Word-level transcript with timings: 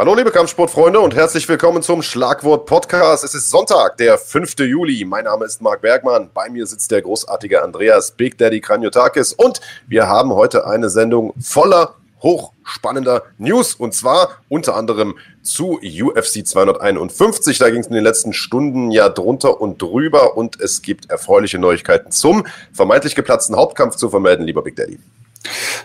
Hallo 0.00 0.14
liebe 0.14 0.30
Kampfsportfreunde 0.30 0.98
und 0.98 1.14
herzlich 1.14 1.46
willkommen 1.46 1.82
zum 1.82 2.00
Schlagwort 2.00 2.64
Podcast. 2.64 3.22
Es 3.22 3.34
ist 3.34 3.50
Sonntag, 3.50 3.98
der 3.98 4.16
5. 4.16 4.60
Juli. 4.60 5.04
Mein 5.04 5.24
Name 5.24 5.44
ist 5.44 5.60
Marc 5.60 5.82
Bergmann. 5.82 6.30
Bei 6.32 6.48
mir 6.48 6.66
sitzt 6.66 6.90
der 6.90 7.02
großartige 7.02 7.62
Andreas 7.62 8.12
Big 8.12 8.38
Daddy 8.38 8.62
Kranjotakis 8.62 9.34
und 9.34 9.60
wir 9.88 10.08
haben 10.08 10.32
heute 10.32 10.66
eine 10.66 10.88
Sendung 10.88 11.34
voller 11.38 11.96
hochspannender 12.22 13.24
News 13.36 13.74
und 13.74 13.92
zwar 13.92 14.38
unter 14.48 14.74
anderem 14.74 15.18
zu 15.42 15.78
UFC 15.82 16.46
251. 16.46 17.58
Da 17.58 17.68
ging 17.68 17.80
es 17.80 17.88
in 17.88 17.92
den 17.92 18.02
letzten 18.02 18.32
Stunden 18.32 18.90
ja 18.90 19.10
drunter 19.10 19.60
und 19.60 19.82
drüber 19.82 20.34
und 20.34 20.58
es 20.62 20.80
gibt 20.80 21.10
erfreuliche 21.10 21.58
Neuigkeiten 21.58 22.10
zum 22.10 22.46
vermeintlich 22.72 23.14
geplatzten 23.14 23.54
Hauptkampf 23.54 23.96
zu 23.96 24.08
vermelden, 24.08 24.46
lieber 24.46 24.62
Big 24.62 24.76
Daddy. 24.76 24.98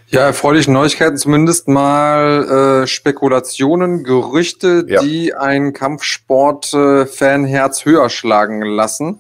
Ja, 0.08 0.22
erfreuliche 0.22 0.72
Neuigkeiten, 0.72 1.18
zumindest 1.18 1.68
mal 1.68 2.84
äh, 2.84 2.88
Spekulationen, 2.88 4.04
Gerüchte, 4.04 4.86
ja. 4.88 5.02
die 5.02 5.34
ein 5.34 5.74
Kampfsport-Fan-Herz 5.74 7.86
höher 7.86 8.10
schlagen 8.10 8.62
lassen. 8.62 9.20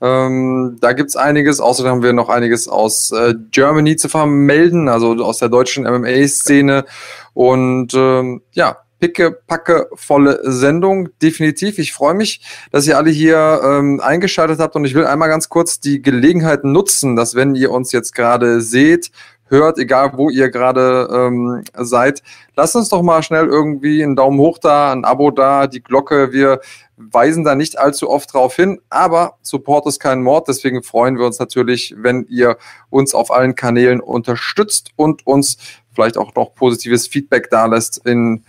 Ähm, 0.00 0.78
da 0.80 0.92
gibt's 0.92 1.16
einiges. 1.16 1.60
Außerdem 1.60 1.92
haben 1.92 2.02
wir 2.02 2.12
noch 2.12 2.28
einiges 2.28 2.68
aus 2.68 3.12
äh, 3.12 3.34
Germany 3.50 3.96
zu 3.96 4.08
vermelden, 4.08 4.88
also 4.88 5.12
aus 5.24 5.38
der 5.38 5.48
deutschen 5.48 5.84
MMA-Szene. 5.84 6.84
Und 7.32 7.94
ähm, 7.94 8.42
ja, 8.52 8.76
picke, 8.98 9.30
packe, 9.30 9.88
volle 9.94 10.40
Sendung, 10.42 11.08
definitiv. 11.22 11.78
Ich 11.78 11.92
freue 11.92 12.14
mich, 12.14 12.40
dass 12.72 12.86
ihr 12.86 12.96
alle 12.96 13.10
hier 13.10 13.60
ähm, 13.64 14.00
eingeschaltet 14.00 14.58
habt 14.58 14.76
und 14.76 14.84
ich 14.84 14.94
will 14.94 15.06
einmal 15.06 15.28
ganz 15.28 15.48
kurz 15.48 15.80
die 15.80 16.02
Gelegenheit 16.02 16.64
nutzen, 16.64 17.16
dass 17.16 17.34
wenn 17.34 17.54
ihr 17.54 17.70
uns 17.70 17.92
jetzt 17.92 18.14
gerade 18.14 18.60
seht, 18.60 19.10
hört, 19.48 19.78
egal 19.78 20.12
wo 20.16 20.30
ihr 20.30 20.50
gerade 20.50 21.08
ähm, 21.12 21.64
seid, 21.74 22.22
lasst 22.56 22.76
uns 22.76 22.88
doch 22.88 23.02
mal 23.02 23.22
schnell 23.22 23.46
irgendwie 23.46 24.02
einen 24.02 24.16
Daumen 24.16 24.38
hoch 24.38 24.58
da, 24.58 24.92
ein 24.92 25.04
Abo 25.04 25.30
da, 25.30 25.66
die 25.66 25.82
Glocke. 25.82 26.32
Wir 26.32 26.60
weisen 26.96 27.44
da 27.44 27.54
nicht 27.54 27.78
allzu 27.78 28.10
oft 28.10 28.32
drauf 28.32 28.56
hin, 28.56 28.80
aber 28.88 29.36
Support 29.42 29.86
ist 29.86 30.00
kein 30.00 30.22
Mord. 30.22 30.48
Deswegen 30.48 30.82
freuen 30.82 31.18
wir 31.18 31.26
uns 31.26 31.38
natürlich, 31.38 31.94
wenn 31.98 32.26
ihr 32.28 32.56
uns 32.90 33.14
auf 33.14 33.30
allen 33.30 33.54
Kanälen 33.54 34.00
unterstützt 34.00 34.90
und 34.96 35.26
uns 35.26 35.58
vielleicht 35.92 36.18
auch 36.18 36.34
noch 36.34 36.54
positives 36.54 37.06
Feedback 37.06 37.50
da 37.50 37.66
lässt 37.66 38.06
in 38.06 38.44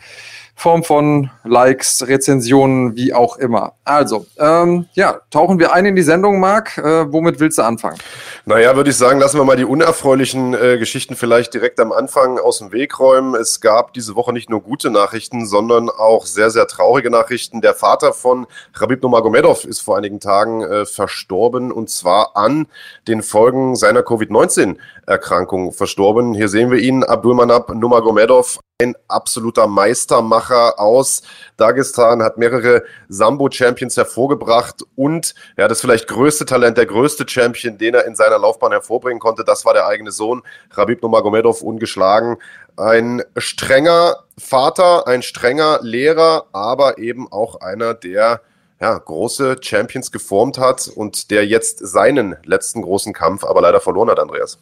Form 0.59 0.83
von 0.83 1.29
Likes, 1.43 2.07
Rezensionen, 2.07 2.95
wie 2.95 3.13
auch 3.13 3.37
immer. 3.37 3.73
Also, 3.83 4.25
ähm, 4.39 4.87
ja, 4.93 5.21
tauchen 5.29 5.59
wir 5.59 5.71
ein 5.71 5.85
in 5.85 5.95
die 5.95 6.01
Sendung, 6.01 6.39
Marc. 6.39 6.79
Äh, 6.79 7.13
womit 7.13 7.39
willst 7.39 7.59
du 7.59 7.61
anfangen? 7.61 7.99
Naja, 8.45 8.75
würde 8.75 8.89
ich 8.89 8.97
sagen, 8.97 9.19
lassen 9.19 9.37
wir 9.37 9.45
mal 9.45 9.55
die 9.55 9.65
unerfreulichen 9.65 10.55
äh, 10.55 10.79
Geschichten 10.79 11.15
vielleicht 11.15 11.53
direkt 11.53 11.79
am 11.79 11.91
Anfang 11.91 12.39
aus 12.39 12.57
dem 12.57 12.71
Weg 12.71 12.99
räumen. 12.99 13.35
Es 13.35 13.61
gab 13.61 13.93
diese 13.93 14.15
Woche 14.15 14.33
nicht 14.33 14.49
nur 14.49 14.61
gute 14.61 14.89
Nachrichten, 14.89 15.45
sondern 15.45 15.91
auch 15.91 16.25
sehr, 16.25 16.49
sehr 16.49 16.65
traurige 16.65 17.11
Nachrichten. 17.11 17.61
Der 17.61 17.75
Vater 17.75 18.11
von 18.11 18.47
Rabib 18.73 19.03
Nomagomedov 19.03 19.63
ist 19.63 19.81
vor 19.81 19.95
einigen 19.95 20.19
Tagen 20.19 20.63
äh, 20.63 20.87
verstorben 20.87 21.71
und 21.71 21.91
zwar 21.91 22.35
an 22.35 22.65
den 23.07 23.21
Folgen 23.21 23.75
seiner 23.75 24.01
Covid-19-Erkrankung 24.01 25.71
verstorben. 25.71 26.33
Hier 26.33 26.49
sehen 26.49 26.71
wir 26.71 26.79
ihn, 26.79 27.03
Abdulmanab 27.03 27.75
Nomagomedov, 27.75 28.57
ein 28.79 28.95
absoluter 29.07 29.65
Meistermacher 29.65 30.79
aus 30.79 31.23
Dagestan, 31.57 32.21
hat 32.21 32.37
mehrere 32.37 32.83
Sambo-Champions 33.09 33.97
hervorgebracht 33.97 34.83
und 34.95 35.33
ja, 35.57 35.67
das 35.67 35.81
vielleicht 35.81 36.07
größte 36.07 36.45
Talent, 36.45 36.77
der 36.77 36.85
größte 36.85 37.27
Champion, 37.27 37.79
den 37.79 37.95
er 37.95 38.05
in 38.05 38.15
seiner 38.15 38.37
Laufbahn 38.37 38.71
hervorbringen 38.71 39.19
konnte, 39.19 39.43
das 39.43 39.65
war 39.65 39.73
der 39.73 39.87
eigene 39.87 40.11
Sohn, 40.11 40.43
Rabib 40.69 41.01
Nomagomedov, 41.01 41.63
ungeschlagen. 41.63 42.37
Ein 42.75 43.23
strenger 43.35 44.25
Vater, 44.37 45.07
ein 45.07 45.23
strenger 45.23 45.79
Lehrer, 45.81 46.45
aber 46.53 46.99
eben 46.99 47.31
auch 47.31 47.61
einer, 47.61 47.95
der 47.95 48.41
ja, 48.79 48.95
große 48.95 49.55
Champions 49.59 50.11
geformt 50.11 50.59
hat 50.59 50.87
und 50.87 51.31
der 51.31 51.47
jetzt 51.47 51.79
seinen 51.79 52.35
letzten 52.43 52.83
großen 52.83 53.11
Kampf 53.11 53.43
aber 53.43 53.61
leider 53.61 53.81
verloren 53.81 54.11
hat, 54.11 54.19
Andreas. 54.19 54.59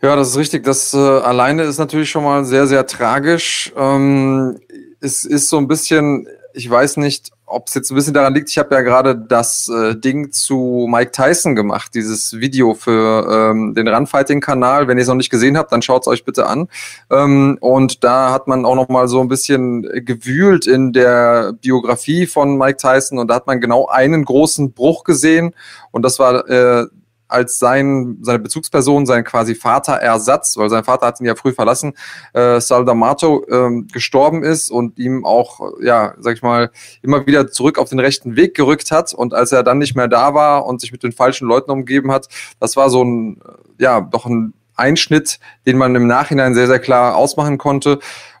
Ja, 0.00 0.14
das 0.14 0.28
ist 0.28 0.36
richtig. 0.36 0.62
Das 0.64 0.94
äh, 0.94 0.98
alleine 0.98 1.64
ist 1.64 1.78
natürlich 1.78 2.10
schon 2.10 2.22
mal 2.22 2.44
sehr, 2.44 2.66
sehr 2.66 2.86
tragisch. 2.86 3.72
Ähm, 3.76 4.60
es 5.00 5.24
ist 5.24 5.48
so 5.48 5.58
ein 5.58 5.66
bisschen, 5.66 6.28
ich 6.54 6.70
weiß 6.70 6.98
nicht, 6.98 7.32
ob 7.50 7.66
es 7.68 7.74
jetzt 7.74 7.90
ein 7.90 7.94
bisschen 7.94 8.14
daran 8.14 8.34
liegt, 8.34 8.50
ich 8.50 8.58
habe 8.58 8.74
ja 8.74 8.82
gerade 8.82 9.16
das 9.16 9.68
äh, 9.68 9.96
Ding 9.96 10.32
zu 10.32 10.86
Mike 10.88 11.12
Tyson 11.12 11.56
gemacht, 11.56 11.94
dieses 11.94 12.38
Video 12.38 12.74
für 12.74 13.50
ähm, 13.50 13.74
den 13.74 13.88
Runfighting-Kanal. 13.88 14.86
Wenn 14.86 14.98
ihr 14.98 15.02
es 15.02 15.08
noch 15.08 15.14
nicht 15.14 15.30
gesehen 15.30 15.56
habt, 15.56 15.72
dann 15.72 15.82
schaut 15.82 16.02
es 16.02 16.08
euch 16.08 16.24
bitte 16.24 16.46
an. 16.46 16.68
Ähm, 17.10 17.58
und 17.60 18.04
da 18.04 18.32
hat 18.32 18.48
man 18.48 18.64
auch 18.64 18.74
noch 18.74 18.88
mal 18.88 19.08
so 19.08 19.20
ein 19.20 19.28
bisschen 19.28 19.82
gewühlt 20.04 20.66
in 20.66 20.92
der 20.92 21.54
Biografie 21.54 22.26
von 22.26 22.56
Mike 22.56 22.76
Tyson 22.76 23.18
und 23.18 23.28
da 23.28 23.34
hat 23.34 23.46
man 23.46 23.60
genau 23.60 23.86
einen 23.86 24.24
großen 24.24 24.72
Bruch 24.72 25.04
gesehen 25.04 25.54
und 25.90 26.02
das 26.02 26.18
war 26.18 26.48
äh, 26.48 26.86
als 27.28 27.58
sein, 27.58 28.18
seine 28.22 28.38
Bezugsperson, 28.40 29.06
sein 29.06 29.24
quasi 29.24 29.54
Vaterersatz, 29.54 30.56
weil 30.56 30.70
sein 30.70 30.84
Vater 30.84 31.06
hat 31.06 31.20
ihn 31.20 31.26
ja 31.26 31.34
früh 31.34 31.52
verlassen, 31.52 31.94
äh, 32.32 32.60
Sal 32.60 32.82
D'Amato 32.82 33.44
ähm, 33.50 33.86
gestorben 33.92 34.42
ist 34.42 34.70
und 34.70 34.98
ihm 34.98 35.24
auch, 35.24 35.60
ja, 35.80 36.14
sag 36.18 36.34
ich 36.34 36.42
mal, 36.42 36.70
immer 37.02 37.26
wieder 37.26 37.50
zurück 37.50 37.78
auf 37.78 37.90
den 37.90 38.00
rechten 38.00 38.36
Weg 38.36 38.54
gerückt 38.54 38.90
hat. 38.90 39.12
Und 39.12 39.34
als 39.34 39.52
er 39.52 39.62
dann 39.62 39.78
nicht 39.78 39.94
mehr 39.94 40.08
da 40.08 40.34
war 40.34 40.66
und 40.66 40.80
sich 40.80 40.92
mit 40.92 41.02
den 41.02 41.12
falschen 41.12 41.46
Leuten 41.46 41.70
umgeben 41.70 42.10
hat, 42.10 42.28
das 42.60 42.76
war 42.76 42.90
so 42.90 43.04
ein, 43.04 43.40
ja, 43.78 44.00
doch 44.00 44.26
ein 44.26 44.54
Einschnitt, 44.78 45.40
den 45.66 45.76
man 45.76 45.94
im 45.94 46.06
Nachhinein 46.06 46.54
sehr, 46.54 46.68
sehr 46.68 46.78
klar 46.78 47.16
ausmachen 47.16 47.58
konnte. 47.58 47.98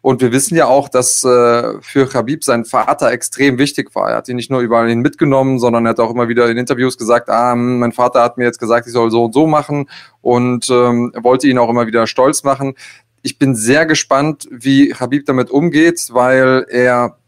Und 0.08 0.22
wir 0.22 0.32
wissen 0.32 0.56
ja 0.56 0.64
auch, 0.64 0.88
dass 0.88 1.22
äh, 1.22 1.82
für 1.82 2.08
Khabib 2.08 2.42
sein 2.42 2.64
Vater 2.64 3.12
extrem 3.12 3.58
wichtig 3.58 3.94
war. 3.94 4.08
Er 4.08 4.16
hat 4.16 4.28
ihn 4.30 4.36
nicht 4.36 4.50
nur 4.50 4.60
überall 4.60 4.88
hin 4.88 5.00
mitgenommen, 5.00 5.58
sondern 5.58 5.84
er 5.84 5.90
hat 5.90 6.00
auch 6.00 6.10
immer 6.10 6.28
wieder 6.28 6.48
in 6.48 6.56
Interviews 6.56 6.96
gesagt, 6.96 7.28
ah, 7.28 7.52
hm, 7.52 7.78
mein 7.78 7.92
Vater 7.92 8.22
hat 8.22 8.38
mir 8.38 8.44
jetzt 8.44 8.58
gesagt, 8.58 8.86
ich 8.86 8.94
soll 8.94 9.10
so 9.10 9.26
und 9.26 9.34
so 9.34 9.46
machen 9.46 9.90
und 10.22 10.70
ähm, 10.70 11.12
wollte 11.14 11.46
ihn 11.46 11.58
auch 11.58 11.68
immer 11.68 11.86
wieder 11.86 12.06
stolz 12.06 12.42
machen. 12.42 12.74
Ich 13.20 13.38
bin 13.38 13.54
sehr 13.54 13.84
gespannt, 13.84 14.48
wie 14.50 14.88
Khabib 14.88 15.26
damit 15.26 15.50
umgeht, 15.50 16.08
weil 16.10 16.64
er 16.70 17.18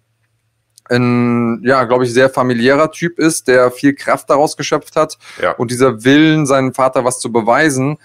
ein, 0.88 1.60
ja, 1.62 1.84
glaube 1.84 2.06
ich, 2.06 2.14
sehr 2.14 2.30
familiärer 2.30 2.92
Typ 2.92 3.18
ist, 3.18 3.46
der 3.46 3.70
viel 3.72 3.94
Kraft 3.94 4.30
daraus 4.30 4.56
geschöpft 4.56 4.96
hat 4.96 5.18
ja. 5.42 5.52
und 5.52 5.70
dieser 5.70 6.02
Willen, 6.04 6.46
seinem 6.46 6.72
Vater 6.72 7.04
was 7.04 7.20
zu 7.20 7.30
beweisen, 7.30 7.98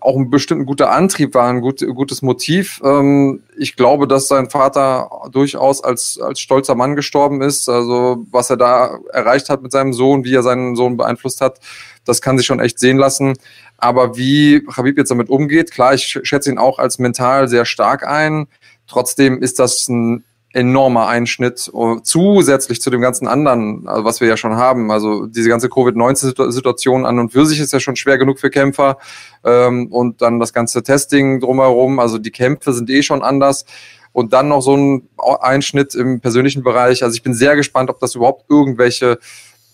auch 0.00 0.16
ein 0.16 0.30
bestimmt 0.30 0.66
guter 0.66 0.92
Antrieb 0.92 1.34
war, 1.34 1.48
ein 1.48 1.60
gut, 1.60 1.84
gutes 1.94 2.22
Motiv. 2.22 2.80
Ähm, 2.84 3.42
ich 3.56 3.74
glaube, 3.74 4.06
dass 4.06 4.28
sein 4.28 4.48
Vater 4.48 5.10
durchaus 5.32 5.82
als, 5.82 6.20
als 6.20 6.40
stolzer 6.40 6.76
Mann 6.76 6.94
gestorben 6.94 7.42
ist. 7.42 7.68
Also 7.68 8.24
was 8.30 8.50
er 8.50 8.56
da 8.56 8.98
erreicht 9.12 9.48
hat 9.48 9.62
mit 9.62 9.72
seinem 9.72 9.92
Sohn, 9.92 10.24
wie 10.24 10.34
er 10.34 10.44
seinen 10.44 10.76
Sohn 10.76 10.96
beeinflusst 10.96 11.40
hat, 11.40 11.58
das 12.04 12.20
kann 12.22 12.38
sich 12.38 12.46
schon 12.46 12.60
echt 12.60 12.78
sehen 12.78 12.96
lassen. 12.96 13.34
Aber 13.76 14.16
wie 14.16 14.64
Habib 14.76 14.98
jetzt 14.98 15.10
damit 15.10 15.28
umgeht, 15.28 15.72
klar, 15.72 15.94
ich 15.94 16.20
schätze 16.22 16.50
ihn 16.50 16.58
auch 16.58 16.78
als 16.78 17.00
mental 17.00 17.48
sehr 17.48 17.64
stark 17.64 18.06
ein. 18.06 18.46
Trotzdem 18.86 19.42
ist 19.42 19.58
das 19.58 19.88
ein 19.88 20.24
enormer 20.52 21.08
Einschnitt 21.08 21.70
uh, 21.72 22.00
zusätzlich 22.00 22.80
zu 22.80 22.90
dem 22.90 23.00
ganzen 23.00 23.26
anderen, 23.26 23.88
also 23.88 24.04
was 24.04 24.20
wir 24.20 24.28
ja 24.28 24.36
schon 24.36 24.56
haben. 24.56 24.90
Also 24.90 25.26
diese 25.26 25.48
ganze 25.48 25.68
Covid-19-Situation 25.68 27.06
an 27.06 27.18
und 27.18 27.32
für 27.32 27.46
sich 27.46 27.60
ist 27.60 27.72
ja 27.72 27.80
schon 27.80 27.96
schwer 27.96 28.18
genug 28.18 28.38
für 28.38 28.50
Kämpfer 28.50 28.98
ähm, 29.44 29.86
und 29.90 30.20
dann 30.22 30.38
das 30.38 30.52
ganze 30.52 30.82
Testing 30.82 31.40
drumherum. 31.40 31.98
Also 31.98 32.18
die 32.18 32.30
Kämpfe 32.30 32.72
sind 32.72 32.90
eh 32.90 33.02
schon 33.02 33.22
anders 33.22 33.64
und 34.12 34.32
dann 34.32 34.48
noch 34.48 34.60
so 34.60 34.76
ein 34.76 35.08
Einschnitt 35.40 35.94
im 35.94 36.20
persönlichen 36.20 36.62
Bereich. 36.62 37.02
Also 37.02 37.14
ich 37.14 37.22
bin 37.22 37.34
sehr 37.34 37.56
gespannt, 37.56 37.90
ob 37.90 37.98
das 37.98 38.14
überhaupt 38.14 38.44
irgendwelche 38.50 39.18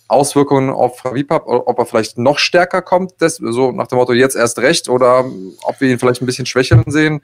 Auswirkungen 0.09 0.71
auf 0.71 1.05
hat, 1.05 1.43
ob 1.47 1.79
er 1.79 1.85
vielleicht 1.85 2.17
noch 2.17 2.39
stärker 2.39 2.81
kommt, 2.81 3.13
das, 3.19 3.37
so 3.37 3.73
nach 3.73 3.89
dem 3.89 3.99
Motto 3.99 4.15
jetzt 4.15 4.37
erst 4.37 4.59
recht 4.59 4.89
oder 4.89 5.27
ob 5.63 5.81
wir 5.81 5.91
ihn 5.91 5.99
vielleicht 5.99 6.23
ein 6.23 6.27
bisschen 6.27 6.47
schwächeln 6.47 6.85
sehen. 6.87 7.21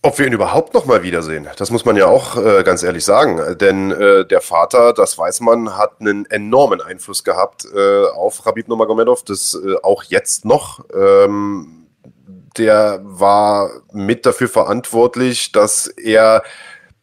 Ob 0.00 0.16
wir 0.18 0.26
ihn 0.28 0.32
überhaupt 0.32 0.74
noch 0.74 0.86
mal 0.86 1.02
wiedersehen, 1.02 1.48
das 1.56 1.72
muss 1.72 1.84
man 1.84 1.96
ja 1.96 2.06
auch 2.06 2.36
äh, 2.36 2.62
ganz 2.62 2.84
ehrlich 2.84 3.04
sagen. 3.04 3.58
Denn 3.58 3.90
äh, 3.90 4.24
der 4.24 4.40
Vater, 4.40 4.92
das 4.92 5.18
weiß 5.18 5.40
man, 5.40 5.76
hat 5.76 6.00
einen 6.00 6.24
enormen 6.26 6.80
Einfluss 6.80 7.24
gehabt 7.24 7.66
äh, 7.74 8.04
auf 8.04 8.46
Rabib 8.46 8.68
Nurmagomedov, 8.68 9.24
das 9.24 9.54
äh, 9.54 9.74
auch 9.82 10.04
jetzt 10.04 10.44
noch. 10.44 10.84
Ähm, 10.94 11.88
der 12.56 13.00
war 13.02 13.70
mit 13.92 14.24
dafür 14.24 14.48
verantwortlich, 14.48 15.50
dass 15.50 15.88
er 15.88 16.44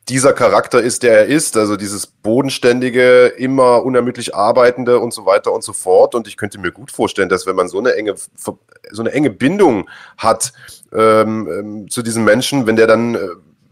dieser 0.07 0.33
Charakter 0.33 0.81
ist, 0.81 1.01
der 1.03 1.19
er 1.19 1.25
ist, 1.25 1.57
also 1.57 1.77
dieses 1.77 2.05
bodenständige, 2.05 3.27
immer 3.37 3.83
unermüdlich 3.83 4.35
arbeitende 4.35 4.99
und 4.99 5.13
so 5.13 5.25
weiter 5.25 5.51
und 5.51 5.63
so 5.63 5.73
fort. 5.73 6.13
Und 6.13 6.27
ich 6.27 6.37
könnte 6.37 6.59
mir 6.59 6.71
gut 6.71 6.91
vorstellen, 6.91 7.29
dass 7.29 7.47
wenn 7.47 7.55
man 7.55 7.67
so 7.67 7.79
eine 7.79 7.95
enge, 7.95 8.15
so 8.35 8.59
eine 8.99 9.11
enge 9.11 9.31
Bindung 9.31 9.89
hat 10.17 10.53
ähm, 10.93 11.47
ähm, 11.51 11.89
zu 11.89 12.03
diesem 12.03 12.23
Menschen, 12.23 12.67
wenn 12.67 12.75
der 12.75 12.87
dann 12.87 13.15
äh, 13.15 13.19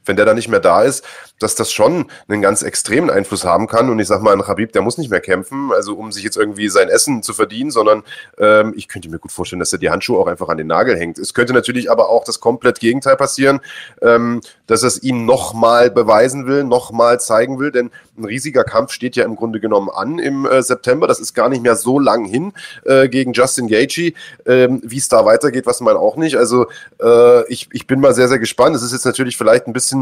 wenn 0.05 0.15
der 0.15 0.25
da 0.25 0.33
nicht 0.33 0.47
mehr 0.47 0.59
da 0.59 0.83
ist, 0.83 1.03
dass 1.39 1.55
das 1.55 1.71
schon 1.71 2.05
einen 2.27 2.41
ganz 2.41 2.61
extremen 2.61 3.09
Einfluss 3.09 3.43
haben 3.43 3.67
kann. 3.67 3.89
Und 3.89 3.99
ich 3.99 4.07
sag 4.07 4.21
mal, 4.21 4.33
ein 4.33 4.47
Habib, 4.47 4.71
der 4.71 4.81
muss 4.81 4.97
nicht 4.97 5.09
mehr 5.09 5.21
kämpfen, 5.21 5.71
also 5.73 5.95
um 5.95 6.11
sich 6.11 6.23
jetzt 6.23 6.37
irgendwie 6.37 6.69
sein 6.69 6.89
Essen 6.89 7.23
zu 7.23 7.33
verdienen, 7.33 7.71
sondern 7.71 8.03
ähm, 8.37 8.73
ich 8.75 8.87
könnte 8.87 9.09
mir 9.09 9.19
gut 9.19 9.31
vorstellen, 9.31 9.59
dass 9.59 9.73
er 9.73 9.79
die 9.79 9.89
Handschuhe 9.89 10.19
auch 10.19 10.27
einfach 10.27 10.49
an 10.49 10.57
den 10.57 10.67
Nagel 10.67 10.97
hängt. 10.97 11.17
Es 11.19 11.33
könnte 11.33 11.53
natürlich 11.53 11.91
aber 11.91 12.09
auch 12.09 12.23
das 12.23 12.39
komplett 12.39 12.79
Gegenteil 12.79 13.15
passieren, 13.15 13.59
ähm, 14.01 14.41
dass 14.67 14.83
es 14.83 15.03
ihm 15.03 15.25
nochmal 15.25 15.91
beweisen 15.91 16.47
will, 16.47 16.63
nochmal 16.63 17.19
zeigen 17.19 17.59
will, 17.59 17.71
denn 17.71 17.91
ein 18.17 18.25
riesiger 18.25 18.63
Kampf 18.63 18.91
steht 18.91 19.15
ja 19.15 19.25
im 19.25 19.35
Grunde 19.35 19.59
genommen 19.59 19.89
an 19.89 20.19
im 20.19 20.45
äh, 20.45 20.61
September. 20.61 21.07
Das 21.07 21.19
ist 21.19 21.33
gar 21.33 21.49
nicht 21.49 21.63
mehr 21.63 21.75
so 21.75 21.99
lang 21.99 22.25
hin 22.25 22.53
äh, 22.85 23.09
gegen 23.09 23.33
Justin 23.33 23.67
Gaethje. 23.67 24.13
Ähm, 24.45 24.81
Wie 24.83 24.97
es 24.97 25.09
da 25.09 25.25
weitergeht, 25.25 25.65
was 25.65 25.81
man 25.81 25.97
auch 25.97 26.15
nicht. 26.15 26.37
Also 26.37 26.67
äh, 27.01 27.45
ich, 27.47 27.69
ich 27.73 27.87
bin 27.87 27.99
mal 27.99 28.13
sehr, 28.13 28.27
sehr 28.27 28.39
gespannt. 28.39 28.75
Es 28.75 28.83
ist 28.83 28.91
jetzt 28.91 29.05
natürlich 29.05 29.35
vielleicht 29.35 29.67
ein 29.67 29.73
bisschen 29.73 29.92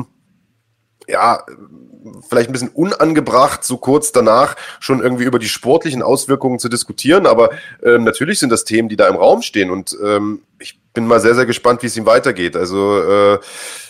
ja, 1.08 1.44
vielleicht 2.28 2.50
ein 2.50 2.54
bisschen 2.54 2.70
unangebracht, 2.70 3.64
so 3.64 3.78
kurz 3.78 4.12
danach 4.12 4.56
schon 4.80 5.02
irgendwie 5.02 5.26
über 5.26 5.40
die 5.40 5.50
sportlichen 5.50 6.02
Auswirkungen 6.02 6.60
zu 6.60 6.70
diskutieren. 6.70 7.26
Aber 7.26 7.52
ähm, 7.84 8.04
natürlich 8.04 8.40
sind 8.40 8.52
das 8.52 8.64
Themen, 8.64 8.90
die 8.90 8.96
da 8.96 9.08
im 9.08 9.16
Raum 9.16 9.42
stehen. 9.42 9.72
Und 9.72 9.96
ähm, 10.04 10.42
ich 10.60 10.80
bin 10.94 11.06
mal 11.06 11.20
sehr, 11.20 11.36
sehr 11.36 11.46
gespannt, 11.46 11.84
wie 11.84 11.88
es 11.88 11.98
ihm 11.98 12.06
weitergeht. 12.06 12.56
Also 12.56 13.02
äh, 13.02 13.40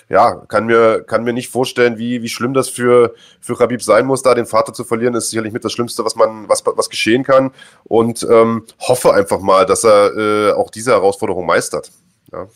ja, 0.10 0.36
kann 0.48 0.66
mir, 0.66 1.04
kann 1.04 1.24
mir 1.24 1.34
nicht 1.34 1.50
vorstellen, 1.50 1.98
wie, 1.98 2.22
wie 2.22 2.30
schlimm 2.30 2.54
das 2.54 2.70
für, 2.70 3.16
für 3.40 3.60
Rabib 3.60 3.82
sein 3.82 4.06
muss, 4.06 4.22
da 4.22 4.36
den 4.36 4.46
Vater 4.46 4.74
zu 4.74 4.84
verlieren, 4.84 5.16
ist 5.16 5.30
sicherlich 5.30 5.54
mit 5.54 5.64
das 5.64 5.72
Schlimmste, 5.72 6.04
was 6.04 6.16
man, 6.16 6.50
was, 6.50 6.64
was 6.66 6.90
geschehen 6.90 7.24
kann. 7.24 7.52
Und 7.86 8.28
ähm, 8.30 8.66
hoffe 8.80 9.14
einfach 9.14 9.40
mal, 9.40 9.66
dass 9.66 9.86
er 9.86 10.18
äh, 10.18 10.52
auch 10.52 10.70
diese 10.70 10.92
Herausforderung 10.92 11.46
meistert. 11.46 11.92
Ja. 12.32 12.48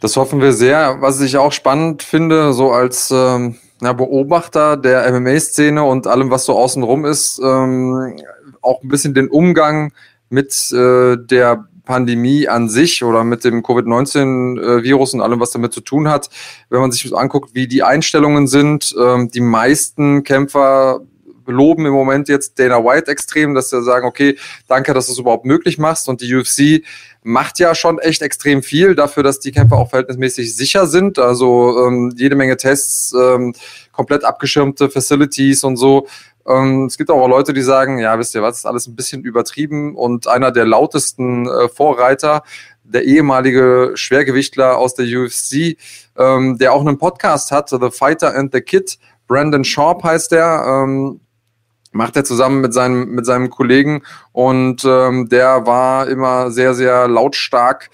Das 0.00 0.16
hoffen 0.16 0.40
wir 0.40 0.52
sehr. 0.52 0.98
Was 1.00 1.20
ich 1.20 1.36
auch 1.36 1.52
spannend 1.52 2.02
finde, 2.02 2.52
so 2.52 2.70
als 2.70 3.10
ähm, 3.10 3.56
ja, 3.80 3.92
Beobachter 3.92 4.76
der 4.76 5.10
MMA-Szene 5.12 5.82
und 5.82 6.06
allem, 6.06 6.30
was 6.30 6.44
so 6.44 6.56
außenrum 6.56 7.04
ist, 7.04 7.40
ähm, 7.42 8.16
auch 8.62 8.82
ein 8.82 8.88
bisschen 8.88 9.14
den 9.14 9.28
Umgang 9.28 9.92
mit 10.28 10.70
äh, 10.72 11.16
der 11.16 11.66
Pandemie 11.84 12.48
an 12.48 12.68
sich 12.68 13.04
oder 13.04 13.24
mit 13.24 13.44
dem 13.44 13.62
Covid-19-Virus 13.62 15.14
und 15.14 15.20
allem, 15.20 15.40
was 15.40 15.52
damit 15.52 15.72
zu 15.72 15.80
tun 15.80 16.08
hat. 16.08 16.28
Wenn 16.68 16.80
man 16.80 16.92
sich 16.92 17.14
anguckt, 17.14 17.54
wie 17.54 17.68
die 17.68 17.82
Einstellungen 17.82 18.48
sind, 18.48 18.94
ähm, 19.00 19.30
die 19.30 19.40
meisten 19.40 20.24
Kämpfer 20.24 21.00
loben 21.46 21.86
im 21.86 21.92
Moment 21.92 22.28
jetzt 22.28 22.58
Dana 22.58 22.84
White 22.84 23.10
extrem, 23.10 23.54
dass 23.54 23.70
sie 23.70 23.82
sagen, 23.82 24.06
okay, 24.06 24.36
danke, 24.68 24.94
dass 24.94 25.06
du 25.06 25.12
es 25.12 25.18
überhaupt 25.18 25.44
möglich 25.44 25.78
machst. 25.78 26.08
Und 26.08 26.20
die 26.20 26.34
UFC 26.34 26.84
macht 27.22 27.58
ja 27.58 27.74
schon 27.74 27.98
echt 27.98 28.22
extrem 28.22 28.62
viel 28.62 28.94
dafür, 28.94 29.22
dass 29.22 29.40
die 29.40 29.52
Kämpfer 29.52 29.76
auch 29.76 29.90
verhältnismäßig 29.90 30.54
sicher 30.54 30.86
sind. 30.86 31.18
Also 31.18 31.86
ähm, 31.86 32.12
jede 32.16 32.36
Menge 32.36 32.56
Tests, 32.56 33.12
ähm, 33.12 33.54
komplett 33.92 34.24
abgeschirmte 34.24 34.90
Facilities 34.90 35.64
und 35.64 35.76
so. 35.76 36.06
Ähm, 36.46 36.84
es 36.84 36.96
gibt 36.96 37.10
auch 37.10 37.28
Leute, 37.28 37.52
die 37.52 37.62
sagen, 37.62 37.98
ja, 37.98 38.18
wisst 38.18 38.34
ihr 38.34 38.42
was, 38.42 38.58
ist 38.58 38.66
alles 38.66 38.86
ein 38.86 38.94
bisschen 38.94 39.22
übertrieben. 39.24 39.96
Und 39.96 40.28
einer 40.28 40.52
der 40.52 40.64
lautesten 40.64 41.48
äh, 41.48 41.68
Vorreiter, 41.68 42.42
der 42.84 43.04
ehemalige 43.04 43.92
Schwergewichtler 43.94 44.78
aus 44.78 44.94
der 44.94 45.06
UFC, 45.06 45.76
ähm, 46.16 46.58
der 46.58 46.72
auch 46.72 46.80
einen 46.80 46.98
Podcast 46.98 47.50
hat, 47.50 47.70
The 47.70 47.90
Fighter 47.90 48.34
and 48.34 48.52
the 48.52 48.60
Kid, 48.60 48.98
Brandon 49.26 49.64
Sharp 49.64 50.04
heißt 50.04 50.30
der, 50.32 50.64
ähm, 50.66 51.20
macht 51.96 52.16
er 52.16 52.24
zusammen 52.24 52.60
mit 52.60 52.72
seinem, 52.72 53.10
mit 53.10 53.26
seinem 53.26 53.50
Kollegen 53.50 54.02
und 54.32 54.84
ähm, 54.84 55.28
der 55.28 55.66
war 55.66 56.08
immer 56.08 56.50
sehr, 56.50 56.74
sehr 56.74 57.08
lautstark. 57.08 57.90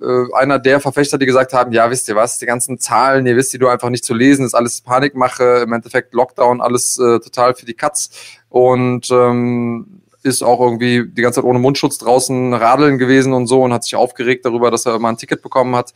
Äh, 0.00 0.34
einer 0.34 0.58
der 0.58 0.80
Verfechter, 0.80 1.18
die 1.18 1.26
gesagt 1.26 1.52
haben, 1.52 1.72
ja, 1.72 1.90
wisst 1.90 2.08
ihr 2.08 2.16
was, 2.16 2.38
die 2.38 2.46
ganzen 2.46 2.78
Zahlen, 2.78 3.26
ihr 3.26 3.36
wisst 3.36 3.52
die 3.52 3.58
du 3.58 3.68
einfach 3.68 3.90
nicht 3.90 4.04
zu 4.04 4.14
lesen, 4.14 4.44
ist 4.44 4.54
alles 4.54 4.80
Panikmache, 4.80 5.62
im 5.64 5.72
Endeffekt 5.72 6.14
Lockdown, 6.14 6.60
alles 6.60 6.98
äh, 6.98 7.20
total 7.20 7.54
für 7.54 7.66
die 7.66 7.74
Katz 7.74 8.10
und 8.48 9.10
ähm, 9.10 10.00
ist 10.24 10.42
auch 10.42 10.60
irgendwie 10.60 11.06
die 11.06 11.22
ganze 11.22 11.40
Zeit 11.40 11.48
ohne 11.48 11.58
Mundschutz 11.58 11.98
draußen 11.98 12.54
radeln 12.54 12.98
gewesen 12.98 13.32
und 13.34 13.46
so 13.46 13.62
und 13.62 13.72
hat 13.72 13.84
sich 13.84 13.94
aufgeregt 13.94 14.44
darüber, 14.46 14.70
dass 14.70 14.86
er 14.86 14.96
immer 14.96 15.08
ein 15.08 15.18
Ticket 15.18 15.42
bekommen 15.42 15.76
hat. 15.76 15.92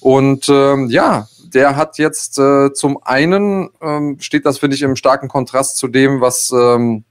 Und 0.00 0.48
ähm, 0.48 0.90
ja, 0.90 1.28
der 1.54 1.76
hat 1.76 1.98
jetzt 1.98 2.38
äh, 2.38 2.72
zum 2.72 3.02
einen, 3.02 3.70
ähm, 3.80 4.18
steht 4.20 4.46
das, 4.46 4.58
finde 4.58 4.76
ich, 4.76 4.82
im 4.82 4.96
starken 4.96 5.28
Kontrast 5.28 5.76
zu 5.76 5.88
dem, 5.88 6.20
was, 6.20 6.50
ähm, 6.50 7.04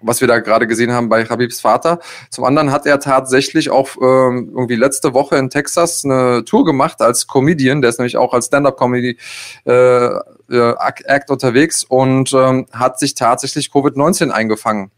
was 0.00 0.20
wir 0.20 0.28
da 0.28 0.38
gerade 0.38 0.66
gesehen 0.66 0.92
haben 0.92 1.08
bei 1.08 1.24
Habibs 1.24 1.60
Vater. 1.60 1.98
Zum 2.30 2.44
anderen 2.44 2.70
hat 2.70 2.86
er 2.86 3.00
tatsächlich 3.00 3.70
auch 3.70 3.96
ähm, 3.96 4.52
irgendwie 4.54 4.76
letzte 4.76 5.14
Woche 5.14 5.36
in 5.36 5.50
Texas 5.50 6.04
eine 6.04 6.44
Tour 6.44 6.64
gemacht 6.64 7.00
als 7.00 7.26
Comedian. 7.26 7.82
Der 7.82 7.90
ist 7.90 7.98
nämlich 7.98 8.16
auch 8.16 8.32
als 8.32 8.46
Stand-up-Comedy 8.46 9.18
äh, 9.66 10.06
äh, 10.06 10.74
Act 11.04 11.30
unterwegs 11.30 11.84
und 11.84 12.32
ähm, 12.32 12.66
hat 12.72 12.98
sich 12.98 13.14
tatsächlich 13.14 13.68
Covid-19 13.68 14.30
eingefangen. 14.30 14.90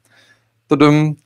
Tudum. 0.69 1.17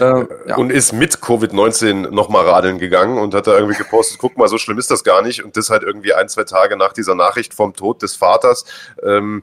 Äh, 0.00 0.24
ja. 0.48 0.56
Und 0.56 0.70
ist 0.70 0.92
mit 0.92 1.16
Covid-19 1.18 2.10
nochmal 2.10 2.48
radeln 2.48 2.78
gegangen 2.78 3.18
und 3.18 3.34
hat 3.34 3.46
da 3.46 3.54
irgendwie 3.54 3.78
gepostet, 3.78 4.18
guck 4.18 4.36
mal, 4.36 4.48
so 4.48 4.58
schlimm 4.58 4.78
ist 4.78 4.90
das 4.90 5.04
gar 5.04 5.22
nicht. 5.22 5.44
Und 5.44 5.56
das 5.56 5.70
halt 5.70 5.82
irgendwie 5.82 6.14
ein, 6.14 6.28
zwei 6.28 6.44
Tage 6.44 6.76
nach 6.76 6.92
dieser 6.92 7.14
Nachricht 7.14 7.54
vom 7.54 7.74
Tod 7.74 8.02
des 8.02 8.16
Vaters. 8.16 8.64
Ähm, 9.02 9.42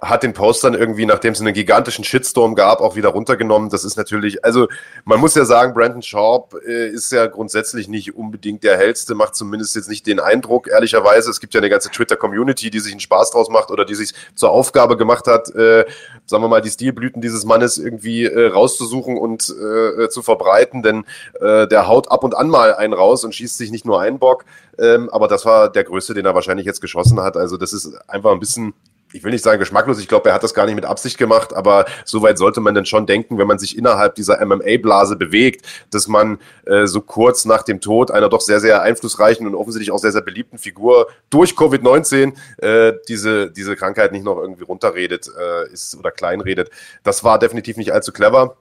hat 0.00 0.22
den 0.22 0.32
Post 0.32 0.64
dann 0.64 0.74
irgendwie, 0.74 1.06
nachdem 1.06 1.32
es 1.32 1.40
einen 1.40 1.54
gigantischen 1.54 2.04
Shitstorm 2.04 2.54
gab, 2.54 2.80
auch 2.80 2.96
wieder 2.96 3.10
runtergenommen. 3.10 3.68
Das 3.68 3.84
ist 3.84 3.96
natürlich, 3.96 4.44
also 4.44 4.68
man 5.04 5.20
muss 5.20 5.34
ja 5.34 5.44
sagen, 5.44 5.74
Brandon 5.74 6.02
Sharp 6.02 6.54
äh, 6.66 6.88
ist 6.88 7.12
ja 7.12 7.26
grundsätzlich 7.26 7.88
nicht 7.88 8.16
unbedingt 8.16 8.64
der 8.64 8.76
hellste, 8.78 9.14
macht 9.14 9.36
zumindest 9.36 9.76
jetzt 9.76 9.88
nicht 9.88 10.06
den 10.06 10.18
Eindruck, 10.18 10.68
ehrlicherweise. 10.68 11.30
Es 11.30 11.40
gibt 11.40 11.54
ja 11.54 11.60
eine 11.60 11.68
ganze 11.70 11.90
Twitter-Community, 11.90 12.70
die 12.70 12.80
sich 12.80 12.92
einen 12.92 13.00
Spaß 13.00 13.30
draus 13.32 13.48
macht 13.50 13.70
oder 13.70 13.84
die 13.84 13.94
sich 13.94 14.12
zur 14.34 14.50
Aufgabe 14.50 14.96
gemacht 14.96 15.26
hat, 15.26 15.54
äh, 15.54 15.84
sagen 16.26 16.42
wir 16.42 16.48
mal, 16.48 16.62
die 16.62 16.70
Stilblüten 16.70 17.20
dieses 17.20 17.44
Mannes 17.44 17.78
irgendwie 17.78 18.24
äh, 18.24 18.48
rauszusuchen 18.48 19.18
und 19.18 19.50
äh, 19.50 20.08
zu 20.08 20.22
verbreiten, 20.22 20.82
denn 20.82 21.04
äh, 21.40 21.68
der 21.68 21.86
haut 21.86 22.10
ab 22.10 22.24
und 22.24 22.36
an 22.36 22.48
mal 22.48 22.74
einen 22.74 22.94
raus 22.94 23.24
und 23.24 23.34
schießt 23.34 23.58
sich 23.58 23.70
nicht 23.70 23.84
nur 23.84 24.00
einen 24.00 24.18
Bock. 24.18 24.44
Ähm, 24.78 25.10
aber 25.10 25.28
das 25.28 25.44
war 25.44 25.70
der 25.70 25.84
größte, 25.84 26.14
den 26.14 26.24
er 26.24 26.34
wahrscheinlich 26.34 26.66
jetzt 26.66 26.80
geschossen 26.80 27.20
hat. 27.20 27.36
Also 27.36 27.56
das 27.56 27.72
ist 27.72 27.94
einfach 28.08 28.32
ein 28.32 28.40
bisschen 28.40 28.74
ich 29.12 29.22
will 29.22 29.32
nicht 29.32 29.44
sagen 29.44 29.58
geschmacklos, 29.58 29.98
ich 29.98 30.08
glaube, 30.08 30.28
er 30.28 30.34
hat 30.34 30.42
das 30.42 30.54
gar 30.54 30.66
nicht 30.66 30.74
mit 30.74 30.84
Absicht 30.84 31.18
gemacht, 31.18 31.54
aber 31.54 31.84
soweit 32.04 32.38
sollte 32.38 32.60
man 32.60 32.74
dann 32.74 32.86
schon 32.86 33.06
denken, 33.06 33.38
wenn 33.38 33.46
man 33.46 33.58
sich 33.58 33.76
innerhalb 33.76 34.14
dieser 34.14 34.44
MMA-Blase 34.44 35.16
bewegt, 35.16 35.66
dass 35.90 36.08
man 36.08 36.38
äh, 36.66 36.86
so 36.86 37.00
kurz 37.00 37.44
nach 37.44 37.62
dem 37.62 37.80
Tod 37.80 38.10
einer 38.10 38.28
doch 38.28 38.40
sehr, 38.40 38.60
sehr 38.60 38.82
einflussreichen 38.82 39.46
und 39.46 39.54
offensichtlich 39.54 39.90
auch 39.90 39.98
sehr, 39.98 40.12
sehr 40.12 40.22
beliebten 40.22 40.58
Figur 40.58 41.08
durch 41.30 41.52
Covid-19 41.52 42.34
äh, 42.58 42.94
diese, 43.08 43.50
diese 43.50 43.76
Krankheit 43.76 44.12
nicht 44.12 44.24
noch 44.24 44.38
irgendwie 44.38 44.64
runterredet 44.64 45.28
äh, 45.38 45.72
ist 45.72 45.96
oder 45.96 46.10
kleinredet. 46.10 46.70
Das 47.02 47.24
war 47.24 47.38
definitiv 47.38 47.76
nicht 47.76 47.92
allzu 47.92 48.12
clever. 48.12 48.56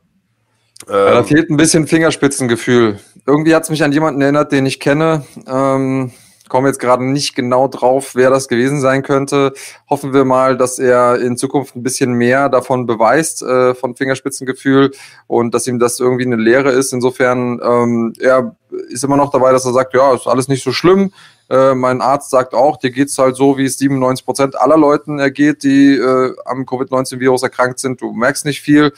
Ja, 0.88 1.12
da 1.12 1.20
ähm, 1.20 1.26
fehlt 1.26 1.50
ein 1.50 1.58
bisschen 1.58 1.88
Fingerspitzengefühl. 1.88 3.00
Irgendwie 3.28 3.54
hat 3.54 3.64
es 3.64 3.70
mich 3.70 3.84
an 3.84 3.92
jemanden 3.92 4.22
erinnert, 4.22 4.52
den 4.52 4.66
ich 4.66 4.80
kenne. 4.80 5.26
Ähm 5.48 6.12
komme 6.52 6.68
jetzt 6.68 6.80
gerade 6.80 7.06
nicht 7.06 7.34
genau 7.34 7.70
drauf, 7.70 8.12
wer 8.14 8.30
das 8.30 8.50
gewesen 8.50 8.82
sein 8.82 9.04
könnte. 9.04 9.54
Hoffen 9.90 10.14
wir 10.14 10.26
mal, 10.26 10.58
dass 10.58 10.80
er 10.80 11.18
in 11.22 11.38
Zukunft 11.38 11.78
ein 11.78 11.82
bisschen 11.82 12.12
mehr 12.12 12.50
davon 12.50 12.86
beweist, 12.86 13.42
äh, 13.42 13.74
von 13.74 13.96
Fingerspitzengefühl 13.96 14.92
und 15.28 15.54
dass 15.56 15.66
ihm 15.66 15.80
das 15.80 16.02
irgendwie 16.02 16.26
eine 16.26 16.36
Lehre 16.36 16.72
ist. 16.72 16.92
Insofern, 16.92 17.62
ähm, 17.64 18.14
er 18.20 18.58
ist 18.90 19.06
immer 19.06 19.16
noch 19.16 19.32
dabei, 19.32 19.54
dass 19.54 19.66
er 19.66 19.72
sagt, 19.72 19.94
ja, 19.94 20.14
ist 20.14 20.28
alles 20.28 20.50
nicht 20.50 20.62
so 20.62 20.74
schlimm. 20.74 21.14
Äh, 21.50 21.74
mein 21.74 22.02
Arzt 22.02 22.30
sagt 22.32 22.54
auch, 22.54 22.76
dir 22.76 22.92
geht's 22.92 23.18
halt 23.18 23.38
so, 23.38 23.58
wie 23.58 23.66
es 23.66 23.78
97 23.78 24.26
Prozent 24.26 24.60
aller 24.60 24.78
Leuten 24.78 25.20
ergeht, 25.20 25.64
die 25.64 25.96
äh, 25.96 26.36
am 26.44 26.66
Covid-19-Virus 26.66 27.44
erkrankt 27.44 27.80
sind. 27.80 28.02
Du 28.02 28.12
merkst 28.12 28.44
nicht 28.44 28.60
viel. 28.60 28.92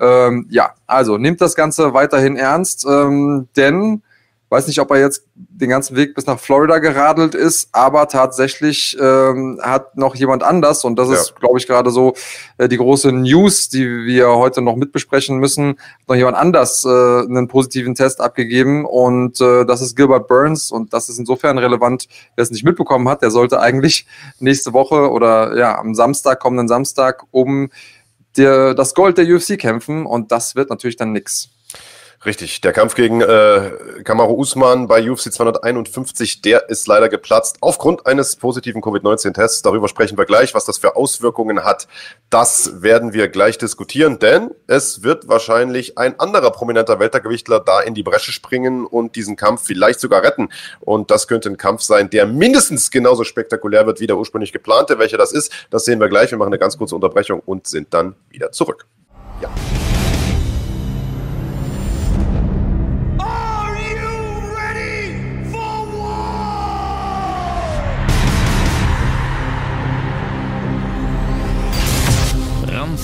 Ähm, 0.00 0.48
ja, 0.50 0.72
also 0.88 1.18
nimmt 1.18 1.40
das 1.40 1.54
Ganze 1.54 1.94
weiterhin 1.94 2.36
ernst, 2.36 2.84
ähm, 2.84 3.46
denn 3.56 4.02
Weiß 4.48 4.68
nicht, 4.68 4.78
ob 4.80 4.92
er 4.92 5.00
jetzt 5.00 5.24
den 5.34 5.70
ganzen 5.70 5.96
Weg 5.96 6.14
bis 6.14 6.26
nach 6.26 6.38
Florida 6.38 6.78
geradelt 6.78 7.34
ist, 7.34 7.68
aber 7.72 8.06
tatsächlich 8.06 8.96
ähm, 9.00 9.58
hat 9.60 9.96
noch 9.96 10.14
jemand 10.14 10.44
anders, 10.44 10.84
und 10.84 10.96
das 10.96 11.08
ja. 11.08 11.14
ist, 11.14 11.34
glaube 11.40 11.58
ich, 11.58 11.66
gerade 11.66 11.90
so 11.90 12.14
äh, 12.58 12.68
die 12.68 12.76
große 12.76 13.10
News, 13.10 13.68
die 13.68 13.84
wir 13.84 14.28
heute 14.28 14.62
noch 14.62 14.76
mitbesprechen 14.76 15.38
müssen, 15.38 15.80
noch 16.06 16.14
jemand 16.14 16.36
anders 16.36 16.84
äh, 16.84 16.88
einen 16.88 17.48
positiven 17.48 17.96
Test 17.96 18.20
abgegeben 18.20 18.84
und 18.84 19.40
äh, 19.40 19.64
das 19.64 19.80
ist 19.80 19.96
Gilbert 19.96 20.28
Burns 20.28 20.70
und 20.70 20.92
das 20.92 21.08
ist 21.08 21.18
insofern 21.18 21.58
relevant, 21.58 22.06
wer 22.36 22.42
es 22.42 22.52
nicht 22.52 22.64
mitbekommen 22.64 23.08
hat, 23.08 23.22
der 23.22 23.32
sollte 23.32 23.58
eigentlich 23.58 24.06
nächste 24.38 24.72
Woche 24.72 25.10
oder 25.10 25.56
ja 25.56 25.76
am 25.76 25.96
Samstag, 25.96 26.38
kommenden 26.38 26.68
Samstag 26.68 27.24
um 27.32 27.70
der, 28.36 28.74
das 28.74 28.94
Gold 28.94 29.18
der 29.18 29.26
UFC 29.26 29.58
kämpfen 29.58 30.06
und 30.06 30.30
das 30.30 30.54
wird 30.54 30.70
natürlich 30.70 30.96
dann 30.96 31.12
nix. 31.12 31.50
Richtig, 32.24 32.62
der 32.62 32.72
Kampf 32.72 32.94
gegen 32.94 33.20
äh, 33.20 33.70
Kamaru 34.02 34.40
Usman 34.40 34.88
bei 34.88 35.08
UFC 35.08 35.32
251, 35.32 36.40
der 36.40 36.70
ist 36.70 36.86
leider 36.86 37.08
geplatzt 37.08 37.58
aufgrund 37.60 38.06
eines 38.06 38.36
positiven 38.36 38.80
Covid-19-Tests. 38.80 39.62
Darüber 39.62 39.86
sprechen 39.86 40.16
wir 40.16 40.24
gleich, 40.24 40.54
was 40.54 40.64
das 40.64 40.78
für 40.78 40.96
Auswirkungen 40.96 41.62
hat. 41.62 41.86
Das 42.30 42.82
werden 42.82 43.12
wir 43.12 43.28
gleich 43.28 43.58
diskutieren, 43.58 44.18
denn 44.18 44.50
es 44.66 45.02
wird 45.02 45.28
wahrscheinlich 45.28 45.98
ein 45.98 46.18
anderer 46.18 46.50
prominenter 46.50 46.98
Weltergewichtler 46.98 47.60
da 47.60 47.80
in 47.80 47.94
die 47.94 48.02
Bresche 48.02 48.32
springen 48.32 48.86
und 48.86 49.14
diesen 49.14 49.36
Kampf 49.36 49.62
vielleicht 49.64 50.00
sogar 50.00 50.22
retten. 50.22 50.48
Und 50.80 51.10
das 51.10 51.28
könnte 51.28 51.50
ein 51.50 51.58
Kampf 51.58 51.82
sein, 51.82 52.08
der 52.08 52.26
mindestens 52.26 52.90
genauso 52.90 53.24
spektakulär 53.24 53.86
wird 53.86 54.00
wie 54.00 54.06
der 54.06 54.16
ursprünglich 54.16 54.52
geplante. 54.52 54.98
Welcher 54.98 55.18
das 55.18 55.32
ist, 55.32 55.52
das 55.70 55.84
sehen 55.84 56.00
wir 56.00 56.08
gleich. 56.08 56.30
Wir 56.30 56.38
machen 56.38 56.48
eine 56.48 56.58
ganz 56.58 56.78
kurze 56.78 56.94
Unterbrechung 56.94 57.42
und 57.44 57.66
sind 57.66 57.92
dann 57.92 58.16
wieder 58.30 58.52
zurück. 58.52 58.86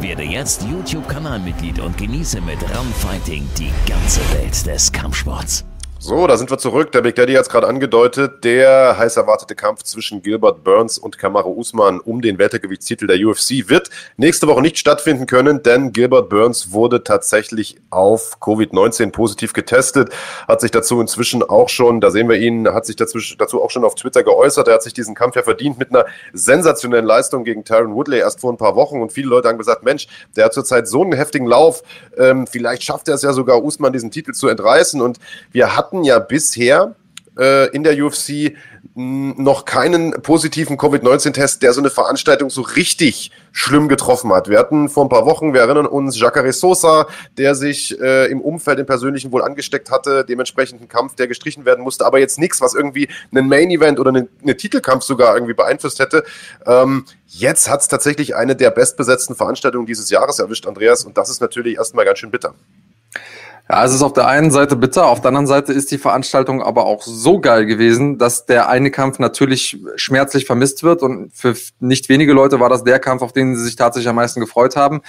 Werde 0.00 0.22
jetzt 0.22 0.62
YouTube-Kanalmitglied 0.62 1.80
und 1.80 1.96
genieße 1.96 2.40
mit 2.40 2.62
Ram 2.74 2.92
Fighting 2.92 3.48
die 3.58 3.70
ganze 3.88 4.20
Welt 4.32 4.66
des 4.66 4.92
Kampfsports. 4.92 5.64
So, 6.06 6.28
da 6.28 6.36
sind 6.36 6.52
wir 6.52 6.58
zurück. 6.58 6.92
Der 6.92 7.00
Big 7.00 7.16
Daddy 7.16 7.34
hat 7.34 7.42
es 7.42 7.48
gerade 7.48 7.66
angedeutet. 7.66 8.44
Der 8.44 8.96
heiß 8.96 9.16
erwartete 9.16 9.56
Kampf 9.56 9.82
zwischen 9.82 10.22
Gilbert 10.22 10.62
Burns 10.62 10.98
und 10.98 11.18
Kamaru 11.18 11.58
Usman 11.58 11.98
um 11.98 12.22
den 12.22 12.38
Weltergewichtstitel 12.38 13.08
der 13.08 13.16
UFC 13.26 13.68
wird 13.68 13.90
nächste 14.16 14.46
Woche 14.46 14.62
nicht 14.62 14.78
stattfinden 14.78 15.26
können, 15.26 15.64
denn 15.64 15.90
Gilbert 15.90 16.28
Burns 16.28 16.70
wurde 16.70 17.02
tatsächlich 17.02 17.78
auf 17.90 18.38
Covid-19 18.40 19.10
positiv 19.10 19.52
getestet, 19.52 20.12
hat 20.46 20.60
sich 20.60 20.70
dazu 20.70 21.00
inzwischen 21.00 21.42
auch 21.42 21.68
schon, 21.68 22.00
da 22.00 22.12
sehen 22.12 22.28
wir 22.28 22.36
ihn, 22.36 22.68
hat 22.68 22.86
sich 22.86 22.94
dazu, 22.94 23.18
auch 23.60 23.70
schon 23.72 23.84
auf 23.84 23.96
Twitter 23.96 24.22
geäußert. 24.22 24.68
Er 24.68 24.74
hat 24.74 24.84
sich 24.84 24.94
diesen 24.94 25.16
Kampf 25.16 25.34
ja 25.34 25.42
verdient 25.42 25.76
mit 25.76 25.90
einer 25.90 26.04
sensationellen 26.32 27.04
Leistung 27.04 27.42
gegen 27.42 27.64
Tyron 27.64 27.96
Woodley 27.96 28.20
erst 28.20 28.42
vor 28.42 28.52
ein 28.52 28.58
paar 28.58 28.76
Wochen 28.76 29.02
und 29.02 29.10
viele 29.10 29.26
Leute 29.26 29.48
haben 29.48 29.58
gesagt, 29.58 29.82
Mensch, 29.82 30.06
der 30.36 30.44
hat 30.44 30.54
zurzeit 30.54 30.86
so 30.86 31.02
einen 31.02 31.14
heftigen 31.14 31.46
Lauf, 31.46 31.82
ähm, 32.16 32.46
vielleicht 32.46 32.84
schafft 32.84 33.08
er 33.08 33.16
es 33.16 33.22
ja 33.22 33.32
sogar, 33.32 33.60
Usman 33.64 33.92
diesen 33.92 34.12
Titel 34.12 34.30
zu 34.34 34.46
entreißen 34.46 35.00
und 35.00 35.18
wir 35.50 35.76
hatten 35.76 35.95
hatten 35.96 36.04
ja 36.04 36.18
bisher 36.18 36.94
äh, 37.38 37.68
in 37.70 37.82
der 37.82 37.96
UFC 38.02 38.52
noch 38.98 39.66
keinen 39.66 40.12
positiven 40.22 40.78
Covid-19-Test, 40.78 41.62
der 41.62 41.74
so 41.74 41.82
eine 41.82 41.90
Veranstaltung 41.90 42.48
so 42.48 42.62
richtig 42.62 43.30
schlimm 43.52 43.88
getroffen 43.88 44.32
hat. 44.32 44.48
Wir 44.48 44.58
hatten 44.58 44.88
vor 44.88 45.04
ein 45.04 45.10
paar 45.10 45.26
Wochen, 45.26 45.52
wir 45.52 45.60
erinnern 45.60 45.84
uns, 45.84 46.18
Jacare 46.18 46.50
Sosa, 46.54 47.06
der 47.36 47.54
sich 47.54 48.00
äh, 48.00 48.30
im 48.30 48.40
Umfeld 48.40 48.78
im 48.78 48.86
Persönlichen 48.86 49.32
wohl 49.32 49.42
angesteckt 49.42 49.90
hatte, 49.90 50.24
dementsprechend 50.24 50.80
ein 50.80 50.88
Kampf, 50.88 51.14
der 51.14 51.28
gestrichen 51.28 51.66
werden 51.66 51.84
musste, 51.84 52.06
aber 52.06 52.20
jetzt 52.20 52.38
nichts, 52.38 52.62
was 52.62 52.74
irgendwie 52.74 53.08
einen 53.30 53.48
Main-Event 53.48 54.00
oder 54.00 54.08
einen, 54.08 54.28
einen, 54.42 54.56
Titelkampf 54.56 55.04
sogar 55.04 55.34
irgendwie 55.34 55.54
beeinflusst 55.54 55.98
hätte. 55.98 56.24
Ähm, 56.64 57.04
jetzt 57.26 57.68
hat 57.68 57.82
es 57.82 57.88
tatsächlich 57.88 58.34
eine 58.34 58.56
der 58.56 58.70
bestbesetzten 58.70 59.36
Veranstaltungen 59.36 59.84
dieses 59.84 60.08
Jahres 60.08 60.38
erwischt, 60.38 60.66
Andreas, 60.66 61.04
und 61.04 61.18
das 61.18 61.28
ist 61.28 61.42
natürlich 61.42 61.76
erstmal 61.76 62.06
ganz 62.06 62.20
schön 62.20 62.30
bitter. 62.30 62.54
Ja, 63.68 63.84
es 63.84 63.92
ist 63.92 64.02
auf 64.02 64.12
der 64.12 64.28
einen 64.28 64.52
Seite 64.52 64.76
bitter, 64.76 65.06
auf 65.06 65.20
der 65.20 65.30
anderen 65.30 65.48
Seite 65.48 65.72
ist 65.72 65.90
die 65.90 65.98
Veranstaltung 65.98 66.62
aber 66.62 66.86
auch 66.86 67.02
so 67.02 67.40
geil 67.40 67.66
gewesen, 67.66 68.16
dass 68.16 68.46
der 68.46 68.68
eine 68.68 68.92
Kampf 68.92 69.18
natürlich 69.18 69.82
schmerzlich 69.96 70.46
vermisst 70.46 70.84
wird 70.84 71.02
und 71.02 71.32
für 71.34 71.56
nicht 71.80 72.08
wenige 72.08 72.32
Leute 72.32 72.60
war 72.60 72.68
das 72.68 72.84
der 72.84 73.00
Kampf, 73.00 73.22
auf 73.22 73.32
den 73.32 73.56
sie 73.56 73.64
sich 73.64 73.74
tatsächlich 73.74 74.08
am 74.08 74.14
meisten 74.14 74.38
gefreut 74.38 74.76
haben. 74.76 75.00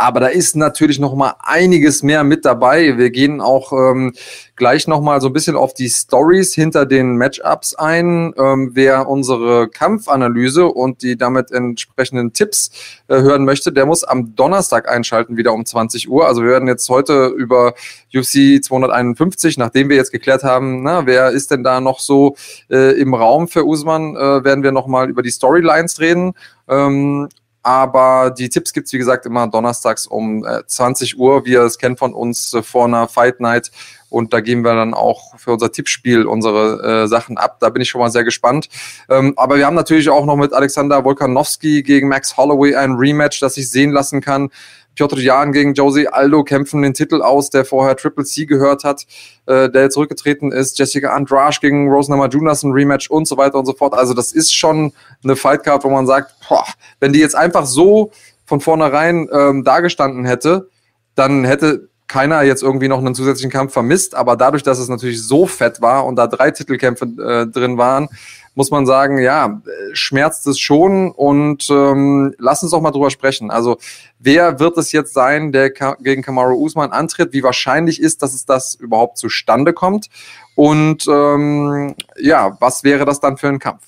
Aber 0.00 0.18
da 0.18 0.28
ist 0.28 0.56
natürlich 0.56 0.98
noch 0.98 1.14
mal 1.14 1.34
einiges 1.40 2.02
mehr 2.02 2.24
mit 2.24 2.46
dabei. 2.46 2.96
Wir 2.96 3.10
gehen 3.10 3.42
auch 3.42 3.70
ähm, 3.74 4.14
gleich 4.56 4.88
noch 4.88 5.02
mal 5.02 5.20
so 5.20 5.26
ein 5.26 5.34
bisschen 5.34 5.56
auf 5.56 5.74
die 5.74 5.90
Stories 5.90 6.54
hinter 6.54 6.86
den 6.86 7.18
Matchups 7.18 7.74
ein. 7.74 8.32
Ähm, 8.38 8.70
wer 8.72 9.10
unsere 9.10 9.68
Kampfanalyse 9.68 10.64
und 10.64 11.02
die 11.02 11.18
damit 11.18 11.50
entsprechenden 11.50 12.32
Tipps 12.32 12.70
äh, 13.08 13.16
hören 13.20 13.44
möchte, 13.44 13.72
der 13.72 13.84
muss 13.84 14.02
am 14.02 14.34
Donnerstag 14.34 14.88
einschalten, 14.88 15.36
wieder 15.36 15.52
um 15.52 15.66
20 15.66 16.08
Uhr. 16.08 16.26
Also 16.26 16.44
wir 16.44 16.48
werden 16.48 16.66
jetzt 16.66 16.88
heute 16.88 17.26
über 17.26 17.74
UFC 18.14 18.64
251, 18.64 19.58
nachdem 19.58 19.90
wir 19.90 19.96
jetzt 19.96 20.12
geklärt 20.12 20.44
haben, 20.44 20.82
na, 20.82 21.04
wer 21.04 21.28
ist 21.28 21.50
denn 21.50 21.62
da 21.62 21.82
noch 21.82 22.00
so 22.00 22.36
äh, 22.70 22.98
im 22.98 23.12
Raum 23.12 23.48
für 23.48 23.66
Usman, 23.66 24.16
äh, 24.16 24.44
werden 24.44 24.64
wir 24.64 24.72
noch 24.72 24.86
mal 24.86 25.10
über 25.10 25.20
die 25.22 25.30
Storylines 25.30 26.00
reden. 26.00 26.32
Ähm, 26.70 27.28
aber 27.62 28.30
die 28.30 28.48
Tipps 28.48 28.72
gibt's 28.72 28.92
wie 28.92 28.98
gesagt, 28.98 29.26
immer 29.26 29.46
donnerstags 29.46 30.06
um 30.06 30.44
äh, 30.44 30.66
20 30.66 31.18
Uhr, 31.18 31.44
wie 31.44 31.52
ihr 31.52 31.62
es 31.62 31.78
kennt 31.78 31.98
von 31.98 32.14
uns 32.14 32.54
äh, 32.54 32.62
vor 32.62 32.86
einer 32.86 33.08
Fight 33.08 33.40
Night. 33.40 33.70
Und 34.08 34.32
da 34.32 34.40
geben 34.40 34.62
wir 34.62 34.74
dann 34.74 34.92
auch 34.92 35.38
für 35.38 35.52
unser 35.52 35.70
Tippspiel 35.70 36.26
unsere 36.26 37.04
äh, 37.04 37.06
Sachen 37.06 37.38
ab. 37.38 37.58
Da 37.60 37.70
bin 37.70 37.80
ich 37.80 37.88
schon 37.88 38.00
mal 38.00 38.10
sehr 38.10 38.24
gespannt. 38.24 38.68
Ähm, 39.08 39.34
aber 39.36 39.56
wir 39.56 39.66
haben 39.66 39.76
natürlich 39.76 40.10
auch 40.10 40.26
noch 40.26 40.36
mit 40.36 40.52
Alexander 40.52 41.04
Volkanowski 41.04 41.82
gegen 41.82 42.08
Max 42.08 42.36
Holloway 42.36 42.74
ein 42.74 42.92
Rematch, 42.92 43.40
das 43.40 43.54
sich 43.54 43.70
sehen 43.70 43.92
lassen 43.92 44.20
kann. 44.20 44.50
Piotr 44.94 45.18
Jan 45.18 45.52
gegen 45.52 45.74
Josie 45.74 46.08
Aldo 46.08 46.44
kämpfen 46.44 46.82
den 46.82 46.94
Titel 46.94 47.22
aus, 47.22 47.50
der 47.50 47.64
vorher 47.64 47.96
Triple 47.96 48.24
C 48.24 48.46
gehört 48.46 48.84
hat, 48.84 49.06
äh, 49.46 49.70
der 49.70 49.90
zurückgetreten 49.90 50.52
ist. 50.52 50.78
Jessica 50.78 51.10
Andrade 51.10 51.56
gegen 51.60 51.90
Rose 51.90 52.10
Namajunas 52.10 52.62
ein 52.62 52.72
Rematch 52.72 53.10
und 53.10 53.26
so 53.26 53.36
weiter 53.36 53.58
und 53.58 53.66
so 53.66 53.72
fort. 53.72 53.94
Also 53.94 54.14
das 54.14 54.32
ist 54.32 54.54
schon 54.54 54.92
eine 55.24 55.36
Fightcard, 55.36 55.84
wo 55.84 55.90
man 55.90 56.06
sagt, 56.06 56.34
boah, 56.48 56.64
wenn 56.98 57.12
die 57.12 57.20
jetzt 57.20 57.36
einfach 57.36 57.66
so 57.66 58.12
von 58.44 58.60
vornherein 58.60 59.28
ähm, 59.32 59.64
dagestanden 59.64 60.24
hätte, 60.24 60.68
dann 61.14 61.44
hätte 61.44 61.88
keiner 62.10 62.42
jetzt 62.42 62.64
irgendwie 62.64 62.88
noch 62.88 62.98
einen 62.98 63.14
zusätzlichen 63.14 63.52
Kampf 63.52 63.72
vermisst. 63.72 64.16
Aber 64.16 64.36
dadurch, 64.36 64.64
dass 64.64 64.80
es 64.80 64.88
natürlich 64.88 65.22
so 65.22 65.46
fett 65.46 65.80
war 65.80 66.04
und 66.04 66.16
da 66.16 66.26
drei 66.26 66.50
Titelkämpfe 66.50 67.04
äh, 67.04 67.46
drin 67.46 67.78
waren, 67.78 68.08
muss 68.54 68.70
man 68.70 68.86
sagen, 68.86 69.18
ja, 69.18 69.60
schmerzt 69.92 70.46
es 70.46 70.58
schon 70.58 71.10
und 71.10 71.68
ähm, 71.70 72.34
lass 72.38 72.62
uns 72.62 72.72
doch 72.72 72.80
mal 72.80 72.90
drüber 72.90 73.10
sprechen. 73.10 73.50
Also 73.50 73.78
wer 74.18 74.58
wird 74.58 74.76
es 74.76 74.92
jetzt 74.92 75.14
sein, 75.14 75.52
der 75.52 75.70
gegen 75.70 76.22
Kamaru 76.22 76.54
Usman 76.56 76.90
antritt? 76.90 77.32
Wie 77.32 77.42
wahrscheinlich 77.42 78.00
ist, 78.00 78.22
dass 78.22 78.34
es 78.34 78.44
das 78.44 78.74
überhaupt 78.74 79.18
zustande 79.18 79.72
kommt? 79.72 80.08
Und 80.56 81.06
ähm, 81.08 81.94
ja, 82.18 82.56
was 82.60 82.84
wäre 82.84 83.04
das 83.04 83.20
dann 83.20 83.36
für 83.36 83.48
ein 83.48 83.58
Kampf? 83.58 83.84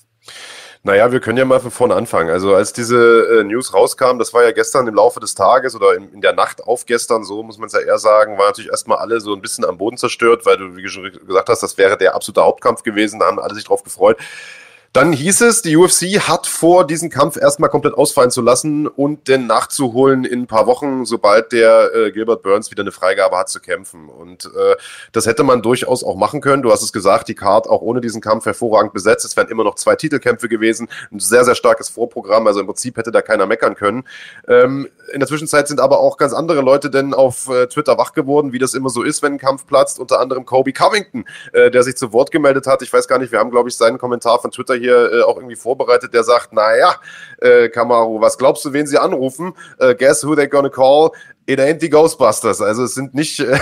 Naja, 0.85 1.13
wir 1.13 1.21
können 1.21 1.37
ja 1.37 1.45
mal 1.45 1.61
von 1.61 1.71
vorne 1.71 1.95
anfangen. 1.95 2.29
Also 2.29 2.53
als 2.55 2.73
diese 2.73 3.39
äh, 3.39 3.43
News 3.45 3.73
rauskam, 3.73 4.19
das 4.19 4.33
war 4.33 4.43
ja 4.43 4.51
gestern 4.51 4.85
im 4.85 4.95
Laufe 4.95 5.21
des 5.21 5.33
Tages 5.33 5.75
oder 5.75 5.95
in, 5.95 6.11
in 6.11 6.19
der 6.19 6.33
Nacht 6.33 6.61
auf 6.61 6.85
gestern, 6.85 7.23
so 7.23 7.41
muss 7.41 7.57
man 7.57 7.67
es 7.67 7.73
ja 7.73 7.79
eher 7.79 7.97
sagen, 7.97 8.37
war 8.37 8.47
natürlich 8.47 8.69
erstmal 8.69 8.97
alle 8.97 9.21
so 9.21 9.33
ein 9.33 9.39
bisschen 9.39 9.63
am 9.63 9.77
Boden 9.77 9.95
zerstört, 9.95 10.45
weil 10.45 10.57
du, 10.57 10.75
wie 10.75 10.85
schon 10.89 11.09
gesagt 11.25 11.47
hast, 11.47 11.63
das 11.63 11.77
wäre 11.77 11.97
der 11.97 12.15
absolute 12.15 12.43
Hauptkampf 12.43 12.83
gewesen, 12.83 13.21
da 13.21 13.27
haben 13.27 13.39
alle 13.39 13.55
sich 13.55 13.63
drauf 13.63 13.81
gefreut. 13.83 14.17
Dann 14.93 15.11
hieß 15.11 15.41
es, 15.41 15.63
die 15.63 15.75
UFC 15.75 16.19
hat 16.27 16.45
vor, 16.45 16.85
diesen 16.85 17.09
Kampf 17.09 17.35
erstmal 17.35 17.71
komplett 17.71 17.95
ausfallen 17.95 18.29
zu 18.29 18.43
lassen 18.43 18.85
und 18.85 19.27
den 19.27 19.47
nachzuholen 19.47 20.23
in 20.23 20.41
ein 20.41 20.47
paar 20.47 20.67
Wochen, 20.67 21.03
sobald 21.05 21.51
der 21.51 21.95
äh, 21.95 22.11
Gilbert 22.11 22.43
Burns 22.43 22.69
wieder 22.69 22.83
eine 22.83 22.91
Freigabe 22.91 23.35
hat 23.35 23.49
zu 23.49 23.59
kämpfen. 23.59 24.07
Und 24.07 24.45
äh, 24.45 24.75
das 25.11 25.25
hätte 25.25 25.41
man 25.41 25.63
durchaus 25.63 26.03
auch 26.03 26.15
machen 26.15 26.41
können. 26.41 26.61
Du 26.61 26.71
hast 26.71 26.83
es 26.83 26.93
gesagt, 26.93 27.27
die 27.27 27.33
Card 27.33 27.67
auch 27.67 27.81
ohne 27.81 28.01
diesen 28.01 28.21
Kampf 28.21 28.45
hervorragend 28.45 28.93
besetzt. 28.93 29.25
Es 29.25 29.35
wären 29.35 29.47
immer 29.47 29.63
noch 29.63 29.75
zwei 29.75 29.95
Titelkämpfe 29.95 30.47
gewesen, 30.47 30.87
ein 31.11 31.19
sehr, 31.19 31.43
sehr 31.43 31.55
starkes 31.55 31.89
Vorprogramm. 31.89 32.45
Also 32.45 32.59
im 32.59 32.67
Prinzip 32.67 32.95
hätte 32.95 33.11
da 33.11 33.23
keiner 33.23 33.47
meckern 33.47 33.73
können. 33.73 34.03
Ähm, 34.47 34.87
in 35.13 35.19
der 35.19 35.27
Zwischenzeit 35.27 35.67
sind 35.67 35.79
aber 35.79 35.99
auch 35.99 36.17
ganz 36.17 36.33
andere 36.33 36.61
Leute 36.61 36.89
denn 36.89 37.13
auf 37.13 37.47
äh, 37.47 37.67
Twitter 37.67 37.97
wach 37.97 38.13
geworden, 38.13 38.51
wie 38.51 38.59
das 38.59 38.73
immer 38.73 38.89
so 38.89 39.03
ist, 39.03 39.21
wenn 39.21 39.33
ein 39.33 39.37
Kampf 39.37 39.67
platzt. 39.67 39.99
Unter 39.99 40.19
anderem 40.19 40.45
Kobe 40.45 40.73
Covington, 40.73 41.25
äh, 41.53 41.69
der 41.69 41.83
sich 41.83 41.95
zu 41.95 42.11
Wort 42.13 42.31
gemeldet 42.31 42.65
hat. 42.65 42.81
Ich 42.81 42.91
weiß 42.91 43.07
gar 43.07 43.19
nicht, 43.19 43.31
wir 43.31 43.39
haben, 43.39 43.51
glaube 43.51 43.69
ich, 43.69 43.77
seinen 43.77 43.99
Kommentar 43.99 44.41
von 44.41 44.51
Twitter 44.51 44.75
hier 44.75 45.13
äh, 45.13 45.21
auch 45.21 45.37
irgendwie 45.37 45.55
vorbereitet, 45.55 46.13
der 46.13 46.23
sagt, 46.23 46.53
naja, 46.53 46.95
äh, 47.37 47.69
Kamaru, 47.69 48.21
was 48.21 48.37
glaubst 48.37 48.65
du, 48.65 48.73
wen 48.73 48.87
sie 48.87 48.97
anrufen? 48.97 49.53
Äh, 49.77 49.93
guess 49.95 50.25
who 50.25 50.33
they're 50.33 50.47
gonna 50.47 50.69
call? 50.69 51.11
It 51.45 51.59
ain't 51.59 51.79
the 51.79 51.89
Ghostbusters. 51.89 52.61
Also 52.61 52.83
es 52.83 52.95
sind 52.95 53.13
nicht, 53.13 53.39
äh, 53.39 53.53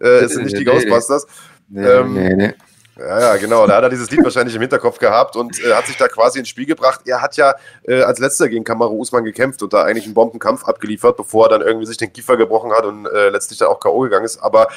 es 0.00 0.34
sind 0.34 0.44
nicht 0.44 0.58
die 0.58 0.64
Ghostbusters. 0.64 1.26
Nee, 1.68 1.84
ähm, 1.84 2.14
nee, 2.14 2.34
nee. 2.34 2.54
Ja, 2.98 3.20
ja, 3.20 3.36
genau. 3.36 3.66
Da 3.66 3.76
hat 3.76 3.82
er 3.82 3.90
dieses 3.90 4.10
Lied 4.10 4.24
wahrscheinlich 4.24 4.54
im 4.54 4.62
Hinterkopf 4.62 4.98
gehabt 4.98 5.36
und 5.36 5.62
äh, 5.62 5.74
hat 5.74 5.86
sich 5.86 5.98
da 5.98 6.08
quasi 6.08 6.38
ins 6.38 6.48
Spiel 6.48 6.64
gebracht. 6.64 7.00
Er 7.04 7.20
hat 7.20 7.36
ja 7.36 7.54
äh, 7.82 8.00
als 8.00 8.18
letzter 8.18 8.48
gegen 8.48 8.64
Kamaru 8.64 8.98
Usman 8.98 9.24
gekämpft 9.24 9.62
und 9.62 9.74
da 9.74 9.82
eigentlich 9.82 10.06
einen 10.06 10.14
Bombenkampf 10.14 10.64
abgeliefert, 10.64 11.16
bevor 11.18 11.46
er 11.46 11.58
dann 11.58 11.60
irgendwie 11.60 11.86
sich 11.86 11.98
den 11.98 12.10
Kiefer 12.10 12.38
gebrochen 12.38 12.72
hat 12.72 12.86
und 12.86 13.04
äh, 13.06 13.28
letztlich 13.28 13.58
dann 13.58 13.68
auch 13.68 13.80
K.O. 13.80 14.00
gegangen 14.00 14.24
ist. 14.24 14.38
Aber 14.38 14.68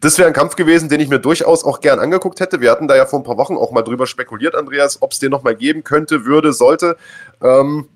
das 0.00 0.16
wäre 0.16 0.26
ein 0.26 0.32
Kampf 0.32 0.56
gewesen, 0.56 0.88
den 0.88 1.00
ich 1.00 1.08
mir 1.08 1.18
durchaus 1.18 1.64
auch 1.64 1.80
gern 1.80 1.98
angeguckt 1.98 2.40
hätte. 2.40 2.62
Wir 2.62 2.70
hatten 2.70 2.88
da 2.88 2.96
ja 2.96 3.04
vor 3.04 3.20
ein 3.20 3.24
paar 3.24 3.36
Wochen 3.36 3.56
auch 3.56 3.72
mal 3.72 3.82
drüber 3.82 4.06
spekuliert, 4.06 4.54
Andreas, 4.54 5.02
ob 5.02 5.12
es 5.12 5.18
den 5.18 5.30
nochmal 5.30 5.54
geben 5.54 5.84
könnte, 5.84 6.24
würde, 6.24 6.54
sollte. 6.54 6.96
Ähm, 7.42 7.88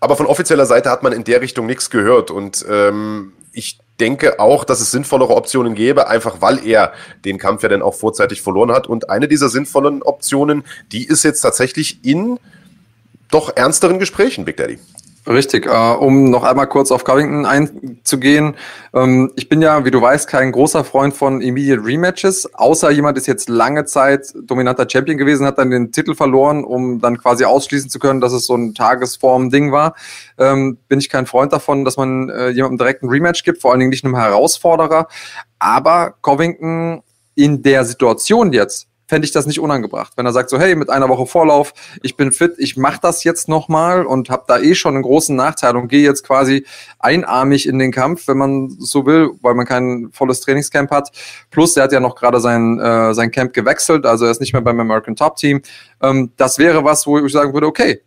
aber 0.00 0.16
von 0.16 0.26
offizieller 0.26 0.66
Seite 0.66 0.90
hat 0.90 1.02
man 1.02 1.12
in 1.12 1.24
der 1.24 1.42
Richtung 1.42 1.66
nichts 1.66 1.90
gehört. 1.90 2.30
Und 2.30 2.64
ähm, 2.68 3.34
ich 3.52 3.78
denke 4.00 4.38
auch, 4.40 4.64
dass 4.64 4.80
es 4.80 4.90
sinnvollere 4.90 5.34
Optionen 5.34 5.74
gäbe, 5.74 6.08
einfach 6.08 6.40
weil 6.40 6.66
er 6.66 6.92
den 7.24 7.38
Kampf 7.38 7.62
ja 7.62 7.68
dann 7.68 7.82
auch 7.82 7.94
vorzeitig 7.94 8.42
verloren 8.42 8.72
hat. 8.72 8.86
Und 8.86 9.10
eine 9.10 9.28
dieser 9.28 9.48
sinnvollen 9.48 10.02
Optionen, 10.02 10.64
die 10.92 11.06
ist 11.06 11.22
jetzt 11.22 11.40
tatsächlich 11.40 12.04
in 12.04 12.38
doch 13.30 13.56
ernsteren 13.56 13.98
Gesprächen, 13.98 14.44
Big 14.44 14.56
Daddy. 14.56 14.78
Richtig, 15.28 15.66
äh, 15.66 15.70
um 15.70 16.30
noch 16.30 16.44
einmal 16.44 16.68
kurz 16.68 16.92
auf 16.92 17.02
Covington 17.02 17.46
einzugehen. 17.46 18.54
Ähm, 18.94 19.32
ich 19.34 19.48
bin 19.48 19.60
ja, 19.60 19.84
wie 19.84 19.90
du 19.90 20.00
weißt, 20.00 20.28
kein 20.28 20.52
großer 20.52 20.84
Freund 20.84 21.14
von 21.14 21.40
Immediate 21.40 21.84
Rematches, 21.84 22.54
außer 22.54 22.92
jemand 22.92 23.18
ist 23.18 23.26
jetzt 23.26 23.48
lange 23.48 23.86
Zeit 23.86 24.32
dominanter 24.40 24.86
Champion 24.88 25.18
gewesen, 25.18 25.44
hat 25.44 25.58
dann 25.58 25.72
den 25.72 25.90
Titel 25.90 26.14
verloren, 26.14 26.62
um 26.62 27.00
dann 27.00 27.18
quasi 27.18 27.44
ausschließen 27.44 27.90
zu 27.90 27.98
können, 27.98 28.20
dass 28.20 28.32
es 28.32 28.46
so 28.46 28.54
ein 28.54 28.72
Tagesform-Ding 28.74 29.72
war. 29.72 29.96
Ähm, 30.38 30.78
bin 30.86 31.00
ich 31.00 31.08
kein 31.08 31.26
Freund 31.26 31.52
davon, 31.52 31.84
dass 31.84 31.96
man 31.96 32.28
äh, 32.28 32.50
jemandem 32.50 32.78
direkt 32.78 33.02
ein 33.02 33.08
Rematch 33.08 33.42
gibt, 33.42 33.60
vor 33.60 33.72
allen 33.72 33.80
Dingen 33.80 33.90
nicht 33.90 34.04
einem 34.04 34.14
Herausforderer. 34.14 35.08
Aber 35.58 36.14
Covington 36.22 37.02
in 37.34 37.64
der 37.64 37.84
Situation 37.84 38.52
jetzt 38.52 38.86
fände 39.06 39.24
ich 39.24 39.32
das 39.32 39.46
nicht 39.46 39.60
unangebracht. 39.60 40.12
Wenn 40.16 40.26
er 40.26 40.32
sagt 40.32 40.50
so, 40.50 40.58
hey, 40.58 40.74
mit 40.74 40.90
einer 40.90 41.08
Woche 41.08 41.26
Vorlauf, 41.26 41.72
ich 42.02 42.16
bin 42.16 42.32
fit, 42.32 42.54
ich 42.58 42.76
mache 42.76 42.98
das 43.00 43.24
jetzt 43.24 43.48
nochmal 43.48 44.04
und 44.04 44.30
habe 44.30 44.44
da 44.46 44.58
eh 44.58 44.74
schon 44.74 44.94
einen 44.94 45.02
großen 45.02 45.34
Nachteil 45.34 45.76
und 45.76 45.88
gehe 45.88 46.02
jetzt 46.02 46.24
quasi 46.24 46.66
einarmig 46.98 47.68
in 47.68 47.78
den 47.78 47.92
Kampf, 47.92 48.26
wenn 48.28 48.38
man 48.38 48.70
so 48.78 49.06
will, 49.06 49.30
weil 49.42 49.54
man 49.54 49.66
kein 49.66 50.08
volles 50.12 50.40
Trainingscamp 50.40 50.90
hat. 50.90 51.10
Plus, 51.50 51.76
er 51.76 51.84
hat 51.84 51.92
ja 51.92 52.00
noch 52.00 52.16
gerade 52.16 52.40
sein, 52.40 52.78
äh, 52.80 53.14
sein 53.14 53.30
Camp 53.30 53.52
gewechselt, 53.52 54.06
also 54.06 54.24
er 54.24 54.30
ist 54.30 54.40
nicht 54.40 54.52
mehr 54.52 54.62
beim 54.62 54.80
American 54.80 55.16
Top 55.16 55.36
Team. 55.36 55.62
Ähm, 56.02 56.32
das 56.36 56.58
wäre 56.58 56.84
was, 56.84 57.06
wo 57.06 57.18
ich 57.18 57.32
sagen 57.32 57.54
würde, 57.54 57.66
okay, 57.66 58.02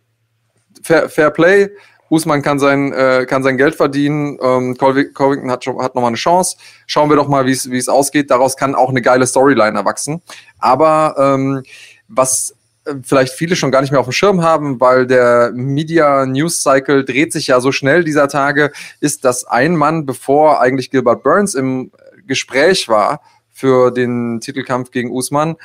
Fair, 0.82 1.08
Fair 1.08 1.30
Play, 1.30 1.70
Usman 2.10 2.42
kann 2.42 2.58
sein, 2.58 2.92
äh, 2.92 3.24
kann 3.26 3.42
sein 3.42 3.56
Geld 3.56 3.76
verdienen. 3.76 4.36
Ähm, 4.42 4.76
Covington 4.76 5.50
hat, 5.50 5.66
hat 5.66 5.94
nochmal 5.94 6.08
eine 6.08 6.16
Chance. 6.16 6.56
Schauen 6.86 7.08
wir 7.08 7.16
doch 7.16 7.28
mal, 7.28 7.46
wie 7.46 7.52
es 7.52 7.88
ausgeht. 7.88 8.30
Daraus 8.30 8.56
kann 8.56 8.74
auch 8.74 8.90
eine 8.90 9.00
geile 9.00 9.26
Storyline 9.26 9.78
erwachsen. 9.78 10.20
Aber 10.58 11.14
ähm, 11.18 11.62
was 12.08 12.56
äh, 12.84 12.94
vielleicht 13.02 13.32
viele 13.32 13.56
schon 13.56 13.70
gar 13.70 13.80
nicht 13.80 13.92
mehr 13.92 14.00
auf 14.00 14.06
dem 14.06 14.12
Schirm 14.12 14.42
haben, 14.42 14.80
weil 14.80 15.06
der 15.06 15.52
Media 15.54 16.26
News 16.26 16.62
Cycle 16.62 17.04
dreht 17.04 17.32
sich 17.32 17.46
ja 17.46 17.60
so 17.60 17.72
schnell 17.72 18.04
dieser 18.04 18.28
Tage, 18.28 18.72
ist, 19.00 19.24
dass 19.24 19.44
ein 19.44 19.76
Mann, 19.76 20.04
bevor 20.04 20.60
eigentlich 20.60 20.90
Gilbert 20.90 21.22
Burns 21.22 21.54
im 21.54 21.92
Gespräch 22.26 22.88
war 22.88 23.20
für 23.52 23.90
den 23.90 24.40
Titelkampf 24.40 24.90
gegen 24.90 25.10
Usman, 25.10 25.56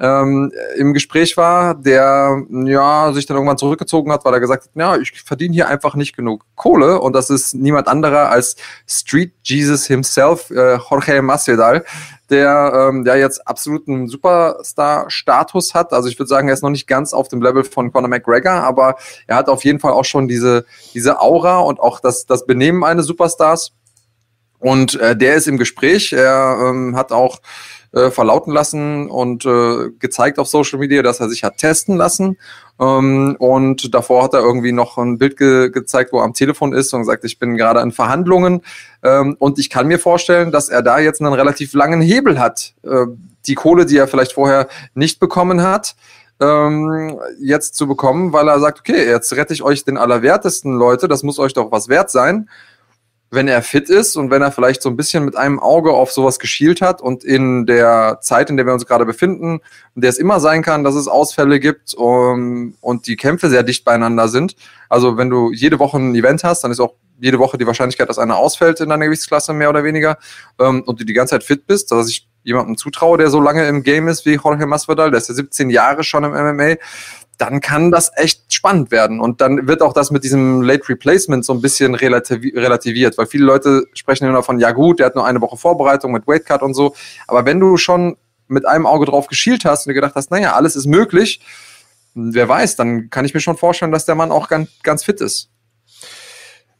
ähm, 0.00 0.52
im 0.76 0.92
Gespräch 0.92 1.36
war, 1.36 1.74
der 1.74 2.42
ja 2.50 3.12
sich 3.12 3.26
dann 3.26 3.36
irgendwann 3.36 3.58
zurückgezogen 3.58 4.10
hat, 4.10 4.24
weil 4.24 4.34
er 4.34 4.40
gesagt 4.40 4.64
hat, 4.64 4.70
ja, 4.74 4.96
ich 4.96 5.22
verdiene 5.22 5.54
hier 5.54 5.68
einfach 5.68 5.94
nicht 5.94 6.16
genug 6.16 6.44
Kohle 6.56 7.00
und 7.00 7.14
das 7.14 7.30
ist 7.30 7.54
niemand 7.54 7.86
anderer 7.86 8.28
als 8.28 8.56
Street 8.88 9.32
Jesus 9.44 9.86
himself, 9.86 10.50
äh, 10.50 10.78
Jorge 10.78 11.22
Masvidal, 11.22 11.84
der 12.28 12.88
ähm, 12.90 13.04
ja 13.06 13.14
jetzt 13.14 13.46
absoluten 13.46 14.08
Superstar-Status 14.08 15.74
hat. 15.74 15.92
Also 15.92 16.08
ich 16.08 16.18
würde 16.18 16.28
sagen, 16.28 16.48
er 16.48 16.54
ist 16.54 16.62
noch 16.62 16.70
nicht 16.70 16.88
ganz 16.88 17.12
auf 17.12 17.28
dem 17.28 17.40
Level 17.40 17.62
von 17.62 17.92
Conor 17.92 18.08
McGregor, 18.08 18.52
aber 18.52 18.96
er 19.28 19.36
hat 19.36 19.48
auf 19.48 19.64
jeden 19.64 19.78
Fall 19.78 19.92
auch 19.92 20.04
schon 20.04 20.26
diese 20.26 20.64
diese 20.92 21.20
Aura 21.20 21.60
und 21.60 21.78
auch 21.78 22.00
das 22.00 22.26
das 22.26 22.46
Benehmen 22.46 22.82
eines 22.82 23.06
Superstars. 23.06 23.72
Und 24.58 24.98
äh, 24.98 25.14
der 25.14 25.34
ist 25.34 25.46
im 25.46 25.58
Gespräch. 25.58 26.14
Er 26.14 26.56
ähm, 26.58 26.96
hat 26.96 27.12
auch 27.12 27.40
äh, 27.94 28.10
verlauten 28.10 28.52
lassen 28.52 29.08
und 29.08 29.44
äh, 29.46 29.90
gezeigt 29.98 30.38
auf 30.38 30.48
Social 30.48 30.78
Media, 30.78 31.02
dass 31.02 31.20
er 31.20 31.28
sich 31.28 31.44
hat 31.44 31.58
testen 31.58 31.96
lassen. 31.96 32.36
Ähm, 32.80 33.36
und 33.38 33.94
davor 33.94 34.24
hat 34.24 34.34
er 34.34 34.40
irgendwie 34.40 34.72
noch 34.72 34.98
ein 34.98 35.18
Bild 35.18 35.36
ge 35.36 35.70
gezeigt, 35.70 36.12
wo 36.12 36.18
er 36.18 36.24
am 36.24 36.34
Telefon 36.34 36.72
ist 36.72 36.92
und 36.92 37.00
gesagt, 37.00 37.24
ich 37.24 37.38
bin 37.38 37.56
gerade 37.56 37.80
in 37.80 37.92
Verhandlungen. 37.92 38.62
Ähm, 39.02 39.36
und 39.38 39.58
ich 39.58 39.70
kann 39.70 39.86
mir 39.86 39.98
vorstellen, 39.98 40.50
dass 40.50 40.68
er 40.68 40.82
da 40.82 40.98
jetzt 40.98 41.20
einen 41.20 41.34
relativ 41.34 41.72
langen 41.72 42.00
Hebel 42.00 42.38
hat. 42.38 42.74
Äh, 42.82 43.06
die 43.46 43.54
Kohle, 43.54 43.86
die 43.86 43.96
er 43.96 44.08
vielleicht 44.08 44.32
vorher 44.32 44.68
nicht 44.94 45.20
bekommen 45.20 45.62
hat, 45.62 45.94
ähm, 46.40 47.20
jetzt 47.38 47.76
zu 47.76 47.86
bekommen, 47.86 48.32
weil 48.32 48.48
er 48.48 48.58
sagt, 48.58 48.80
okay, 48.80 49.06
jetzt 49.06 49.36
rette 49.36 49.54
ich 49.54 49.62
euch 49.62 49.84
den 49.84 49.98
Allerwertesten, 49.98 50.76
Leute, 50.76 51.06
das 51.06 51.22
muss 51.22 51.38
euch 51.38 51.52
doch 51.52 51.70
was 51.70 51.88
wert 51.88 52.10
sein 52.10 52.48
wenn 53.34 53.48
er 53.48 53.62
fit 53.62 53.88
ist 53.88 54.16
und 54.16 54.30
wenn 54.30 54.42
er 54.42 54.52
vielleicht 54.52 54.82
so 54.82 54.88
ein 54.88 54.96
bisschen 54.96 55.24
mit 55.24 55.36
einem 55.36 55.58
Auge 55.60 55.92
auf 55.92 56.12
sowas 56.12 56.38
geschielt 56.38 56.80
hat 56.80 57.00
und 57.00 57.24
in 57.24 57.66
der 57.66 58.18
Zeit, 58.20 58.50
in 58.50 58.56
der 58.56 58.66
wir 58.66 58.72
uns 58.72 58.86
gerade 58.86 59.04
befinden, 59.04 59.60
in 59.94 60.02
der 60.02 60.10
es 60.10 60.18
immer 60.18 60.40
sein 60.40 60.62
kann, 60.62 60.84
dass 60.84 60.94
es 60.94 61.08
Ausfälle 61.08 61.60
gibt 61.60 61.94
um, 61.94 62.74
und 62.80 63.06
die 63.06 63.16
Kämpfe 63.16 63.48
sehr 63.48 63.62
dicht 63.62 63.84
beieinander 63.84 64.28
sind. 64.28 64.56
Also 64.88 65.16
wenn 65.16 65.30
du 65.30 65.52
jede 65.52 65.78
Woche 65.78 65.98
ein 65.98 66.14
Event 66.14 66.44
hast, 66.44 66.64
dann 66.64 66.70
ist 66.70 66.80
auch 66.80 66.94
jede 67.20 67.38
Woche 67.38 67.58
die 67.58 67.66
Wahrscheinlichkeit, 67.66 68.08
dass 68.08 68.18
einer 68.18 68.36
ausfällt 68.36 68.80
in 68.80 68.88
deiner 68.88 69.04
Gewichtsklasse 69.06 69.52
mehr 69.52 69.70
oder 69.70 69.84
weniger 69.84 70.18
ähm, 70.58 70.82
und 70.82 71.00
du 71.00 71.04
die 71.04 71.12
ganze 71.12 71.32
Zeit 71.32 71.44
fit 71.44 71.66
bist, 71.66 71.92
dass 71.92 72.08
ich 72.08 72.28
jemandem 72.42 72.76
zutraue, 72.76 73.18
der 73.18 73.30
so 73.30 73.40
lange 73.40 73.66
im 73.66 73.82
Game 73.82 74.06
ist 74.08 74.26
wie 74.26 74.34
Jorge 74.34 74.66
Masvidal, 74.66 75.10
der 75.10 75.18
ist 75.18 75.28
ja 75.28 75.34
17 75.34 75.70
Jahre 75.70 76.04
schon 76.04 76.24
im 76.24 76.32
MMA, 76.32 76.76
dann 77.38 77.60
kann 77.60 77.90
das 77.90 78.12
echt 78.16 78.52
spannend 78.52 78.90
werden. 78.90 79.20
Und 79.20 79.40
dann 79.40 79.66
wird 79.66 79.82
auch 79.82 79.92
das 79.92 80.10
mit 80.10 80.24
diesem 80.24 80.62
Late 80.62 80.88
Replacement 80.88 81.44
so 81.44 81.52
ein 81.52 81.60
bisschen 81.60 81.94
relativiert, 81.94 83.18
weil 83.18 83.26
viele 83.26 83.44
Leute 83.44 83.86
sprechen 83.94 84.26
immer 84.26 84.42
von, 84.42 84.58
ja 84.58 84.72
gut, 84.72 84.98
der 84.98 85.06
hat 85.06 85.14
nur 85.14 85.26
eine 85.26 85.40
Woche 85.40 85.56
Vorbereitung 85.56 86.12
mit 86.12 86.26
Weightcut 86.26 86.62
und 86.62 86.74
so. 86.74 86.94
Aber 87.26 87.44
wenn 87.46 87.60
du 87.60 87.76
schon 87.76 88.16
mit 88.46 88.66
einem 88.66 88.86
Auge 88.86 89.06
drauf 89.06 89.26
geschielt 89.26 89.64
hast 89.64 89.86
und 89.86 89.90
dir 89.90 89.94
gedacht 89.94 90.14
hast, 90.14 90.30
naja, 90.30 90.54
alles 90.54 90.76
ist 90.76 90.86
möglich, 90.86 91.40
wer 92.14 92.48
weiß, 92.48 92.76
dann 92.76 93.10
kann 93.10 93.24
ich 93.24 93.34
mir 93.34 93.40
schon 93.40 93.56
vorstellen, 93.56 93.92
dass 93.92 94.04
der 94.04 94.14
Mann 94.14 94.30
auch 94.30 94.48
ganz, 94.48 94.68
ganz 94.82 95.04
fit 95.04 95.20
ist. 95.20 95.50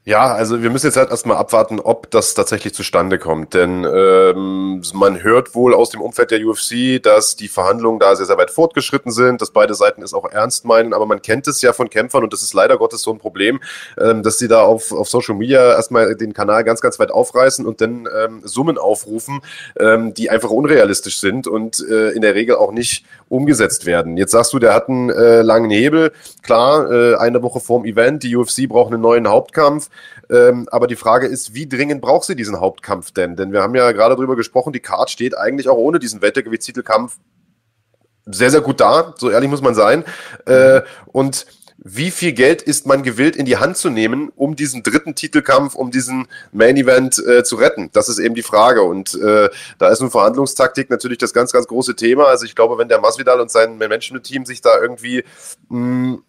Ja, 0.06 0.34
also 0.34 0.62
wir 0.62 0.68
müssen 0.68 0.84
jetzt 0.88 0.98
halt 0.98 1.08
erstmal 1.08 1.38
abwarten, 1.38 1.80
ob 1.80 2.10
das 2.10 2.34
tatsächlich 2.34 2.74
zustande 2.74 3.18
kommt. 3.18 3.54
Denn 3.54 3.84
ähm, 3.84 4.82
man 4.92 5.22
hört 5.22 5.54
wohl 5.54 5.72
aus 5.72 5.88
dem 5.88 6.02
Umfeld 6.02 6.30
der 6.30 6.44
UFC, 6.44 7.02
dass 7.02 7.36
die 7.36 7.48
Verhandlungen 7.48 8.00
da 8.00 8.14
sehr, 8.14 8.26
sehr 8.26 8.36
weit 8.36 8.50
fortgeschritten 8.50 9.10
sind, 9.10 9.40
dass 9.40 9.50
beide 9.50 9.74
Seiten 9.74 10.02
es 10.02 10.12
auch 10.12 10.30
ernst 10.30 10.66
meinen. 10.66 10.92
Aber 10.92 11.06
man 11.06 11.22
kennt 11.22 11.46
es 11.46 11.62
ja 11.62 11.72
von 11.72 11.88
Kämpfern 11.88 12.22
und 12.22 12.34
das 12.34 12.42
ist 12.42 12.52
leider 12.52 12.76
Gottes 12.76 13.00
so 13.00 13.12
ein 13.12 13.18
Problem, 13.18 13.62
ähm, 13.98 14.22
dass 14.22 14.36
sie 14.36 14.46
da 14.46 14.64
auf, 14.64 14.92
auf 14.92 15.08
Social 15.08 15.36
Media 15.36 15.72
erstmal 15.72 16.14
den 16.16 16.34
Kanal 16.34 16.64
ganz, 16.64 16.82
ganz 16.82 16.98
weit 16.98 17.10
aufreißen 17.10 17.64
und 17.64 17.80
dann 17.80 18.06
ähm, 18.14 18.42
Summen 18.44 18.76
aufrufen, 18.76 19.40
ähm, 19.80 20.12
die 20.12 20.28
einfach 20.28 20.50
unrealistisch 20.50 21.18
sind 21.18 21.46
und 21.46 21.82
äh, 21.88 22.10
in 22.10 22.20
der 22.20 22.34
Regel 22.34 22.56
auch 22.56 22.72
nicht 22.72 23.06
umgesetzt 23.34 23.84
werden. 23.86 24.16
Jetzt 24.16 24.32
sagst 24.32 24.52
du, 24.52 24.58
der 24.58 24.74
hat 24.74 24.88
einen 24.88 25.10
äh, 25.10 25.42
langen 25.42 25.70
Hebel. 25.70 26.12
Klar, 26.42 26.90
äh, 26.90 27.16
eine 27.16 27.42
Woche 27.42 27.60
vorm 27.60 27.84
Event, 27.84 28.22
die 28.22 28.36
UFC 28.36 28.68
braucht 28.68 28.92
einen 28.92 29.02
neuen 29.02 29.28
Hauptkampf. 29.28 29.90
Ähm, 30.30 30.68
aber 30.70 30.86
die 30.86 30.96
Frage 30.96 31.26
ist, 31.26 31.54
wie 31.54 31.68
dringend 31.68 32.00
braucht 32.00 32.24
sie 32.24 32.36
diesen 32.36 32.60
Hauptkampf 32.60 33.10
denn? 33.12 33.36
Denn 33.36 33.52
wir 33.52 33.62
haben 33.62 33.74
ja 33.74 33.92
gerade 33.92 34.14
darüber 34.14 34.36
gesprochen, 34.36 34.72
die 34.72 34.80
Card 34.80 35.10
steht 35.10 35.36
eigentlich 35.36 35.68
auch 35.68 35.76
ohne 35.76 35.98
diesen 35.98 36.22
Weltergewichtstitelkampf 36.22 37.16
sehr, 38.26 38.50
sehr 38.50 38.62
gut 38.62 38.80
da. 38.80 39.14
So 39.18 39.30
ehrlich 39.30 39.50
muss 39.50 39.62
man 39.62 39.74
sein. 39.74 40.04
Äh, 40.46 40.80
und 41.06 41.46
wie 41.84 42.10
viel 42.10 42.32
Geld 42.32 42.62
ist 42.62 42.86
man 42.86 43.02
gewillt 43.02 43.36
in 43.36 43.44
die 43.44 43.58
Hand 43.58 43.76
zu 43.76 43.90
nehmen, 43.90 44.32
um 44.36 44.56
diesen 44.56 44.82
dritten 44.82 45.14
Titelkampf, 45.14 45.74
um 45.74 45.90
diesen 45.90 46.26
Main 46.50 46.78
Event 46.78 47.18
äh, 47.24 47.44
zu 47.44 47.56
retten? 47.56 47.90
Das 47.92 48.08
ist 48.08 48.18
eben 48.18 48.34
die 48.34 48.42
Frage. 48.42 48.82
Und 48.82 49.14
äh, 49.14 49.50
da 49.78 49.88
ist 49.88 50.00
eine 50.00 50.10
Verhandlungstaktik 50.10 50.88
natürlich 50.88 51.18
das 51.18 51.34
ganz, 51.34 51.52
ganz 51.52 51.66
große 51.66 51.94
Thema. 51.94 52.24
Also 52.24 52.46
ich 52.46 52.54
glaube, 52.54 52.78
wenn 52.78 52.88
der 52.88 53.00
Masvidal 53.00 53.38
und 53.38 53.50
sein 53.50 53.76
Management-Team 53.76 54.46
sich 54.46 54.62
da 54.62 54.80
irgendwie 54.80 55.24
mh, 55.68 56.20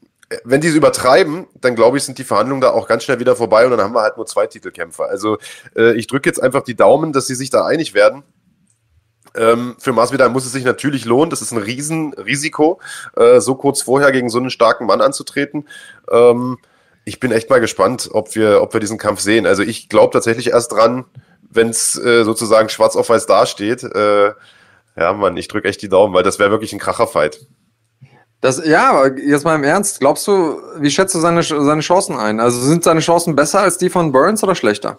wenn 0.44 0.62
die 0.62 0.68
es 0.68 0.76
übertreiben, 0.76 1.48
dann 1.62 1.76
glaube 1.76 1.98
ich, 1.98 2.04
sind 2.04 2.18
die 2.18 2.24
Verhandlungen 2.24 2.62
da 2.62 2.72
auch 2.72 2.88
ganz 2.88 3.04
schnell 3.04 3.20
wieder 3.20 3.36
vorbei 3.36 3.66
und 3.66 3.72
dann 3.72 3.82
haben 3.82 3.94
wir 3.94 4.02
halt 4.02 4.18
nur 4.18 4.26
zwei 4.26 4.48
Titelkämpfer. 4.48 5.06
Also 5.06 5.38
äh, 5.76 5.94
ich 5.94 6.08
drücke 6.08 6.28
jetzt 6.28 6.42
einfach 6.42 6.64
die 6.64 6.76
Daumen, 6.76 7.14
dass 7.14 7.28
sie 7.28 7.36
sich 7.36 7.50
da 7.50 7.66
einig 7.66 7.94
werden. 7.94 8.24
Ähm, 9.38 9.76
für 9.80 9.94
Masvidal 9.94 10.30
muss 10.30 10.46
es 10.46 10.52
sich 10.52 10.64
natürlich 10.64 11.06
lohnen. 11.06 11.30
Das 11.30 11.42
ist 11.42 11.52
ein 11.52 11.58
Riesenrisiko, 11.58 12.80
äh, 13.16 13.40
so 13.40 13.56
kurz 13.56 13.82
vorher 13.82 14.12
gegen 14.12 14.30
so 14.30 14.40
einen 14.40 14.50
starken 14.50 14.86
Mann 14.86 15.02
anzutreten. 15.02 15.68
Ähm, 16.12 16.58
ich 17.06 17.20
bin 17.20 17.32
echt 17.32 17.50
mal 17.50 17.60
gespannt, 17.60 18.10
ob 18.12 18.36
wir, 18.36 18.62
ob 18.62 18.74
wir 18.74 18.80
diesen 18.80 18.98
Kampf 18.98 19.20
sehen. 19.20 19.46
Also 19.46 19.64
ich 19.64 19.90
glaube 19.90 20.14
tatsächlich 20.14 20.50
erst 20.50 20.72
dran, 20.72 21.06
wenn 21.50 21.70
es 21.70 21.98
äh, 21.98 22.24
sozusagen 22.24 22.70
schwarz 22.70 22.96
auf 22.96 23.10
weiß 23.10 23.28
dasteht. 23.28 23.84
Äh, 23.84 24.34
ja, 24.98 25.14
Mann, 25.14 25.38
ich 25.38 25.48
drücke 25.48 25.68
echt 25.68 25.82
die 25.82 25.90
Daumen, 25.90 26.14
weil 26.14 26.24
das 26.24 26.40
wäre 26.40 26.52
wirklich 26.52 26.74
ein 26.74 26.80
Kracherfight. 26.80 27.46
Das, 28.42 28.62
ja, 28.66 29.08
jetzt 29.08 29.44
mal 29.44 29.56
im 29.56 29.64
Ernst. 29.64 30.00
Glaubst 30.00 30.28
du, 30.28 30.62
wie 30.78 30.92
schätzt 30.92 31.16
du 31.16 31.20
seine, 31.20 31.42
seine 31.42 31.82
Chancen 31.82 32.18
ein? 32.18 32.40
Also 32.40 32.60
sind 32.60 32.84
seine 32.84 33.00
Chancen 33.00 33.36
besser 33.36 33.62
als 33.62 33.78
die 33.78 33.90
von 33.90 34.12
Burns 34.12 34.44
oder 34.44 34.56
schlechter? 34.56 34.98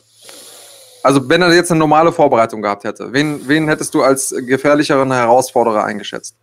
Also 1.07 1.29
wenn 1.29 1.41
er 1.41 1.53
jetzt 1.55 1.71
eine 1.71 1.79
normale 1.79 2.11
Vorbereitung 2.11 2.63
gehabt 2.63 2.83
hätte, 2.83 3.13
wen, 3.13 3.47
wen 3.47 3.69
hättest 3.69 3.95
du 3.95 4.03
als 4.03 4.35
gefährlicheren 4.37 5.13
Herausforderer 5.13 5.85
eingeschätzt? 5.85 6.35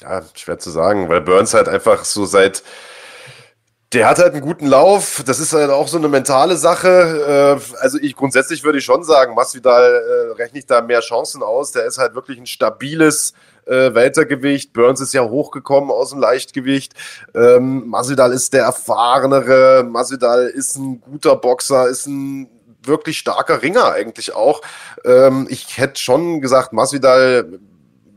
Ja, 0.00 0.22
schwer 0.32 0.58
zu 0.58 0.70
sagen, 0.70 1.10
weil 1.10 1.20
Burns 1.20 1.52
halt 1.52 1.68
einfach 1.68 2.06
so 2.06 2.24
seit 2.24 2.62
der 3.92 4.08
hat 4.08 4.18
halt 4.18 4.32
einen 4.32 4.42
guten 4.42 4.66
Lauf. 4.66 5.22
Das 5.24 5.38
ist 5.38 5.52
halt 5.52 5.70
auch 5.70 5.86
so 5.86 5.98
eine 5.98 6.08
mentale 6.08 6.56
Sache. 6.56 7.60
Äh, 7.60 7.76
also 7.80 7.98
ich 8.00 8.16
grundsätzlich 8.16 8.64
würde 8.64 8.78
ich 8.78 8.84
schon 8.84 9.04
sagen, 9.04 9.34
Masvidal 9.34 9.82
äh, 9.82 10.32
rechne 10.32 10.58
ich 10.58 10.66
da 10.66 10.80
mehr 10.80 11.00
Chancen 11.00 11.42
aus. 11.42 11.72
Der 11.72 11.84
ist 11.84 11.98
halt 11.98 12.14
wirklich 12.14 12.38
ein 12.38 12.46
stabiles, 12.46 13.34
äh, 13.66 13.94
Weltergewicht. 13.94 14.72
Burns 14.72 15.00
ist 15.00 15.14
ja 15.14 15.22
hochgekommen 15.22 15.90
aus 15.90 16.10
dem 16.10 16.20
Leichtgewicht. 16.20 16.94
Ähm, 17.34 17.88
Masvidal 17.88 18.32
ist 18.32 18.52
der 18.52 18.64
erfahrenere. 18.64 19.84
Masvidal 19.84 20.46
ist 20.46 20.76
ein 20.76 21.00
guter 21.00 21.36
Boxer, 21.36 21.88
ist 21.88 22.06
ein 22.06 22.48
wirklich 22.82 23.18
starker 23.18 23.62
Ringer 23.62 23.92
eigentlich 23.92 24.34
auch. 24.34 24.60
Ähm, 25.04 25.46
ich 25.48 25.78
hätte 25.78 26.00
schon 26.00 26.40
gesagt, 26.40 26.72
Masvidal 26.72 27.58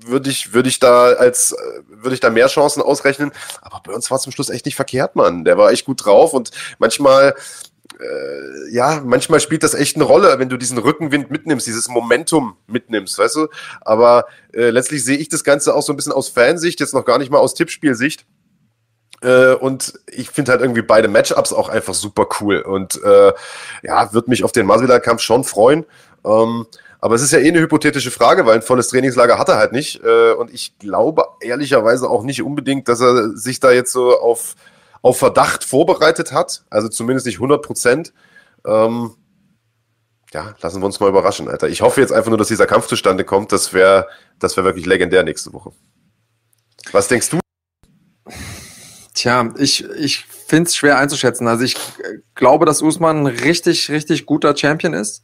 würde 0.06 0.30
ich, 0.30 0.54
würde 0.54 0.70
ich 0.70 0.80
da 0.80 1.14
als, 1.14 1.56
würde 1.90 2.14
ich 2.14 2.20
da 2.20 2.30
mehr 2.30 2.48
Chancen 2.48 2.82
ausrechnen. 2.82 3.32
Aber 3.62 3.82
Burns 3.84 4.10
war 4.10 4.20
zum 4.20 4.32
Schluss 4.32 4.50
echt 4.50 4.66
nicht 4.66 4.76
verkehrt, 4.76 5.16
Mann. 5.16 5.46
Der 5.46 5.58
war 5.58 5.72
echt 5.72 5.86
gut 5.86 6.06
drauf 6.06 6.34
und 6.34 6.52
manchmal, 6.80 7.36
äh, 8.00 8.74
ja, 8.74 9.02
manchmal 9.04 9.40
spielt 9.40 9.64
das 9.64 9.74
echt 9.74 9.96
eine 9.96 10.06
Rolle, 10.06 10.40
wenn 10.40 10.50
du 10.50 10.58
diesen 10.58 10.78
Rückenwind 10.78 11.32
mitnimmst, 11.32 11.68
dieses 11.68 11.88
Momentum 11.88 12.58
mitnimmst, 12.68 13.18
weißt 13.18 13.36
du? 13.36 13.48
Aber 13.82 14.26
äh, 14.54 14.70
letztlich 14.70 15.04
sehe 15.04 15.18
ich 15.18 15.30
das 15.30 15.44
Ganze 15.44 15.76
auch 15.76 15.82
so 15.82 15.94
ein 15.94 15.96
bisschen 15.96 16.12
aus 16.12 16.30
Fansicht, 16.30 16.80
jetzt 16.80 16.94
noch 16.94 17.06
gar 17.06 17.18
nicht 17.18 17.32
mal 17.32 17.40
aus 17.40 17.54
Tippspielsicht. 17.54 18.26
Äh, 19.22 19.54
und 19.54 20.00
ich 20.08 20.30
finde 20.30 20.52
halt 20.52 20.62
irgendwie 20.62 20.84
beide 20.84 21.08
Matchups 21.08 21.54
auch 21.54 21.70
einfach 21.70 21.94
super 21.94 22.28
cool. 22.40 22.62
Und 22.62 23.02
äh, 23.04 23.34
ja, 23.84 24.14
würde 24.14 24.30
mich 24.30 24.44
auf 24.44 24.52
den 24.52 24.66
Masvidal-Kampf 24.68 25.22
schon 25.22 25.44
freuen. 25.44 25.86
Ähm, 26.26 26.68
aber 27.00 27.16
es 27.16 27.22
ist 27.22 27.32
ja 27.32 27.40
eh 27.40 27.48
eine 27.48 27.60
hypothetische 27.60 28.12
Frage, 28.12 28.46
weil 28.46 28.56
ein 28.56 28.62
volles 28.62 28.88
Trainingslager 28.90 29.38
hat 29.38 29.50
er 29.50 29.58
halt 29.58 29.72
nicht. 29.72 30.04
Äh, 30.04 30.34
und 30.34 30.54
ich 30.54 30.78
glaube 30.80 31.26
ehrlicherweise 31.42 32.10
auch 32.10 32.24
nicht 32.24 32.42
unbedingt, 32.44 32.88
dass 32.88 33.02
er 33.02 33.36
sich 33.36 33.60
da 33.60 33.72
jetzt 33.72 33.92
so 33.92 34.20
auf, 34.20 34.56
auf 35.02 35.20
Verdacht 35.20 35.64
vorbereitet 35.64 36.32
hat. 36.32 36.66
Also 36.70 36.90
zumindest 36.90 37.26
nicht 37.26 37.36
100 37.36 37.62
Prozent. 37.62 38.14
Ähm, 38.66 39.16
ja, 40.34 40.56
lassen 40.62 40.82
wir 40.82 40.86
uns 40.86 41.00
mal 41.00 41.10
überraschen, 41.10 41.48
Alter. 41.48 41.70
Ich 41.70 41.82
hoffe 41.82 42.02
jetzt 42.02 42.12
einfach 42.12 42.30
nur, 42.30 42.38
dass 42.38 42.50
dieser 42.50 42.68
Kampf 42.68 42.88
zustande 42.88 43.24
kommt. 43.24 43.52
Das 43.52 43.74
wäre 43.74 44.08
das 44.40 44.58
wär 44.58 44.66
wirklich 44.66 44.86
legendär 44.86 45.24
nächste 45.24 45.54
Woche. 45.54 45.72
Was 46.92 47.08
denkst 47.08 47.30
du? 47.30 47.40
Tja, 49.14 49.52
ich, 49.58 49.84
ich 49.96 50.26
finde 50.26 50.68
es 50.68 50.76
schwer 50.76 50.98
einzuschätzen. 50.98 51.48
Also 51.48 51.64
ich 51.64 51.76
glaube, 52.36 52.66
dass 52.66 52.82
Usman 52.82 53.22
ein 53.22 53.28
richtig, 53.28 53.90
richtig 53.90 54.26
guter 54.26 54.56
Champion 54.56 54.94
ist. 54.94 55.24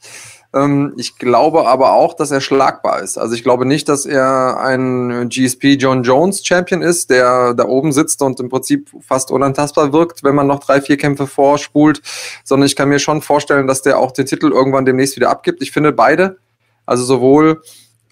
Ähm, 0.54 0.94
ich 0.98 1.18
glaube 1.18 1.68
aber 1.68 1.94
auch, 1.94 2.14
dass 2.14 2.32
er 2.32 2.42
schlagbar 2.42 3.02
ist. 3.02 3.18
Also 3.18 3.34
ich 3.36 3.44
glaube 3.44 3.66
nicht, 3.66 3.90
dass 3.90 4.06
er 4.06 4.60
ein 4.60 5.30
GSP 5.30 5.76
John 5.80 6.04
Jones 6.04 6.46
Champion 6.46 6.82
ist, 6.82 7.10
der 7.10 7.54
da 7.54 7.66
oben 7.66 7.92
sitzt 7.92 8.22
und 8.22 8.40
im 8.40 8.50
Prinzip 8.50 8.90
fast 9.02 9.32
unantastbar 9.32 9.92
wirkt, 9.94 10.24
wenn 10.24 10.36
man 10.36 10.48
noch 10.48 10.60
drei, 10.60 10.82
vier 10.82 10.98
Kämpfe 10.98 11.28
vorspult, 11.28 12.02
sondern 12.44 12.68
ich 12.68 12.76
kann 12.76 12.90
mir 12.90 13.00
schon 13.00 13.22
vorstellen, 13.22 13.68
dass 13.68 13.82
der 13.82 13.98
auch 13.98 14.12
den 14.12 14.26
Titel 14.26 14.52
irgendwann 14.52 14.86
demnächst 14.86 15.16
wieder 15.16 15.30
abgibt. 15.30 15.62
Ich 15.62 15.72
finde 15.72 15.92
beide, 15.92 16.38
also 16.86 17.04
sowohl 17.04 17.62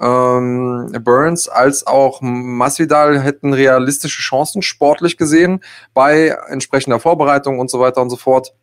ähm, 0.01 0.91
Burns 1.03 1.47
als 1.47 1.85
auch 1.85 2.21
Masvidal 2.21 3.21
hätten 3.21 3.53
realistische 3.53 4.21
Chancen 4.21 4.63
sportlich 4.63 5.15
gesehen 5.15 5.63
bei 5.93 6.35
entsprechender 6.47 6.99
Vorbereitung 6.99 7.59
und 7.59 7.69
so 7.69 7.79
weiter 7.79 8.01
und 8.01 8.09
so 8.09 8.17
fort. 8.17 8.53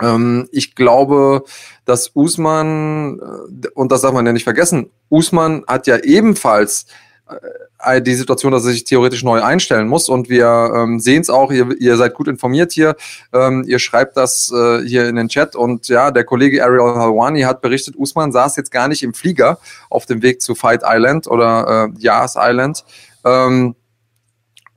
Ähm, 0.00 0.48
ich 0.52 0.74
glaube, 0.74 1.44
dass 1.84 2.10
Usman, 2.14 3.18
äh, 3.18 3.68
und 3.74 3.92
das 3.92 4.02
darf 4.02 4.12
man 4.12 4.26
ja 4.26 4.32
nicht 4.32 4.44
vergessen, 4.44 4.90
Usman 5.08 5.64
hat 5.66 5.86
ja 5.86 5.98
ebenfalls 5.98 6.86
äh, 7.80 8.02
die 8.02 8.14
Situation, 8.14 8.52
dass 8.52 8.64
er 8.64 8.72
sich 8.72 8.84
theoretisch 8.84 9.22
neu 9.22 9.40
einstellen 9.40 9.86
muss. 9.86 10.08
Und 10.08 10.28
wir 10.28 10.72
ähm, 10.74 10.98
sehen 10.98 11.20
es 11.20 11.30
auch, 11.30 11.52
ihr, 11.52 11.68
ihr 11.80 11.96
seid 11.96 12.14
gut 12.14 12.26
informiert 12.26 12.72
hier. 12.72 12.96
Ähm, 13.32 13.64
ihr 13.66 13.78
schreibt 13.78 14.16
das 14.16 14.52
äh, 14.52 14.82
hier 14.84 15.08
in 15.08 15.16
den 15.16 15.28
Chat. 15.28 15.54
Und 15.54 15.88
ja, 15.88 16.10
der 16.10 16.24
Kollege 16.24 16.64
Ariel 16.64 16.80
Halwani 16.80 17.42
hat 17.42 17.60
berichtet, 17.60 17.94
Usman 17.96 18.32
saß 18.32 18.56
jetzt 18.56 18.72
gar 18.72 18.88
nicht 18.88 19.02
im 19.02 19.14
Flieger 19.14 19.58
auf 19.90 20.06
dem 20.06 20.22
Weg 20.22 20.42
zu 20.42 20.54
Fight 20.54 20.82
Island 20.84 21.28
oder 21.28 21.88
äh, 21.96 22.00
Yas 22.00 22.34
Island. 22.36 22.84
Ähm, 23.24 23.76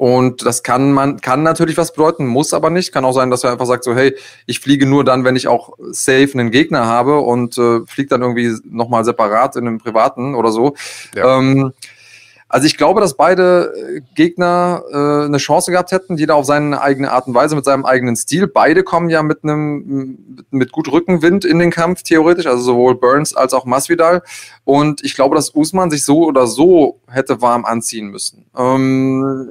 und 0.02 0.44
das 0.44 0.64
kann 0.64 0.94
man, 0.94 1.22
kann 1.22 1.44
natürlich 1.44 1.78
was 1.78 1.94
bedeuten, 1.94 2.26
muss 2.26 2.56
aber 2.56 2.72
nicht. 2.72 2.92
Kann 2.92 3.06
auch 3.06 3.12
sein, 3.12 3.30
dass 3.30 3.44
er 3.44 3.52
einfach 3.52 3.68
sagt 3.68 3.84
so, 3.84 3.94
hey, 3.94 4.16
ich 4.48 4.60
fliege 4.60 4.88
nur 4.88 5.04
dann, 5.04 5.26
wenn 5.26 5.36
ich 5.36 5.48
auch 5.48 5.78
safe 5.92 6.32
einen 6.34 6.50
Gegner 6.50 6.88
habe 6.88 7.20
und 7.20 7.56
äh, 7.60 7.82
fliege 7.86 8.10
dann 8.10 8.24
irgendwie 8.24 8.52
nochmal 8.64 9.06
separat 9.06 9.58
in 9.58 9.68
einem 9.68 9.78
privaten 9.78 10.34
oder 10.34 10.52
so. 10.52 10.74
Ja. 11.14 11.38
Ähm, 11.38 11.74
also 12.50 12.66
ich 12.66 12.78
glaube, 12.78 13.00
dass 13.00 13.14
beide 13.14 13.76
äh, 13.76 14.02
Gegner 14.16 14.82
äh, 14.90 15.26
eine 15.26 15.38
Chance 15.38 15.70
gehabt 15.70 15.92
hätten, 15.92 16.18
jeder 16.18 16.34
auf 16.34 16.48
seine 16.48 16.82
eigene 16.82 17.12
Art 17.12 17.28
und 17.28 17.36
Weise, 17.36 17.56
mit 17.56 17.66
seinem 17.66 17.86
eigenen 17.86 18.16
Stil. 18.16 18.48
Beide 18.48 18.82
kommen 18.82 19.12
ja 19.12 19.22
mit 19.22 19.44
einem 19.44 20.46
mit 20.50 20.72
gut 20.72 20.92
Rückenwind 20.92 21.46
in 21.46 21.60
den 21.60 21.70
Kampf, 21.70 22.02
theoretisch, 22.02 22.48
also 22.48 22.64
sowohl 22.64 22.96
Burns 22.96 23.36
als 23.36 23.54
auch 23.54 23.66
Masvidal. 23.66 24.24
Und 24.64 25.04
ich 25.04 25.14
glaube, 25.14 25.36
dass 25.36 25.54
Usman 25.54 25.92
sich 25.92 26.04
so 26.04 26.26
oder 26.26 26.48
so 26.48 27.00
hätte 27.08 27.40
warm 27.44 27.66
anziehen 27.66 28.08
müssen. 28.08 28.48
Ähm, 28.58 29.48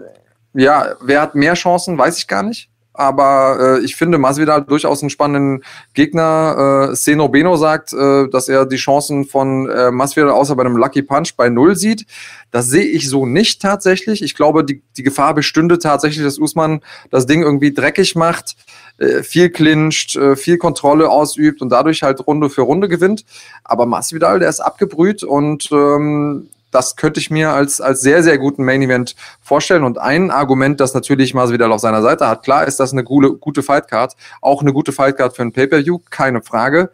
ja, 0.54 0.94
wer 1.00 1.20
hat 1.22 1.34
mehr 1.34 1.54
Chancen, 1.54 1.98
weiß 1.98 2.18
ich 2.18 2.26
gar 2.26 2.42
nicht. 2.42 2.70
Aber 2.92 3.78
äh, 3.78 3.84
ich 3.84 3.94
finde 3.94 4.18
Masvidal 4.18 4.62
durchaus 4.62 5.00
einen 5.00 5.10
spannenden 5.10 5.64
Gegner. 5.94 6.90
Äh, 6.90 6.96
Seno 6.96 7.28
Beno 7.28 7.56
sagt, 7.56 7.92
äh, 7.92 8.28
dass 8.28 8.48
er 8.48 8.66
die 8.66 8.76
Chancen 8.76 9.24
von 9.24 9.70
äh, 9.70 9.92
Masvidal 9.92 10.30
außer 10.30 10.56
bei 10.56 10.64
einem 10.64 10.76
Lucky 10.76 11.02
Punch 11.02 11.34
bei 11.36 11.48
Null 11.48 11.76
sieht. 11.76 12.04
Das 12.50 12.66
sehe 12.66 12.84
ich 12.84 13.08
so 13.08 13.26
nicht 13.26 13.62
tatsächlich. 13.62 14.22
Ich 14.22 14.34
glaube, 14.34 14.64
die, 14.64 14.82
die 14.96 15.04
Gefahr 15.04 15.34
bestünde 15.34 15.78
tatsächlich, 15.78 16.24
dass 16.24 16.38
Usman 16.38 16.80
das 17.10 17.26
Ding 17.26 17.42
irgendwie 17.42 17.72
dreckig 17.72 18.16
macht, 18.16 18.56
äh, 18.98 19.22
viel 19.22 19.50
clincht, 19.50 20.16
äh, 20.16 20.34
viel 20.34 20.58
Kontrolle 20.58 21.08
ausübt 21.08 21.62
und 21.62 21.70
dadurch 21.70 22.02
halt 22.02 22.26
Runde 22.26 22.50
für 22.50 22.62
Runde 22.62 22.88
gewinnt. 22.88 23.24
Aber 23.62 23.86
Masvidal, 23.86 24.40
der 24.40 24.48
ist 24.48 24.60
abgebrüht 24.60 25.22
und 25.22 25.70
ähm, 25.70 26.48
das 26.70 26.96
könnte 26.96 27.20
ich 27.20 27.30
mir 27.30 27.50
als, 27.50 27.80
als 27.80 28.00
sehr, 28.00 28.22
sehr 28.22 28.38
guten 28.38 28.64
Main 28.64 28.82
Event 28.82 29.16
vorstellen. 29.40 29.84
Und 29.84 29.98
ein 29.98 30.30
Argument, 30.30 30.80
das 30.80 30.94
natürlich 30.94 31.34
Masvidal 31.34 31.72
auf 31.72 31.80
seiner 31.80 32.02
Seite 32.02 32.28
hat, 32.28 32.42
klar 32.42 32.66
ist 32.66 32.80
das 32.80 32.92
eine 32.92 33.04
gute, 33.04 33.32
gute 33.34 33.62
Fightcard, 33.62 34.16
auch 34.40 34.62
eine 34.62 34.72
gute 34.72 34.92
Fightcard 34.92 35.34
für 35.34 35.42
ein 35.42 35.52
Pay-Per-View, 35.52 35.98
keine 36.10 36.42
Frage. 36.42 36.90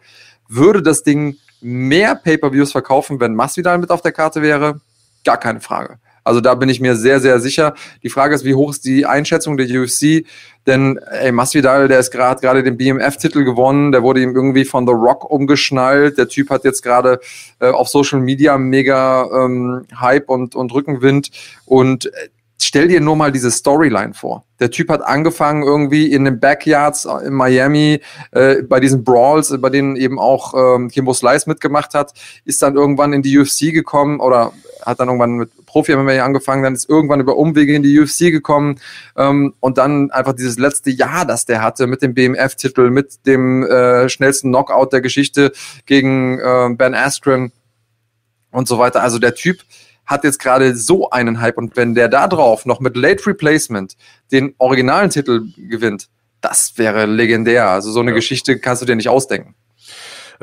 Würde 0.47 0.81
das 0.81 1.03
Ding 1.03 1.37
mehr 1.61 2.15
Pay-Per-Views 2.15 2.71
verkaufen, 2.71 3.19
wenn 3.19 3.35
Masvidal 3.35 3.77
mit 3.77 3.91
auf 3.91 4.01
der 4.01 4.11
Karte 4.11 4.41
wäre? 4.41 4.79
Gar 5.23 5.37
keine 5.37 5.61
Frage. 5.61 5.99
Also 6.27 6.41
da 6.41 6.55
bin 6.55 6.67
ich 6.67 6.81
mir 6.81 6.97
sehr, 6.97 7.21
sehr 7.21 7.39
sicher. 7.39 7.73
Die 8.03 8.09
Frage 8.09 8.35
ist, 8.35 8.43
wie 8.43 8.53
hoch 8.53 8.71
ist 8.71 8.83
die 8.83 9.05
Einschätzung 9.05 9.55
der 9.55 9.67
UFC? 9.67 10.25
Denn 10.67 10.97
ey, 10.97 11.31
Masvidal, 11.31 11.87
der 11.87 11.99
ist 11.99 12.11
gerade 12.11 12.41
gerade 12.41 12.61
den 12.63 12.75
BMF-Titel 12.75 13.45
gewonnen, 13.45 13.93
der 13.93 14.03
wurde 14.03 14.21
ihm 14.21 14.35
irgendwie 14.35 14.65
von 14.65 14.85
The 14.85 14.91
Rock 14.91 15.29
umgeschnallt. 15.31 16.17
Der 16.17 16.27
Typ 16.27 16.49
hat 16.49 16.65
jetzt 16.65 16.81
gerade 16.81 17.21
äh, 17.59 17.69
auf 17.69 17.87
Social 17.87 18.19
Media 18.19 18.57
mega 18.57 19.25
ähm, 19.33 19.85
Hype 19.97 20.29
und, 20.29 20.53
und 20.55 20.73
Rückenwind. 20.73 21.29
Und 21.65 22.07
äh, 22.07 22.29
stell 22.61 22.89
dir 22.89 22.99
nur 22.99 23.15
mal 23.15 23.31
diese 23.31 23.49
Storyline 23.49 24.13
vor. 24.13 24.43
Der 24.59 24.69
Typ 24.69 24.89
hat 24.89 25.01
angefangen 25.01 25.63
irgendwie 25.63 26.11
in 26.11 26.25
den 26.25 26.41
Backyards 26.41 27.07
in 27.25 27.33
Miami, 27.33 28.01
äh, 28.31 28.63
bei 28.63 28.81
diesen 28.81 29.05
Brawls, 29.05 29.55
bei 29.61 29.69
denen 29.69 29.95
eben 29.95 30.19
auch 30.19 30.53
ähm, 30.53 30.89
Kimbo 30.89 31.13
Slice 31.13 31.47
mitgemacht 31.47 31.93
hat, 31.93 32.11
ist 32.43 32.61
dann 32.61 32.75
irgendwann 32.75 33.13
in 33.13 33.21
die 33.21 33.37
UFC 33.37 33.71
gekommen 33.71 34.19
oder 34.19 34.51
hat 34.85 34.99
dann 34.99 35.07
irgendwann 35.07 35.31
mit 35.35 35.51
Profi-MMA 35.67 36.23
angefangen, 36.23 36.63
dann 36.63 36.73
ist 36.73 36.89
irgendwann 36.89 37.19
über 37.19 37.37
Umwege 37.37 37.75
in 37.75 37.83
die 37.83 37.99
UFC 37.99 38.31
gekommen 38.31 38.79
ähm, 39.15 39.53
und 39.59 39.77
dann 39.77 40.09
einfach 40.09 40.33
dieses 40.33 40.57
letzte 40.57 40.89
Jahr, 40.89 41.25
das 41.25 41.45
der 41.45 41.61
hatte 41.61 41.85
mit 41.85 42.01
dem 42.01 42.15
BMF-Titel, 42.15 42.89
mit 42.89 43.27
dem 43.27 43.63
äh, 43.63 44.09
schnellsten 44.09 44.49
Knockout 44.49 44.91
der 44.91 45.01
Geschichte 45.01 45.51
gegen 45.85 46.39
äh, 46.39 46.69
Ben 46.73 46.95
Askren 46.95 47.51
und 48.51 48.67
so 48.67 48.79
weiter. 48.79 49.03
Also 49.03 49.19
der 49.19 49.35
Typ 49.35 49.59
hat 50.07 50.23
jetzt 50.23 50.39
gerade 50.39 50.75
so 50.75 51.09
einen 51.09 51.41
Hype 51.41 51.57
und 51.57 51.75
wenn 51.75 51.93
der 51.93 52.07
da 52.07 52.27
drauf 52.27 52.65
noch 52.65 52.79
mit 52.79 52.95
Late 52.95 53.27
Replacement 53.27 53.95
den 54.31 54.55
originalen 54.57 55.09
Titel 55.09 55.47
gewinnt, 55.57 56.07
das 56.41 56.77
wäre 56.77 57.05
legendär. 57.05 57.69
Also 57.69 57.91
so 57.91 57.99
eine 57.99 58.11
ja. 58.11 58.15
Geschichte 58.15 58.57
kannst 58.59 58.81
du 58.81 58.85
dir 58.85 58.95
nicht 58.95 59.09
ausdenken. 59.09 59.53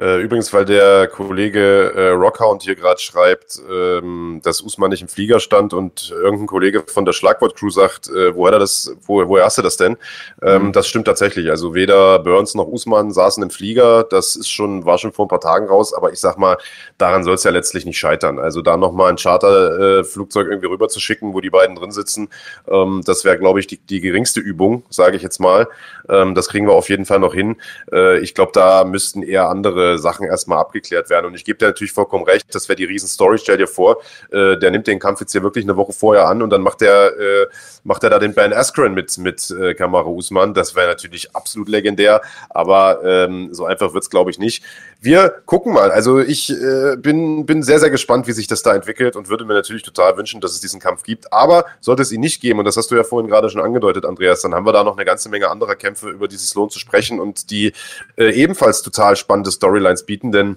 Äh, 0.00 0.22
übrigens, 0.22 0.52
weil 0.52 0.64
der 0.64 1.06
Kollege 1.06 1.92
äh, 1.94 2.08
Rockhound 2.10 2.62
hier 2.62 2.74
gerade 2.74 3.00
schreibt, 3.00 3.60
ähm, 3.70 4.40
dass 4.42 4.60
Usman 4.60 4.90
nicht 4.90 5.02
im 5.02 5.08
Flieger 5.08 5.38
stand 5.38 5.72
und 5.72 6.10
irgendein 6.10 6.46
Kollege 6.46 6.84
von 6.86 7.04
der 7.04 7.12
Schlagwort-Crew 7.12 7.70
sagt, 7.70 8.08
äh, 8.08 8.34
woher, 8.34 8.58
das, 8.58 8.94
wo, 9.06 9.26
woher 9.28 9.44
hast 9.44 9.58
du 9.58 9.62
das 9.62 9.76
denn? 9.76 9.96
Ähm, 10.42 10.66
mhm. 10.66 10.72
Das 10.72 10.88
stimmt 10.88 11.06
tatsächlich. 11.06 11.50
Also 11.50 11.74
weder 11.74 12.18
Burns 12.18 12.54
noch 12.54 12.66
Usman 12.66 13.12
saßen 13.12 13.42
im 13.42 13.50
Flieger. 13.50 14.04
Das 14.04 14.34
ist 14.34 14.50
schon, 14.50 14.84
war 14.84 14.98
schon 14.98 15.12
vor 15.12 15.26
ein 15.26 15.28
paar 15.28 15.40
Tagen 15.40 15.68
raus, 15.68 15.94
aber 15.94 16.12
ich 16.12 16.18
sag 16.20 16.38
mal, 16.38 16.56
daran 16.98 17.22
soll 17.22 17.34
es 17.34 17.44
ja 17.44 17.52
letztlich 17.52 17.86
nicht 17.86 17.98
scheitern. 17.98 18.38
Also 18.38 18.62
da 18.62 18.76
nochmal 18.76 19.10
ein 19.10 19.16
Charterflugzeug 19.16 20.46
äh, 20.46 20.50
irgendwie 20.50 20.68
rüber 20.68 20.88
zu 20.88 20.98
schicken, 20.98 21.34
wo 21.34 21.40
die 21.40 21.50
beiden 21.50 21.76
drin 21.76 21.92
sitzen, 21.92 22.28
ähm, 22.68 23.02
das 23.04 23.24
wäre, 23.24 23.38
glaube 23.38 23.60
ich, 23.60 23.68
die, 23.68 23.78
die 23.78 24.00
geringste 24.00 24.40
Übung, 24.40 24.82
sage 24.90 25.16
ich 25.16 25.22
jetzt 25.22 25.38
mal. 25.38 25.68
Ähm, 26.08 26.34
das 26.34 26.48
kriegen 26.48 26.66
wir 26.66 26.74
auf 26.74 26.88
jeden 26.88 27.04
Fall 27.04 27.20
noch 27.20 27.34
hin. 27.34 27.56
Äh, 27.92 28.18
ich 28.18 28.34
glaube, 28.34 28.52
da 28.52 28.84
müssten 28.84 29.22
eher 29.22 29.48
andere 29.48 29.83
andere 29.84 29.98
Sachen 29.98 30.26
erstmal 30.26 30.58
abgeklärt 30.58 31.10
werden. 31.10 31.26
Und 31.26 31.34
ich 31.34 31.44
gebe 31.44 31.58
dir 31.58 31.66
natürlich 31.66 31.92
vollkommen 31.92 32.24
recht, 32.24 32.54
das 32.54 32.68
wäre 32.68 32.76
die 32.76 32.84
riesen 32.84 33.08
Story. 33.08 33.38
Stell 33.38 33.56
dir 33.56 33.66
vor, 33.66 33.98
äh, 34.30 34.56
der 34.56 34.70
nimmt 34.70 34.86
den 34.86 34.98
Kampf 34.98 35.20
jetzt 35.20 35.32
hier 35.32 35.42
wirklich 35.42 35.64
eine 35.64 35.76
Woche 35.76 35.92
vorher 35.92 36.26
an 36.26 36.42
und 36.42 36.50
dann 36.50 36.62
macht 36.62 36.82
er, 36.82 37.18
äh, 37.18 37.46
macht 37.84 38.02
er 38.04 38.10
da 38.10 38.18
den 38.18 38.34
Ben 38.34 38.52
Askren 38.52 38.94
mit, 38.94 39.16
mit 39.18 39.50
äh, 39.50 39.74
Kamara 39.74 40.08
Usman. 40.08 40.54
Das 40.54 40.74
wäre 40.74 40.88
natürlich 40.88 41.34
absolut 41.34 41.68
legendär, 41.68 42.22
aber 42.50 43.00
ähm, 43.04 43.48
so 43.52 43.64
einfach 43.66 43.94
wird's 43.94 44.10
glaube 44.10 44.30
ich, 44.30 44.38
nicht. 44.38 44.64
Wir 45.04 45.42
gucken 45.44 45.74
mal. 45.74 45.90
Also 45.90 46.18
ich 46.18 46.50
äh, 46.50 46.96
bin, 46.96 47.44
bin 47.44 47.62
sehr, 47.62 47.78
sehr 47.78 47.90
gespannt, 47.90 48.26
wie 48.26 48.32
sich 48.32 48.46
das 48.46 48.62
da 48.62 48.74
entwickelt 48.74 49.16
und 49.16 49.28
würde 49.28 49.44
mir 49.44 49.52
natürlich 49.52 49.82
total 49.82 50.16
wünschen, 50.16 50.40
dass 50.40 50.52
es 50.52 50.60
diesen 50.60 50.80
Kampf 50.80 51.02
gibt. 51.02 51.30
Aber 51.30 51.66
sollte 51.80 52.00
es 52.00 52.10
ihn 52.10 52.20
nicht 52.20 52.40
geben, 52.40 52.58
und 52.58 52.64
das 52.64 52.78
hast 52.78 52.90
du 52.90 52.96
ja 52.96 53.04
vorhin 53.04 53.28
gerade 53.28 53.50
schon 53.50 53.60
angedeutet, 53.60 54.06
Andreas, 54.06 54.40
dann 54.40 54.54
haben 54.54 54.64
wir 54.64 54.72
da 54.72 54.82
noch 54.82 54.96
eine 54.96 55.04
ganze 55.04 55.28
Menge 55.28 55.50
anderer 55.50 55.76
Kämpfe, 55.76 56.08
über 56.08 56.26
die 56.26 56.36
es 56.36 56.54
lohnt 56.54 56.72
zu 56.72 56.78
sprechen 56.78 57.20
und 57.20 57.50
die 57.50 57.74
äh, 58.16 58.30
ebenfalls 58.30 58.80
total 58.80 59.16
spannende 59.16 59.50
Storylines 59.50 60.06
bieten, 60.06 60.32
denn 60.32 60.56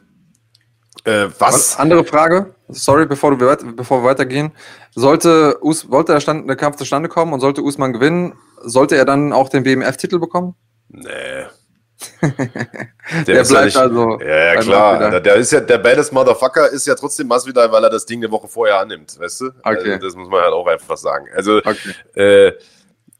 äh, 1.04 1.28
was? 1.40 1.78
Andere 1.78 2.06
Frage, 2.06 2.56
sorry, 2.70 3.06
bevor, 3.06 3.38
wir, 3.38 3.58
bevor 3.76 4.02
wir 4.02 4.10
weitergehen. 4.10 4.54
Sollte, 4.96 5.58
Us, 5.62 5.92
wollte 5.92 6.14
der, 6.14 6.22
Stand, 6.22 6.48
der 6.48 6.56
Kampf 6.56 6.78
zustande 6.78 7.10
kommen 7.10 7.34
und 7.34 7.42
sollte 7.42 7.62
Usman 7.62 7.92
gewinnen, 7.92 8.34
sollte 8.64 8.96
er 8.96 9.04
dann 9.04 9.34
auch 9.34 9.50
den 9.50 9.64
BMF-Titel 9.64 10.20
bekommen? 10.20 10.56
Nee. 10.88 11.46
Der, 12.22 13.24
der 13.26 13.44
bleibt 13.44 13.50
ja 13.50 13.66
nicht, 13.66 13.78
also. 13.78 14.20
Ja, 14.20 14.54
ja 14.54 14.56
klar. 14.58 15.20
Der, 15.20 15.36
ist 15.36 15.52
ja, 15.52 15.60
der 15.60 15.78
baddest 15.78 16.14
Motherfucker 16.14 16.70
ist 16.70 16.86
ja 16.86 16.96
trotzdem 16.96 17.28
Masvidal, 17.28 17.72
weil 17.72 17.84
er 17.84 17.90
das 17.90 18.06
Ding 18.06 18.20
eine 18.20 18.32
Woche 18.32 18.48
vorher 18.48 18.80
annimmt, 18.80 19.20
weißt 19.20 19.42
du? 19.42 19.46
Okay. 19.64 19.94
Also, 19.94 19.98
das 19.98 20.16
muss 20.16 20.30
man 20.30 20.42
halt 20.42 20.54
auch 20.54 20.68
einfach 20.68 20.98
sagen. 20.98 21.28
Also, 21.36 21.58
okay. 21.58 21.94
äh, 22.16 22.54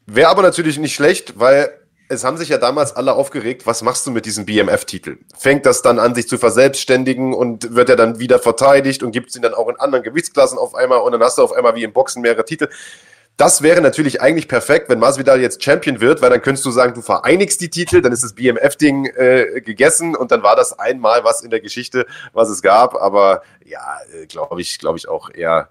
wäre 0.06 0.28
aber 0.28 0.42
natürlich 0.42 0.78
nicht 0.78 0.94
schlecht, 0.94 1.38
weil 1.38 1.70
es 2.08 2.24
haben 2.24 2.38
sich 2.38 2.48
ja 2.48 2.58
damals 2.58 2.96
alle 2.96 3.12
aufgeregt, 3.14 3.66
was 3.66 3.82
machst 3.82 4.06
du 4.06 4.10
mit 4.10 4.24
diesem 4.24 4.46
BMF-Titel? 4.46 5.18
Fängt 5.36 5.66
das 5.66 5.82
dann 5.82 5.98
an, 5.98 6.14
sich 6.14 6.26
zu 6.26 6.38
verselbstständigen 6.38 7.34
und 7.34 7.74
wird 7.74 7.90
er 7.90 7.96
dann 7.96 8.18
wieder 8.18 8.38
verteidigt 8.38 9.02
und 9.02 9.12
gibt 9.12 9.28
es 9.30 9.36
ihn 9.36 9.42
dann 9.42 9.54
auch 9.54 9.68
in 9.68 9.76
anderen 9.76 10.02
Gewichtsklassen 10.04 10.58
auf 10.58 10.74
einmal 10.74 11.00
und 11.00 11.12
dann 11.12 11.22
hast 11.22 11.38
du 11.38 11.42
auf 11.42 11.52
einmal 11.52 11.74
wie 11.74 11.84
im 11.84 11.92
Boxen 11.92 12.22
mehrere 12.22 12.44
Titel. 12.44 12.68
Das 13.38 13.62
wäre 13.62 13.80
natürlich 13.80 14.20
eigentlich 14.20 14.48
perfekt, 14.48 14.88
wenn 14.88 14.98
Masvidal 14.98 15.40
jetzt 15.40 15.62
Champion 15.62 16.00
wird, 16.00 16.20
weil 16.20 16.30
dann 16.30 16.42
könntest 16.42 16.66
du 16.66 16.72
sagen, 16.72 16.92
du 16.92 17.02
vereinigst 17.02 17.60
die 17.60 17.70
Titel, 17.70 18.02
dann 18.02 18.10
ist 18.10 18.24
das 18.24 18.34
BMF-Ding 18.34 19.06
äh, 19.06 19.60
gegessen 19.64 20.16
und 20.16 20.32
dann 20.32 20.42
war 20.42 20.56
das 20.56 20.76
einmal 20.76 21.22
was 21.22 21.42
in 21.42 21.50
der 21.50 21.60
Geschichte, 21.60 22.04
was 22.32 22.48
es 22.48 22.62
gab. 22.62 22.96
Aber 22.96 23.42
ja, 23.64 23.98
äh, 24.12 24.26
glaube 24.26 24.60
ich, 24.60 24.80
glaube 24.80 24.98
ich 24.98 25.08
auch 25.08 25.30
eher 25.30 25.68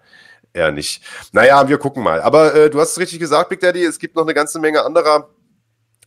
eher 0.54 0.72
nicht. 0.72 1.04
Naja, 1.34 1.68
wir 1.68 1.78
gucken 1.78 2.04
mal. 2.04 2.22
Aber 2.22 2.56
äh, 2.56 2.70
du 2.70 2.80
hast 2.80 2.92
es 2.92 3.00
richtig 3.00 3.20
gesagt, 3.20 3.50
Big 3.50 3.60
Daddy, 3.60 3.84
es 3.84 4.00
gibt 4.00 4.16
noch 4.16 4.24
eine 4.24 4.34
ganze 4.34 4.60
Menge 4.60 4.86
anderer 4.86 5.28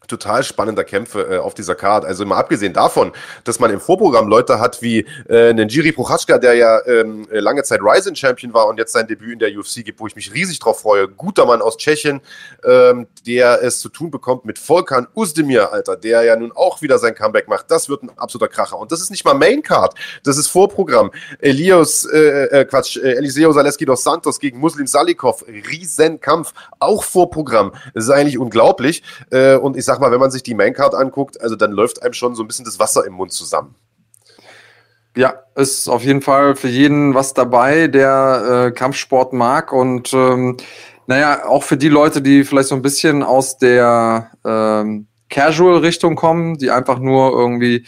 total 0.09 0.43
spannender 0.43 0.85
Kämpfe 0.85 1.35
äh, 1.35 1.39
auf 1.39 1.55
dieser 1.55 1.75
Card. 1.75 2.05
Also 2.05 2.27
mal 2.27 2.37
abgesehen 2.39 2.73
davon, 2.73 3.13
dass 3.45 3.61
man 3.61 3.71
im 3.71 3.81
Vorprogramm 3.81 4.29
Leute 4.29 4.61
hat 4.61 4.83
wie 4.83 5.07
äh, 5.29 5.53
Nenjiri 5.53 5.93
Prochazka, 5.93 6.39
der 6.39 6.55
ja 6.55 6.85
ähm, 6.87 7.27
lange 7.31 7.63
Zeit 7.63 7.81
Ryzen 7.83 8.17
Champion 8.17 8.53
war 8.53 8.67
und 8.67 8.79
jetzt 8.79 8.93
sein 8.93 9.07
Debüt 9.07 9.35
in 9.35 9.39
der 9.39 9.57
UFC 9.57 9.85
gibt, 9.85 10.01
wo 10.01 10.07
ich 10.07 10.17
mich 10.17 10.35
riesig 10.35 10.59
drauf 10.59 10.81
freue. 10.81 11.09
Guter 11.09 11.47
Mann 11.47 11.63
aus 11.63 11.77
Tschechien, 11.77 12.21
ähm, 12.65 13.07
der 13.27 13.63
es 13.63 13.81
zu 13.81 13.89
tun 13.89 14.11
bekommt 14.11 14.45
mit 14.45 14.59
Volkan 14.59 15.07
Uzdemir, 15.15 15.73
Alter, 15.73 15.97
der 15.97 16.23
ja 16.23 16.37
nun 16.37 16.53
auch 16.53 16.83
wieder 16.83 16.99
sein 16.99 17.15
Comeback 17.15 17.49
macht. 17.49 17.71
Das 17.71 17.89
wird 17.89 18.03
ein 18.03 18.11
absoluter 18.17 18.49
Kracher. 18.49 18.79
Und 18.79 18.93
das 18.93 19.01
ist 19.01 19.11
nicht 19.11 19.25
mal 19.25 19.35
Main 19.35 19.63
Card, 19.63 19.95
das 20.25 20.37
ist 20.37 20.49
Vorprogramm. 20.49 21.11
Elios, 21.39 22.05
äh, 22.05 22.19
äh, 22.47 22.65
Quatsch, 22.65 22.97
äh, 22.97 23.13
Eliseo 23.13 23.53
Zaleski 23.53 23.85
dos 23.85 24.03
Santos 24.03 24.41
gegen 24.41 24.59
Muslim 24.59 24.87
Salikov, 24.87 25.45
Riesenkampf, 25.47 26.53
auch 26.79 27.05
Vorprogramm. 27.05 27.73
Das 27.95 28.05
ist 28.05 28.11
eigentlich 28.11 28.39
unglaublich. 28.39 29.03
Äh, 29.31 29.57
und 29.57 29.77
ich 29.77 29.85
sag 29.91 30.01
mal, 30.01 30.13
wenn 30.13 30.21
man 30.21 30.31
sich 30.31 30.45
die 30.45 30.55
Maincard 30.55 30.95
anguckt, 30.95 31.41
also 31.41 31.57
dann 31.57 31.73
läuft 31.73 32.05
einem 32.05 32.13
schon 32.13 32.37
so 32.37 32.45
ein 32.45 32.47
bisschen 32.47 32.65
das 32.65 32.79
Wasser 32.79 33.05
im 33.05 33.15
Mund 33.15 33.33
zusammen. 33.33 33.75
Ja, 35.17 35.35
ist 35.57 35.89
auf 35.89 36.05
jeden 36.05 36.23
Fall 36.23 36.55
für 36.55 36.69
jeden 36.69 37.13
was 37.15 37.35
dabei, 37.35 37.89
der 37.89 38.69
äh, 38.69 38.71
Kampfsport 38.71 39.33
mag 39.33 39.73
und 39.73 40.13
ähm, 40.13 40.57
naja, 41.09 41.45
auch 41.45 41.65
für 41.65 41.77
die 41.77 41.89
Leute, 41.89 42.23
die 42.23 42.45
vielleicht 42.45 42.69
so 42.69 42.77
ein 42.77 42.83
bisschen 42.83 43.25
aus 43.25 43.59
der 43.59 44.31
ähm, 44.45 45.09
Casual-Richtung 45.29 46.15
kommen, 46.15 46.57
die 46.57 46.71
einfach 46.71 47.01
nur 47.01 47.33
irgendwie 47.33 47.85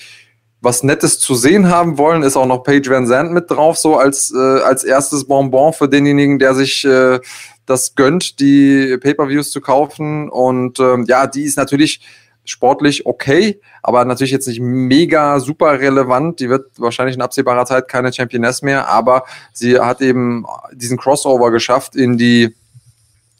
was 0.60 0.82
Nettes 0.82 1.20
zu 1.20 1.36
sehen 1.36 1.68
haben 1.68 1.98
wollen, 1.98 2.24
ist 2.24 2.36
auch 2.36 2.46
noch 2.46 2.64
Paige 2.64 2.90
Van 2.90 3.06
Zandt 3.06 3.32
mit 3.32 3.48
drauf, 3.48 3.78
so 3.78 3.96
als, 3.96 4.32
äh, 4.34 4.60
als 4.62 4.82
erstes 4.82 5.28
Bonbon 5.28 5.72
für 5.72 5.88
denjenigen, 5.88 6.40
der 6.40 6.54
sich 6.54 6.84
äh, 6.84 7.20
das 7.66 7.94
gönnt, 7.94 8.40
die 8.40 8.96
Pay-per-Views 8.98 9.50
zu 9.50 9.60
kaufen. 9.60 10.28
Und 10.28 10.80
ähm, 10.80 11.04
ja, 11.08 11.26
die 11.26 11.42
ist 11.42 11.56
natürlich 11.56 12.00
sportlich 12.44 13.06
okay, 13.06 13.60
aber 13.82 14.04
natürlich 14.04 14.32
jetzt 14.32 14.48
nicht 14.48 14.60
mega 14.60 15.38
super 15.38 15.78
relevant. 15.78 16.40
Die 16.40 16.48
wird 16.48 16.70
wahrscheinlich 16.76 17.14
in 17.14 17.22
absehbarer 17.22 17.66
Zeit 17.66 17.88
keine 17.88 18.12
Championess 18.12 18.62
mehr, 18.62 18.88
aber 18.88 19.24
sie 19.52 19.78
hat 19.78 20.00
eben 20.00 20.44
diesen 20.72 20.98
Crossover 20.98 21.50
geschafft 21.50 21.94
in 21.94 22.18
die 22.18 22.54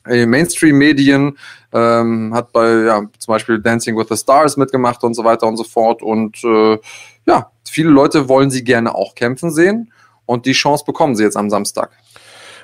Mainstream-Medien, 0.05 1.39
ähm, 1.73 2.35
hat 2.35 2.53
bei 2.53 2.83
ja, 2.83 3.03
zum 3.19 3.33
Beispiel 3.33 3.61
Dancing 3.61 3.97
with 3.97 4.09
the 4.09 4.17
Stars 4.17 4.57
mitgemacht 4.57 5.05
und 5.05 5.15
so 5.15 5.25
weiter 5.25 5.47
und 5.47 5.57
so 5.57 5.65
fort. 5.65 6.03
Und 6.03 6.43
äh, 6.45 6.79
ja, 7.27 7.51
viele 7.69 7.91
Leute 7.91 8.29
wollen 8.29 8.51
sie 8.51 8.65
gerne 8.65 8.95
auch 8.95 9.15
kämpfen 9.15 9.51
sehen 9.51 9.93
und 10.27 10.47
die 10.47 10.53
Chance 10.53 10.85
bekommen 10.85 11.15
sie 11.15 11.23
jetzt 11.23 11.37
am 11.37 11.51
Samstag. 11.51 11.91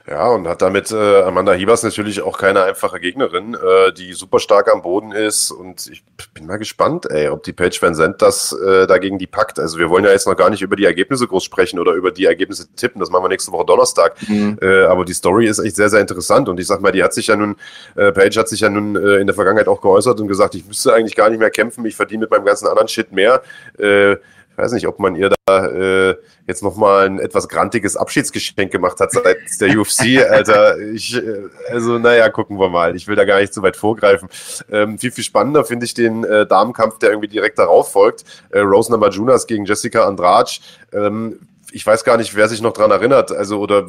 Ja, 0.09 0.29
und 0.29 0.49
hat 0.49 0.63
damit 0.63 0.91
äh, 0.91 1.23
Amanda 1.23 1.53
Hiebers 1.53 1.83
natürlich 1.83 2.23
auch 2.23 2.39
keine 2.39 2.63
einfache 2.63 2.99
Gegnerin, 2.99 3.55
äh, 3.55 3.93
die 3.93 4.15
super 4.15 4.39
stark 4.39 4.73
am 4.73 4.81
Boden 4.81 5.13
ist. 5.13 5.51
Und 5.51 5.87
ich 5.87 6.03
bin 6.33 6.47
mal 6.47 6.57
gespannt, 6.57 7.11
ey, 7.11 7.29
ob 7.29 7.43
die 7.43 7.53
Page 7.53 7.83
Van 7.83 7.95
Zandt 7.95 8.23
das 8.23 8.53
äh, 8.53 8.87
dagegen 8.87 9.19
die 9.19 9.27
packt. 9.27 9.59
Also 9.59 9.79
wir 9.79 9.91
wollen 9.91 10.05
ja 10.05 10.11
jetzt 10.11 10.27
noch 10.27 10.37
gar 10.37 10.49
nicht 10.49 10.63
über 10.63 10.77
die 10.77 10.87
Ergebnisse 10.87 11.27
groß 11.27 11.45
sprechen 11.45 11.79
oder 11.79 11.93
über 11.93 12.11
die 12.11 12.25
Ergebnisse 12.25 12.69
tippen. 12.75 13.01
Das 13.01 13.11
machen 13.11 13.25
wir 13.25 13.29
nächste 13.29 13.53
Woche 13.53 13.67
Donnerstag. 13.67 14.17
Mhm. 14.27 14.59
Äh, 14.63 14.85
aber 14.85 15.05
die 15.05 15.13
Story 15.13 15.47
ist 15.47 15.59
echt 15.59 15.77
sehr, 15.77 15.91
sehr 15.91 16.01
interessant. 16.01 16.49
Und 16.49 16.59
ich 16.59 16.67
sag 16.67 16.81
mal, 16.81 16.93
die 16.93 17.03
hat 17.03 17.13
sich 17.13 17.27
ja 17.27 17.37
nun, 17.37 17.57
äh, 17.95 18.11
Page 18.11 18.39
hat 18.39 18.49
sich 18.49 18.61
ja 18.61 18.71
nun 18.71 18.97
äh, 18.97 19.17
in 19.17 19.27
der 19.27 19.35
Vergangenheit 19.35 19.69
auch 19.69 19.83
geäußert 19.83 20.19
und 20.21 20.29
gesagt, 20.29 20.55
ich 20.55 20.67
müsste 20.67 20.95
eigentlich 20.95 21.17
gar 21.17 21.29
nicht 21.29 21.39
mehr 21.39 21.51
kämpfen. 21.51 21.85
Ich 21.85 21.97
verdiene 21.97 22.23
mit 22.23 22.31
meinem 22.31 22.47
ganzen 22.47 22.67
anderen 22.67 22.89
Shit 22.89 23.13
mehr. 23.13 23.43
Äh, 23.77 24.17
ich 24.59 24.65
weiß 24.65 24.73
nicht, 24.73 24.89
ob 24.89 24.99
man 24.99 25.15
ihr 25.15 25.31
da 25.47 25.67
äh, 25.67 26.17
jetzt 26.49 26.65
nochmal 26.65 27.07
ein 27.07 27.21
etwas 27.21 27.49
grantiges 27.49 27.97
Abschiedsgeschenk 27.97 28.73
gemacht 28.73 28.99
hat 28.99 29.13
seit 29.13 29.39
der 29.61 29.79
UFC. 29.79 30.19
Alter, 30.29 30.81
ich, 30.81 31.15
äh, 31.15 31.45
also 31.71 32.01
naja, 32.01 32.29
gucken 32.29 32.59
wir 32.59 32.69
mal. 32.69 32.97
Ich 32.97 33.07
will 33.07 33.15
da 33.15 33.25
gar 33.25 33.39
nicht 33.39 33.55
zu 33.55 33.63
weit 33.63 33.77
vorgreifen. 33.77 34.29
Ähm, 34.69 34.99
viel, 34.99 35.13
viel 35.13 35.23
spannender 35.23 35.65
finde 35.65 35.87
ich 35.87 35.95
den 35.95 36.25
äh, 36.25 36.45
Damenkampf, 36.45 36.99
der 36.99 37.11
irgendwie 37.11 37.29
direkt 37.29 37.61
darauf 37.61 37.93
folgt. 37.93 38.25
Äh, 38.51 38.59
Rose 38.59 38.91
Namajunas 38.91 39.47
gegen 39.47 39.65
Jessica 39.65 40.09
Andrade. 40.09 40.51
Ähm, 40.93 41.39
ich 41.71 41.87
weiß 41.87 42.03
gar 42.03 42.17
nicht, 42.17 42.35
wer 42.35 42.49
sich 42.49 42.61
noch 42.61 42.73
dran 42.73 42.91
erinnert, 42.91 43.31
also 43.31 43.61
oder 43.61 43.87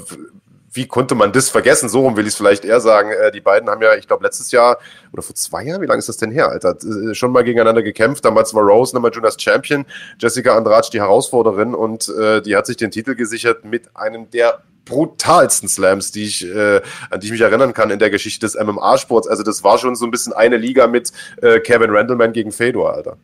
wie 0.72 0.88
konnte 0.88 1.16
man 1.16 1.32
das 1.32 1.50
vergessen? 1.50 1.90
So 1.90 2.02
rum 2.02 2.16
will 2.16 2.26
ich 2.26 2.34
es 2.34 2.36
vielleicht 2.36 2.66
eher 2.66 2.80
sagen. 2.80 3.12
Äh, 3.12 3.32
die 3.32 3.42
beiden 3.42 3.70
haben 3.70 3.82
ja, 3.82 3.96
ich 3.96 4.08
glaube, 4.08 4.24
letztes 4.24 4.52
Jahr 4.52 4.78
oder 5.12 5.22
vor 5.22 5.36
zwei 5.36 5.64
Jahren, 5.64 5.82
wie 5.82 5.86
lange 5.86 6.00
ist 6.00 6.10
das 6.10 6.18
denn 6.18 6.32
her, 6.32 6.50
Alter? 6.50 6.76
Äh, 6.84 7.16
schon 7.16 7.32
mal 7.32 7.44
gegeneinander 7.44 7.84
gekämpft. 7.84 8.26
Damals 8.26 8.54
war 8.54 8.64
Rose 8.64 8.96
nochmal 8.96 9.12
Jonas 9.14 9.36
Champion, 9.40 9.86
Jessica 10.20 10.56
Andrade 10.56 10.90
die 10.92 11.02
Herausforderin 11.02 11.74
und 11.74 12.10
äh, 12.10 12.42
die 12.42 12.56
hat 12.56 12.66
sich 12.66 12.78
den 12.78 12.92
Titel 12.92 13.16
gesichert 13.16 13.66
mit 13.66 13.96
einem 13.96 14.30
der 14.30 14.64
brutalsten 14.86 15.70
Slams, 15.70 16.12
die 16.12 16.24
ich, 16.24 16.46
äh, 16.46 16.82
an 17.10 17.20
die 17.20 17.28
ich 17.28 17.32
mich 17.32 17.42
erinnern 17.42 17.74
kann 17.74 17.92
in 17.92 18.00
der 18.00 18.10
Geschichte 18.10 18.46
des 18.46 18.56
MMA-Sports. 18.56 19.28
Also 19.28 19.44
das 19.44 19.64
war 19.64 19.78
schon 19.78 19.96
so 19.96 20.06
ein 20.06 20.12
bisschen 20.12 20.34
eine 20.34 20.58
Liga 20.58 20.88
mit 20.88 21.12
äh, 21.42 21.60
Kevin 21.60 21.92
Randleman 21.92 22.34
gegen 22.34 22.52
Fedor, 22.52 22.94
Alter. 22.94 23.18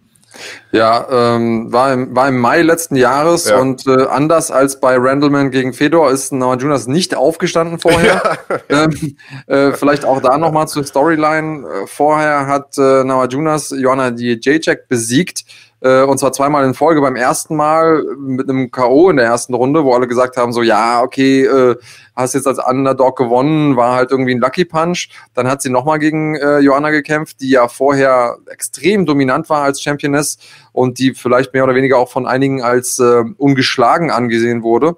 Ja, 0.71 1.07
ähm, 1.09 1.71
war, 1.71 1.93
im, 1.93 2.15
war 2.15 2.27
im 2.27 2.37
Mai 2.37 2.61
letzten 2.61 2.95
Jahres 2.95 3.49
ja. 3.49 3.59
und 3.59 3.87
äh, 3.87 4.05
anders 4.07 4.51
als 4.51 4.79
bei 4.79 4.95
Randleman 4.97 5.51
gegen 5.51 5.73
Fedor 5.73 6.11
ist 6.11 6.33
Namajunas 6.33 6.87
nicht 6.87 7.15
aufgestanden 7.15 7.79
vorher. 7.79 8.21
Ja. 8.49 8.55
Ähm, 8.67 9.15
äh, 9.47 9.71
vielleicht 9.71 10.05
auch 10.05 10.21
da 10.21 10.37
nochmal 10.37 10.67
zur 10.67 10.83
Storyline. 10.83 11.67
Äh, 11.67 11.87
vorher 11.87 12.47
hat 12.47 12.77
äh, 12.77 13.03
Namajunas 13.03 13.73
Joanna 13.77 14.11
Jacek 14.15 14.87
besiegt 14.87 15.45
äh, 15.81 16.03
und 16.03 16.17
zwar 16.17 16.33
zweimal 16.33 16.65
in 16.65 16.73
Folge. 16.73 17.01
Beim 17.01 17.15
ersten 17.15 17.55
Mal 17.55 18.03
mit 18.17 18.49
einem 18.49 18.71
K.O. 18.71 19.09
in 19.09 19.17
der 19.17 19.25
ersten 19.25 19.53
Runde, 19.53 19.83
wo 19.83 19.93
alle 19.93 20.07
gesagt 20.07 20.37
haben, 20.37 20.53
so 20.53 20.61
ja, 20.61 21.01
okay, 21.01 21.45
äh, 21.45 21.75
hast 22.15 22.33
jetzt 22.33 22.47
als 22.47 22.59
Underdog 22.59 23.17
gewonnen, 23.17 23.75
war 23.75 23.95
halt 23.95 24.11
irgendwie 24.11 24.33
ein 24.33 24.39
Lucky 24.39 24.65
Punch. 24.65 25.09
Dann 25.33 25.47
hat 25.47 25.61
sie 25.61 25.69
nochmal 25.69 25.99
gegen 25.99 26.35
äh, 26.35 26.59
Joanna 26.59 26.91
gekämpft, 26.91 27.41
die 27.41 27.49
ja 27.49 27.67
vorher 27.67 28.37
extrem 28.47 29.05
dominant 29.05 29.49
war 29.49 29.63
als 29.63 29.81
Championess 29.81 30.37
und 30.71 30.99
die 30.99 31.13
vielleicht 31.13 31.53
mehr 31.53 31.63
oder 31.63 31.75
weniger 31.75 31.97
auch 31.97 32.09
von 32.09 32.25
einigen 32.25 32.63
als 32.63 32.99
äh, 32.99 33.23
ungeschlagen 33.37 34.11
angesehen 34.11 34.63
wurde. 34.63 34.95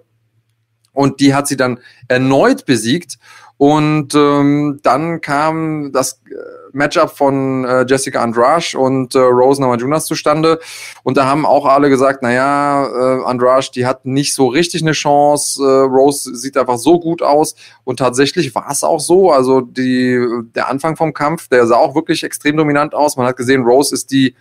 Und 0.93 1.19
die 1.19 1.35
hat 1.35 1.47
sie 1.47 1.57
dann 1.57 1.79
erneut 2.07 2.65
besiegt. 2.65 3.17
Und 3.57 4.13
ähm, 4.13 4.79
dann 4.83 5.21
kam 5.21 5.91
das 5.91 6.21
äh, 6.29 6.33
Matchup 6.77 7.09
von 7.09 7.65
äh, 7.65 7.85
Jessica 7.87 8.21
Andrade 8.21 8.77
und 8.77 9.15
äh, 9.15 9.19
Rose 9.19 9.59
Namajunas 9.59 10.05
zustande. 10.05 10.59
Und 11.03 11.17
da 11.17 11.25
haben 11.25 11.45
auch 11.45 11.65
alle 11.65 11.89
gesagt, 11.89 12.21
naja, 12.21 12.85
äh, 12.85 13.25
Andrade, 13.25 13.67
die 13.73 13.85
hat 13.85 14.05
nicht 14.05 14.33
so 14.33 14.47
richtig 14.47 14.83
eine 14.83 14.93
Chance. 14.93 15.61
Äh, 15.61 15.65
Rose 15.65 16.35
sieht 16.35 16.55
einfach 16.55 16.77
so 16.77 16.99
gut 16.99 17.21
aus. 17.21 17.55
Und 17.83 17.97
tatsächlich 17.97 18.53
war 18.55 18.67
es 18.69 18.83
auch 18.83 18.99
so. 18.99 19.31
Also 19.31 19.61
die, 19.61 20.23
der 20.55 20.69
Anfang 20.69 20.95
vom 20.95 21.13
Kampf, 21.13 21.47
der 21.49 21.65
sah 21.67 21.75
auch 21.75 21.95
wirklich 21.95 22.23
extrem 22.23 22.55
dominant 22.55 22.93
aus. 22.93 23.17
Man 23.17 23.25
hat 23.25 23.37
gesehen, 23.37 23.63
Rose 23.63 23.93
ist 23.93 24.11
die 24.11 24.35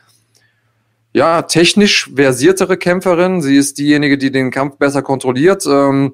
ja, 1.13 1.41
technisch 1.41 2.11
versiertere 2.15 2.77
Kämpferin. 2.77 3.41
Sie 3.41 3.57
ist 3.57 3.79
diejenige, 3.79 4.19
die 4.19 4.31
den 4.31 4.51
Kampf 4.51 4.77
besser 4.77 5.01
kontrolliert. 5.01 5.65
Ähm, 5.67 6.13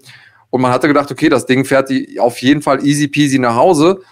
und 0.50 0.60
man 0.60 0.70
hatte 0.70 0.86
gedacht, 0.86 1.10
okay, 1.10 1.28
das 1.28 1.46
Ding 1.46 1.64
fährt 1.64 1.90
die 1.90 2.20
auf 2.20 2.38
jeden 2.38 2.62
Fall 2.62 2.86
easy 2.86 3.08
peasy 3.08 3.40
nach 3.40 3.56
Hause. 3.56 4.02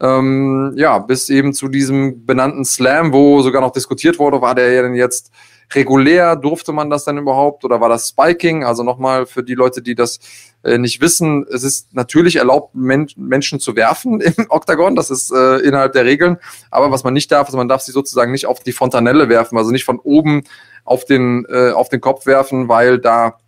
Ähm, 0.00 0.74
ja, 0.76 0.98
bis 0.98 1.28
eben 1.28 1.52
zu 1.52 1.68
diesem 1.68 2.24
benannten 2.24 2.64
Slam, 2.64 3.12
wo 3.12 3.42
sogar 3.42 3.60
noch 3.60 3.72
diskutiert 3.72 4.18
wurde, 4.18 4.40
war 4.40 4.54
der 4.54 4.72
ja 4.72 4.82
denn 4.82 4.94
jetzt 4.94 5.32
regulär? 5.74 6.36
Durfte 6.36 6.72
man 6.72 6.88
das 6.88 7.04
denn 7.04 7.18
überhaupt? 7.18 7.64
Oder 7.64 7.80
war 7.80 7.88
das 7.88 8.08
Spiking? 8.08 8.64
Also 8.64 8.82
nochmal 8.84 9.26
für 9.26 9.42
die 9.42 9.54
Leute, 9.54 9.82
die 9.82 9.94
das 9.94 10.20
äh, 10.62 10.78
nicht 10.78 11.00
wissen, 11.00 11.46
es 11.52 11.62
ist 11.62 11.94
natürlich 11.94 12.36
erlaubt, 12.36 12.74
Men 12.74 13.08
Menschen 13.16 13.60
zu 13.60 13.74
werfen 13.76 14.20
im 14.20 14.46
Oktagon. 14.48 14.94
Das 14.94 15.10
ist 15.10 15.32
äh, 15.32 15.56
innerhalb 15.58 15.92
der 15.92 16.04
Regeln. 16.04 16.38
Aber 16.70 16.90
was 16.90 17.04
man 17.04 17.14
nicht 17.14 17.30
darf, 17.32 17.48
ist, 17.48 17.54
man 17.54 17.68
darf 17.68 17.82
sie 17.82 17.92
sozusagen 17.92 18.32
nicht 18.32 18.46
auf 18.46 18.60
die 18.60 18.72
Fontanelle 18.72 19.28
werfen, 19.28 19.58
also 19.58 19.70
nicht 19.70 19.84
von 19.84 19.98
oben 19.98 20.44
auf 20.84 21.04
den, 21.04 21.44
äh, 21.50 21.70
auf 21.72 21.88
den 21.88 22.00
Kopf 22.00 22.24
werfen, 22.26 22.68
weil 22.68 22.98
da 22.98 23.38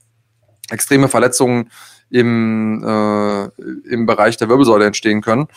extreme 0.71 1.09
Verletzungen 1.09 1.71
im, 2.11 2.83
äh, 2.85 3.45
im 3.89 4.07
Bereich 4.07 4.37
der 4.37 4.49
Wirbelsäule 4.49 4.85
entstehen 4.85 5.21
können. 5.21 5.49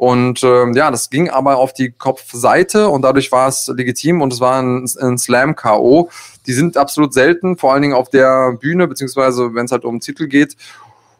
Und 0.00 0.42
ähm, 0.44 0.72
ja, 0.72 0.90
das 0.90 1.10
ging 1.10 1.28
aber 1.28 1.58
auf 1.58 1.74
die 1.74 1.90
Kopfseite 1.90 2.88
und 2.88 3.02
dadurch 3.02 3.30
war 3.32 3.48
es 3.48 3.68
legitim 3.68 4.22
und 4.22 4.32
es 4.32 4.40
war 4.40 4.58
ein, 4.62 4.88
ein 4.98 5.18
Slam-KO. 5.18 6.08
Die 6.46 6.54
sind 6.54 6.78
absolut 6.78 7.12
selten, 7.12 7.58
vor 7.58 7.74
allen 7.74 7.82
Dingen 7.82 7.92
auf 7.92 8.08
der 8.08 8.52
Bühne, 8.52 8.88
beziehungsweise 8.88 9.52
wenn 9.52 9.66
es 9.66 9.72
halt 9.72 9.84
um 9.84 10.00
Titel 10.00 10.26
geht. 10.26 10.56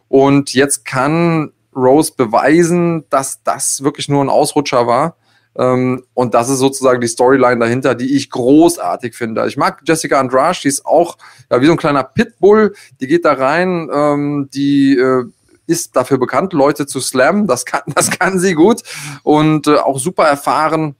Und 0.09 0.55
jetzt 0.55 0.83
kann 0.83 1.51
Rose 1.75 2.13
beweisen, 2.17 3.05
dass 3.11 3.43
das 3.43 3.83
wirklich 3.83 4.09
nur 4.09 4.25
ein 4.25 4.29
Ausrutscher 4.29 4.87
war. 4.87 5.15
Ähm, 5.55 6.03
und 6.15 6.33
das 6.33 6.49
ist 6.49 6.57
sozusagen 6.57 7.01
die 7.01 7.07
Storyline 7.07 7.59
dahinter, 7.59 7.93
die 7.93 8.15
ich 8.15 8.31
großartig 8.31 9.13
finde. 9.13 9.45
Ich 9.45 9.57
mag 9.57 9.83
Jessica 9.85 10.19
Andrade, 10.19 10.57
die 10.63 10.69
ist 10.69 10.87
auch 10.87 11.19
ja, 11.51 11.61
wie 11.61 11.67
so 11.67 11.73
ein 11.73 11.77
kleiner 11.77 12.03
Pitbull, 12.03 12.73
die 12.99 13.05
geht 13.05 13.25
da 13.25 13.33
rein, 13.33 13.91
ähm, 13.93 14.49
die 14.51 14.97
äh, 14.97 15.25
ist 15.71 15.95
dafür 15.95 16.17
bekannt, 16.17 16.53
Leute 16.53 16.85
zu 16.85 16.99
slammen. 16.99 17.47
Das 17.47 17.65
kann, 17.65 17.81
das 17.95 18.11
kann 18.11 18.37
sie 18.37 18.53
gut 18.53 18.81
und 19.23 19.67
äh, 19.67 19.77
auch 19.77 19.97
super 19.97 20.25
erfahren. 20.25 20.95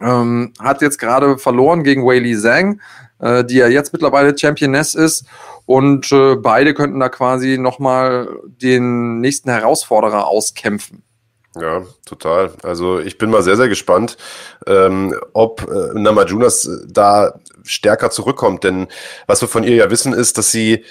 Ähm, 0.00 0.52
hat 0.58 0.82
jetzt 0.82 0.98
gerade 0.98 1.38
verloren 1.38 1.84
gegen 1.84 2.04
Wei 2.04 2.34
Zhang, 2.36 2.80
äh, 3.20 3.44
die 3.44 3.56
ja 3.56 3.68
jetzt 3.68 3.92
mittlerweile 3.92 4.36
Championess 4.36 4.94
ist. 4.94 5.26
Und 5.66 6.12
äh, 6.12 6.36
beide 6.36 6.74
könnten 6.74 7.00
da 7.00 7.08
quasi 7.08 7.58
nochmal 7.58 8.28
den 8.44 9.20
nächsten 9.20 9.50
Herausforderer 9.50 10.26
auskämpfen. 10.26 11.02
Ja, 11.58 11.82
total. 12.04 12.52
Also 12.62 12.98
ich 12.98 13.16
bin 13.16 13.30
mal 13.30 13.42
sehr, 13.42 13.56
sehr 13.56 13.68
gespannt, 13.68 14.16
ähm, 14.66 15.14
ob 15.32 15.62
äh, 15.70 15.98
Namajunas 15.98 16.68
da 16.88 17.34
stärker 17.62 18.10
zurückkommt. 18.10 18.64
Denn 18.64 18.88
was 19.26 19.40
wir 19.40 19.48
von 19.48 19.62
ihr 19.62 19.76
ja 19.76 19.90
wissen, 19.90 20.12
ist, 20.12 20.36
dass 20.36 20.50
sie 20.50 20.84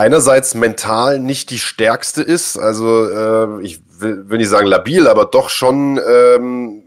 einerseits 0.00 0.54
mental 0.54 1.18
nicht 1.18 1.50
die 1.50 1.58
stärkste 1.58 2.22
ist. 2.22 2.56
Also 2.56 3.08
äh, 3.10 3.62
ich 3.62 3.80
will, 3.98 4.30
will 4.30 4.38
nicht 4.38 4.48
sagen 4.48 4.66
labil, 4.66 5.06
aber 5.06 5.26
doch 5.26 5.50
schon, 5.50 6.00
ähm, 6.08 6.79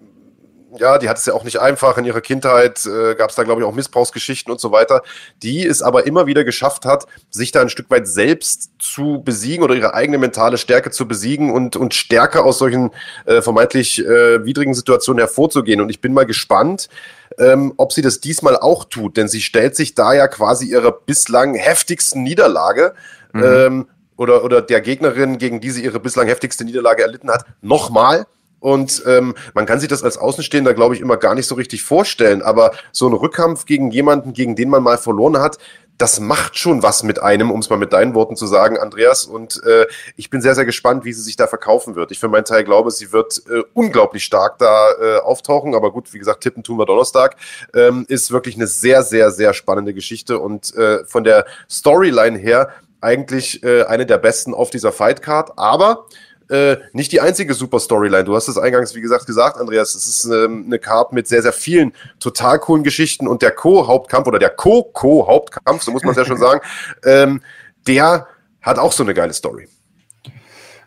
ja, 0.77 0.97
die 0.97 1.09
hat 1.09 1.17
es 1.17 1.25
ja 1.25 1.33
auch 1.33 1.43
nicht 1.43 1.59
einfach. 1.59 1.97
In 1.97 2.05
ihrer 2.05 2.21
Kindheit 2.21 2.85
äh, 2.85 3.15
gab 3.15 3.29
es 3.29 3.35
da, 3.35 3.43
glaube 3.43 3.61
ich, 3.61 3.67
auch 3.67 3.73
Missbrauchsgeschichten 3.73 4.51
und 4.51 4.59
so 4.59 4.71
weiter. 4.71 5.03
Die 5.41 5.65
es 5.65 5.81
aber 5.81 6.05
immer 6.05 6.25
wieder 6.25 6.43
geschafft 6.43 6.85
hat, 6.85 7.05
sich 7.29 7.51
da 7.51 7.61
ein 7.61 7.69
Stück 7.69 7.89
weit 7.89 8.07
selbst 8.07 8.71
zu 8.79 9.21
besiegen 9.23 9.63
oder 9.63 9.75
ihre 9.75 9.93
eigene 9.93 10.17
mentale 10.17 10.57
Stärke 10.57 10.91
zu 10.91 11.07
besiegen 11.07 11.51
und, 11.51 11.75
und 11.75 11.93
stärker 11.93 12.45
aus 12.45 12.57
solchen 12.57 12.91
äh, 13.25 13.41
vermeintlich 13.41 13.99
äh, 13.99 14.45
widrigen 14.45 14.73
Situationen 14.73 15.19
hervorzugehen. 15.19 15.81
Und 15.81 15.89
ich 15.89 16.01
bin 16.01 16.13
mal 16.13 16.25
gespannt, 16.25 16.89
ähm, 17.37 17.73
ob 17.77 17.93
sie 17.93 18.01
das 18.01 18.19
diesmal 18.19 18.57
auch 18.57 18.85
tut, 18.85 19.17
denn 19.17 19.27
sie 19.27 19.41
stellt 19.41 19.75
sich 19.75 19.95
da 19.95 20.13
ja 20.13 20.27
quasi 20.27 20.67
ihrer 20.67 20.91
bislang 20.91 21.55
heftigsten 21.55 22.23
Niederlage 22.23 22.93
mhm. 23.33 23.43
ähm, 23.43 23.87
oder, 24.17 24.43
oder 24.43 24.61
der 24.61 24.81
Gegnerin, 24.81 25.37
gegen 25.37 25.59
die 25.59 25.71
sie 25.71 25.83
ihre 25.83 25.99
bislang 25.99 26.27
heftigste 26.27 26.65
Niederlage 26.65 27.01
erlitten 27.01 27.29
hat, 27.29 27.45
nochmal. 27.61 28.25
Und 28.63 29.03
ähm, 29.05 29.35
man 29.53 29.65
kann 29.65 29.81
sich 29.81 29.89
das 29.89 30.03
als 30.03 30.17
Außenstehender, 30.17 30.73
glaube 30.73 30.95
ich, 30.95 31.01
immer 31.01 31.17
gar 31.17 31.35
nicht 31.35 31.47
so 31.47 31.55
richtig 31.55 31.83
vorstellen. 31.83 32.41
Aber 32.41 32.71
so 32.93 33.05
ein 33.05 33.13
Rückkampf 33.13 33.65
gegen 33.65 33.91
jemanden, 33.91 34.31
gegen 34.31 34.55
den 34.55 34.69
man 34.69 34.81
mal 34.81 34.97
verloren 34.97 35.37
hat, 35.37 35.57
das 35.97 36.21
macht 36.21 36.57
schon 36.57 36.81
was 36.81 37.03
mit 37.03 37.21
einem, 37.21 37.51
um 37.51 37.59
es 37.59 37.69
mal 37.69 37.75
mit 37.75 37.91
deinen 37.91 38.13
Worten 38.13 38.37
zu 38.37 38.47
sagen, 38.47 38.77
Andreas. 38.77 39.25
Und 39.25 39.61
äh, 39.65 39.85
ich 40.15 40.29
bin 40.29 40.41
sehr, 40.41 40.55
sehr 40.55 40.63
gespannt, 40.63 41.03
wie 41.03 41.11
sie 41.11 41.21
sich 41.21 41.35
da 41.35 41.45
verkaufen 41.47 41.95
wird. 41.95 42.11
Ich 42.11 42.19
für 42.21 42.29
meinen 42.29 42.45
Teil 42.45 42.63
glaube, 42.63 42.89
sie 42.89 43.11
wird 43.11 43.41
äh, 43.49 43.63
unglaublich 43.73 44.23
stark 44.23 44.59
da 44.59 44.91
äh, 44.93 45.17
auftauchen. 45.17 45.75
Aber 45.75 45.91
gut, 45.91 46.13
wie 46.13 46.19
gesagt, 46.19 46.41
tippen 46.41 46.63
tun 46.63 46.77
wir 46.77 46.85
Donnerstag. 46.85 47.35
Ähm, 47.75 48.05
ist 48.07 48.31
wirklich 48.31 48.55
eine 48.55 48.67
sehr, 48.67 49.03
sehr, 49.03 49.31
sehr 49.31 49.53
spannende 49.53 49.93
Geschichte. 49.93 50.39
Und 50.39 50.73
äh, 50.77 51.03
von 51.03 51.25
der 51.25 51.45
Storyline 51.69 52.37
her 52.37 52.69
eigentlich 53.01 53.61
äh, 53.61 53.83
eine 53.83 54.05
der 54.05 54.19
besten 54.19 54.53
auf 54.53 54.69
dieser 54.69 54.93
Fightcard. 54.93 55.57
Aber 55.57 56.05
äh, 56.53 56.77
nicht 56.93 57.11
die 57.11 57.19
einzige 57.19 57.55
super 57.55 57.79
Storyline. 57.79 58.23
Du 58.23 58.35
hast 58.35 58.47
es 58.47 58.59
eingangs, 58.59 58.93
wie 58.93 59.01
gesagt, 59.01 59.25
gesagt, 59.25 59.57
Andreas. 59.57 59.95
Es 59.95 60.05
ist 60.05 60.25
ähm, 60.25 60.65
eine 60.67 60.77
Card 60.77 61.11
mit 61.11 61.27
sehr, 61.27 61.41
sehr 61.41 61.51
vielen 61.51 61.93
total 62.19 62.59
coolen 62.59 62.83
Geschichten 62.83 63.27
und 63.27 63.41
der 63.41 63.51
Co-Hauptkampf 63.51 64.27
oder 64.27 64.37
der 64.37 64.51
Co-Co-Hauptkampf, 64.51 65.81
so 65.81 65.91
muss 65.91 66.03
man 66.03 66.11
es 66.11 66.17
ja 66.17 66.25
schon 66.25 66.37
sagen, 66.37 66.61
ähm, 67.05 67.41
der 67.87 68.27
hat 68.61 68.77
auch 68.77 68.91
so 68.91 69.03
eine 69.03 69.15
geile 69.15 69.33
Story. 69.33 69.67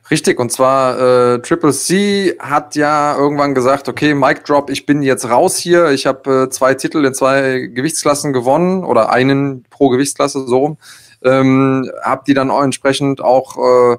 Richtig, 0.08 0.38
und 0.38 0.52
zwar 0.52 1.00
äh, 1.34 1.42
Triple 1.42 1.72
C 1.72 2.36
hat 2.38 2.76
ja 2.76 3.16
irgendwann 3.16 3.56
gesagt, 3.56 3.88
okay, 3.88 4.14
Mic 4.14 4.44
Drop, 4.44 4.70
ich 4.70 4.86
bin 4.86 5.02
jetzt 5.02 5.28
raus 5.28 5.56
hier. 5.56 5.90
Ich 5.90 6.06
habe 6.06 6.44
äh, 6.44 6.48
zwei 6.48 6.74
Titel 6.74 7.04
in 7.04 7.12
zwei 7.12 7.68
Gewichtsklassen 7.74 8.32
gewonnen 8.32 8.84
oder 8.84 9.10
einen 9.10 9.64
pro 9.64 9.88
Gewichtsklasse 9.88 10.46
so. 10.46 10.76
Ähm, 11.24 11.90
hab 12.02 12.24
die 12.24 12.34
dann 12.34 12.52
auch 12.52 12.62
entsprechend 12.62 13.20
auch 13.20 13.56
äh, 13.56 13.96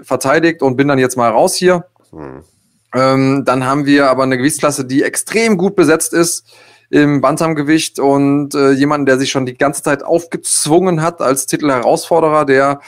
verteidigt 0.00 0.62
und 0.62 0.76
bin 0.76 0.88
dann 0.88 0.98
jetzt 0.98 1.16
mal 1.16 1.30
raus 1.30 1.54
hier. 1.54 1.86
Hm. 2.10 2.42
Ähm, 2.94 3.44
dann 3.44 3.64
haben 3.64 3.86
wir 3.86 4.08
aber 4.08 4.22
eine 4.22 4.36
Gewichtsklasse, 4.36 4.84
die 4.84 5.02
extrem 5.02 5.56
gut 5.56 5.76
besetzt 5.76 6.12
ist 6.12 6.46
im 6.90 7.22
Bantamgewicht 7.22 7.98
und 7.98 8.54
äh, 8.54 8.72
jemanden, 8.72 9.06
der 9.06 9.18
sich 9.18 9.30
schon 9.30 9.46
die 9.46 9.56
ganze 9.56 9.82
Zeit 9.82 10.04
aufgezwungen 10.04 11.00
hat 11.00 11.22
als 11.22 11.46
Titelherausforderer, 11.46 12.44
der 12.44 12.80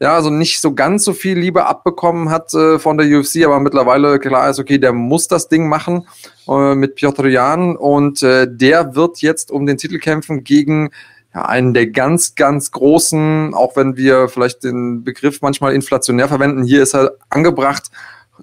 ja, 0.00 0.14
also 0.14 0.28
nicht 0.28 0.60
so 0.60 0.74
ganz 0.74 1.04
so 1.04 1.12
viel 1.12 1.38
Liebe 1.38 1.66
abbekommen 1.66 2.30
hat 2.30 2.52
äh, 2.54 2.78
von 2.78 2.98
der 2.98 3.06
UFC, 3.06 3.44
aber 3.44 3.60
mittlerweile 3.60 4.18
klar 4.18 4.50
ist, 4.50 4.58
okay, 4.58 4.78
der 4.78 4.92
muss 4.92 5.28
das 5.28 5.48
Ding 5.48 5.68
machen 5.68 6.08
äh, 6.48 6.74
mit 6.74 6.96
Piotr 6.96 7.28
Jan 7.28 7.76
und 7.76 8.22
äh, 8.22 8.48
der 8.50 8.96
wird 8.96 9.22
jetzt 9.22 9.50
um 9.50 9.66
den 9.66 9.78
Titel 9.78 9.98
kämpfen 9.98 10.42
gegen 10.42 10.90
ja, 11.34 11.46
einen 11.46 11.74
der 11.74 11.88
ganz, 11.88 12.34
ganz 12.36 12.70
großen, 12.70 13.54
auch 13.54 13.76
wenn 13.76 13.96
wir 13.96 14.28
vielleicht 14.28 14.62
den 14.62 15.02
Begriff 15.02 15.42
manchmal 15.42 15.74
inflationär 15.74 16.28
verwenden, 16.28 16.62
hier 16.62 16.82
ist 16.82 16.94
er 16.94 17.12
angebracht, 17.28 17.90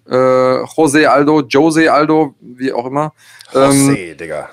äh, 0.09 0.63
Jose 0.63 1.09
Aldo, 1.09 1.41
Jose 1.41 1.91
Aldo, 1.91 2.35
wie 2.41 2.73
auch 2.73 2.85
immer. 2.85 3.13
Jose, 3.53 3.97
ähm, 3.97 4.17
Digga. 4.17 4.49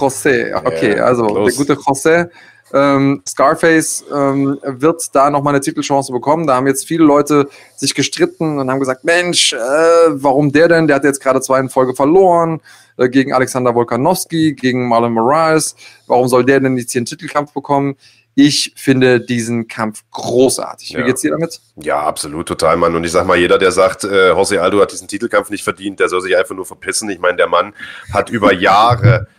Jose, 0.00 0.52
okay, 0.64 0.96
yeah, 0.96 1.04
also 1.04 1.26
close. 1.26 1.56
der 1.56 1.76
gute 1.76 1.80
Jose. 1.86 2.30
Ähm, 2.74 3.22
Scarface 3.26 4.04
ähm, 4.12 4.58
wird 4.64 5.14
da 5.14 5.30
nochmal 5.30 5.54
eine 5.54 5.60
Titelchance 5.60 6.10
bekommen. 6.10 6.48
Da 6.48 6.56
haben 6.56 6.66
jetzt 6.66 6.86
viele 6.86 7.04
Leute 7.04 7.48
sich 7.76 7.94
gestritten 7.94 8.58
und 8.58 8.68
haben 8.68 8.80
gesagt, 8.80 9.04
Mensch, 9.04 9.52
äh, 9.52 9.56
warum 9.56 10.50
der 10.50 10.66
denn? 10.66 10.88
Der 10.88 10.96
hat 10.96 11.04
jetzt 11.04 11.22
gerade 11.22 11.40
zwei 11.40 11.60
in 11.60 11.68
Folge 11.68 11.94
verloren. 11.94 12.60
Äh, 12.96 13.08
gegen 13.08 13.32
Alexander 13.32 13.74
Wolkanowski, 13.74 14.54
gegen 14.54 14.88
Marlon 14.88 15.12
Moraes. 15.12 15.76
Warum 16.06 16.28
soll 16.28 16.44
der 16.44 16.60
denn 16.60 16.76
jetzt 16.76 16.92
hier 16.92 17.00
einen 17.00 17.06
Titelkampf 17.06 17.52
bekommen? 17.52 17.96
Ich 18.34 18.74
finde 18.76 19.20
diesen 19.20 19.66
Kampf 19.66 20.04
großartig. 20.10 20.90
Wie 20.90 20.98
ja. 20.98 21.06
geht's 21.06 21.22
dir 21.22 21.30
damit? 21.30 21.60
Ja, 21.76 22.00
absolut, 22.00 22.46
total, 22.46 22.76
Mann. 22.76 22.94
Und 22.94 23.04
ich 23.04 23.12
sag 23.12 23.26
mal, 23.26 23.38
jeder, 23.38 23.58
der 23.58 23.72
sagt, 23.72 24.04
äh, 24.04 24.30
Jose 24.30 24.60
Aldo 24.60 24.80
hat 24.80 24.92
diesen 24.92 25.08
Titelkampf 25.08 25.48
nicht 25.48 25.64
verdient, 25.64 26.00
der 26.00 26.10
soll 26.10 26.20
sich 26.20 26.36
einfach 26.36 26.54
nur 26.54 26.66
verpissen. 26.66 27.08
Ich 27.08 27.18
meine, 27.18 27.38
der 27.38 27.48
Mann 27.48 27.72
hat 28.12 28.28
über 28.28 28.52
Jahre 28.52 29.26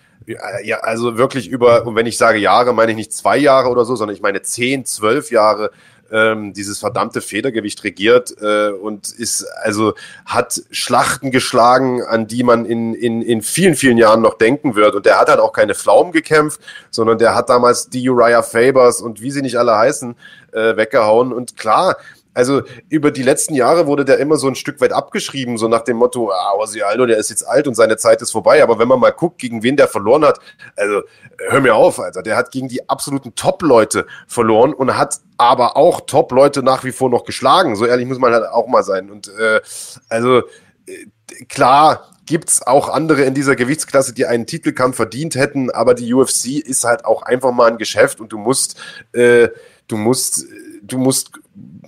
ja, 0.64 0.80
also 0.80 1.18
wirklich 1.18 1.48
über, 1.48 1.86
und 1.86 1.96
wenn 1.96 2.06
ich 2.06 2.18
sage 2.18 2.38
Jahre, 2.38 2.74
meine 2.74 2.92
ich 2.92 2.98
nicht 2.98 3.14
zwei 3.14 3.38
Jahre 3.38 3.70
oder 3.70 3.86
so, 3.86 3.96
sondern 3.96 4.16
ich 4.16 4.22
meine 4.22 4.42
zehn, 4.42 4.84
zwölf 4.84 5.32
Jahre 5.32 5.72
ähm, 6.12 6.54
dieses 6.54 6.80
verdammte 6.80 7.22
Federgewicht 7.22 7.84
regiert 7.84 8.34
äh, 8.42 8.70
und 8.70 9.10
ist 9.10 9.46
also 9.64 9.94
hat 10.26 10.62
Schlachten 10.72 11.32
geschlagen, 11.32 12.04
an 12.04 12.28
die 12.28 12.44
man 12.44 12.66
in, 12.66 12.94
in, 12.94 13.22
in 13.22 13.42
vielen, 13.42 13.76
vielen 13.76 13.98
Jahren 13.98 14.22
noch 14.22 14.36
denken 14.36 14.76
wird. 14.76 14.96
Und 14.96 15.06
der 15.06 15.20
hat 15.20 15.30
halt 15.30 15.40
auch 15.40 15.54
keine 15.54 15.76
Pflaumen 15.76 16.12
gekämpft, 16.12 16.60
sondern 16.92 17.18
der 17.18 17.36
hat 17.36 17.50
damals 17.50 17.90
die 17.90 18.10
Uriah 18.10 18.44
Fabers 18.44 19.02
und 19.02 19.22
wie 19.22 19.32
sie 19.32 19.42
nicht 19.42 19.58
alle 19.58 19.76
heißen, 19.76 20.16
äh, 20.52 20.76
weggehauen. 20.78 21.34
Und 21.34 21.58
klar, 21.58 21.98
also 22.38 22.62
über 22.90 23.10
die 23.10 23.24
letzten 23.24 23.56
Jahre 23.56 23.88
wurde 23.88 24.06
der 24.06 24.20
immer 24.20 24.36
so 24.36 24.48
ein 24.48 24.54
Stück 24.54 24.80
weit 24.80 24.94
abgeschrieben, 24.94 25.58
so 25.58 25.68
nach 25.68 25.82
dem 25.82 25.98
Motto, 25.98 26.30
ah, 26.32 26.54
Ozzy 26.60 26.84
Aldo, 26.84 27.08
der 27.08 27.18
ist 27.18 27.32
jetzt 27.32 27.42
alt 27.42 27.68
und 27.68 27.74
seine 27.74 27.98
Zeit 27.98 28.22
ist 28.22 28.30
vorbei. 28.30 28.62
Aber 28.62 28.78
wenn 28.78 28.88
man 28.88 29.00
mal 29.00 29.10
guckt, 29.10 29.40
gegen 29.40 29.64
wen 29.64 29.76
der 29.76 29.88
verloren 29.88 30.24
hat, 30.24 30.40
also 30.76 31.02
hör 31.50 31.62
mir 31.62 31.74
auf, 31.74 32.00
Alter, 32.00 32.22
der 32.22 32.38
hat 32.38 32.52
gegen 32.52 32.68
die 32.68 32.88
absoluten 32.88 33.34
Top-Leute 33.34 34.06
verloren 34.28 34.76
und 34.76 34.96
hat 34.96 35.16
aber 35.38 35.78
auch 35.78 36.02
Top-Leute 36.02 36.62
nach 36.62 36.84
wie 36.84 36.92
vor 36.92 37.10
noch 37.10 37.26
geschlagen. 37.26 37.76
So 37.76 37.88
ehrlich 37.88 38.06
muss 38.06 38.20
man 38.20 38.32
halt 38.32 38.46
auch 38.46 38.68
mal 38.68 38.84
sein. 38.84 39.10
Und 39.10 39.30
äh, 39.30 39.60
also 40.08 40.44
äh, 40.86 41.46
klar, 41.50 42.08
gibt's 42.28 42.62
auch 42.62 42.90
andere 42.90 43.24
in 43.24 43.34
dieser 43.34 43.56
Gewichtsklasse, 43.56 44.14
die 44.14 44.28
einen 44.28 44.46
Titelkampf 44.46 44.96
verdient 44.96 45.34
hätten, 45.34 45.72
aber 45.72 45.96
die 45.96 46.14
UFC 46.14 46.64
ist 46.64 46.84
halt 46.84 47.04
auch 47.04 47.24
einfach 47.24 47.52
mal 47.52 47.72
ein 47.72 47.80
Geschäft 47.80 48.20
und 48.22 48.32
du 48.32 48.38
musst, 48.38 48.80
äh, 49.14 49.50
du 49.88 49.98
musst, 49.98 50.46
du 50.84 51.00
musst 51.00 51.32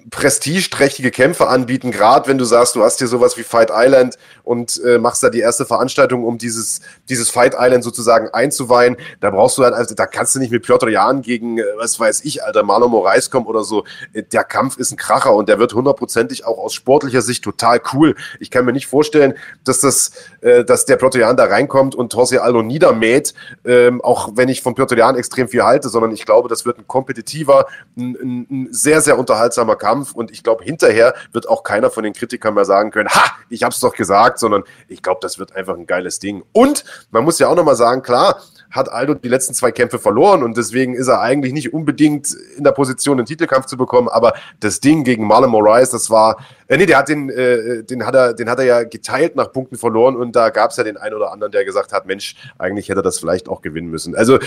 prestigeträchtige 0.10 1.12
Kämpfe 1.12 1.48
anbieten, 1.48 1.92
gerade 1.92 2.28
wenn 2.28 2.38
du 2.38 2.46
sagst, 2.46 2.76
du 2.76 2.84
hast 2.84 3.00
hier 3.00 3.08
sowas 3.08 3.38
wie 3.38 3.44
Fight 3.44 3.70
Island 3.72 4.18
und 4.44 4.82
äh, 4.84 4.98
machst 4.98 5.22
da 5.22 5.30
die 5.30 5.40
erste 5.40 5.66
Veranstaltung, 5.66 6.24
um 6.24 6.38
dieses, 6.38 6.82
dieses 7.10 7.30
Fight 7.30 7.56
Island 7.58 7.84
sozusagen 7.84 8.30
einzuweihen. 8.30 8.98
Da 9.20 9.30
brauchst 9.30 9.58
du 9.58 9.64
halt, 9.64 9.74
also 9.74 9.94
da 9.96 10.08
kannst 10.08 10.36
du 10.36 10.40
nicht 10.40 10.52
mit 10.52 10.64
Piotr 10.64 10.90
Jan 10.90 11.22
gegen, 11.22 11.60
äh, 11.60 11.64
was 11.78 12.00
weiß 12.00 12.24
ich, 12.24 12.44
Alter, 12.44 12.64
Marlon 12.64 12.92
Moraes 12.92 13.30
kommen 13.30 13.46
oder 13.46 13.64
so. 13.64 13.84
Äh, 14.14 14.24
der 14.24 14.44
Kampf 14.44 14.78
ist 14.78 14.92
ein 14.92 14.98
Kracher 14.98 15.36
und 15.36 15.50
der 15.50 15.60
wird 15.60 15.74
hundertprozentig 15.74 16.46
auch 16.46 16.58
aus 16.58 16.74
sportlicher 16.74 17.22
Sicht 17.22 17.44
total 17.44 17.82
cool. 17.94 18.16
Ich 18.40 18.50
kann 18.50 18.66
mir 18.66 18.74
nicht 18.74 18.88
vorstellen, 18.88 19.36
dass 19.66 19.82
das, 19.82 20.12
äh, 20.42 20.64
dass 20.64 20.86
der 20.86 20.96
Piotr 20.96 21.20
Jan 21.20 21.38
da 21.38 21.46
reinkommt 21.46 21.94
und 21.94 22.14
Jose 22.14 22.42
Aldo 22.42 22.64
niedermäht, 22.64 23.34
ähm, 23.66 24.02
auch 24.02 24.32
wenn 24.36 24.50
ich 24.50 24.62
von 24.62 24.76
Piotr 24.76 24.98
Jan 24.98 25.16
extrem 25.16 25.50
viel 25.50 25.64
halte, 25.64 25.90
sondern 25.90 26.12
ich 26.12 26.26
glaube, 26.26 26.50
das 26.50 26.66
wird 26.66 26.80
ein 26.80 26.88
kompetitiver, 26.88 27.68
ein, 27.98 28.18
ein, 28.22 28.48
ein 28.50 28.68
sehr, 28.72 29.02
sehr 29.02 29.20
unterhaltsamer 29.20 29.76
Kampf 29.76 29.99
und 30.14 30.32
ich 30.32 30.44
glaube, 30.44 30.64
hinterher 30.64 31.14
wird 31.32 31.48
auch 31.48 31.64
keiner 31.64 31.90
von 31.90 32.04
den 32.04 32.14
Kritikern 32.14 32.54
mehr 32.54 32.66
sagen 32.66 32.92
können, 32.92 33.10
ha, 33.10 33.32
ich 33.50 33.64
hab's 33.64 33.80
doch 33.80 33.94
gesagt, 33.94 34.40
sondern 34.40 34.64
ich 34.88 35.02
glaube, 35.02 35.20
das 35.22 35.40
wird 35.40 35.56
einfach 35.56 35.76
ein 35.76 35.86
geiles 35.86 36.20
Ding. 36.20 36.44
Und 36.52 36.84
man 37.12 37.24
muss 37.24 37.40
ja 37.40 37.48
auch 37.48 37.56
nochmal 37.56 37.76
sagen, 37.76 38.02
klar, 38.02 38.42
hat 38.72 38.92
Aldo 38.92 39.16
die 39.16 39.30
letzten 39.30 39.54
zwei 39.54 39.72
Kämpfe 39.72 39.98
verloren 39.98 40.44
und 40.44 40.56
deswegen 40.56 40.94
ist 40.94 41.08
er 41.08 41.22
eigentlich 41.22 41.54
nicht 41.54 41.74
unbedingt 41.74 42.36
in 42.56 42.64
der 42.64 42.72
Position, 42.72 43.18
einen 43.18 43.26
Titelkampf 43.26 43.66
zu 43.66 43.78
bekommen. 43.78 44.08
Aber 44.08 44.34
das 44.60 44.80
Ding 44.80 45.04
gegen 45.04 45.26
Marlon 45.26 45.50
Moraes, 45.50 45.90
das 45.90 46.10
war, 46.10 46.38
äh, 46.68 46.78
nee, 46.78 46.86
der 46.86 47.00
hat 47.00 47.10
den, 47.10 47.30
äh, 47.30 47.84
den 47.84 48.06
hat 48.06 48.16
er, 48.16 48.34
den 48.34 48.50
hat 48.50 48.60
er 48.60 48.66
ja 48.66 48.84
geteilt 48.84 49.36
nach 49.36 49.52
Punkten 49.52 49.78
verloren 49.78 50.16
und 50.16 50.36
da 50.36 50.50
gab 50.50 50.72
es 50.72 50.78
ja 50.78 50.84
den 50.84 50.98
einen 50.98 51.16
oder 51.16 51.32
anderen, 51.32 51.52
der 51.52 51.66
gesagt 51.66 51.94
hat, 51.94 52.06
Mensch, 52.06 52.36
eigentlich 52.58 52.90
hätte 52.90 53.00
er 53.00 53.04
das 53.04 53.20
vielleicht 53.20 53.50
auch 53.50 53.62
gewinnen 53.62 53.90
müssen. 53.90 54.16
Also 54.16 54.38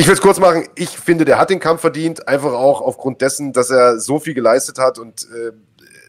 ich 0.00 0.06
will 0.06 0.14
es 0.14 0.20
kurz 0.20 0.40
machen. 0.40 0.66
Ich 0.74 0.98
finde, 0.98 1.24
der 1.24 1.38
hat 1.38 1.50
den 1.50 1.60
Kampf 1.60 1.82
verdient, 1.82 2.26
einfach 2.26 2.52
auch 2.52 2.80
aufgrund 2.80 3.20
dessen, 3.20 3.52
dass 3.52 3.70
er 3.70 4.00
so 4.00 4.18
viel 4.18 4.34
geleistet 4.34 4.78
hat 4.78 4.98
und 4.98 5.24
äh, 5.24 5.52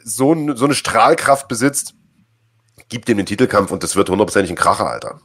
so, 0.03 0.33
so 0.55 0.65
eine 0.65 0.73
Strahlkraft 0.73 1.47
besitzt 1.47 1.93
gibt 2.91 3.09
ihm 3.09 3.17
den 3.17 3.25
Titelkampf 3.25 3.71
und 3.71 3.83
das 3.83 3.95
wird 3.95 4.09
hundertprozentig 4.09 4.51
ein 4.51 4.57
Kracher, 4.57 4.87
Alter. 4.87 5.19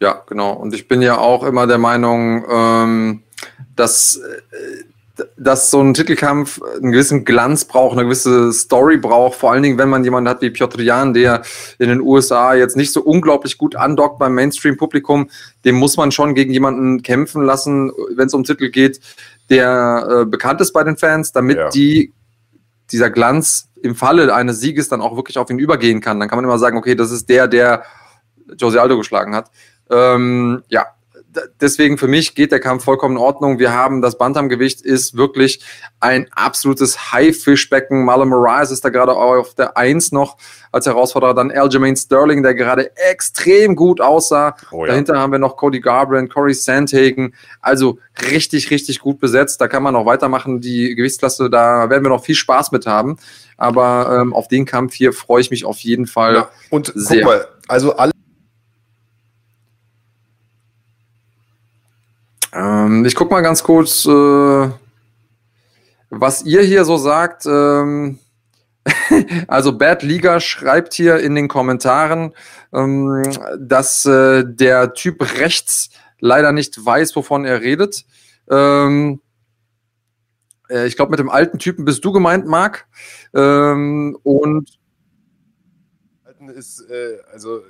Ja, 0.00 0.22
genau. 0.26 0.52
Und 0.52 0.74
ich 0.74 0.86
bin 0.86 1.02
ja 1.02 1.18
auch 1.18 1.42
immer 1.42 1.66
der 1.66 1.78
Meinung, 1.78 2.44
ähm, 2.48 3.22
dass, 3.74 4.16
äh, 4.16 4.84
dass 5.36 5.70
so 5.70 5.80
ein 5.80 5.94
Titelkampf 5.94 6.60
einen 6.62 6.92
gewissen 6.92 7.24
Glanz 7.24 7.64
braucht, 7.64 7.94
eine 7.94 8.04
gewisse 8.04 8.52
Story 8.52 8.96
braucht. 8.96 9.38
Vor 9.38 9.52
allen 9.52 9.62
Dingen, 9.62 9.78
wenn 9.78 9.88
man 9.88 10.04
jemanden 10.04 10.28
hat 10.28 10.42
wie 10.42 10.50
Piotr 10.50 10.80
Jan, 10.82 11.14
der 11.14 11.42
in 11.78 11.88
den 11.88 12.00
USA 12.00 12.54
jetzt 12.54 12.76
nicht 12.76 12.92
so 12.92 13.02
unglaublich 13.02 13.58
gut 13.58 13.76
andockt 13.76 14.18
beim 14.18 14.34
Mainstream-Publikum, 14.34 15.30
dem 15.64 15.76
muss 15.76 15.96
man 15.96 16.12
schon 16.12 16.34
gegen 16.34 16.52
jemanden 16.52 17.02
kämpfen 17.02 17.42
lassen, 17.42 17.92
wenn 18.14 18.26
es 18.26 18.34
um 18.34 18.44
Titel 18.44 18.70
geht, 18.70 19.00
der 19.50 20.08
äh, 20.10 20.24
bekannt 20.24 20.60
ist 20.60 20.72
bei 20.72 20.84
den 20.84 20.96
Fans, 20.96 21.32
damit 21.32 21.56
ja. 21.58 21.68
die 21.70 22.12
dieser 22.90 23.10
Glanz 23.10 23.68
im 23.82 23.94
Falle 23.94 24.34
eines 24.34 24.60
Sieges 24.60 24.88
dann 24.88 25.00
auch 25.00 25.16
wirklich 25.16 25.38
auf 25.38 25.50
ihn 25.50 25.58
übergehen 25.58 26.00
kann. 26.00 26.18
Dann 26.18 26.28
kann 26.28 26.38
man 26.38 26.44
immer 26.44 26.58
sagen, 26.58 26.78
okay, 26.78 26.94
das 26.94 27.10
ist 27.10 27.28
der, 27.28 27.48
der 27.48 27.82
Jose 28.56 28.80
Aldo 28.80 28.96
geschlagen 28.96 29.34
hat. 29.34 29.50
Ähm, 29.90 30.62
ja, 30.68 30.86
deswegen 31.60 31.98
für 31.98 32.08
mich 32.08 32.34
geht 32.34 32.52
der 32.52 32.60
Kampf 32.60 32.84
vollkommen 32.84 33.16
in 33.16 33.22
Ordnung. 33.22 33.58
Wir 33.58 33.72
haben 33.72 34.02
das 34.02 34.18
Bantamgewicht 34.18 34.80
ist 34.80 35.16
wirklich 35.16 35.64
ein 36.00 36.26
absolutes 36.32 37.12
Haifischbecken. 37.12 38.04
Marlon 38.04 38.28
Moraes 38.28 38.70
ist 38.70 38.84
da 38.84 38.88
gerade 38.88 39.12
auf 39.12 39.54
der 39.54 39.76
Eins 39.76 40.12
noch 40.12 40.36
als 40.72 40.86
Herausforderer. 40.86 41.34
Dann 41.34 41.50
Aljamain 41.50 41.96
Sterling, 41.96 42.42
der 42.42 42.54
gerade 42.54 42.90
extrem 42.96 43.76
gut 43.76 44.00
aussah. 44.00 44.56
Oh 44.70 44.84
ja. 44.84 44.92
Dahinter 44.92 45.18
haben 45.18 45.32
wir 45.32 45.38
noch 45.38 45.56
Cody 45.56 45.80
Garbrandt, 45.80 46.32
Corey 46.32 46.54
Sandhagen. 46.54 47.34
Also 47.60 47.98
richtig, 48.30 48.70
richtig 48.70 49.00
gut 49.00 49.18
besetzt. 49.18 49.60
Da 49.60 49.68
kann 49.68 49.82
man 49.82 49.94
noch 49.94 50.06
weitermachen. 50.06 50.60
Die 50.60 50.94
Gewichtsklasse, 50.94 51.50
da 51.50 51.90
werden 51.90 52.04
wir 52.04 52.10
noch 52.10 52.24
viel 52.24 52.34
Spaß 52.34 52.72
mit 52.72 52.86
haben. 52.86 53.18
Aber 53.56 54.18
ähm, 54.20 54.32
auf 54.34 54.48
den 54.48 54.64
Kampf 54.64 54.94
hier 54.94 55.12
freue 55.12 55.40
ich 55.40 55.50
mich 55.50 55.64
auf 55.64 55.78
jeden 55.80 56.06
Fall. 56.06 56.34
Ja. 56.34 56.50
Und 56.70 56.92
sehr. 56.94 57.22
guck 57.22 57.32
mal, 57.32 57.46
also 57.66 57.96
alle 57.96 58.12
Ähm, 62.52 63.04
ich 63.04 63.14
gucke 63.14 63.32
mal 63.32 63.42
ganz 63.42 63.62
kurz, 63.62 64.06
äh, 64.06 64.70
was 66.10 66.42
ihr 66.44 66.62
hier 66.62 66.84
so 66.84 66.96
sagt. 66.96 67.46
Ähm, 67.46 68.18
also 69.48 69.76
Bad 69.76 70.02
Liga 70.02 70.40
schreibt 70.40 70.94
hier 70.94 71.18
in 71.18 71.34
den 71.34 71.48
Kommentaren, 71.48 72.32
ähm, 72.72 73.22
dass 73.58 74.06
äh, 74.06 74.44
der 74.46 74.94
Typ 74.94 75.22
rechts 75.38 75.90
leider 76.20 76.52
nicht 76.52 76.84
weiß, 76.84 77.14
wovon 77.16 77.44
er 77.44 77.60
redet. 77.60 78.04
Ähm, 78.50 79.20
äh, 80.70 80.86
ich 80.86 80.96
glaube, 80.96 81.10
mit 81.10 81.20
dem 81.20 81.30
alten 81.30 81.58
Typen 81.58 81.84
bist 81.84 82.04
du 82.04 82.12
gemeint, 82.12 82.46
Marc. 82.46 82.86
Ähm, 83.34 84.18
und 84.22 84.78
ist, 86.54 86.80
äh, 86.88 87.18
also 87.32 87.62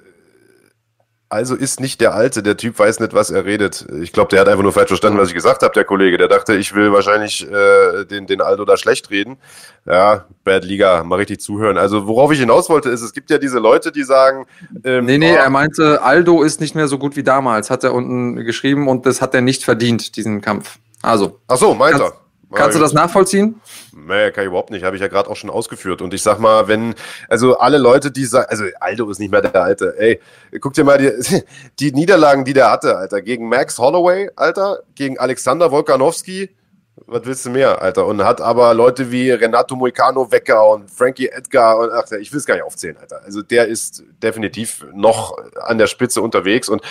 also 1.30 1.54
ist 1.54 1.80
nicht 1.80 2.00
der 2.00 2.14
Alte, 2.14 2.42
der 2.42 2.56
Typ 2.56 2.78
weiß 2.78 3.00
nicht, 3.00 3.12
was 3.12 3.30
er 3.30 3.44
redet. 3.44 3.86
Ich 4.00 4.12
glaube, 4.12 4.30
der 4.30 4.40
hat 4.40 4.48
einfach 4.48 4.62
nur 4.62 4.72
falsch 4.72 4.88
verstanden, 4.88 5.18
was 5.18 5.28
ich 5.28 5.34
gesagt 5.34 5.62
habe, 5.62 5.74
der 5.74 5.84
Kollege. 5.84 6.16
Der 6.16 6.28
dachte, 6.28 6.54
ich 6.54 6.74
will 6.74 6.92
wahrscheinlich 6.92 7.46
äh, 7.50 8.04
den, 8.06 8.26
den 8.26 8.40
Aldo 8.40 8.64
da 8.64 8.76
schlecht 8.76 9.10
reden. 9.10 9.36
Ja, 9.84 10.24
Bad 10.44 10.64
Liga, 10.64 11.04
mal 11.04 11.16
richtig 11.16 11.40
zuhören. 11.40 11.76
Also 11.76 12.06
worauf 12.06 12.32
ich 12.32 12.40
hinaus 12.40 12.70
wollte, 12.70 12.88
ist, 12.88 13.02
es 13.02 13.12
gibt 13.12 13.30
ja 13.30 13.38
diese 13.38 13.58
Leute, 13.58 13.92
die 13.92 14.04
sagen... 14.04 14.46
Ähm, 14.84 15.04
nee, 15.04 15.18
nee, 15.18 15.32
oh, 15.32 15.36
er 15.36 15.50
meinte, 15.50 16.02
Aldo 16.02 16.42
ist 16.42 16.60
nicht 16.60 16.74
mehr 16.74 16.88
so 16.88 16.98
gut 16.98 17.16
wie 17.16 17.22
damals, 17.22 17.68
hat 17.68 17.84
er 17.84 17.92
unten 17.92 18.36
geschrieben 18.36 18.88
und 18.88 19.04
das 19.04 19.20
hat 19.20 19.34
er 19.34 19.42
nicht 19.42 19.64
verdient, 19.64 20.16
diesen 20.16 20.40
Kampf. 20.40 20.78
Also. 21.02 21.40
Ach 21.46 21.58
so, 21.58 21.74
meint 21.74 22.00
er. 22.00 22.12
Kannst 22.54 22.76
du 22.76 22.80
das 22.80 22.94
nachvollziehen? 22.94 23.60
Nee, 24.08 24.30
kann 24.30 24.44
ich 24.44 24.48
überhaupt 24.48 24.70
nicht. 24.70 24.84
Habe 24.84 24.96
ich 24.96 25.02
ja 25.02 25.08
gerade 25.08 25.28
auch 25.28 25.36
schon 25.36 25.50
ausgeführt. 25.50 26.00
Und 26.00 26.14
ich 26.14 26.22
sag 26.22 26.38
mal, 26.38 26.66
wenn, 26.66 26.94
also 27.28 27.58
alle 27.58 27.76
Leute, 27.78 28.10
die 28.10 28.24
sagen, 28.24 28.46
also 28.48 28.64
Aldo 28.80 29.10
ist 29.10 29.18
nicht 29.18 29.30
mehr 29.30 29.42
der 29.42 29.62
Alte. 29.62 29.94
Ey, 29.98 30.20
guck 30.60 30.72
dir 30.72 30.84
mal 30.84 30.98
die, 30.98 31.44
die 31.78 31.92
Niederlagen, 31.92 32.44
die 32.44 32.54
der 32.54 32.70
hatte, 32.70 32.96
Alter. 32.96 33.20
Gegen 33.20 33.48
Max 33.48 33.78
Holloway, 33.78 34.30
Alter. 34.34 34.80
Gegen 34.94 35.18
Alexander 35.18 35.70
Wolkanowski. 35.70 36.50
Was 37.06 37.24
willst 37.24 37.46
du 37.46 37.50
mehr, 37.50 37.80
Alter? 37.80 38.06
Und 38.06 38.24
hat 38.24 38.40
aber 38.40 38.74
Leute 38.74 39.12
wie 39.12 39.30
Renato 39.30 39.76
Moicano 39.76 40.22
und 40.22 40.90
Frankie 40.90 41.28
Edgar 41.28 41.78
und 41.78 41.90
ach, 41.92 42.10
ich 42.12 42.32
will 42.32 42.38
es 42.38 42.46
gar 42.46 42.54
nicht 42.54 42.64
aufzählen, 42.64 42.96
Alter. 42.96 43.22
Also 43.24 43.42
der 43.42 43.66
ist 43.66 44.02
definitiv 44.22 44.84
noch 44.94 45.38
an 45.62 45.78
der 45.78 45.86
Spitze 45.86 46.22
unterwegs. 46.22 46.68
Und 46.68 46.82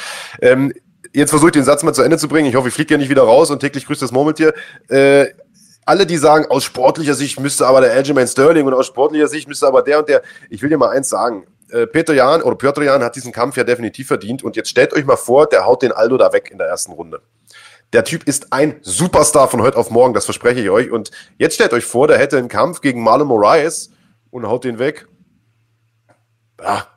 ähm, 0.42 0.74
jetzt 1.14 1.32
versuche 1.32 1.50
ich 1.50 1.54
den 1.54 1.64
Satz 1.64 1.84
mal 1.84 1.94
zu 1.94 2.04
Ende 2.04 2.18
zu 2.18 2.28
bringen. 2.28 2.48
Ich 2.48 2.56
hoffe, 2.56 2.70
ich 2.70 2.74
fliege 2.74 2.94
ja 2.94 2.98
nicht 2.98 3.10
wieder 3.10 3.24
raus 3.24 3.52
und 3.52 3.60
täglich 3.60 3.86
grüßt 3.86 4.02
das 4.02 4.12
Murmeltier. 4.12 4.54
Äh, 4.88 5.28
alle, 5.88 6.06
die 6.06 6.18
sagen, 6.18 6.46
aus 6.50 6.64
sportlicher 6.64 7.16
Sicht 7.16 7.40
müsste 7.40 7.66
aber 7.66 7.82
der 7.82 7.94
Aljamain 7.94 8.28
Sterling 8.28 8.66
und 8.66 8.74
aus 8.74 8.88
sportlicher 8.88 9.28
Sicht 9.28 9.48
müsste 9.48 9.68
aber 9.68 9.82
der 9.82 10.00
und 10.00 10.10
der. 10.10 10.22
Ich 10.50 10.62
will 10.62 10.70
dir 10.70 10.78
mal 10.78 10.90
eins 10.90 11.10
sagen. 11.10 11.46
Äh, 11.70 11.88
Peter 11.88 12.14
Jan 12.14 12.42
oder 12.42 12.56
Piotr 12.56 12.84
Jan 12.84 13.04
hat 13.04 13.16
diesen 13.16 13.32
Kampf 13.32 13.58
ja 13.58 13.64
definitiv 13.64 14.08
verdient 14.08 14.44
und 14.44 14.56
jetzt 14.56 14.70
stellt 14.70 14.94
euch 14.94 15.06
mal 15.06 15.18
vor, 15.18 15.48
der 15.48 15.66
haut 15.66 15.82
den 15.82 15.92
Aldo 15.92 16.18
da 16.18 16.32
weg 16.34 16.50
in 16.52 16.58
der 16.58 16.68
ersten 16.68 16.92
Runde. 16.92 17.22
Der 17.94 18.04
Typ 18.04 18.26
ist 18.26 18.52
ein 18.52 18.80
Superstar 18.82 19.48
von 19.48 19.62
heute 19.62 19.78
auf 19.78 19.90
morgen, 19.90 20.14
das 20.14 20.26
verspreche 20.26 20.60
ich 20.60 20.70
euch. 20.70 20.92
Und 20.92 21.12
jetzt 21.38 21.56
stellt 21.56 21.72
euch 21.72 21.86
vor, 21.86 22.08
der 22.08 22.18
hätte 22.18 22.38
einen 22.38 22.50
Kampf 22.50 22.82
gegen 22.82 23.02
Marlon 23.02 23.28
Moraes 23.28 23.92
und 24.30 24.46
haut 24.46 24.66
den 24.66 24.80
weg. 24.80 25.08
Ja, 26.62 26.88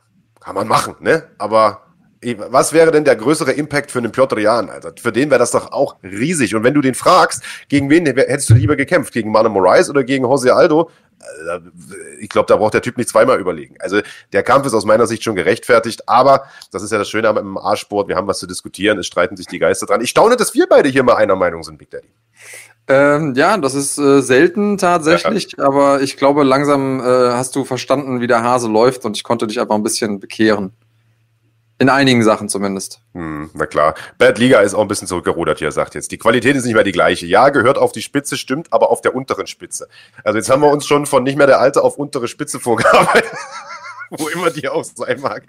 kann 0.41 0.55
man 0.57 0.67
machen, 0.67 0.97
ne? 0.99 1.29
Aber 1.39 1.90
was 2.23 2.73
wäre 2.73 2.91
denn 2.91 3.05
der 3.05 3.17
größere 3.17 3.53
Impact 3.53 3.91
für 3.91 3.99
einen 3.99 4.13
Piotr 4.13 4.39
Jan, 4.39 4.69
Alter? 4.69 4.93
Für 5.01 5.13
den 5.13 5.31
wäre 5.31 5.39
das 5.39 5.53
doch 5.53 5.73
auch 5.73 5.97
riesig. 6.03 6.55
Und 6.55 6.65
wenn 6.65 6.75
du 6.75 6.83
den 6.83 6.95
fragst, 6.95 7.43
gegen 7.69 7.89
wen 7.89 8.05
hättest 8.05 8.51
du 8.51 8.55
lieber 8.55 8.77
gekämpft? 8.77 9.13
Gegen 9.13 9.31
Marlon 9.31 9.53
Moraes 9.53 9.89
oder 9.89 10.05
gegen 10.05 10.25
Jose 10.25 10.55
Aldo? 10.55 10.91
Äh, 11.21 11.61
ich 12.21 12.29
glaube, 12.29 12.47
da 12.47 12.57
braucht 12.57 12.75
der 12.75 12.83
Typ 12.83 12.97
nicht 12.99 13.09
zweimal 13.09 13.41
überlegen. 13.41 13.77
Also 13.79 14.01
der 14.33 14.43
Kampf 14.43 14.67
ist 14.67 14.75
aus 14.75 14.85
meiner 14.85 15.07
Sicht 15.07 15.25
schon 15.25 15.35
gerechtfertigt, 15.35 16.09
aber 16.09 16.45
das 16.73 16.83
ist 16.83 16.93
ja 16.93 16.99
das 16.99 17.09
Schöne 17.09 17.29
am 17.29 17.37
MMA-Sport, 17.37 18.09
wir 18.09 18.17
haben 18.17 18.27
was 18.27 18.39
zu 18.39 18.47
diskutieren, 18.47 18.99
es 18.99 19.07
streiten 19.07 19.37
sich 19.37 19.47
die 19.47 19.59
Geister 19.59 19.87
dran. 19.87 20.01
Ich 20.01 20.11
staune, 20.11 20.37
dass 20.37 20.55
wir 20.55 20.67
beide 20.69 20.89
hier 20.89 21.03
mal 21.03 21.17
einer 21.17 21.37
Meinung 21.37 21.63
sind, 21.63 21.79
Big 21.79 21.91
Daddy. 21.91 22.09
Ähm, 22.89 23.35
ja, 23.37 23.57
das 23.57 23.75
ist 23.75 23.99
äh, 23.99 24.21
selten 24.21 24.77
tatsächlich, 24.77 25.55
ja. 25.57 25.65
aber 25.65 26.01
ich 26.03 26.17
glaube, 26.17 26.43
langsam 26.43 27.01
äh, 27.01 27.03
hast 27.05 27.55
du 27.55 27.65
verstanden, 27.65 28.21
wie 28.21 28.27
der 28.27 28.43
Hase 28.43 28.69
läuft 28.69 29.05
und 29.05 29.17
ich 29.17 29.23
konnte 29.23 29.47
dich 29.47 29.61
einfach 29.61 29.77
ein 29.77 29.83
bisschen 29.83 30.19
bekehren. 30.19 30.73
In 31.81 31.89
einigen 31.89 32.23
Sachen 32.23 32.51
zumindest. 32.51 33.01
Hm, 33.15 33.49
na 33.55 33.65
klar. 33.65 33.95
Bad 34.19 34.39
Liga 34.39 34.61
ist 34.61 34.75
auch 34.75 34.83
ein 34.83 34.89
bisschen 34.89 35.09
zurückgerudert 35.09 35.61
hier, 35.61 35.73
sagt 35.73 35.95
jetzt. 35.95 36.13
Die 36.13 36.19
Qualität 36.19 36.55
ist 36.55 36.67
nicht 36.67 36.75
mehr 36.75 36.85
die 36.85 36.93
gleiche. 36.93 37.25
Ja, 37.25 37.49
gehört 37.49 37.79
auf 37.79 37.93
die 37.93 38.03
Spitze, 38.03 38.37
stimmt, 38.37 38.71
aber 38.71 38.91
auf 38.91 39.01
der 39.01 39.15
unteren 39.15 39.47
Spitze. 39.47 39.89
Also 40.23 40.37
jetzt 40.37 40.51
haben 40.51 40.61
wir 40.61 40.71
uns 40.71 40.87
schon 40.87 41.07
von 41.07 41.23
nicht 41.23 41.39
mehr 41.39 41.47
der 41.47 41.59
Alte 41.59 41.83
auf 41.83 41.97
untere 41.97 42.29
Spitze 42.29 42.61
vorgearbeitet. 42.61 43.33
wo 44.19 44.29
immer 44.29 44.51
die 44.51 44.69
auch 44.69 44.85
sein 44.85 45.21
mag. 45.21 45.45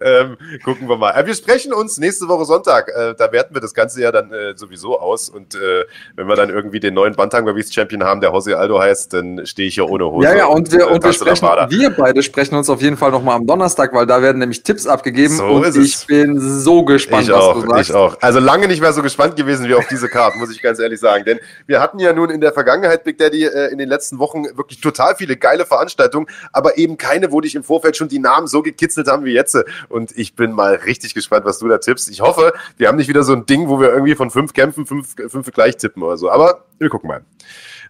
Ähm, 0.00 0.36
gucken 0.64 0.88
wir 0.88 0.96
mal. 0.96 1.12
Äh, 1.12 1.26
wir 1.26 1.34
sprechen 1.34 1.72
uns 1.72 1.98
nächste 1.98 2.28
Woche 2.28 2.46
Sonntag. 2.46 2.88
Äh, 2.88 3.14
da 3.16 3.30
werten 3.30 3.54
wir 3.54 3.60
das 3.60 3.74
Ganze 3.74 4.00
ja 4.00 4.10
dann 4.10 4.32
äh, 4.32 4.56
sowieso 4.56 4.98
aus. 4.98 5.28
Und 5.28 5.54
äh, 5.54 5.84
wenn 6.14 6.26
wir 6.26 6.34
dann 6.34 6.48
irgendwie 6.48 6.80
den 6.80 6.94
neuen 6.94 7.14
Bantam-Gewichts-Champion 7.14 8.04
haben, 8.04 8.20
der 8.20 8.30
Jose 8.30 8.56
Aldo 8.56 8.80
heißt, 8.80 9.12
dann 9.12 9.46
stehe 9.46 9.68
ich 9.68 9.74
hier 9.74 9.88
ohne 9.88 10.06
Hose. 10.06 10.26
Ja, 10.26 10.34
ja, 10.34 10.46
und 10.46 10.72
wir, 10.72 10.86
und, 10.86 10.94
und 10.94 11.04
wir, 11.04 11.12
sprechen, 11.12 11.46
wir 11.46 11.90
beide 11.90 12.22
sprechen 12.22 12.54
uns 12.54 12.70
auf 12.70 12.80
jeden 12.80 12.96
Fall 12.96 13.10
nochmal 13.10 13.36
am 13.36 13.46
Donnerstag, 13.46 13.92
weil 13.92 14.06
da 14.06 14.22
werden 14.22 14.38
nämlich 14.38 14.62
Tipps 14.62 14.86
abgegeben. 14.86 15.36
So 15.36 15.44
und 15.44 15.76
ich 15.76 15.94
es. 15.94 16.04
bin 16.06 16.40
so 16.40 16.84
gespannt, 16.84 17.24
ich 17.24 17.30
was 17.30 17.40
auch, 17.42 17.62
du 17.62 17.68
sagst. 17.68 17.90
Ich 17.90 17.96
auch. 17.96 18.16
Also 18.22 18.40
lange 18.40 18.66
nicht 18.66 18.80
mehr 18.80 18.92
so 18.92 19.02
gespannt 19.02 19.36
gewesen 19.36 19.68
wie 19.68 19.74
auf 19.74 19.86
diese 19.88 20.08
Karte, 20.08 20.38
muss 20.38 20.50
ich 20.50 20.62
ganz 20.62 20.78
ehrlich 20.78 21.00
sagen. 21.00 21.24
Denn 21.24 21.38
wir 21.66 21.80
hatten 21.80 21.98
ja 21.98 22.12
nun 22.12 22.30
in 22.30 22.40
der 22.40 22.52
Vergangenheit, 22.52 23.04
Big 23.04 23.18
Daddy, 23.18 23.44
äh, 23.44 23.70
in 23.70 23.78
den 23.78 23.88
letzten 23.88 24.18
Wochen 24.18 24.44
wirklich 24.56 24.80
total 24.80 25.16
viele 25.16 25.36
geile 25.36 25.66
Veranstaltungen, 25.66 26.26
aber 26.52 26.78
eben 26.78 26.96
keine, 26.96 27.32
wo 27.32 27.40
dich 27.40 27.54
im 27.54 27.62
Vorfeld 27.62 27.96
schon 27.96 28.05
die 28.08 28.18
Namen 28.18 28.46
so 28.46 28.62
gekitzelt 28.62 29.08
haben 29.08 29.24
wie 29.24 29.32
jetzt. 29.32 29.56
Und 29.88 30.16
ich 30.16 30.34
bin 30.34 30.52
mal 30.52 30.74
richtig 30.74 31.14
gespannt, 31.14 31.44
was 31.44 31.58
du 31.58 31.68
da 31.68 31.78
tippst. 31.78 32.10
Ich 32.10 32.20
hoffe, 32.20 32.52
wir 32.76 32.88
haben 32.88 32.96
nicht 32.96 33.08
wieder 33.08 33.22
so 33.22 33.32
ein 33.32 33.46
Ding, 33.46 33.68
wo 33.68 33.80
wir 33.80 33.90
irgendwie 33.90 34.14
von 34.14 34.30
fünf 34.30 34.52
Kämpfen 34.52 34.86
fünf, 34.86 35.14
fünf 35.28 35.50
gleich 35.52 35.76
tippen 35.76 36.02
oder 36.02 36.16
so. 36.16 36.30
Aber 36.30 36.64
wir 36.78 36.88
gucken 36.88 37.08
mal. 37.08 37.24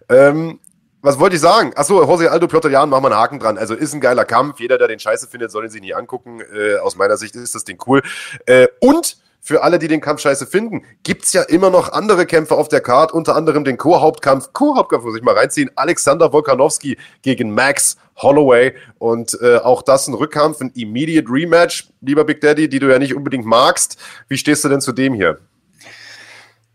Ähm, 0.09 0.59
was 1.01 1.19
wollte 1.19 1.35
ich 1.35 1.41
sagen? 1.41 1.71
Achso, 1.75 2.03
Jose 2.03 2.29
Aldo, 2.31 2.47
Piotr 2.47 2.69
Jan, 2.69 2.89
machen 2.89 3.03
wir 3.03 3.11
einen 3.11 3.19
Haken 3.19 3.39
dran. 3.39 3.57
Also 3.57 3.75
ist 3.75 3.93
ein 3.93 4.01
geiler 4.01 4.25
Kampf. 4.25 4.59
Jeder, 4.59 4.77
der 4.77 4.87
den 4.87 4.99
Scheiße 4.99 5.27
findet, 5.27 5.51
soll 5.51 5.65
ihn 5.65 5.69
sich 5.69 5.81
nie 5.81 5.93
angucken. 5.93 6.41
Äh, 6.41 6.77
aus 6.77 6.95
meiner 6.95 7.17
Sicht 7.17 7.35
ist 7.35 7.55
das 7.55 7.63
Ding 7.63 7.77
cool. 7.85 8.01
Äh, 8.45 8.67
und 8.81 9.17
für 9.47 9.63
alle, 9.63 9.79
die 9.79 9.87
den 9.87 10.01
Kampf 10.01 10.19
scheiße 10.19 10.45
finden, 10.45 10.83
gibt's 11.03 11.31
ja 11.31 11.41
immer 11.41 11.69
noch 11.69 11.93
andere 11.93 12.25
Kämpfe 12.25 12.55
auf 12.55 12.67
der 12.67 12.81
Card, 12.81 13.13
unter 13.13 13.33
anderem 13.37 13.63
den 13.63 13.77
Co-Hauptkampf, 13.77 14.51
Co-Hauptkampf 14.51 15.05
muss 15.05 15.15
ich 15.15 15.23
mal 15.23 15.35
reinziehen, 15.35 15.71
Alexander 15.77 16.33
Volkanowski 16.33 16.97
gegen 17.21 17.51
Max 17.51 17.95
Holloway 18.17 18.73
und 18.97 19.39
äh, 19.41 19.59
auch 19.59 19.83
das 19.83 20.09
ein 20.09 20.15
Rückkampf, 20.15 20.59
ein 20.59 20.71
Immediate 20.75 21.29
Rematch, 21.29 21.87
lieber 22.01 22.25
Big 22.25 22.41
Daddy, 22.41 22.67
die 22.67 22.79
du 22.79 22.91
ja 22.91 22.99
nicht 22.99 23.15
unbedingt 23.15 23.45
magst. 23.45 23.97
Wie 24.27 24.37
stehst 24.37 24.65
du 24.65 24.69
denn 24.69 24.81
zu 24.81 24.91
dem 24.91 25.13
hier? 25.13 25.39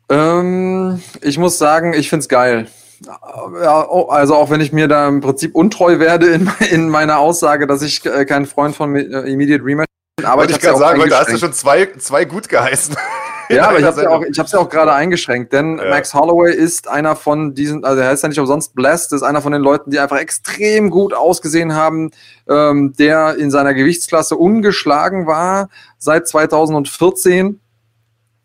Ähm, 0.08 1.02
ich 1.20 1.36
muss 1.36 1.58
sagen, 1.58 1.92
ich 1.92 2.08
find's 2.08 2.28
geil. 2.30 2.68
Ja, 3.04 3.86
oh, 3.86 4.06
also 4.06 4.34
auch 4.34 4.48
wenn 4.48 4.62
ich 4.62 4.72
mir 4.72 4.88
da 4.88 5.08
im 5.08 5.20
Prinzip 5.20 5.54
untreu 5.54 5.98
werde 5.98 6.28
in, 6.28 6.50
in 6.70 6.88
meiner 6.88 7.18
Aussage, 7.18 7.66
dass 7.66 7.82
ich 7.82 8.06
äh, 8.06 8.24
kein 8.24 8.46
Freund 8.46 8.74
von 8.74 8.96
äh, 8.96 9.02
Immediate 9.30 9.62
Rematch. 9.62 9.92
Aber 10.20 10.42
Wollte 10.42 10.52
ich 10.52 10.60
gerade 10.60 10.72
ja 10.72 10.74
auch 10.74 10.78
sagen, 10.78 11.00
weil 11.00 11.08
da 11.08 11.20
hast 11.20 11.32
du 11.32 11.38
schon 11.38 11.52
zwei, 11.52 11.86
zwei 11.98 12.24
gut 12.24 12.48
geheißen. 12.48 12.96
Ja, 13.50 13.68
aber 13.68 13.80
ich 13.80 13.84
habe 13.84 13.96
ja 13.96 14.08
Sendung. 14.08 14.14
auch, 14.14 14.22
ich 14.22 14.38
hab's 14.38 14.52
ja 14.52 14.60
auch 14.60 14.68
gerade 14.70 14.94
eingeschränkt, 14.94 15.52
denn 15.52 15.76
Ja. 15.76 15.90
Max 15.90 16.14
Holloway 16.14 16.54
ist 16.54 16.88
einer 16.88 17.16
von 17.16 17.54
diesen, 17.54 17.84
also 17.84 18.00
er 18.00 18.08
heißt 18.08 18.22
ja 18.22 18.30
nicht 18.30 18.40
umsonst 18.40 18.74
Blessed, 18.74 19.12
ist 19.12 19.22
einer 19.22 19.42
von 19.42 19.52
den 19.52 19.60
Leuten, 19.60 19.90
die 19.90 19.98
einfach 19.98 20.16
extrem 20.16 20.88
gut 20.88 21.12
ausgesehen 21.12 21.74
haben, 21.74 22.12
ähm, 22.48 22.94
der 22.98 23.36
in 23.36 23.50
seiner 23.50 23.74
Gewichtsklasse 23.74 24.36
ungeschlagen 24.36 25.26
war 25.26 25.68
seit 25.98 26.28
2014. 26.28 27.60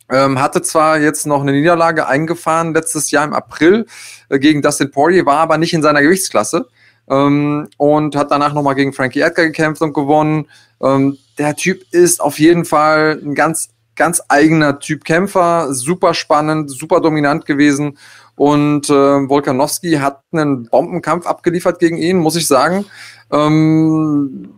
Ähm, 0.10 0.42
hatte 0.42 0.62
zwar 0.62 1.00
jetzt 1.00 1.26
noch 1.26 1.42
eine 1.42 1.54
Niederlage 1.54 2.08
eingefahren 2.08 2.74
letztes 2.74 3.10
Jahr 3.12 3.24
im 3.24 3.34
April 3.34 3.86
äh, 4.28 4.40
gegen 4.40 4.62
Dustin 4.62 4.92
Poirier, 4.92 5.26
war 5.26 5.38
aber 5.38 5.58
nicht 5.58 5.74
in 5.74 5.84
seiner 5.84 6.02
Gewichtsklasse 6.02 6.68
ähm, 7.10 7.70
und 7.78 8.16
hat 8.16 8.32
danach 8.32 8.54
nochmal 8.54 8.76
gegen 8.76 8.92
Frankie 8.94 9.22
Edgar 9.22 9.46
gekämpft 9.46 9.82
und 9.82 9.94
gewonnen. 9.94 10.48
Ähm, 10.82 11.18
der 11.38 11.56
Typ 11.56 11.84
ist 11.92 12.22
auf 12.22 12.40
jeden 12.40 12.66
Fall 12.66 13.20
ein 13.24 13.36
ganz, 13.36 13.70
ganz 13.96 14.22
eigener 14.28 14.80
Typ 14.80 15.04
Kämpfer, 15.04 15.74
super 15.74 16.14
spannend, 16.14 16.72
super 16.72 17.02
dominant 17.02 17.46
gewesen. 17.46 17.98
Und 18.36 18.90
äh, 18.90 18.94
Volkanowski 18.94 19.94
hat 19.94 20.22
einen 20.32 20.70
Bombenkampf 20.70 21.26
abgeliefert 21.26 21.80
gegen 21.80 21.98
ihn, 21.98 22.18
muss 22.18 22.36
ich 22.36 22.48
sagen. 22.48 22.86
Ähm, 23.32 24.50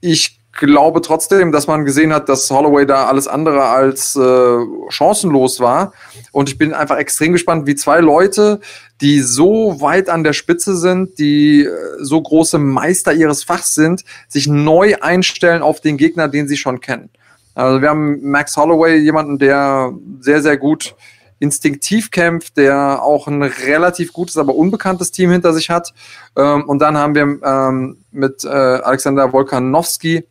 ich 0.00 0.35
glaube 0.56 1.00
trotzdem, 1.00 1.52
dass 1.52 1.66
man 1.66 1.84
gesehen 1.84 2.12
hat, 2.12 2.28
dass 2.28 2.50
Holloway 2.50 2.86
da 2.86 3.06
alles 3.06 3.28
andere 3.28 3.64
als 3.64 4.16
äh, 4.16 4.58
chancenlos 4.88 5.60
war. 5.60 5.92
Und 6.32 6.48
ich 6.48 6.58
bin 6.58 6.72
einfach 6.72 6.96
extrem 6.96 7.32
gespannt, 7.32 7.66
wie 7.66 7.74
zwei 7.74 8.00
Leute, 8.00 8.60
die 9.00 9.20
so 9.20 9.80
weit 9.80 10.08
an 10.08 10.24
der 10.24 10.32
Spitze 10.32 10.76
sind, 10.76 11.18
die 11.18 11.64
äh, 11.64 11.70
so 12.00 12.20
große 12.20 12.58
Meister 12.58 13.12
ihres 13.12 13.44
Fachs 13.44 13.74
sind, 13.74 14.04
sich 14.28 14.46
neu 14.46 14.96
einstellen 15.00 15.62
auf 15.62 15.80
den 15.80 15.96
Gegner, 15.96 16.28
den 16.28 16.48
sie 16.48 16.56
schon 16.56 16.80
kennen. 16.80 17.10
Also 17.54 17.80
wir 17.80 17.88
haben 17.88 18.20
Max 18.22 18.56
Holloway, 18.56 18.96
jemanden, 18.96 19.38
der 19.38 19.92
sehr, 20.20 20.42
sehr 20.42 20.56
gut 20.58 20.94
instinktiv 21.38 22.10
kämpft, 22.10 22.56
der 22.56 23.02
auch 23.02 23.28
ein 23.28 23.42
relativ 23.42 24.12
gutes, 24.12 24.38
aber 24.38 24.54
unbekanntes 24.54 25.10
Team 25.10 25.30
hinter 25.30 25.52
sich 25.52 25.70
hat. 25.70 25.92
Ähm, 26.36 26.64
und 26.64 26.80
dann 26.80 26.96
haben 26.96 27.14
wir 27.14 27.38
ähm, 27.42 27.98
mit 28.10 28.44
äh, 28.44 28.48
Alexander 28.48 29.32
Volkanowski 29.32 30.24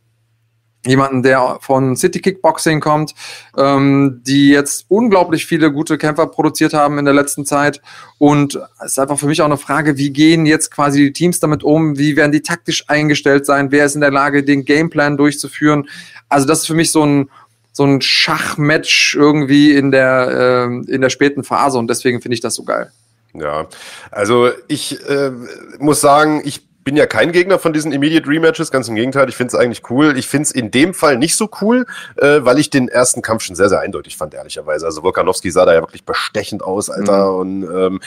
jemanden, 0.86 1.24
der 1.24 1.58
von 1.62 1.96
City 1.96 2.20
Kickboxing 2.20 2.80
kommt, 2.80 3.14
ähm, 3.58 4.22
die 4.26 4.50
jetzt 4.50 4.86
unglaublich 4.88 5.46
viele 5.46 5.72
gute 5.72 5.98
Kämpfer 5.98 6.28
produziert 6.28 6.74
haben 6.74 6.98
in 6.98 7.06
der 7.06 7.14
letzten 7.14 7.46
Zeit. 7.46 7.82
Und 8.18 8.60
es 8.80 8.92
ist 8.92 9.00
einfach 9.00 9.20
für 9.20 9.28
mich 9.28 9.42
auch 9.42 9.46
eine 9.46 9.58
Frage, 9.58 9.98
wie 9.98 10.12
gehen 10.12 10.46
jetzt 10.46 10.72
quasi 10.72 11.00
die 11.00 11.14
Teams 11.14 11.40
damit 11.40 11.64
um? 11.64 11.98
Wie 11.98 12.16
werden 12.16 12.32
die 12.32 12.42
taktisch 12.42 12.86
eingestellt 12.88 13.46
sein? 13.46 13.72
Wer 13.72 13.86
ist 13.86 13.96
in 13.96 14.02
der 14.02 14.12
Lage, 14.12 14.44
den 14.44 14.66
Gameplan 14.66 15.18
durchzuführen? 15.18 15.90
Also 16.30 16.48
das 16.48 16.60
ist 16.60 16.68
für 16.68 16.76
mich 16.76 16.92
so 16.92 17.06
ein 17.06 17.30
so 17.72 17.84
ein 17.84 18.00
Schachmatch 18.02 19.16
irgendwie 19.16 19.74
in 19.74 19.92
der 19.92 20.66
ähm, 20.66 20.86
in 20.88 21.02
der 21.02 21.10
späten 21.10 21.44
Phase 21.44 21.78
und 21.78 21.90
deswegen 21.90 22.22
finde 22.22 22.36
ich 22.36 22.40
das 22.40 22.56
so 22.56 22.64
geil. 22.64 22.90
Ja, 23.34 23.68
also 24.12 24.50
ich 24.70 24.98
äh, 25.10 25.32
muss 25.80 26.00
sagen, 26.00 26.42
ich 26.46 26.66
bin 26.86 26.96
ja 26.96 27.08
kein 27.08 27.32
Gegner 27.32 27.58
von 27.58 27.74
diesen 27.74 27.92
Immediate 27.92 28.30
Rematches, 28.30 28.72
ganz 28.72 28.88
im 28.88 28.96
Gegenteil, 28.96 29.28
ich 29.28 29.36
finde 29.36 29.56
es 29.56 29.60
eigentlich 29.60 29.90
cool. 29.90 30.18
Ich 30.18 30.28
finde 30.28 30.44
es 30.44 30.52
in 30.52 30.70
dem 30.70 30.94
Fall 30.94 31.18
nicht 31.18 31.36
so 31.36 31.50
cool, 31.60 31.88
äh, 32.18 32.40
weil 32.42 32.60
ich 32.60 32.70
den 32.70 32.88
ersten 32.88 33.24
Kampf 33.24 33.44
schon 33.44 33.56
sehr, 33.56 33.70
sehr 33.70 33.80
eindeutig 33.80 34.16
fand, 34.16 34.36
ehrlicherweise. 34.36 34.86
Also 34.86 35.02
Volkanowski 35.04 35.50
sah 35.50 35.66
da 35.66 35.74
ja 35.74 35.82
wirklich 35.82 36.06
bestechend 36.06 36.64
aus, 36.64 36.92
Alter. 36.92 37.36
Und 37.36 37.64
ähm, 37.64 38.02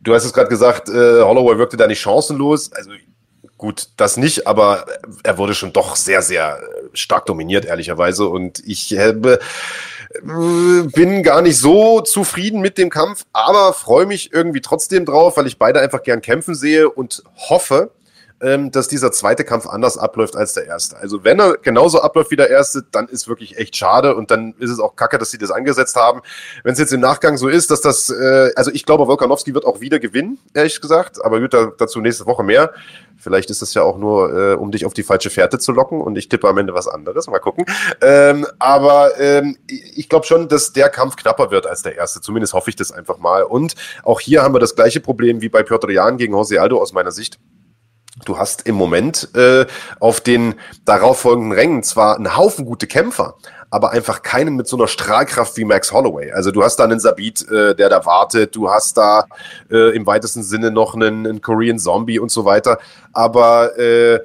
du 0.00 0.14
hast 0.14 0.24
es 0.24 0.32
gerade 0.32 0.48
gesagt, 0.48 0.88
äh, 0.88 1.22
Holloway 1.22 1.58
wirkte 1.58 1.76
da 1.76 1.88
nicht 1.88 2.00
chancenlos. 2.00 2.72
Also 2.72 2.92
gut, 3.58 3.88
das 3.96 4.16
nicht, 4.16 4.46
aber 4.46 4.86
er 5.24 5.36
wurde 5.36 5.54
schon 5.54 5.72
doch 5.72 5.96
sehr, 5.96 6.22
sehr 6.22 6.60
stark 6.92 7.26
dominiert, 7.26 7.64
ehrlicherweise. 7.64 8.26
Und 8.26 8.62
ich 8.64 8.96
äh, 8.96 9.12
bin 10.22 11.22
gar 11.24 11.42
nicht 11.42 11.58
so 11.58 12.00
zufrieden 12.00 12.60
mit 12.60 12.78
dem 12.78 12.90
Kampf, 12.90 13.26
aber 13.32 13.72
freue 13.72 14.06
mich 14.06 14.32
irgendwie 14.32 14.60
trotzdem 14.60 15.04
drauf, 15.04 15.36
weil 15.36 15.48
ich 15.48 15.58
beide 15.58 15.80
einfach 15.80 16.04
gern 16.04 16.22
kämpfen 16.22 16.54
sehe 16.54 16.88
und 16.88 17.24
hoffe, 17.36 17.90
ähm, 18.40 18.70
dass 18.70 18.88
dieser 18.88 19.12
zweite 19.12 19.44
Kampf 19.44 19.66
anders 19.66 19.98
abläuft 19.98 20.36
als 20.36 20.54
der 20.54 20.66
erste. 20.66 20.96
Also 20.96 21.24
wenn 21.24 21.38
er 21.40 21.58
genauso 21.58 22.00
abläuft 22.00 22.30
wie 22.30 22.36
der 22.36 22.50
erste, 22.50 22.84
dann 22.90 23.08
ist 23.08 23.28
wirklich 23.28 23.58
echt 23.58 23.76
schade 23.76 24.14
und 24.14 24.30
dann 24.30 24.54
ist 24.58 24.70
es 24.70 24.80
auch 24.80 24.96
kacke, 24.96 25.18
dass 25.18 25.30
sie 25.30 25.38
das 25.38 25.50
angesetzt 25.50 25.96
haben. 25.96 26.22
Wenn 26.64 26.72
es 26.72 26.78
jetzt 26.78 26.92
im 26.92 27.00
Nachgang 27.00 27.36
so 27.36 27.48
ist, 27.48 27.70
dass 27.70 27.80
das, 27.80 28.10
äh, 28.10 28.50
also 28.56 28.70
ich 28.70 28.86
glaube, 28.86 29.06
Volkanowski 29.06 29.54
wird 29.54 29.66
auch 29.66 29.80
wieder 29.80 29.98
gewinnen, 29.98 30.38
ehrlich 30.54 30.80
gesagt, 30.80 31.22
aber 31.24 31.40
gut, 31.40 31.52
da, 31.52 31.72
dazu 31.76 32.00
nächste 32.00 32.26
Woche 32.26 32.42
mehr. 32.42 32.72
Vielleicht 33.18 33.50
ist 33.50 33.60
das 33.60 33.74
ja 33.74 33.82
auch 33.82 33.98
nur, 33.98 34.32
äh, 34.32 34.54
um 34.54 34.70
dich 34.70 34.86
auf 34.86 34.94
die 34.94 35.02
falsche 35.02 35.28
Fährte 35.28 35.58
zu 35.58 35.72
locken 35.72 36.00
und 36.00 36.16
ich 36.16 36.30
tippe 36.30 36.48
am 36.48 36.56
Ende 36.56 36.72
was 36.72 36.88
anderes. 36.88 37.26
Mal 37.26 37.38
gucken. 37.38 37.66
Ähm, 38.00 38.46
aber 38.58 39.20
ähm, 39.20 39.58
ich 39.68 40.08
glaube 40.08 40.24
schon, 40.24 40.48
dass 40.48 40.72
der 40.72 40.88
Kampf 40.88 41.16
knapper 41.16 41.50
wird 41.50 41.66
als 41.66 41.82
der 41.82 41.96
erste. 41.96 42.22
Zumindest 42.22 42.54
hoffe 42.54 42.70
ich 42.70 42.76
das 42.76 42.92
einfach 42.92 43.18
mal. 43.18 43.42
Und 43.42 43.74
auch 44.04 44.20
hier 44.20 44.42
haben 44.42 44.54
wir 44.54 44.58
das 44.58 44.74
gleiche 44.74 45.00
Problem 45.00 45.42
wie 45.42 45.50
bei 45.50 45.62
Piotr 45.62 45.90
Jan 45.90 46.16
gegen 46.16 46.32
Jose 46.32 46.58
Aldo 46.58 46.80
aus 46.80 46.94
meiner 46.94 47.12
Sicht. 47.12 47.38
Du 48.24 48.38
hast 48.38 48.66
im 48.66 48.74
Moment 48.74 49.28
äh, 49.34 49.66
auf 49.98 50.20
den 50.20 50.54
darauffolgenden 50.84 51.52
Rängen 51.52 51.82
zwar 51.82 52.16
einen 52.16 52.36
Haufen 52.36 52.64
gute 52.64 52.86
Kämpfer, 52.86 53.34
aber 53.70 53.90
einfach 53.90 54.22
keinen 54.22 54.56
mit 54.56 54.66
so 54.66 54.76
einer 54.76 54.88
Strahlkraft 54.88 55.56
wie 55.56 55.64
Max 55.64 55.92
Holloway. 55.92 56.32
Also 56.32 56.50
du 56.50 56.62
hast 56.62 56.76
da 56.76 56.84
einen 56.84 57.00
Sabit, 57.00 57.48
äh, 57.50 57.74
der 57.74 57.88
da 57.88 58.04
wartet, 58.04 58.54
du 58.56 58.70
hast 58.70 58.96
da 58.96 59.26
äh, 59.70 59.94
im 59.94 60.06
weitesten 60.06 60.42
Sinne 60.42 60.70
noch 60.70 60.94
einen, 60.94 61.26
einen 61.26 61.40
Korean 61.40 61.78
Zombie 61.78 62.18
und 62.18 62.30
so 62.30 62.44
weiter. 62.44 62.78
Aber 63.12 63.78
äh, 63.78 64.20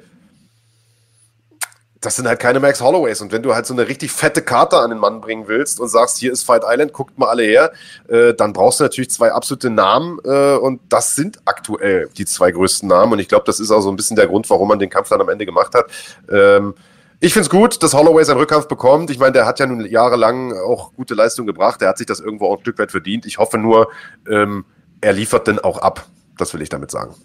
das 2.06 2.14
sind 2.14 2.28
halt 2.28 2.38
keine 2.38 2.60
Max 2.60 2.80
Holloways. 2.80 3.20
Und 3.20 3.32
wenn 3.32 3.42
du 3.42 3.52
halt 3.52 3.66
so 3.66 3.74
eine 3.74 3.88
richtig 3.88 4.12
fette 4.12 4.40
Karte 4.40 4.78
an 4.78 4.90
den 4.90 4.98
Mann 5.00 5.20
bringen 5.20 5.48
willst 5.48 5.80
und 5.80 5.88
sagst, 5.88 6.18
hier 6.18 6.30
ist 6.30 6.44
Fight 6.44 6.62
Island, 6.64 6.92
guckt 6.92 7.18
mal 7.18 7.26
alle 7.26 7.42
her, 7.42 7.72
äh, 8.06 8.32
dann 8.32 8.52
brauchst 8.52 8.78
du 8.78 8.84
natürlich 8.84 9.10
zwei 9.10 9.32
absolute 9.32 9.70
Namen. 9.70 10.20
Äh, 10.24 10.54
und 10.54 10.80
das 10.88 11.16
sind 11.16 11.40
aktuell 11.46 12.08
die 12.16 12.24
zwei 12.24 12.52
größten 12.52 12.88
Namen. 12.88 13.14
Und 13.14 13.18
ich 13.18 13.26
glaube, 13.26 13.42
das 13.44 13.58
ist 13.58 13.72
auch 13.72 13.80
so 13.80 13.90
ein 13.90 13.96
bisschen 13.96 14.14
der 14.14 14.28
Grund, 14.28 14.48
warum 14.50 14.68
man 14.68 14.78
den 14.78 14.88
Kampf 14.88 15.08
dann 15.08 15.20
am 15.20 15.28
Ende 15.28 15.46
gemacht 15.46 15.74
hat. 15.74 15.86
Ähm, 16.30 16.74
ich 17.18 17.32
finde 17.32 17.46
es 17.46 17.50
gut, 17.50 17.82
dass 17.82 17.92
Holloway 17.92 18.22
seinen 18.22 18.38
Rückkampf 18.38 18.68
bekommt. 18.68 19.10
Ich 19.10 19.18
meine, 19.18 19.32
der 19.32 19.44
hat 19.44 19.58
ja 19.58 19.66
nun 19.66 19.84
jahrelang 19.84 20.52
auch 20.52 20.92
gute 20.94 21.14
Leistung 21.14 21.44
gebracht. 21.44 21.80
Der 21.80 21.88
hat 21.88 21.98
sich 21.98 22.06
das 22.06 22.20
irgendwo 22.20 22.46
auch 22.46 22.58
ein 22.58 22.60
Stück 22.60 22.78
weit 22.78 22.92
verdient. 22.92 23.26
Ich 23.26 23.38
hoffe 23.38 23.58
nur, 23.58 23.88
ähm, 24.30 24.64
er 25.00 25.12
liefert 25.12 25.48
denn 25.48 25.58
auch 25.58 25.78
ab. 25.78 26.06
Das 26.38 26.54
will 26.54 26.62
ich 26.62 26.68
damit 26.68 26.92
sagen. 26.92 27.16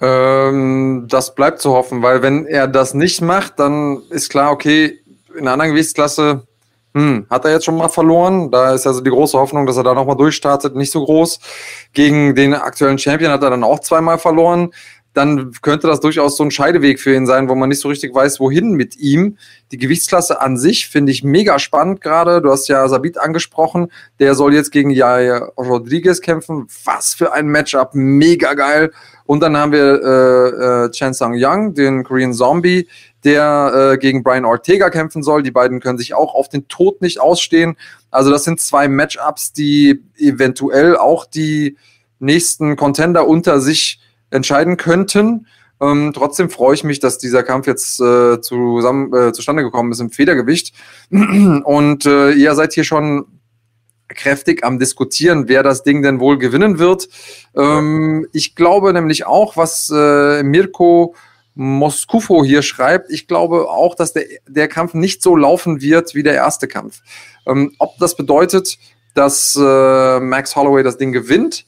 Ähm, 0.00 1.06
das 1.08 1.34
bleibt 1.34 1.60
zu 1.60 1.72
hoffen, 1.72 2.02
weil 2.02 2.22
wenn 2.22 2.46
er 2.46 2.66
das 2.66 2.94
nicht 2.94 3.20
macht, 3.20 3.58
dann 3.58 4.02
ist 4.10 4.30
klar, 4.30 4.50
okay, 4.50 4.98
in 5.34 5.40
einer 5.40 5.52
anderen 5.52 5.72
Gewichtsklasse 5.72 6.46
hm, 6.94 7.26
hat 7.30 7.44
er 7.44 7.52
jetzt 7.52 7.64
schon 7.64 7.76
mal 7.76 7.88
verloren. 7.88 8.50
Da 8.50 8.74
ist 8.74 8.86
also 8.86 9.00
die 9.00 9.10
große 9.10 9.38
Hoffnung, 9.38 9.66
dass 9.66 9.76
er 9.76 9.84
da 9.84 9.94
nochmal 9.94 10.16
durchstartet, 10.16 10.74
nicht 10.74 10.90
so 10.90 11.04
groß. 11.04 11.38
Gegen 11.92 12.34
den 12.34 12.54
aktuellen 12.54 12.98
Champion 12.98 13.30
hat 13.30 13.42
er 13.42 13.50
dann 13.50 13.62
auch 13.62 13.80
zweimal 13.80 14.18
verloren. 14.18 14.72
Dann 15.12 15.52
könnte 15.62 15.88
das 15.88 16.00
durchaus 16.00 16.36
so 16.36 16.44
ein 16.44 16.52
Scheideweg 16.52 17.00
für 17.00 17.14
ihn 17.14 17.26
sein, 17.26 17.48
wo 17.48 17.56
man 17.56 17.68
nicht 17.68 17.80
so 17.80 17.88
richtig 17.88 18.14
weiß, 18.14 18.38
wohin 18.38 18.72
mit 18.72 18.96
ihm. 18.96 19.38
Die 19.72 19.78
Gewichtsklasse 19.78 20.40
an 20.40 20.56
sich 20.56 20.88
finde 20.88 21.10
ich 21.10 21.24
mega 21.24 21.58
spannend 21.58 22.00
gerade. 22.00 22.40
Du 22.40 22.50
hast 22.50 22.68
ja 22.68 22.88
Sabit 22.88 23.18
angesprochen, 23.18 23.90
der 24.20 24.36
soll 24.36 24.54
jetzt 24.54 24.70
gegen 24.70 24.90
Jair 24.90 25.52
Rodriguez 25.56 26.20
kämpfen. 26.20 26.68
Was 26.84 27.14
für 27.14 27.32
ein 27.32 27.48
Matchup, 27.48 27.90
mega 27.94 28.54
geil. 28.54 28.92
Und 29.26 29.40
dann 29.40 29.56
haben 29.56 29.72
wir 29.72 30.00
äh, 30.02 30.84
äh, 30.86 30.90
Chen 30.90 31.12
Sang 31.12 31.34
Young, 31.36 31.74
den 31.74 32.04
Korean 32.04 32.32
Zombie, 32.32 32.88
der 33.24 33.92
äh, 33.92 33.98
gegen 33.98 34.22
Brian 34.22 34.44
Ortega 34.44 34.90
kämpfen 34.90 35.24
soll. 35.24 35.42
Die 35.42 35.50
beiden 35.50 35.80
können 35.80 35.98
sich 35.98 36.14
auch 36.14 36.34
auf 36.34 36.48
den 36.48 36.68
Tod 36.68 37.02
nicht 37.02 37.20
ausstehen. 37.20 37.76
Also 38.12 38.30
das 38.30 38.44
sind 38.44 38.60
zwei 38.60 38.86
Matchups, 38.86 39.52
die 39.52 40.02
eventuell 40.16 40.96
auch 40.96 41.26
die 41.26 41.76
nächsten 42.20 42.76
Contender 42.76 43.26
unter 43.26 43.60
sich 43.60 44.00
entscheiden 44.30 44.76
könnten. 44.76 45.46
Ähm, 45.80 46.12
trotzdem 46.14 46.50
freue 46.50 46.74
ich 46.74 46.84
mich, 46.84 47.00
dass 47.00 47.18
dieser 47.18 47.42
Kampf 47.42 47.66
jetzt 47.66 48.00
äh, 48.00 48.40
zusammen, 48.40 49.14
äh, 49.14 49.32
zustande 49.32 49.62
gekommen 49.62 49.92
ist 49.92 50.00
im 50.00 50.10
Federgewicht. 50.10 50.74
Und 51.10 52.06
äh, 52.06 52.32
ihr 52.32 52.54
seid 52.54 52.74
hier 52.74 52.84
schon 52.84 53.26
kräftig 54.08 54.64
am 54.64 54.78
Diskutieren, 54.78 55.48
wer 55.48 55.62
das 55.62 55.82
Ding 55.82 56.02
denn 56.02 56.20
wohl 56.20 56.38
gewinnen 56.38 56.78
wird. 56.78 57.08
Ähm, 57.56 58.26
ich 58.32 58.54
glaube 58.54 58.92
nämlich 58.92 59.26
auch, 59.26 59.56
was 59.56 59.90
äh, 59.94 60.42
Mirko 60.42 61.14
Moskufo 61.54 62.44
hier 62.44 62.62
schreibt, 62.62 63.10
ich 63.10 63.26
glaube 63.26 63.68
auch, 63.68 63.94
dass 63.94 64.12
der, 64.12 64.24
der 64.46 64.68
Kampf 64.68 64.94
nicht 64.94 65.22
so 65.22 65.36
laufen 65.36 65.80
wird 65.80 66.14
wie 66.14 66.22
der 66.22 66.34
erste 66.34 66.68
Kampf. 66.68 67.00
Ähm, 67.46 67.74
ob 67.78 67.98
das 67.98 68.16
bedeutet, 68.16 68.78
dass 69.14 69.56
äh, 69.60 70.20
Max 70.20 70.54
Holloway 70.54 70.82
das 70.82 70.98
Ding 70.98 71.12
gewinnt, 71.12 71.64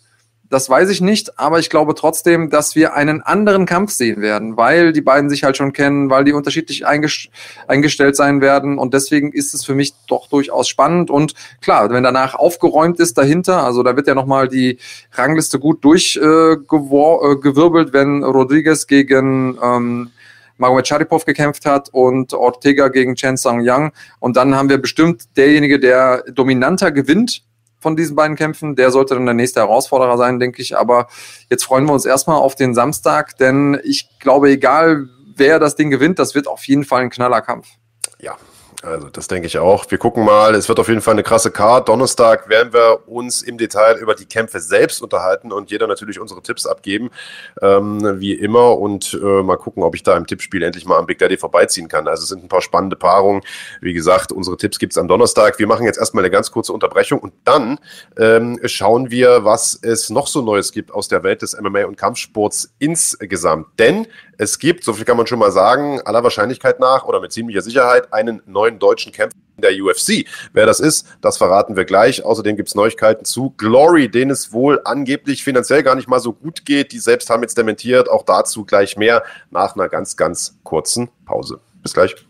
das 0.52 0.68
weiß 0.68 0.90
ich 0.90 1.00
nicht, 1.00 1.38
aber 1.38 1.58
ich 1.58 1.70
glaube 1.70 1.94
trotzdem, 1.94 2.50
dass 2.50 2.76
wir 2.76 2.92
einen 2.92 3.22
anderen 3.22 3.64
Kampf 3.64 3.90
sehen 3.90 4.20
werden, 4.20 4.58
weil 4.58 4.92
die 4.92 5.00
beiden 5.00 5.30
sich 5.30 5.44
halt 5.44 5.56
schon 5.56 5.72
kennen, 5.72 6.10
weil 6.10 6.24
die 6.24 6.34
unterschiedlich 6.34 6.84
eingestellt 6.86 8.16
sein 8.16 8.42
werden. 8.42 8.76
Und 8.76 8.92
deswegen 8.92 9.32
ist 9.32 9.54
es 9.54 9.64
für 9.64 9.74
mich 9.74 9.94
doch 10.08 10.28
durchaus 10.28 10.68
spannend. 10.68 11.10
Und 11.10 11.32
klar, 11.62 11.88
wenn 11.90 12.02
danach 12.02 12.34
aufgeräumt 12.34 13.00
ist 13.00 13.16
dahinter, 13.16 13.64
also 13.64 13.82
da 13.82 13.96
wird 13.96 14.06
ja 14.06 14.14
nochmal 14.14 14.46
die 14.46 14.76
Rangliste 15.12 15.58
gut 15.58 15.82
durchgewirbelt, 15.84 17.88
äh, 17.88 17.92
wenn 17.94 18.22
Rodriguez 18.22 18.86
gegen 18.86 19.56
ähm, 19.62 20.10
Magomed 20.58 20.86
Sharipov 20.86 21.24
gekämpft 21.24 21.64
hat 21.64 21.88
und 21.92 22.34
Ortega 22.34 22.88
gegen 22.88 23.16
Chen 23.16 23.38
Sang 23.38 23.62
Yang 23.62 23.92
und 24.20 24.36
dann 24.36 24.54
haben 24.54 24.68
wir 24.68 24.78
bestimmt 24.78 25.36
derjenige, 25.36 25.80
der 25.80 26.22
dominanter 26.30 26.92
gewinnt 26.92 27.42
von 27.82 27.96
diesen 27.96 28.16
beiden 28.16 28.36
Kämpfen. 28.36 28.76
Der 28.76 28.90
sollte 28.90 29.14
dann 29.14 29.26
der 29.26 29.34
nächste 29.34 29.60
Herausforderer 29.60 30.16
sein, 30.16 30.38
denke 30.38 30.62
ich. 30.62 30.76
Aber 30.76 31.08
jetzt 31.50 31.64
freuen 31.64 31.84
wir 31.84 31.92
uns 31.92 32.06
erstmal 32.06 32.36
auf 32.36 32.54
den 32.54 32.74
Samstag, 32.74 33.36
denn 33.36 33.78
ich 33.84 34.08
glaube, 34.20 34.50
egal 34.50 35.08
wer 35.36 35.58
das 35.58 35.76
Ding 35.76 35.90
gewinnt, 35.90 36.18
das 36.18 36.34
wird 36.34 36.46
auf 36.46 36.64
jeden 36.64 36.84
Fall 36.84 37.02
ein 37.02 37.10
knaller 37.10 37.42
Kampf. 37.42 37.68
Ja, 38.20 38.36
also 38.82 39.08
das 39.08 39.28
denke 39.28 39.46
ich 39.46 39.58
auch. 39.58 39.88
Wir 39.90 39.98
gucken 39.98 40.24
mal, 40.24 40.54
es 40.56 40.68
wird 40.68 40.80
auf 40.80 40.88
jeden 40.88 41.00
Fall 41.00 41.14
eine 41.14 41.22
krasse 41.22 41.52
Card. 41.52 41.88
Donnerstag 41.88 42.48
werden 42.48 42.72
wir 42.72 43.08
uns 43.08 43.40
im 43.40 43.56
Detail 43.56 43.96
über 43.98 44.14
die 44.14 44.26
Kämpfe 44.26 44.58
selbst 44.58 45.02
unterhalten 45.02 45.52
und 45.52 45.70
jeder 45.70 45.86
natürlich 45.86 46.18
unsere 46.18 46.42
Tipps 46.42 46.66
abgeben, 46.66 47.10
ähm, 47.60 48.20
wie 48.20 48.32
immer. 48.32 48.78
Und 48.78 49.14
äh, 49.14 49.42
mal 49.42 49.56
gucken, 49.56 49.84
ob 49.84 49.94
ich 49.94 50.02
da 50.02 50.16
im 50.16 50.26
Tippspiel 50.26 50.62
endlich 50.64 50.84
mal 50.84 50.98
am 50.98 51.06
Big 51.06 51.18
Daddy 51.18 51.36
vorbeiziehen 51.36 51.86
kann. 51.86 52.08
Also 52.08 52.24
es 52.24 52.28
sind 52.28 52.42
ein 52.42 52.48
paar 52.48 52.60
spannende 52.60 52.96
Paarungen. 52.96 53.42
Wie 53.80 53.92
gesagt, 53.92 54.32
unsere 54.32 54.56
Tipps 54.56 54.80
gibt's 54.80 54.98
am 54.98 55.06
Donnerstag. 55.06 55.60
Wir 55.60 55.68
machen 55.68 55.86
jetzt 55.86 55.98
erstmal 55.98 56.24
eine 56.24 56.30
ganz 56.30 56.50
kurze 56.50 56.72
Unterbrechung 56.72 57.20
und 57.20 57.32
dann 57.44 57.78
ähm, 58.18 58.58
schauen 58.64 59.10
wir, 59.10 59.44
was 59.44 59.78
es 59.80 60.10
noch 60.10 60.26
so 60.26 60.42
Neues 60.42 60.72
gibt 60.72 60.92
aus 60.92 61.06
der 61.06 61.22
Welt 61.22 61.42
des 61.42 61.56
MMA 61.60 61.84
und 61.84 61.96
Kampfsports 61.96 62.74
insgesamt. 62.80 63.66
Denn 63.78 64.08
es 64.42 64.58
gibt, 64.58 64.82
so 64.82 64.92
viel 64.92 65.04
kann 65.04 65.16
man 65.16 65.28
schon 65.28 65.38
mal 65.38 65.52
sagen, 65.52 66.00
aller 66.00 66.24
Wahrscheinlichkeit 66.24 66.80
nach 66.80 67.04
oder 67.04 67.20
mit 67.20 67.32
ziemlicher 67.32 67.62
Sicherheit 67.62 68.12
einen 68.12 68.42
neuen 68.46 68.80
deutschen 68.80 69.12
Kämpfer 69.12 69.36
in 69.56 69.62
der 69.62 69.72
UFC. 69.72 70.26
Wer 70.52 70.66
das 70.66 70.80
ist, 70.80 71.06
das 71.20 71.36
verraten 71.36 71.76
wir 71.76 71.84
gleich. 71.84 72.24
Außerdem 72.24 72.56
gibt 72.56 72.68
es 72.68 72.74
Neuigkeiten 72.74 73.24
zu 73.24 73.54
Glory, 73.56 74.10
denen 74.10 74.32
es 74.32 74.52
wohl 74.52 74.80
angeblich 74.84 75.44
finanziell 75.44 75.84
gar 75.84 75.94
nicht 75.94 76.08
mal 76.08 76.20
so 76.20 76.32
gut 76.32 76.64
geht. 76.64 76.90
Die 76.90 76.98
selbst 76.98 77.30
haben 77.30 77.42
jetzt 77.42 77.56
dementiert. 77.56 78.10
Auch 78.10 78.24
dazu 78.24 78.64
gleich 78.64 78.96
mehr 78.96 79.22
nach 79.50 79.76
einer 79.76 79.88
ganz, 79.88 80.16
ganz 80.16 80.58
kurzen 80.64 81.08
Pause. 81.24 81.60
Bis 81.82 81.94
gleich. 81.94 82.26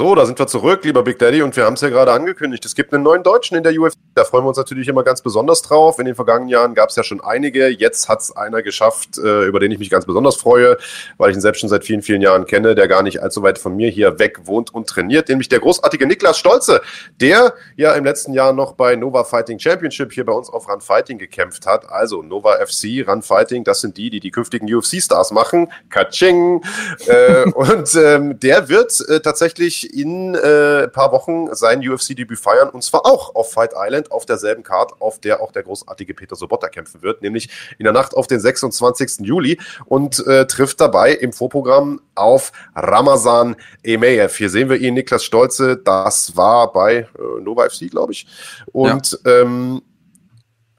So, 0.00 0.14
da 0.14 0.24
sind 0.24 0.38
wir 0.38 0.46
zurück, 0.46 0.82
lieber 0.86 1.02
Big 1.02 1.18
Daddy, 1.18 1.42
und 1.42 1.54
wir 1.58 1.66
haben 1.66 1.74
es 1.74 1.82
ja 1.82 1.90
gerade 1.90 2.10
angekündigt. 2.12 2.64
Es 2.64 2.74
gibt 2.74 2.94
einen 2.94 3.02
neuen 3.02 3.22
Deutschen 3.22 3.58
in 3.58 3.62
der 3.62 3.78
UFC. 3.78 3.98
Da 4.14 4.24
freuen 4.24 4.44
wir 4.44 4.48
uns 4.48 4.56
natürlich 4.56 4.88
immer 4.88 5.02
ganz 5.02 5.20
besonders 5.20 5.60
drauf. 5.60 5.98
In 5.98 6.06
den 6.06 6.14
vergangenen 6.14 6.48
Jahren 6.48 6.74
gab 6.74 6.88
es 6.88 6.96
ja 6.96 7.02
schon 7.02 7.20
einige. 7.20 7.68
Jetzt 7.68 8.08
hat 8.08 8.20
es 8.20 8.34
einer 8.34 8.62
geschafft, 8.62 9.18
äh, 9.18 9.44
über 9.44 9.60
den 9.60 9.70
ich 9.72 9.78
mich 9.78 9.90
ganz 9.90 10.06
besonders 10.06 10.36
freue, 10.36 10.78
weil 11.18 11.28
ich 11.30 11.36
ihn 11.36 11.42
selbst 11.42 11.60
schon 11.60 11.68
seit 11.68 11.84
vielen, 11.84 12.00
vielen 12.00 12.22
Jahren 12.22 12.46
kenne, 12.46 12.74
der 12.74 12.88
gar 12.88 13.02
nicht 13.02 13.22
allzu 13.22 13.42
weit 13.42 13.58
von 13.58 13.76
mir 13.76 13.90
hier 13.90 14.18
weg 14.18 14.46
wohnt 14.46 14.72
und 14.72 14.88
trainiert, 14.88 15.28
nämlich 15.28 15.50
der 15.50 15.58
großartige 15.58 16.06
Niklas 16.06 16.38
Stolze, 16.38 16.80
der 17.20 17.52
ja 17.76 17.92
im 17.92 18.06
letzten 18.06 18.32
Jahr 18.32 18.54
noch 18.54 18.72
bei 18.72 18.96
Nova 18.96 19.24
Fighting 19.24 19.58
Championship 19.58 20.14
hier 20.14 20.24
bei 20.24 20.32
uns 20.32 20.48
auf 20.48 20.66
Run 20.66 20.80
Fighting 20.80 21.18
gekämpft 21.18 21.66
hat. 21.66 21.90
Also 21.90 22.22
Nova 22.22 22.54
FC, 22.64 23.06
Run 23.06 23.20
Fighting, 23.20 23.64
das 23.64 23.82
sind 23.82 23.98
die, 23.98 24.08
die 24.08 24.20
die 24.20 24.30
künftigen 24.30 24.74
UFC-Stars 24.74 25.30
machen. 25.32 25.70
Kaching! 25.90 26.62
äh, 27.06 27.44
und 27.54 27.94
ähm, 27.96 28.40
der 28.40 28.70
wird 28.70 28.98
äh, 29.06 29.20
tatsächlich 29.20 29.89
in 29.90 30.34
äh, 30.34 30.84
ein 30.84 30.92
paar 30.92 31.12
Wochen 31.12 31.54
sein 31.54 31.86
UFC-Debüt 31.86 32.38
feiern 32.38 32.70
und 32.70 32.82
zwar 32.82 33.06
auch 33.06 33.34
auf 33.34 33.52
Fight 33.52 33.72
Island 33.76 34.10
auf 34.12 34.26
derselben 34.26 34.62
Card, 34.62 35.00
auf 35.00 35.18
der 35.18 35.40
auch 35.40 35.52
der 35.52 35.62
großartige 35.62 36.14
Peter 36.14 36.36
Sobotta 36.36 36.68
kämpfen 36.68 37.02
wird, 37.02 37.22
nämlich 37.22 37.50
in 37.78 37.84
der 37.84 37.92
Nacht 37.92 38.14
auf 38.14 38.26
den 38.26 38.40
26. 38.40 39.26
Juli 39.26 39.58
und 39.86 40.26
äh, 40.26 40.46
trifft 40.46 40.80
dabei 40.80 41.12
im 41.12 41.32
Vorprogramm 41.32 42.00
auf 42.14 42.52
Ramazan 42.74 43.56
Emeyev. 43.82 44.36
Hier 44.36 44.50
sehen 44.50 44.68
wir 44.68 44.76
ihn, 44.76 44.94
Niklas 44.94 45.24
Stolze, 45.24 45.76
das 45.76 46.36
war 46.36 46.72
bei 46.72 46.96
äh, 46.96 47.40
Nova 47.40 47.68
FC, 47.68 47.90
glaube 47.90 48.12
ich. 48.12 48.26
Und 48.72 49.18
ja. 49.24 49.40
ähm, 49.42 49.82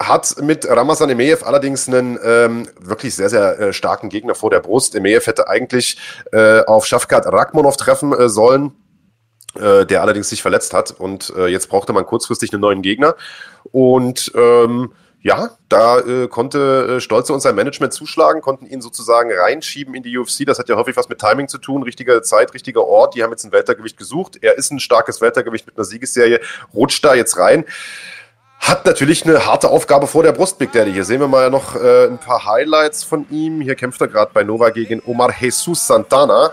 hat 0.08 0.42
mit 0.42 0.68
Ramazan 0.68 1.10
Emeyev 1.10 1.46
allerdings 1.46 1.88
einen 1.88 2.18
ähm, 2.24 2.68
wirklich 2.80 3.16
sehr, 3.16 3.30
sehr 3.30 3.60
äh, 3.60 3.74
starken 3.74 4.10
Gegner 4.10 4.36
vor 4.36 4.50
der 4.50 4.60
Brust. 4.60 4.96
Emeyev 4.96 5.28
hätte 5.28 5.48
eigentlich 5.48 5.98
äh, 6.32 6.62
auf 6.62 6.86
Shafkat 6.86 7.28
Rakhmonov 7.28 7.78
treffen 7.78 8.14
äh, 8.14 8.30
sollen 8.30 8.72
äh, 9.60 9.86
der 9.86 10.02
allerdings 10.02 10.30
sich 10.30 10.42
verletzt 10.42 10.74
hat 10.74 10.92
und 10.92 11.34
äh, 11.36 11.48
jetzt 11.48 11.70
brauchte 11.70 11.94
man 11.94 12.06
kurzfristig 12.06 12.54
einen 12.54 12.62
neuen 12.62 12.82
Gegner 12.82 13.16
und 13.72 14.32
ähm, 14.36 14.92
ja, 15.24 15.52
da 15.70 16.00
äh, 16.00 16.28
konnte 16.28 16.96
äh, 16.98 17.00
Stolze 17.00 17.32
und 17.32 17.42
sein 17.42 17.54
Management 17.54 17.94
zuschlagen, 17.94 18.42
konnten 18.42 18.66
ihn 18.66 18.82
sozusagen 18.82 19.32
reinschieben 19.32 19.94
in 19.94 20.02
die 20.02 20.18
UFC. 20.18 20.46
Das 20.48 20.58
hat 20.58 20.68
ja 20.68 20.76
häufig 20.76 20.98
was 20.98 21.10
mit 21.10 21.20
Timing 21.20 21.48
zu 21.48 21.60
tun, 21.60 21.84
richtige 21.84 22.24
Zeit, 22.24 22.56
richtiger 22.56 22.86
Ort. 22.86 23.14
Die 23.14 23.22
haben 23.22 23.30
jetzt 23.30 23.44
ein 23.44 23.52
Weltergewicht 23.52 23.98
gesucht. 23.98 24.40
Er 24.42 24.58
ist 24.58 24.72
ein 24.72 24.80
starkes 24.80 25.22
Weltergewicht 25.22 25.68
mit 25.68 25.78
einer 25.78 25.86
Siegesserie, 25.86 26.40
rutscht 26.74 27.06
da 27.06 27.14
jetzt 27.14 27.38
rein. 27.38 27.66
Hat 28.60 28.86
natürlich 28.86 29.26
eine 29.26 29.46
harte 29.46 29.70
Aufgabe 29.70 30.08
vor 30.08 30.24
der 30.24 30.32
Brust, 30.32 30.58
Big 30.58 30.72
Daddy. 30.72 30.92
Hier 30.94 31.06
sehen 31.06 31.20
wir 31.20 31.28
mal 31.28 31.50
noch 31.52 31.76
äh, 31.76 32.08
ein 32.08 32.20
paar 32.20 32.46
Highlights 32.46 33.04
von 33.04 33.28
ihm. 33.30 33.62
Hier 33.62 33.76
kämpft 33.76 34.02
er 34.02 34.08
gerade 34.08 34.32
bei 34.34 34.44
Nova 34.44 34.70
gegen 34.70 35.02
Omar 35.06 35.34
Jesus 35.40 35.86
Santana. 35.86 36.52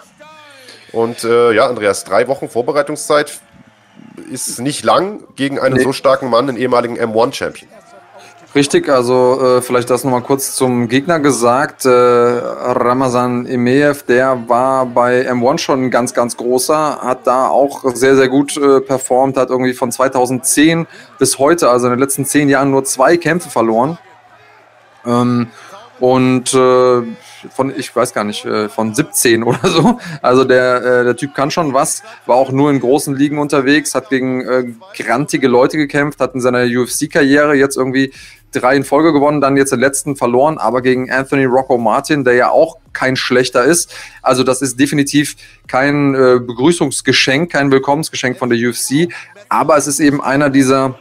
Und 0.92 1.24
äh, 1.24 1.52
ja, 1.52 1.66
Andreas, 1.66 2.04
drei 2.04 2.28
Wochen 2.28 2.48
Vorbereitungszeit 2.48 3.40
ist 4.30 4.60
nicht 4.60 4.84
lang 4.84 5.22
gegen 5.36 5.58
einen 5.58 5.76
nee. 5.76 5.82
so 5.82 5.92
starken 5.92 6.30
Mann, 6.30 6.46
den 6.46 6.56
ehemaligen 6.56 6.98
M1-Champion. 6.98 7.68
Richtig, 8.54 8.88
also 8.88 9.40
äh, 9.58 9.62
vielleicht 9.62 9.90
das 9.90 10.04
nochmal 10.04 10.22
kurz 10.22 10.56
zum 10.56 10.88
Gegner 10.88 11.20
gesagt. 11.20 11.84
Äh, 11.84 11.90
Ramazan 11.90 13.44
Emeev, 13.46 14.04
der 14.04 14.48
war 14.48 14.86
bei 14.86 15.30
M1 15.30 15.58
schon 15.58 15.84
ein 15.84 15.90
ganz, 15.90 16.14
ganz 16.14 16.36
großer, 16.36 17.00
hat 17.02 17.26
da 17.26 17.48
auch 17.48 17.84
sehr, 17.94 18.16
sehr 18.16 18.28
gut 18.28 18.56
äh, 18.56 18.80
performt, 18.80 19.36
hat 19.36 19.50
irgendwie 19.50 19.74
von 19.74 19.92
2010 19.92 20.86
bis 21.18 21.38
heute, 21.38 21.68
also 21.68 21.86
in 21.86 21.92
den 21.92 22.00
letzten 22.00 22.24
zehn 22.24 22.48
Jahren, 22.48 22.70
nur 22.70 22.84
zwei 22.84 23.18
Kämpfe 23.18 23.50
verloren. 23.50 23.98
Ähm, 25.06 25.48
und 26.00 26.54
äh, 26.54 27.02
von, 27.54 27.72
ich 27.76 27.94
weiß 27.94 28.14
gar 28.14 28.24
nicht, 28.24 28.44
äh, 28.44 28.68
von 28.68 28.94
17 28.94 29.42
oder 29.44 29.68
so. 29.68 29.98
Also 30.22 30.44
der, 30.44 30.76
äh, 30.76 31.04
der 31.04 31.16
Typ 31.16 31.34
kann 31.34 31.50
schon 31.50 31.72
was, 31.72 32.02
war 32.26 32.36
auch 32.36 32.50
nur 32.50 32.70
in 32.70 32.80
großen 32.80 33.14
Ligen 33.14 33.38
unterwegs, 33.38 33.94
hat 33.94 34.08
gegen 34.10 34.40
äh, 34.42 34.72
grantige 34.96 35.48
Leute 35.48 35.76
gekämpft, 35.76 36.20
hat 36.20 36.34
in 36.34 36.40
seiner 36.40 36.64
UFC-Karriere 36.64 37.54
jetzt 37.54 37.76
irgendwie 37.76 38.12
drei 38.52 38.76
in 38.76 38.84
Folge 38.84 39.12
gewonnen, 39.12 39.40
dann 39.40 39.56
jetzt 39.56 39.72
den 39.72 39.80
letzten 39.80 40.16
verloren, 40.16 40.58
aber 40.58 40.80
gegen 40.80 41.10
Anthony 41.10 41.44
Rocco 41.44 41.76
Martin, 41.76 42.24
der 42.24 42.34
ja 42.34 42.50
auch 42.50 42.78
kein 42.92 43.14
schlechter 43.16 43.64
ist. 43.64 43.94
Also 44.22 44.42
das 44.42 44.62
ist 44.62 44.80
definitiv 44.80 45.36
kein 45.66 46.14
äh, 46.14 46.40
Begrüßungsgeschenk, 46.40 47.52
kein 47.52 47.70
Willkommensgeschenk 47.70 48.38
von 48.38 48.48
der 48.50 48.58
UFC, 48.58 49.12
aber 49.48 49.76
es 49.76 49.86
ist 49.86 50.00
eben 50.00 50.22
einer 50.22 50.50
dieser 50.50 50.98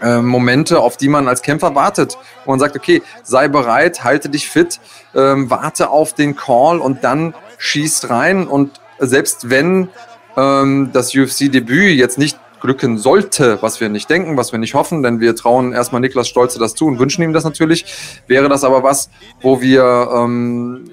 äh, 0.00 0.20
Momente, 0.20 0.80
auf 0.80 0.96
die 0.96 1.08
man 1.08 1.28
als 1.28 1.42
Kämpfer 1.42 1.74
wartet. 1.74 2.18
Wo 2.44 2.50
man 2.52 2.60
sagt, 2.60 2.76
okay, 2.76 3.02
sei 3.22 3.48
bereit, 3.48 4.04
halte 4.04 4.28
dich 4.28 4.48
fit, 4.48 4.80
ähm, 5.14 5.50
warte 5.50 5.90
auf 5.90 6.14
den 6.14 6.36
Call 6.36 6.78
und 6.78 7.04
dann 7.04 7.34
schießt 7.58 8.10
rein. 8.10 8.46
Und 8.46 8.80
selbst 8.98 9.50
wenn 9.50 9.88
ähm, 10.36 10.90
das 10.92 11.14
UFC-Debüt 11.14 11.96
jetzt 11.96 12.18
nicht 12.18 12.38
glücken 12.60 12.96
sollte, 12.96 13.58
was 13.60 13.80
wir 13.80 13.90
nicht 13.90 14.08
denken, 14.08 14.38
was 14.38 14.52
wir 14.52 14.58
nicht 14.58 14.72
hoffen, 14.72 15.02
denn 15.02 15.20
wir 15.20 15.36
trauen 15.36 15.72
erstmal 15.72 16.00
Niklas 16.00 16.28
Stolze 16.28 16.58
das 16.58 16.74
zu 16.74 16.86
und 16.86 16.98
wünschen 16.98 17.22
ihm 17.22 17.34
das 17.34 17.44
natürlich, 17.44 17.84
wäre 18.26 18.48
das 18.48 18.64
aber 18.64 18.82
was, 18.82 19.10
wo 19.42 19.60
wir 19.60 20.08
ähm, 20.14 20.90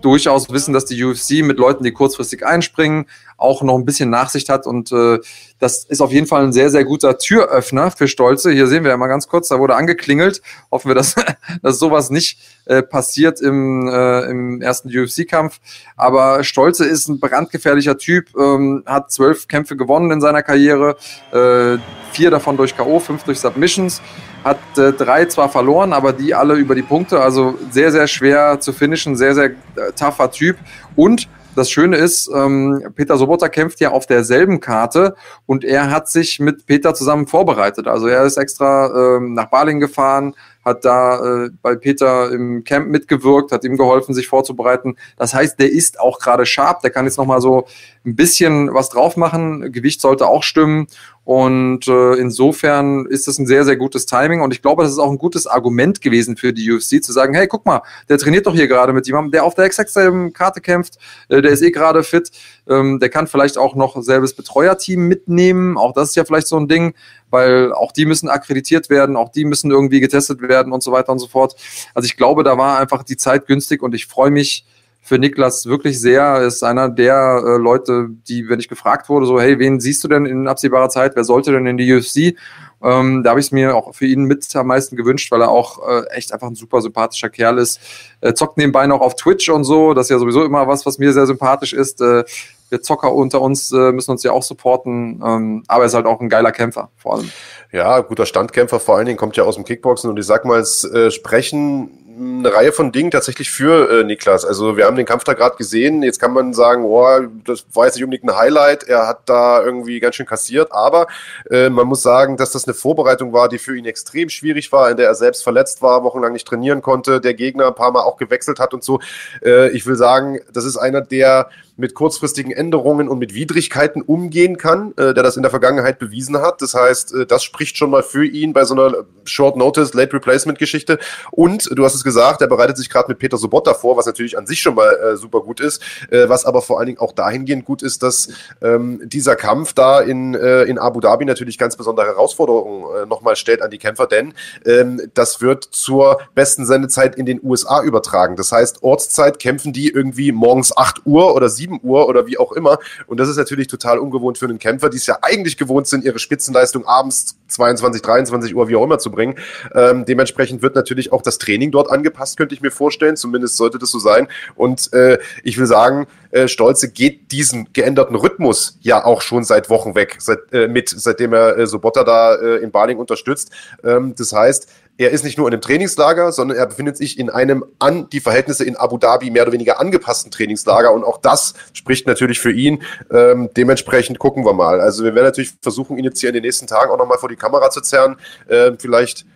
durchaus 0.00 0.50
wissen, 0.50 0.72
dass 0.72 0.86
die 0.86 1.02
UFC 1.04 1.42
mit 1.42 1.58
Leuten, 1.58 1.84
die 1.84 1.92
kurzfristig 1.92 2.46
einspringen, 2.46 3.06
auch 3.42 3.62
noch 3.62 3.76
ein 3.76 3.84
bisschen 3.84 4.10
Nachsicht 4.10 4.48
hat. 4.48 4.66
Und 4.66 4.92
äh, 4.92 5.18
das 5.58 5.84
ist 5.84 6.00
auf 6.00 6.12
jeden 6.12 6.26
Fall 6.26 6.44
ein 6.44 6.52
sehr, 6.52 6.70
sehr 6.70 6.84
guter 6.84 7.18
Türöffner 7.18 7.90
für 7.90 8.08
Stolze. 8.08 8.50
Hier 8.50 8.66
sehen 8.66 8.84
wir 8.84 8.90
ja 8.90 8.96
mal 8.96 9.08
ganz 9.08 9.28
kurz, 9.28 9.48
da 9.48 9.58
wurde 9.58 9.74
angeklingelt. 9.74 10.42
Hoffen 10.70 10.88
wir, 10.88 10.94
dass, 10.94 11.14
dass 11.62 11.78
sowas 11.78 12.10
nicht 12.10 12.38
äh, 12.66 12.82
passiert 12.82 13.40
im, 13.40 13.88
äh, 13.88 14.22
im 14.22 14.62
ersten 14.62 14.88
UFC-Kampf. 14.88 15.60
Aber 15.96 16.44
Stolze 16.44 16.84
ist 16.84 17.08
ein 17.08 17.20
brandgefährlicher 17.20 17.98
Typ, 17.98 18.28
ähm, 18.38 18.82
hat 18.86 19.10
zwölf 19.10 19.48
Kämpfe 19.48 19.76
gewonnen 19.76 20.10
in 20.10 20.20
seiner 20.20 20.42
Karriere, 20.42 20.96
äh, 21.32 21.78
vier 22.12 22.30
davon 22.30 22.56
durch 22.56 22.76
K.O., 22.76 23.00
fünf 23.00 23.24
durch 23.24 23.40
Submissions 23.40 24.00
hat 24.44 24.58
äh, 24.76 24.92
drei 24.92 25.26
zwar 25.26 25.48
verloren, 25.48 25.92
aber 25.92 26.12
die 26.12 26.34
alle 26.34 26.54
über 26.54 26.74
die 26.74 26.82
Punkte. 26.82 27.20
Also 27.20 27.58
sehr, 27.70 27.92
sehr 27.92 28.06
schwer 28.06 28.60
zu 28.60 28.72
finishen, 28.72 29.16
sehr, 29.16 29.34
sehr 29.34 29.50
äh, 29.50 29.92
tougher 29.96 30.30
Typ. 30.30 30.56
Und 30.96 31.28
das 31.54 31.70
Schöne 31.70 31.96
ist, 31.96 32.30
ähm, 32.34 32.82
Peter 32.94 33.16
Sobota 33.16 33.48
kämpft 33.48 33.80
ja 33.80 33.90
auf 33.90 34.06
derselben 34.06 34.60
Karte 34.60 35.14
und 35.46 35.64
er 35.64 35.90
hat 35.90 36.08
sich 36.08 36.40
mit 36.40 36.66
Peter 36.66 36.94
zusammen 36.94 37.26
vorbereitet. 37.26 37.86
Also 37.86 38.06
er 38.06 38.24
ist 38.24 38.36
extra 38.36 39.16
ähm, 39.16 39.34
nach 39.34 39.50
Baling 39.50 39.80
gefahren, 39.80 40.34
hat 40.64 40.84
da 40.84 41.44
äh, 41.44 41.50
bei 41.60 41.74
Peter 41.74 42.30
im 42.30 42.64
Camp 42.64 42.88
mitgewirkt, 42.88 43.52
hat 43.52 43.64
ihm 43.64 43.76
geholfen, 43.76 44.14
sich 44.14 44.28
vorzubereiten. 44.28 44.96
Das 45.16 45.34
heißt, 45.34 45.58
der 45.58 45.70
ist 45.70 45.98
auch 45.98 46.18
gerade 46.18 46.46
scharf, 46.46 46.80
der 46.80 46.90
kann 46.90 47.04
jetzt 47.04 47.18
nochmal 47.18 47.40
so 47.40 47.66
ein 48.06 48.16
bisschen 48.16 48.72
was 48.72 48.88
drauf 48.88 49.16
machen. 49.16 49.72
Gewicht 49.72 50.00
sollte 50.00 50.26
auch 50.26 50.42
stimmen. 50.42 50.86
Und 51.24 51.86
äh, 51.86 52.14
insofern 52.14 53.06
ist 53.06 53.28
das 53.28 53.38
ein 53.38 53.46
sehr, 53.46 53.64
sehr 53.64 53.76
gutes 53.76 54.06
Timing. 54.06 54.40
Und 54.40 54.52
ich 54.52 54.60
glaube, 54.60 54.82
das 54.82 54.90
ist 54.90 54.98
auch 54.98 55.10
ein 55.10 55.18
gutes 55.18 55.46
Argument 55.46 56.00
gewesen 56.00 56.36
für 56.36 56.52
die 56.52 56.70
UFC, 56.70 57.02
zu 57.02 57.12
sagen, 57.12 57.34
hey, 57.34 57.46
guck 57.46 57.64
mal, 57.64 57.82
der 58.08 58.18
trainiert 58.18 58.46
doch 58.46 58.54
hier 58.54 58.66
gerade 58.66 58.92
mit 58.92 59.06
jemandem, 59.06 59.30
der 59.30 59.44
auf 59.44 59.54
der 59.54 59.64
exakt 59.64 59.90
selben 59.90 60.32
Karte 60.32 60.60
kämpft, 60.60 60.98
äh, 61.28 61.40
der 61.40 61.52
ist 61.52 61.62
eh 61.62 61.70
gerade 61.70 62.02
fit, 62.02 62.32
ähm, 62.68 62.98
der 62.98 63.08
kann 63.08 63.28
vielleicht 63.28 63.56
auch 63.56 63.76
noch 63.76 64.02
selbes 64.02 64.34
Betreuerteam 64.34 65.06
mitnehmen. 65.06 65.78
Auch 65.78 65.92
das 65.92 66.10
ist 66.10 66.16
ja 66.16 66.24
vielleicht 66.24 66.48
so 66.48 66.56
ein 66.56 66.66
Ding, 66.66 66.94
weil 67.30 67.72
auch 67.72 67.92
die 67.92 68.04
müssen 68.04 68.28
akkreditiert 68.28 68.90
werden, 68.90 69.16
auch 69.16 69.30
die 69.30 69.44
müssen 69.44 69.70
irgendwie 69.70 70.00
getestet 70.00 70.42
werden 70.42 70.72
und 70.72 70.82
so 70.82 70.90
weiter 70.90 71.12
und 71.12 71.20
so 71.20 71.28
fort. 71.28 71.54
Also 71.94 72.06
ich 72.06 72.16
glaube, 72.16 72.42
da 72.42 72.58
war 72.58 72.78
einfach 72.78 73.04
die 73.04 73.16
Zeit 73.16 73.46
günstig 73.46 73.82
und 73.82 73.94
ich 73.94 74.06
freue 74.06 74.32
mich, 74.32 74.66
für 75.02 75.18
Niklas 75.18 75.66
wirklich 75.66 76.00
sehr. 76.00 76.38
Ist 76.42 76.62
einer 76.62 76.88
der 76.88 77.42
äh, 77.44 77.56
Leute, 77.58 78.08
die, 78.28 78.48
wenn 78.48 78.60
ich 78.60 78.68
gefragt 78.68 79.08
wurde, 79.08 79.26
so, 79.26 79.40
hey, 79.40 79.58
wen 79.58 79.80
siehst 79.80 80.02
du 80.04 80.08
denn 80.08 80.26
in 80.26 80.46
absehbarer 80.46 80.88
Zeit? 80.88 81.16
Wer 81.16 81.24
sollte 81.24 81.50
denn 81.50 81.66
in 81.66 81.76
die 81.76 81.92
UFC? 81.92 82.38
Ähm, 82.82 83.22
da 83.22 83.30
habe 83.30 83.40
ich 83.40 83.46
es 83.46 83.52
mir 83.52 83.74
auch 83.76 83.94
für 83.94 84.06
ihn 84.06 84.24
mit 84.24 84.54
am 84.54 84.68
meisten 84.68 84.96
gewünscht, 84.96 85.30
weil 85.32 85.40
er 85.40 85.50
auch 85.50 85.86
äh, 85.88 86.06
echt 86.10 86.32
einfach 86.32 86.46
ein 86.46 86.54
super 86.54 86.80
sympathischer 86.80 87.30
Kerl 87.30 87.58
ist. 87.58 87.80
Äh, 88.20 88.34
zockt 88.34 88.58
nebenbei 88.58 88.86
noch 88.86 89.00
auf 89.00 89.16
Twitch 89.16 89.48
und 89.48 89.64
so. 89.64 89.92
Das 89.92 90.06
ist 90.06 90.10
ja 90.10 90.18
sowieso 90.18 90.44
immer 90.44 90.68
was, 90.68 90.86
was 90.86 90.98
mir 90.98 91.12
sehr 91.12 91.26
sympathisch 91.26 91.72
ist. 91.72 92.00
Äh, 92.00 92.24
wir 92.72 92.80
Zocker 92.80 93.12
unter 93.12 93.42
uns 93.42 93.70
äh, 93.70 93.92
müssen 93.92 94.12
uns 94.12 94.22
ja 94.22 94.32
auch 94.32 94.42
supporten, 94.42 95.22
ähm, 95.24 95.62
aber 95.68 95.84
er 95.84 95.86
ist 95.88 95.94
halt 95.94 96.06
auch 96.06 96.20
ein 96.20 96.30
geiler 96.30 96.52
Kämpfer, 96.52 96.90
vor 96.96 97.16
allem. 97.16 97.30
Ja, 97.70 98.00
guter 98.00 98.24
Standkämpfer 98.24 98.80
vor 98.80 98.96
allen 98.96 99.04
Dingen, 99.04 99.18
kommt 99.18 99.36
ja 99.36 99.44
aus 99.44 99.56
dem 99.56 99.64
Kickboxen 99.64 100.08
und 100.08 100.18
ich 100.18 100.24
sag 100.24 100.46
mal, 100.46 100.58
es 100.58 100.82
äh, 100.84 101.10
sprechen 101.10 101.90
eine 102.22 102.52
Reihe 102.52 102.72
von 102.72 102.92
Dingen 102.92 103.10
tatsächlich 103.10 103.50
für 103.50 103.90
äh, 103.90 104.04
Niklas. 104.04 104.44
Also 104.44 104.76
wir 104.76 104.86
haben 104.86 104.96
den 104.96 105.06
Kampf 105.06 105.24
da 105.24 105.34
gerade 105.34 105.56
gesehen. 105.56 106.02
Jetzt 106.02 106.20
kann 106.20 106.32
man 106.32 106.54
sagen, 106.54 106.84
oh, 106.84 107.06
das 107.44 107.64
war 107.72 107.86
jetzt 107.86 107.96
nicht 107.96 108.04
unbedingt 108.04 108.28
ein 108.30 108.36
Highlight. 108.36 108.84
Er 108.84 109.06
hat 109.06 109.22
da 109.26 109.62
irgendwie 109.62 110.00
ganz 110.00 110.16
schön 110.16 110.26
kassiert. 110.26 110.72
Aber 110.72 111.06
äh, 111.50 111.68
man 111.68 111.86
muss 111.86 112.02
sagen, 112.02 112.36
dass 112.36 112.52
das 112.52 112.66
eine 112.66 112.74
Vorbereitung 112.74 113.32
war, 113.32 113.48
die 113.48 113.58
für 113.58 113.76
ihn 113.76 113.84
extrem 113.84 114.28
schwierig 114.28 114.70
war, 114.72 114.90
in 114.90 114.96
der 114.96 115.06
er 115.06 115.14
selbst 115.14 115.42
verletzt 115.42 115.82
war, 115.82 116.04
wochenlang 116.04 116.32
nicht 116.32 116.46
trainieren 116.46 116.82
konnte, 116.82 117.20
der 117.20 117.34
Gegner 117.34 117.68
ein 117.68 117.74
paar 117.74 117.92
Mal 117.92 118.02
auch 118.02 118.16
gewechselt 118.16 118.58
hat 118.58 118.74
und 118.74 118.84
so. 118.84 119.00
Äh, 119.44 119.70
ich 119.70 119.86
will 119.86 119.96
sagen, 119.96 120.40
das 120.52 120.64
ist 120.64 120.76
einer, 120.76 121.00
der 121.00 121.48
mit 121.76 121.94
kurzfristigen 121.94 122.52
Änderungen 122.52 123.08
und 123.08 123.18
mit 123.18 123.34
Widrigkeiten 123.34 124.02
umgehen 124.02 124.58
kann, 124.58 124.92
äh, 124.92 125.14
der 125.14 125.22
das 125.22 125.36
in 125.36 125.42
der 125.42 125.50
Vergangenheit 125.50 125.98
bewiesen 125.98 126.38
hat. 126.38 126.60
Das 126.60 126.74
heißt, 126.74 127.14
äh, 127.14 127.26
das 127.26 127.42
spricht 127.42 127.76
schon 127.76 127.90
mal 127.90 128.02
für 128.02 128.24
ihn 128.24 128.52
bei 128.52 128.64
so 128.64 128.74
einer 128.74 129.04
Short 129.24 129.56
Notice, 129.56 129.94
Late 129.94 130.12
Replacement 130.12 130.58
Geschichte. 130.58 130.98
Und 131.30 131.70
du 131.72 131.84
hast 131.84 131.94
es 131.94 132.04
gesagt, 132.04 132.42
er 132.42 132.48
bereitet 132.48 132.76
sich 132.76 132.90
gerade 132.90 133.08
mit 133.08 133.18
Peter 133.18 133.38
Sobotta 133.38 133.74
vor, 133.74 133.96
was 133.96 134.06
natürlich 134.06 134.36
an 134.36 134.46
sich 134.46 134.60
schon 134.60 134.74
mal 134.74 134.94
äh, 134.94 135.16
super 135.16 135.40
gut 135.40 135.60
ist, 135.60 135.82
äh, 136.10 136.28
was 136.28 136.44
aber 136.44 136.60
vor 136.62 136.78
allen 136.78 136.86
Dingen 136.86 136.98
auch 136.98 137.12
dahingehend 137.12 137.64
gut 137.64 137.82
ist, 137.82 138.02
dass 138.02 138.28
ähm, 138.60 139.00
dieser 139.04 139.36
Kampf 139.36 139.72
da 139.72 140.00
in, 140.00 140.34
äh, 140.34 140.64
in 140.64 140.78
Abu 140.78 141.00
Dhabi 141.00 141.24
natürlich 141.24 141.56
ganz 141.56 141.76
besondere 141.76 142.06
Herausforderungen 142.06 142.84
äh, 143.02 143.06
nochmal 143.06 143.36
stellt 143.36 143.62
an 143.62 143.70
die 143.70 143.78
Kämpfer, 143.78 144.06
denn 144.06 144.34
ähm, 144.66 145.00
das 145.14 145.40
wird 145.40 145.64
zur 145.64 146.20
besten 146.34 146.66
Sendezeit 146.66 147.16
in 147.16 147.26
den 147.26 147.40
USA 147.42 147.82
übertragen. 147.82 148.36
Das 148.36 148.52
heißt, 148.52 148.82
Ortszeit 148.82 149.38
kämpfen 149.38 149.72
die 149.72 149.88
irgendwie 149.88 150.32
morgens 150.32 150.76
8 150.76 151.06
Uhr 151.06 151.34
oder 151.34 151.48
7 151.48 151.61
7 151.62 151.80
Uhr 151.82 152.08
oder 152.08 152.26
wie 152.26 152.38
auch 152.38 152.52
immer. 152.52 152.78
Und 153.06 153.20
das 153.20 153.28
ist 153.28 153.36
natürlich 153.36 153.68
total 153.68 153.98
ungewohnt 153.98 154.38
für 154.38 154.46
einen 154.46 154.58
Kämpfer, 154.58 154.88
die 154.88 154.96
es 154.96 155.06
ja 155.06 155.18
eigentlich 155.22 155.56
gewohnt 155.56 155.86
sind, 155.86 156.04
ihre 156.04 156.18
Spitzenleistung 156.18 156.86
abends 156.86 157.36
22, 157.48 158.02
23 158.02 158.54
Uhr, 158.54 158.68
wie 158.68 158.76
auch 158.76 158.84
immer 158.84 158.98
zu 158.98 159.10
bringen. 159.10 159.36
Ähm, 159.74 160.04
dementsprechend 160.04 160.62
wird 160.62 160.74
natürlich 160.74 161.12
auch 161.12 161.22
das 161.22 161.38
Training 161.38 161.70
dort 161.70 161.90
angepasst, 161.90 162.36
könnte 162.36 162.54
ich 162.54 162.62
mir 162.62 162.70
vorstellen. 162.70 163.16
Zumindest 163.16 163.56
sollte 163.56 163.78
das 163.78 163.90
so 163.90 163.98
sein. 163.98 164.28
Und 164.54 164.92
äh, 164.92 165.18
ich 165.44 165.58
will 165.58 165.66
sagen, 165.66 166.06
äh, 166.30 166.48
Stolze 166.48 166.90
geht 166.90 167.30
diesen 167.30 167.72
geänderten 167.72 168.16
Rhythmus 168.16 168.78
ja 168.80 169.04
auch 169.04 169.20
schon 169.20 169.44
seit 169.44 169.70
Wochen 169.70 169.94
weg, 169.94 170.16
seit, 170.18 170.52
äh, 170.52 170.66
mit, 170.66 170.88
seitdem 170.88 171.32
er 171.34 171.58
äh, 171.58 171.66
Sobotta 171.66 172.04
da 172.04 172.34
äh, 172.34 172.56
in 172.56 172.70
Baling 172.70 172.98
unterstützt. 172.98 173.50
Ähm, 173.84 174.14
das 174.16 174.32
heißt, 174.32 174.68
er 175.02 175.10
ist 175.10 175.24
nicht 175.24 175.38
nur 175.38 175.48
in 175.48 175.54
einem 175.54 175.62
Trainingslager, 175.62 176.32
sondern 176.32 176.56
er 176.56 176.66
befindet 176.66 176.96
sich 176.96 177.18
in 177.18 177.30
einem 177.30 177.64
an 177.78 178.08
die 178.10 178.20
Verhältnisse 178.20 178.64
in 178.64 178.76
Abu 178.76 178.98
Dhabi 178.98 179.30
mehr 179.30 179.42
oder 179.42 179.52
weniger 179.52 179.80
angepassten 179.80 180.30
Trainingslager. 180.30 180.92
Und 180.92 181.04
auch 181.04 181.18
das 181.18 181.54
spricht 181.72 182.06
natürlich 182.06 182.40
für 182.40 182.52
ihn. 182.52 182.82
Ähm, 183.10 183.50
dementsprechend 183.56 184.18
gucken 184.18 184.44
wir 184.44 184.52
mal. 184.52 184.80
Also 184.80 185.04
wir 185.04 185.14
werden 185.14 185.26
natürlich 185.26 185.52
versuchen, 185.60 185.98
ihn 185.98 186.04
jetzt 186.04 186.20
hier 186.20 186.30
in 186.30 186.34
den 186.34 186.42
nächsten 186.42 186.66
Tagen 186.66 186.90
auch 186.90 186.98
nochmal 186.98 187.18
vor 187.18 187.28
die 187.28 187.36
Kamera 187.36 187.70
zu 187.70 187.80
zerren. 187.80 188.16
Ähm, 188.48 188.78
vielleicht 188.78 189.26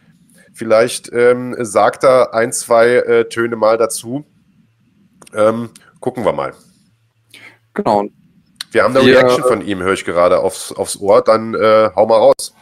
vielleicht 0.52 1.12
ähm, 1.12 1.54
sagt 1.58 2.04
er 2.04 2.34
ein, 2.34 2.52
zwei 2.52 2.88
äh, 2.96 3.28
Töne 3.28 3.56
mal 3.56 3.76
dazu. 3.76 4.24
Ähm, 5.34 5.70
gucken 6.00 6.24
wir 6.24 6.32
mal. 6.32 6.54
Genau. 7.74 8.04
Wir 8.72 8.82
haben 8.82 8.96
eine 8.96 9.06
Reaction 9.06 9.44
von 9.44 9.62
ihm, 9.62 9.82
höre 9.82 9.92
ich 9.92 10.04
gerade 10.04 10.38
aufs, 10.38 10.72
aufs 10.72 10.96
Ohr. 10.96 11.22
Dann 11.22 11.54
äh, 11.54 11.90
hau 11.94 12.06
mal 12.06 12.18
raus. 12.18 12.54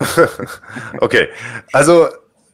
okay, 1.00 1.28
also 1.72 2.08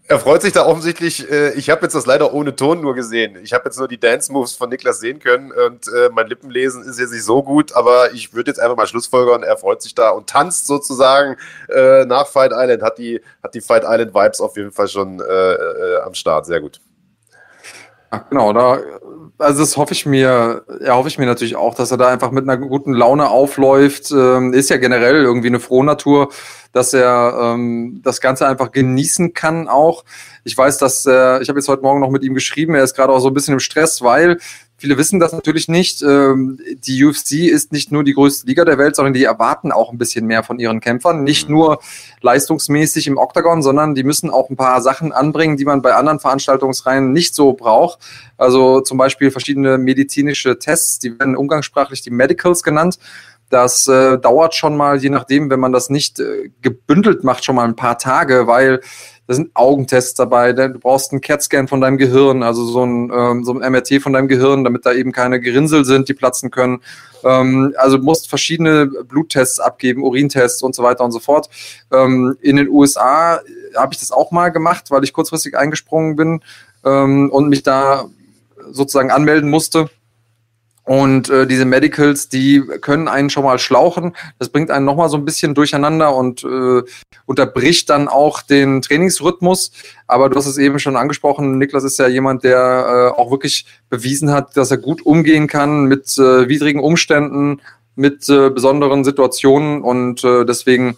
er 0.08 0.20
freut 0.20 0.42
sich 0.42 0.52
da 0.52 0.64
offensichtlich. 0.66 1.30
Äh, 1.30 1.54
ich 1.54 1.68
habe 1.70 1.82
jetzt 1.82 1.94
das 1.94 2.06
leider 2.06 2.32
ohne 2.32 2.54
Ton 2.54 2.80
nur 2.80 2.94
gesehen. 2.94 3.36
Ich 3.42 3.52
habe 3.52 3.64
jetzt 3.64 3.78
nur 3.78 3.88
die 3.88 3.98
Dance 3.98 4.32
Moves 4.32 4.54
von 4.54 4.70
Niklas 4.70 5.00
sehen 5.00 5.18
können 5.18 5.52
und 5.52 5.88
äh, 5.88 6.10
mein 6.12 6.28
Lippenlesen 6.28 6.84
ist 6.84 6.98
jetzt 6.98 7.12
nicht 7.12 7.24
so 7.24 7.42
gut, 7.42 7.72
aber 7.74 8.12
ich 8.12 8.32
würde 8.32 8.50
jetzt 8.50 8.60
einfach 8.60 8.76
mal 8.76 8.86
Schlussfolgern. 8.86 9.42
Er 9.42 9.56
freut 9.56 9.82
sich 9.82 9.94
da 9.94 10.10
und 10.10 10.28
tanzt 10.28 10.66
sozusagen 10.66 11.36
äh, 11.68 12.04
nach 12.04 12.28
Fight 12.28 12.52
Island. 12.54 12.82
Hat 12.82 12.98
die, 12.98 13.20
hat 13.42 13.54
die 13.54 13.60
Fight 13.60 13.82
Island 13.84 14.14
Vibes 14.14 14.40
auf 14.40 14.56
jeden 14.56 14.72
Fall 14.72 14.88
schon 14.88 15.20
am 15.20 16.14
Start. 16.14 16.46
Sehr 16.46 16.60
gut. 16.60 16.80
Ach, 18.10 18.28
genau, 18.30 18.52
da 18.52 18.78
also 19.38 19.60
das 19.60 19.76
hoffe 19.76 19.92
ich 19.92 20.06
mir, 20.06 20.64
ja, 20.84 20.94
hoffe 20.94 21.08
ich 21.08 21.18
mir 21.18 21.26
natürlich 21.26 21.56
auch, 21.56 21.74
dass 21.74 21.90
er 21.90 21.98
da 21.98 22.08
einfach 22.08 22.30
mit 22.30 22.48
einer 22.48 22.56
guten 22.56 22.92
Laune 22.92 23.28
aufläuft. 23.28 24.10
Ähm, 24.10 24.52
ist 24.52 24.70
ja 24.70 24.78
generell 24.78 25.24
irgendwie 25.24 25.48
eine 25.48 25.60
frohe 25.60 25.84
Natur, 25.84 26.30
dass 26.72 26.94
er 26.94 27.38
ähm, 27.40 28.00
das 28.02 28.20
Ganze 28.20 28.46
einfach 28.46 28.72
genießen 28.72 29.34
kann 29.34 29.68
auch. 29.68 30.04
Ich 30.44 30.56
weiß, 30.56 30.78
dass 30.78 31.04
äh, 31.06 31.42
ich 31.42 31.48
habe 31.48 31.58
jetzt 31.58 31.68
heute 31.68 31.82
Morgen 31.82 32.00
noch 32.00 32.10
mit 32.10 32.22
ihm 32.22 32.34
geschrieben, 32.34 32.74
er 32.74 32.84
ist 32.84 32.94
gerade 32.94 33.12
auch 33.12 33.18
so 33.18 33.28
ein 33.28 33.34
bisschen 33.34 33.54
im 33.54 33.60
Stress, 33.60 34.02
weil 34.02 34.38
Viele 34.78 34.98
wissen 34.98 35.20
das 35.20 35.32
natürlich 35.32 35.68
nicht. 35.68 36.02
Ähm, 36.02 36.58
die 36.86 37.02
UFC 37.02 37.32
ist 37.50 37.72
nicht 37.72 37.92
nur 37.92 38.04
die 38.04 38.12
größte 38.12 38.46
Liga 38.46 38.64
der 38.66 38.76
Welt, 38.76 38.94
sondern 38.94 39.14
die 39.14 39.24
erwarten 39.24 39.72
auch 39.72 39.90
ein 39.90 39.96
bisschen 39.96 40.26
mehr 40.26 40.42
von 40.42 40.58
ihren 40.58 40.80
Kämpfern. 40.80 41.24
Nicht 41.24 41.48
mhm. 41.48 41.54
nur 41.54 41.78
leistungsmäßig 42.20 43.06
im 43.06 43.16
Oktagon, 43.16 43.62
sondern 43.62 43.94
die 43.94 44.04
müssen 44.04 44.28
auch 44.28 44.50
ein 44.50 44.56
paar 44.56 44.82
Sachen 44.82 45.12
anbringen, 45.12 45.56
die 45.56 45.64
man 45.64 45.80
bei 45.80 45.94
anderen 45.94 46.20
Veranstaltungsreihen 46.20 47.12
nicht 47.12 47.34
so 47.34 47.54
braucht. 47.54 48.00
Also 48.36 48.80
zum 48.82 48.98
Beispiel 48.98 49.30
verschiedene 49.30 49.78
medizinische 49.78 50.58
Tests, 50.58 50.98
die 50.98 51.18
werden 51.18 51.36
umgangssprachlich 51.36 52.02
die 52.02 52.10
Medicals 52.10 52.62
genannt. 52.62 52.98
Das 53.48 53.86
äh, 53.86 54.18
dauert 54.18 54.54
schon 54.54 54.76
mal, 54.76 54.98
je 54.98 55.08
nachdem, 55.08 55.50
wenn 55.50 55.60
man 55.60 55.72
das 55.72 55.88
nicht 55.88 56.18
äh, 56.18 56.50
gebündelt 56.62 57.22
macht, 57.22 57.44
schon 57.44 57.54
mal 57.54 57.64
ein 57.64 57.76
paar 57.76 57.96
Tage, 57.96 58.46
weil 58.46 58.80
da 59.26 59.34
sind 59.34 59.50
Augentests 59.54 60.14
dabei, 60.14 60.52
du 60.52 60.78
brauchst 60.78 61.10
einen 61.10 61.20
CAT-Scan 61.20 61.66
von 61.66 61.80
deinem 61.80 61.98
Gehirn, 61.98 62.42
also 62.42 62.64
so 62.64 62.84
ein, 62.84 63.10
ähm, 63.12 63.44
so 63.44 63.52
ein 63.52 63.72
MRT 63.72 64.00
von 64.00 64.12
deinem 64.12 64.28
Gehirn, 64.28 64.62
damit 64.62 64.86
da 64.86 64.92
eben 64.92 65.10
keine 65.10 65.40
Gerinnsel 65.40 65.84
sind, 65.84 66.08
die 66.08 66.14
platzen 66.14 66.50
können. 66.50 66.80
Ähm, 67.24 67.74
also 67.76 67.98
musst 67.98 68.28
verschiedene 68.28 68.86
Bluttests 68.86 69.58
abgeben, 69.58 70.04
Urintests 70.04 70.62
und 70.62 70.74
so 70.74 70.82
weiter 70.82 71.04
und 71.04 71.10
so 71.10 71.18
fort. 71.18 71.48
Ähm, 71.92 72.36
in 72.40 72.56
den 72.56 72.68
USA 72.68 73.40
habe 73.76 73.92
ich 73.92 73.98
das 73.98 74.12
auch 74.12 74.30
mal 74.30 74.50
gemacht, 74.50 74.90
weil 74.90 75.02
ich 75.02 75.12
kurzfristig 75.12 75.56
eingesprungen 75.56 76.14
bin 76.14 76.40
ähm, 76.84 77.30
und 77.30 77.48
mich 77.48 77.64
da 77.64 78.06
sozusagen 78.70 79.10
anmelden 79.10 79.50
musste. 79.50 79.90
Und 80.86 81.28
äh, 81.30 81.48
diese 81.48 81.64
Medicals, 81.64 82.28
die 82.28 82.62
können 82.80 83.08
einen 83.08 83.28
schon 83.28 83.42
mal 83.42 83.58
schlauchen. 83.58 84.14
Das 84.38 84.50
bringt 84.50 84.70
einen 84.70 84.84
nochmal 84.84 85.08
so 85.08 85.16
ein 85.16 85.24
bisschen 85.24 85.52
durcheinander 85.52 86.14
und 86.14 86.44
äh, 86.44 86.82
unterbricht 87.26 87.90
dann 87.90 88.06
auch 88.06 88.40
den 88.40 88.82
Trainingsrhythmus. 88.82 89.72
Aber 90.06 90.30
du 90.30 90.36
hast 90.36 90.46
es 90.46 90.58
eben 90.58 90.78
schon 90.78 90.96
angesprochen, 90.96 91.58
Niklas 91.58 91.82
ist 91.82 91.98
ja 91.98 92.06
jemand, 92.06 92.44
der 92.44 93.12
äh, 93.16 93.20
auch 93.20 93.32
wirklich 93.32 93.66
bewiesen 93.90 94.30
hat, 94.30 94.56
dass 94.56 94.70
er 94.70 94.78
gut 94.78 95.04
umgehen 95.04 95.48
kann 95.48 95.86
mit 95.86 96.16
äh, 96.18 96.48
widrigen 96.48 96.80
Umständen, 96.80 97.60
mit 97.96 98.28
äh, 98.28 98.50
besonderen 98.50 99.02
Situationen. 99.02 99.82
Und 99.82 100.22
äh, 100.22 100.44
deswegen 100.44 100.96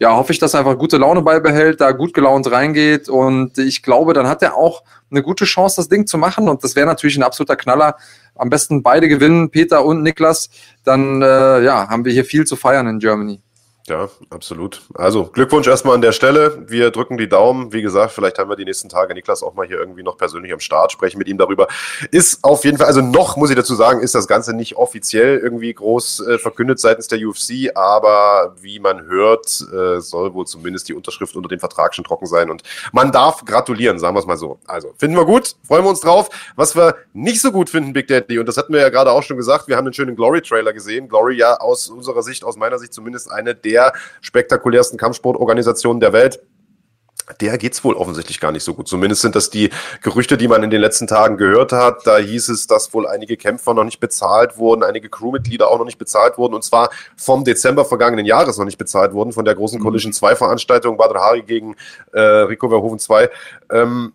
ja, 0.00 0.16
hoffe 0.16 0.32
ich, 0.32 0.38
dass 0.38 0.54
er 0.54 0.60
einfach 0.60 0.78
gute 0.78 0.96
Laune 0.96 1.20
beibehält, 1.20 1.82
da 1.82 1.92
gut 1.92 2.14
gelaunt 2.14 2.50
reingeht. 2.50 3.10
Und 3.10 3.58
ich 3.58 3.82
glaube, 3.82 4.14
dann 4.14 4.26
hat 4.26 4.42
er 4.42 4.56
auch 4.56 4.82
eine 5.10 5.22
gute 5.22 5.44
Chance, 5.44 5.76
das 5.76 5.90
Ding 5.90 6.06
zu 6.06 6.16
machen. 6.16 6.48
Und 6.48 6.64
das 6.64 6.74
wäre 6.74 6.86
natürlich 6.86 7.18
ein 7.18 7.22
absoluter 7.22 7.56
Knaller, 7.56 7.96
am 8.34 8.48
besten 8.48 8.82
beide 8.82 9.08
gewinnen, 9.08 9.50
Peter 9.50 9.84
und 9.84 10.02
Niklas, 10.02 10.48
dann 10.84 11.20
äh, 11.20 11.62
ja, 11.62 11.88
haben 11.90 12.06
wir 12.06 12.12
hier 12.12 12.24
viel 12.24 12.46
zu 12.46 12.56
feiern 12.56 12.86
in 12.86 12.98
Germany. 12.98 13.42
Ja, 13.90 14.08
absolut. 14.30 14.82
Also 14.94 15.24
Glückwunsch 15.24 15.66
erstmal 15.66 15.96
an 15.96 16.00
der 16.00 16.12
Stelle. 16.12 16.62
Wir 16.68 16.92
drücken 16.92 17.18
die 17.18 17.28
Daumen. 17.28 17.72
Wie 17.72 17.82
gesagt, 17.82 18.12
vielleicht 18.12 18.38
haben 18.38 18.48
wir 18.48 18.54
die 18.54 18.64
nächsten 18.64 18.88
Tage 18.88 19.14
Niklas 19.14 19.42
auch 19.42 19.54
mal 19.54 19.66
hier 19.66 19.78
irgendwie 19.80 20.04
noch 20.04 20.16
persönlich 20.16 20.52
am 20.52 20.60
Start, 20.60 20.92
sprechen 20.92 21.18
mit 21.18 21.26
ihm 21.26 21.38
darüber. 21.38 21.66
Ist 22.12 22.44
auf 22.44 22.64
jeden 22.64 22.78
Fall, 22.78 22.86
also 22.86 23.00
noch 23.00 23.36
muss 23.36 23.50
ich 23.50 23.56
dazu 23.56 23.74
sagen, 23.74 23.98
ist 24.00 24.14
das 24.14 24.28
Ganze 24.28 24.54
nicht 24.54 24.76
offiziell 24.76 25.38
irgendwie 25.38 25.74
groß 25.74 26.20
äh, 26.20 26.38
verkündet 26.38 26.78
seitens 26.78 27.08
der 27.08 27.18
UFC, 27.18 27.74
aber 27.74 28.54
wie 28.60 28.78
man 28.78 29.06
hört, 29.06 29.60
äh, 29.72 30.00
soll 30.00 30.34
wohl 30.34 30.46
zumindest 30.46 30.88
die 30.88 30.94
Unterschrift 30.94 31.34
unter 31.34 31.48
dem 31.48 31.58
Vertrag 31.58 31.92
schon 31.92 32.04
trocken 32.04 32.26
sein 32.26 32.48
und 32.48 32.62
man 32.92 33.10
darf 33.10 33.44
gratulieren, 33.44 33.98
sagen 33.98 34.14
wir 34.14 34.20
es 34.20 34.26
mal 34.26 34.36
so. 34.36 34.60
Also 34.68 34.94
finden 34.98 35.16
wir 35.16 35.24
gut, 35.24 35.56
freuen 35.66 35.82
wir 35.82 35.90
uns 35.90 36.00
drauf. 36.00 36.28
Was 36.54 36.76
wir 36.76 36.94
nicht 37.12 37.40
so 37.40 37.50
gut 37.50 37.68
finden, 37.68 37.92
Big 37.92 38.06
Daddy, 38.06 38.38
und 38.38 38.46
das 38.46 38.56
hatten 38.56 38.72
wir 38.72 38.82
ja 38.82 38.88
gerade 38.88 39.10
auch 39.10 39.24
schon 39.24 39.36
gesagt, 39.36 39.66
wir 39.66 39.76
haben 39.76 39.86
einen 39.86 39.94
schönen 39.94 40.14
Glory-Trailer 40.14 40.72
gesehen. 40.72 41.08
Glory 41.08 41.38
ja 41.38 41.56
aus 41.56 41.88
unserer 41.88 42.22
Sicht, 42.22 42.44
aus 42.44 42.56
meiner 42.56 42.78
Sicht 42.78 42.94
zumindest 42.94 43.32
eine 43.32 43.56
der 43.56 43.79
der 43.80 43.92
spektakulärsten 44.20 44.98
Kampfsportorganisationen 44.98 46.00
der 46.00 46.12
Welt 46.12 46.40
der 47.40 47.58
geht's 47.58 47.84
wohl 47.84 47.94
offensichtlich 47.94 48.40
gar 48.40 48.50
nicht 48.50 48.64
so 48.64 48.74
gut. 48.74 48.88
Zumindest 48.88 49.22
sind 49.22 49.36
das 49.36 49.50
die 49.50 49.70
Gerüchte, 50.02 50.36
die 50.36 50.48
man 50.48 50.64
in 50.64 50.70
den 50.70 50.80
letzten 50.80 51.06
Tagen 51.06 51.36
gehört 51.36 51.70
hat. 51.70 52.04
Da 52.04 52.18
hieß 52.18 52.48
es, 52.48 52.66
dass 52.66 52.92
wohl 52.92 53.06
einige 53.06 53.36
Kämpfer 53.36 53.72
noch 53.72 53.84
nicht 53.84 54.00
bezahlt 54.00 54.56
wurden, 54.56 54.82
einige 54.82 55.08
Crewmitglieder 55.08 55.68
auch 55.68 55.78
noch 55.78 55.84
nicht 55.84 55.98
bezahlt 55.98 56.38
wurden 56.38 56.54
und 56.54 56.64
zwar 56.64 56.90
vom 57.16 57.44
Dezember 57.44 57.84
vergangenen 57.84 58.26
Jahres 58.26 58.58
noch 58.58 58.64
nicht 58.64 58.78
bezahlt 58.78 59.12
wurden, 59.12 59.32
von 59.32 59.44
der 59.44 59.54
großen 59.54 59.78
mhm. 59.78 59.84
Collision 59.84 60.12
2 60.12 60.34
Veranstaltung 60.34 60.96
Badr 60.96 61.20
Hari 61.20 61.42
gegen 61.42 61.76
äh, 62.12 62.20
Rico 62.20 62.68
Verhoeven 62.68 62.98
2. 62.98 63.30
Ähm, 63.70 64.12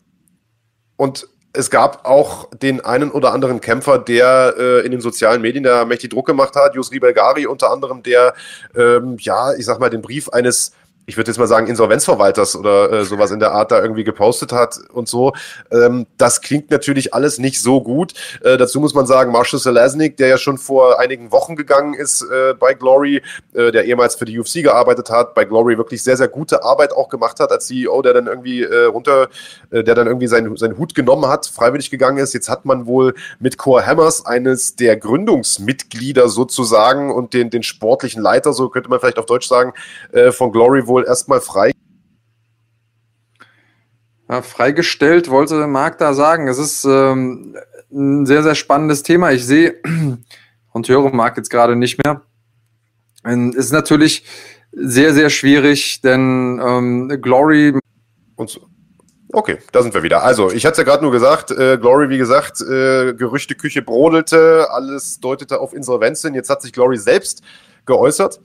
und 0.97 1.27
es 1.55 1.69
gab 1.69 2.05
auch 2.05 2.49
den 2.51 2.83
einen 2.83 3.11
oder 3.11 3.33
anderen 3.33 3.61
Kämpfer, 3.61 3.97
der 3.97 4.55
äh, 4.57 4.85
in 4.85 4.91
den 4.91 5.01
sozialen 5.01 5.41
Medien 5.41 5.63
da 5.63 5.85
mächtig 5.85 6.11
Druck 6.11 6.27
gemacht 6.27 6.55
hat. 6.55 6.75
Yusri 6.75 6.99
Belgari 6.99 7.45
unter 7.47 7.71
anderem, 7.71 8.03
der, 8.03 8.33
ähm, 8.75 9.17
ja, 9.19 9.53
ich 9.53 9.65
sag 9.65 9.79
mal, 9.79 9.89
den 9.89 10.01
Brief 10.01 10.29
eines 10.29 10.71
ich 11.05 11.17
würde 11.17 11.29
jetzt 11.29 11.37
mal 11.37 11.47
sagen, 11.47 11.67
Insolvenzverwalters 11.67 12.55
oder 12.55 12.91
äh, 12.91 13.05
sowas 13.05 13.31
in 13.31 13.39
der 13.39 13.51
Art 13.51 13.71
da 13.71 13.81
irgendwie 13.81 14.03
gepostet 14.03 14.51
hat 14.51 14.77
und 14.91 15.07
so. 15.07 15.33
Ähm, 15.71 16.07
das 16.17 16.41
klingt 16.41 16.71
natürlich 16.71 17.13
alles 17.13 17.37
nicht 17.37 17.61
so 17.61 17.81
gut. 17.81 18.13
Äh, 18.41 18.57
dazu 18.57 18.79
muss 18.79 18.93
man 18.93 19.05
sagen, 19.05 19.31
Marshall 19.31 19.59
Selesnik, 19.59 20.17
der 20.17 20.29
ja 20.29 20.37
schon 20.37 20.57
vor 20.57 20.99
einigen 20.99 21.31
Wochen 21.31 21.55
gegangen 21.55 21.93
ist 21.93 22.23
äh, 22.23 22.53
bei 22.53 22.73
Glory, 22.73 23.21
äh, 23.53 23.71
der 23.71 23.85
ehemals 23.85 24.15
für 24.15 24.25
die 24.25 24.39
UFC 24.39 24.63
gearbeitet 24.63 25.09
hat, 25.09 25.35
bei 25.35 25.45
Glory 25.45 25.77
wirklich 25.77 26.01
sehr, 26.01 26.17
sehr 26.17 26.27
gute 26.27 26.63
Arbeit 26.63 26.91
auch 26.91 27.09
gemacht 27.09 27.39
hat 27.39 27.51
als 27.51 27.67
CEO, 27.67 28.01
der 28.01 28.13
dann 28.13 28.27
irgendwie 28.27 28.63
äh, 28.63 28.85
runter, 28.85 29.29
äh, 29.69 29.83
der 29.83 29.93
dann 29.93 30.07
irgendwie 30.07 30.27
seinen, 30.27 30.57
seinen 30.57 30.77
Hut 30.77 30.95
genommen 30.95 31.27
hat, 31.27 31.45
freiwillig 31.45 31.91
gegangen 31.91 32.17
ist. 32.17 32.33
Jetzt 32.33 32.49
hat 32.49 32.65
man 32.65 32.87
wohl 32.87 33.13
mit 33.39 33.57
Core 33.57 33.85
Hammers 33.85 34.25
eines 34.25 34.75
der 34.75 34.97
Gründungsmitglieder 34.97 36.29
sozusagen 36.29 37.11
und 37.11 37.33
den, 37.33 37.51
den 37.51 37.63
sportlichen 37.63 38.23
Leiter, 38.23 38.53
so 38.53 38.69
könnte 38.69 38.89
man 38.89 38.99
vielleicht 38.99 39.19
auf 39.19 39.27
Deutsch 39.27 39.47
sagen, 39.47 39.73
äh, 40.11 40.31
von 40.31 40.51
Glory 40.51 40.87
wohl 40.87 40.94
wohl 40.95 41.05
erstmal 41.05 41.41
frei. 41.41 41.71
Ja, 44.29 44.41
freigestellt 44.41 45.29
wollte 45.29 45.67
Marc 45.67 45.97
da 45.97 46.13
sagen. 46.13 46.47
Es 46.47 46.57
ist 46.57 46.85
ähm, 46.85 47.55
ein 47.91 48.25
sehr, 48.25 48.43
sehr 48.43 48.55
spannendes 48.55 49.03
Thema. 49.03 49.31
Ich 49.33 49.45
sehe 49.45 49.75
und 50.71 50.89
höre 50.89 51.13
Marc 51.13 51.35
jetzt 51.37 51.49
gerade 51.49 51.75
nicht 51.75 52.03
mehr. 52.03 52.21
Es 53.23 53.55
ist 53.55 53.73
natürlich 53.73 54.23
sehr, 54.71 55.13
sehr 55.13 55.29
schwierig, 55.29 56.01
denn 56.01 56.61
ähm, 56.63 57.21
Glory. 57.21 57.77
Und 58.35 58.59
Okay, 59.33 59.57
da 59.73 59.81
sind 59.81 59.93
wir 59.93 60.01
wieder. 60.01 60.23
Also, 60.23 60.49
ich 60.49 60.65
hatte 60.65 60.73
es 60.73 60.77
ja 60.77 60.83
gerade 60.85 61.03
nur 61.03 61.11
gesagt, 61.11 61.51
äh, 61.51 61.77
Glory, 61.77 62.09
wie 62.09 62.17
gesagt, 62.17 62.61
äh, 62.61 63.13
Gerüchteküche 63.13 63.81
brodelte, 63.81 64.67
alles 64.71 65.19
deutete 65.19 65.59
auf 65.59 65.73
Insolvenz 65.73 66.21
hin. 66.21 66.35
Jetzt 66.35 66.49
hat 66.49 66.61
sich 66.61 66.71
Glory 66.71 66.97
selbst 66.97 67.41
geäußert 67.85 68.39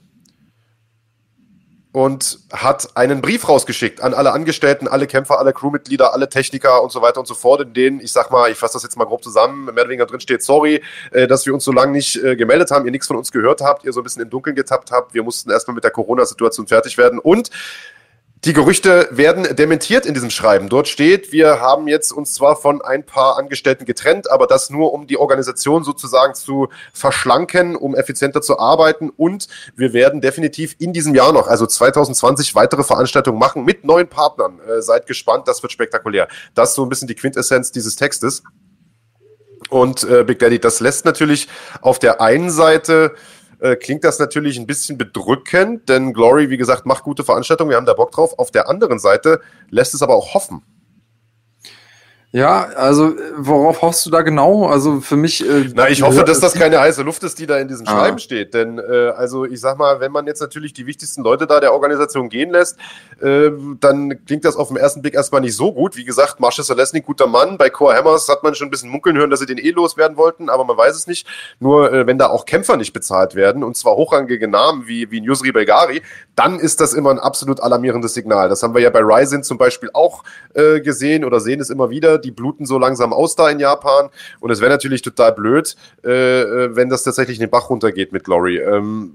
und 1.93 2.39
hat 2.53 2.95
einen 2.95 3.21
Brief 3.21 3.49
rausgeschickt 3.49 4.01
an 4.01 4.13
alle 4.13 4.31
Angestellten, 4.31 4.87
alle 4.87 5.07
Kämpfer, 5.07 5.39
alle 5.39 5.51
Crewmitglieder, 5.51 6.13
alle 6.13 6.29
Techniker 6.29 6.81
und 6.81 6.91
so 6.91 7.01
weiter 7.01 7.19
und 7.19 7.27
so 7.27 7.33
fort, 7.33 7.61
in 7.61 7.73
denen, 7.73 7.99
ich 7.99 8.13
sag 8.13 8.31
mal, 8.31 8.49
ich 8.49 8.57
fasse 8.57 8.73
das 8.73 8.83
jetzt 8.83 8.97
mal 8.97 9.05
grob 9.05 9.23
zusammen, 9.23 9.65
mehr 9.65 9.73
oder 9.73 9.89
weniger 9.89 10.05
drin 10.05 10.21
steht, 10.21 10.41
sorry, 10.41 10.81
äh, 11.11 11.27
dass 11.27 11.45
wir 11.45 11.53
uns 11.53 11.65
so 11.65 11.71
lange 11.71 11.91
nicht 11.91 12.15
äh, 12.23 12.35
gemeldet 12.37 12.71
haben, 12.71 12.85
ihr 12.85 12.91
nichts 12.91 13.07
von 13.07 13.17
uns 13.17 13.31
gehört 13.31 13.61
habt, 13.61 13.83
ihr 13.83 13.91
so 13.91 13.99
ein 13.99 14.03
bisschen 14.03 14.21
im 14.21 14.29
Dunkeln 14.29 14.55
getappt 14.55 14.91
habt, 14.91 15.13
wir 15.13 15.23
mussten 15.23 15.51
erstmal 15.51 15.75
mit 15.75 15.83
der 15.83 15.91
Corona-Situation 15.91 16.67
fertig 16.67 16.97
werden. 16.97 17.19
Und 17.19 17.49
die 18.43 18.53
Gerüchte 18.53 19.07
werden 19.11 19.55
dementiert 19.55 20.07
in 20.07 20.15
diesem 20.15 20.31
Schreiben. 20.31 20.67
Dort 20.67 20.87
steht, 20.87 21.31
wir 21.31 21.59
haben 21.59 21.87
jetzt 21.87 22.11
uns 22.11 22.33
zwar 22.33 22.55
von 22.55 22.81
ein 22.81 23.05
paar 23.05 23.37
Angestellten 23.37 23.85
getrennt, 23.85 24.31
aber 24.31 24.47
das 24.47 24.71
nur, 24.71 24.93
um 24.93 25.05
die 25.05 25.17
Organisation 25.17 25.83
sozusagen 25.83 26.33
zu 26.33 26.69
verschlanken, 26.91 27.75
um 27.75 27.95
effizienter 27.95 28.41
zu 28.41 28.57
arbeiten. 28.57 29.11
Und 29.15 29.47
wir 29.75 29.93
werden 29.93 30.21
definitiv 30.21 30.75
in 30.79 30.91
diesem 30.91 31.13
Jahr 31.13 31.33
noch, 31.33 31.47
also 31.47 31.67
2020, 31.67 32.55
weitere 32.55 32.83
Veranstaltungen 32.83 33.37
machen 33.37 33.63
mit 33.63 33.83
neuen 33.83 34.07
Partnern. 34.07 34.59
Äh, 34.67 34.81
seid 34.81 35.05
gespannt, 35.05 35.47
das 35.47 35.61
wird 35.61 35.71
spektakulär. 35.71 36.27
Das 36.55 36.69
ist 36.69 36.75
so 36.75 36.83
ein 36.83 36.89
bisschen 36.89 37.07
die 37.07 37.15
Quintessenz 37.15 37.71
dieses 37.71 37.95
Textes. 37.95 38.41
Und 39.69 40.03
äh, 40.03 40.23
Big 40.23 40.39
Daddy, 40.39 40.57
das 40.57 40.79
lässt 40.79 41.05
natürlich 41.05 41.47
auf 41.81 41.99
der 41.99 42.21
einen 42.21 42.49
Seite 42.49 43.13
äh, 43.61 43.75
klingt 43.75 44.03
das 44.03 44.19
natürlich 44.19 44.59
ein 44.59 44.67
bisschen 44.67 44.97
bedrückend, 44.97 45.87
denn 45.87 46.13
Glory, 46.13 46.49
wie 46.49 46.57
gesagt, 46.57 46.85
macht 46.85 47.03
gute 47.03 47.23
Veranstaltungen, 47.23 47.69
wir 47.69 47.77
haben 47.77 47.85
da 47.85 47.93
Bock 47.93 48.11
drauf. 48.11 48.37
Auf 48.37 48.51
der 48.51 48.67
anderen 48.67 48.99
Seite 48.99 49.39
lässt 49.69 49.93
es 49.93 50.01
aber 50.01 50.15
auch 50.15 50.33
hoffen. 50.33 50.63
Ja, 52.33 52.69
also 52.77 53.13
worauf 53.35 53.81
hoffst 53.81 54.05
du 54.05 54.09
da 54.09 54.21
genau? 54.21 54.65
Also 54.67 55.01
für 55.01 55.17
mich. 55.17 55.45
Äh, 55.45 55.69
Na, 55.73 55.89
ich 55.89 56.01
hoffe, 56.01 56.23
dass 56.23 56.39
das 56.39 56.53
keine 56.53 56.79
heiße 56.79 57.01
Luft 57.03 57.23
ist, 57.23 57.39
die 57.39 57.45
da 57.45 57.57
in 57.57 57.67
diesem 57.67 57.85
ah. 57.87 57.91
Schreiben 57.91 58.19
steht. 58.19 58.53
Denn 58.53 58.79
äh, 58.79 59.11
also 59.17 59.43
ich 59.43 59.59
sag 59.59 59.77
mal, 59.77 59.99
wenn 59.99 60.13
man 60.13 60.27
jetzt 60.27 60.39
natürlich 60.39 60.71
die 60.71 60.85
wichtigsten 60.85 61.23
Leute 61.23 61.45
da 61.45 61.59
der 61.59 61.73
Organisation 61.73 62.29
gehen 62.29 62.51
lässt, 62.51 62.77
äh, 63.21 63.51
dann 63.81 64.23
klingt 64.25 64.45
das 64.45 64.55
auf 64.55 64.69
den 64.69 64.77
ersten 64.77 65.01
Blick 65.01 65.13
erstmal 65.13 65.41
nicht 65.41 65.57
so 65.57 65.73
gut. 65.73 65.97
Wie 65.97 66.05
gesagt, 66.05 66.39
Marshall 66.39 66.63
Selesny, 66.63 67.01
guter 67.01 67.27
Mann. 67.27 67.57
Bei 67.57 67.69
Core 67.69 67.97
Hammers 67.97 68.29
hat 68.29 68.43
man 68.43 68.55
schon 68.55 68.69
ein 68.69 68.71
bisschen 68.71 68.91
munkeln 68.91 69.17
hören, 69.17 69.29
dass 69.29 69.41
sie 69.41 69.45
den 69.45 69.57
eh 69.57 69.71
loswerden 69.71 70.15
wollten, 70.15 70.49
aber 70.49 70.63
man 70.63 70.77
weiß 70.77 70.95
es 70.95 71.07
nicht. 71.07 71.27
Nur 71.59 71.91
äh, 71.91 72.07
wenn 72.07 72.17
da 72.17 72.29
auch 72.29 72.45
Kämpfer 72.45 72.77
nicht 72.77 72.93
bezahlt 72.93 73.35
werden, 73.35 73.61
und 73.61 73.75
zwar 73.75 73.97
hochrangige 73.97 74.47
Namen 74.47 74.87
wie, 74.87 75.11
wie 75.11 75.19
Nusri 75.19 75.51
Belgari, 75.51 76.01
dann 76.35 76.59
ist 76.59 76.79
das 76.79 76.93
immer 76.93 77.11
ein 77.11 77.19
absolut 77.19 77.59
alarmierendes 77.59 78.13
Signal. 78.13 78.47
Das 78.47 78.63
haben 78.63 78.73
wir 78.73 78.81
ja 78.81 78.89
bei 78.89 79.01
Ryzen 79.01 79.43
zum 79.43 79.57
Beispiel 79.57 79.89
auch 79.93 80.23
äh, 80.53 80.79
gesehen 80.79 81.25
oder 81.25 81.41
sehen 81.41 81.59
es 81.59 81.69
immer 81.69 81.89
wieder 81.89 82.20
die 82.21 82.31
bluten 82.31 82.65
so 82.65 82.77
langsam 82.77 83.13
aus 83.13 83.35
da 83.35 83.49
in 83.49 83.59
Japan. 83.59 84.09
Und 84.39 84.51
es 84.51 84.61
wäre 84.61 84.71
natürlich 84.71 85.01
total 85.01 85.33
blöd, 85.33 85.75
äh, 86.03 86.41
äh, 86.41 86.75
wenn 86.75 86.89
das 86.89 87.03
tatsächlich 87.03 87.37
in 87.37 87.45
den 87.45 87.49
Bach 87.49 87.69
runtergeht 87.69 88.11
mit 88.11 88.23
Glory. 88.23 88.57
Ähm, 88.59 89.13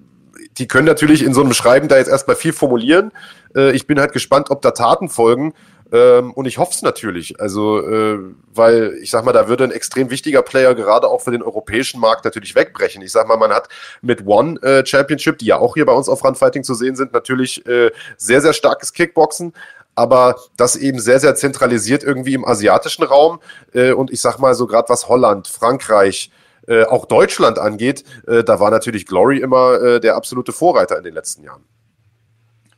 die 0.59 0.68
können 0.68 0.86
natürlich 0.86 1.22
in 1.22 1.34
so 1.34 1.42
einem 1.42 1.52
Schreiben 1.52 1.88
da 1.88 1.98
jetzt 1.98 2.09
erstmal 2.09 2.36
viel 2.36 2.52
formulieren. 2.52 3.12
Äh, 3.54 3.72
ich 3.72 3.86
bin 3.86 4.00
halt 4.00 4.12
gespannt, 4.12 4.50
ob 4.50 4.62
da 4.62 4.70
Taten 4.70 5.09
folgen. 5.09 5.54
Ähm, 5.92 6.32
und 6.32 6.46
ich 6.46 6.59
hoffe 6.59 6.72
es 6.74 6.82
natürlich. 6.82 7.40
Also, 7.40 7.80
äh, 7.80 8.18
weil 8.52 8.98
ich 9.00 9.11
sag 9.11 9.24
mal, 9.24 9.32
da 9.32 9.48
würde 9.48 9.64
ein 9.64 9.70
extrem 9.70 10.11
wichtiger 10.11 10.42
Player 10.42 10.74
gerade 10.74 11.09
auch 11.09 11.20
für 11.20 11.30
den 11.30 11.42
europäischen 11.42 12.00
Markt 12.00 12.24
natürlich 12.24 12.54
wegbrechen. 12.54 13.02
Ich 13.02 13.12
sag 13.12 13.28
mal, 13.28 13.36
man 13.36 13.52
hat 13.52 13.68
mit 14.02 14.26
One 14.26 14.61
äh, 14.62 14.84
Championship, 14.84 15.38
die 15.38 15.46
ja 15.46 15.59
auch 15.59 15.74
hier 15.74 15.86
bei 15.86 15.92
uns 15.92 16.09
auf 16.09 16.24
Runfighting 16.24 16.64
zu 16.64 16.74
sehen 16.74 16.96
sind, 16.96 17.12
natürlich 17.12 17.64
äh, 17.66 17.92
sehr, 18.16 18.40
sehr 18.40 18.52
starkes 18.52 18.92
Kickboxen 18.92 19.52
aber 19.97 20.36
das 20.57 20.76
eben 20.76 21.01
sehr, 21.01 21.18
sehr 21.18 21.34
zentralisiert 21.34 22.05
irgendwie 22.05 22.34
im 22.34 22.44
asiatischen 22.44 23.03
Raum. 23.03 23.40
Äh, 23.72 23.92
und 23.92 24.12
ich 24.12 24.20
sag 24.20 24.38
mal 24.38 24.55
so 24.55 24.66
gerade 24.66 24.88
was 24.88 25.09
Holland, 25.09 25.49
Frankreich, 25.49 26.30
äh, 26.68 26.84
auch 26.84 27.07
Deutschland 27.07 27.59
angeht, 27.59 28.05
äh, 28.26 28.44
da 28.44 28.61
war 28.61 28.70
natürlich 28.70 29.07
Glory 29.07 29.38
immer 29.38 29.80
äh, 29.80 30.01
der 30.01 30.16
absolute 30.16 30.53
Vorreiter 30.53 30.99
in 30.99 31.05
den 31.05 31.14
letzten 31.14 31.42
Jahren. 31.44 31.64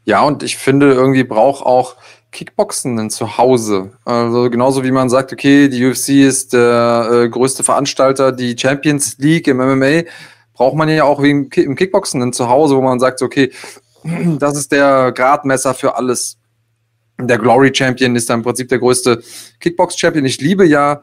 Ja, 0.05 0.23
und 0.23 0.43
ich 0.43 0.57
finde, 0.57 0.93
irgendwie 0.93 1.25
braucht 1.25 1.64
auch 1.64 1.97
Kickboxen 2.31 2.99
ein 2.99 3.11
Zuhause. 3.11 3.93
Also 4.05 4.51
genauso 4.51 4.85
wie 4.85 4.91
man 4.91 5.09
sagt, 5.09 5.33
okay, 5.33 5.69
die 5.69 5.87
UFC 5.87 6.11
ist 6.27 6.53
der 6.53 7.09
äh, 7.11 7.29
größte 7.29 7.64
Veranstalter, 7.64 8.33
die 8.33 8.57
Champions 8.59 9.16
League 9.19 9.49
im 9.49 9.59
MMA, 9.59 10.03
braucht 10.55 10.77
man 10.77 10.89
ja 10.89 11.05
auch 11.05 11.23
wie 11.23 11.31
im, 11.31 11.51
im 11.55 11.75
Kickboxen 11.75 12.23
ein 12.23 12.33
Zuhause, 12.33 12.77
wo 12.77 12.83
man 12.83 13.01
sagt, 13.01 13.23
okay, 13.23 13.53
das 14.39 14.57
ist 14.57 14.73
der 14.73 15.12
Gradmesser 15.12 15.75
für 15.75 15.97
alles. 15.97 16.39
Der 17.21 17.39
Glory 17.39 17.75
Champion 17.75 18.14
ist 18.14 18.31
dann 18.31 18.41
im 18.41 18.45
Prinzip 18.45 18.69
der 18.69 18.79
größte 18.79 19.23
Kickbox 19.59 19.99
Champion. 19.99 20.25
Ich 20.25 20.41
liebe 20.41 20.64
ja 20.64 21.03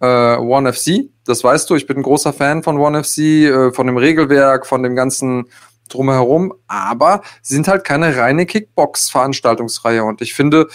äh, 0.00 0.36
One 0.36 0.72
FC, 0.72 1.10
das 1.24 1.44
weißt 1.44 1.70
du, 1.70 1.76
ich 1.76 1.86
bin 1.86 1.98
ein 1.98 2.02
großer 2.02 2.32
Fan 2.32 2.64
von 2.64 2.78
One 2.78 3.04
FC, 3.04 3.18
äh, 3.18 3.72
von 3.72 3.86
dem 3.86 3.96
Regelwerk, 3.96 4.66
von 4.66 4.82
dem 4.82 4.96
ganzen 4.96 5.44
drumherum, 5.88 6.52
aber 6.66 7.22
sie 7.42 7.54
sind 7.54 7.68
halt 7.68 7.84
keine 7.84 8.16
reine 8.16 8.44
Kickbox-Veranstaltungsreihe. 8.44 10.02
Und 10.02 10.20
ich 10.20 10.34
finde, 10.34 10.66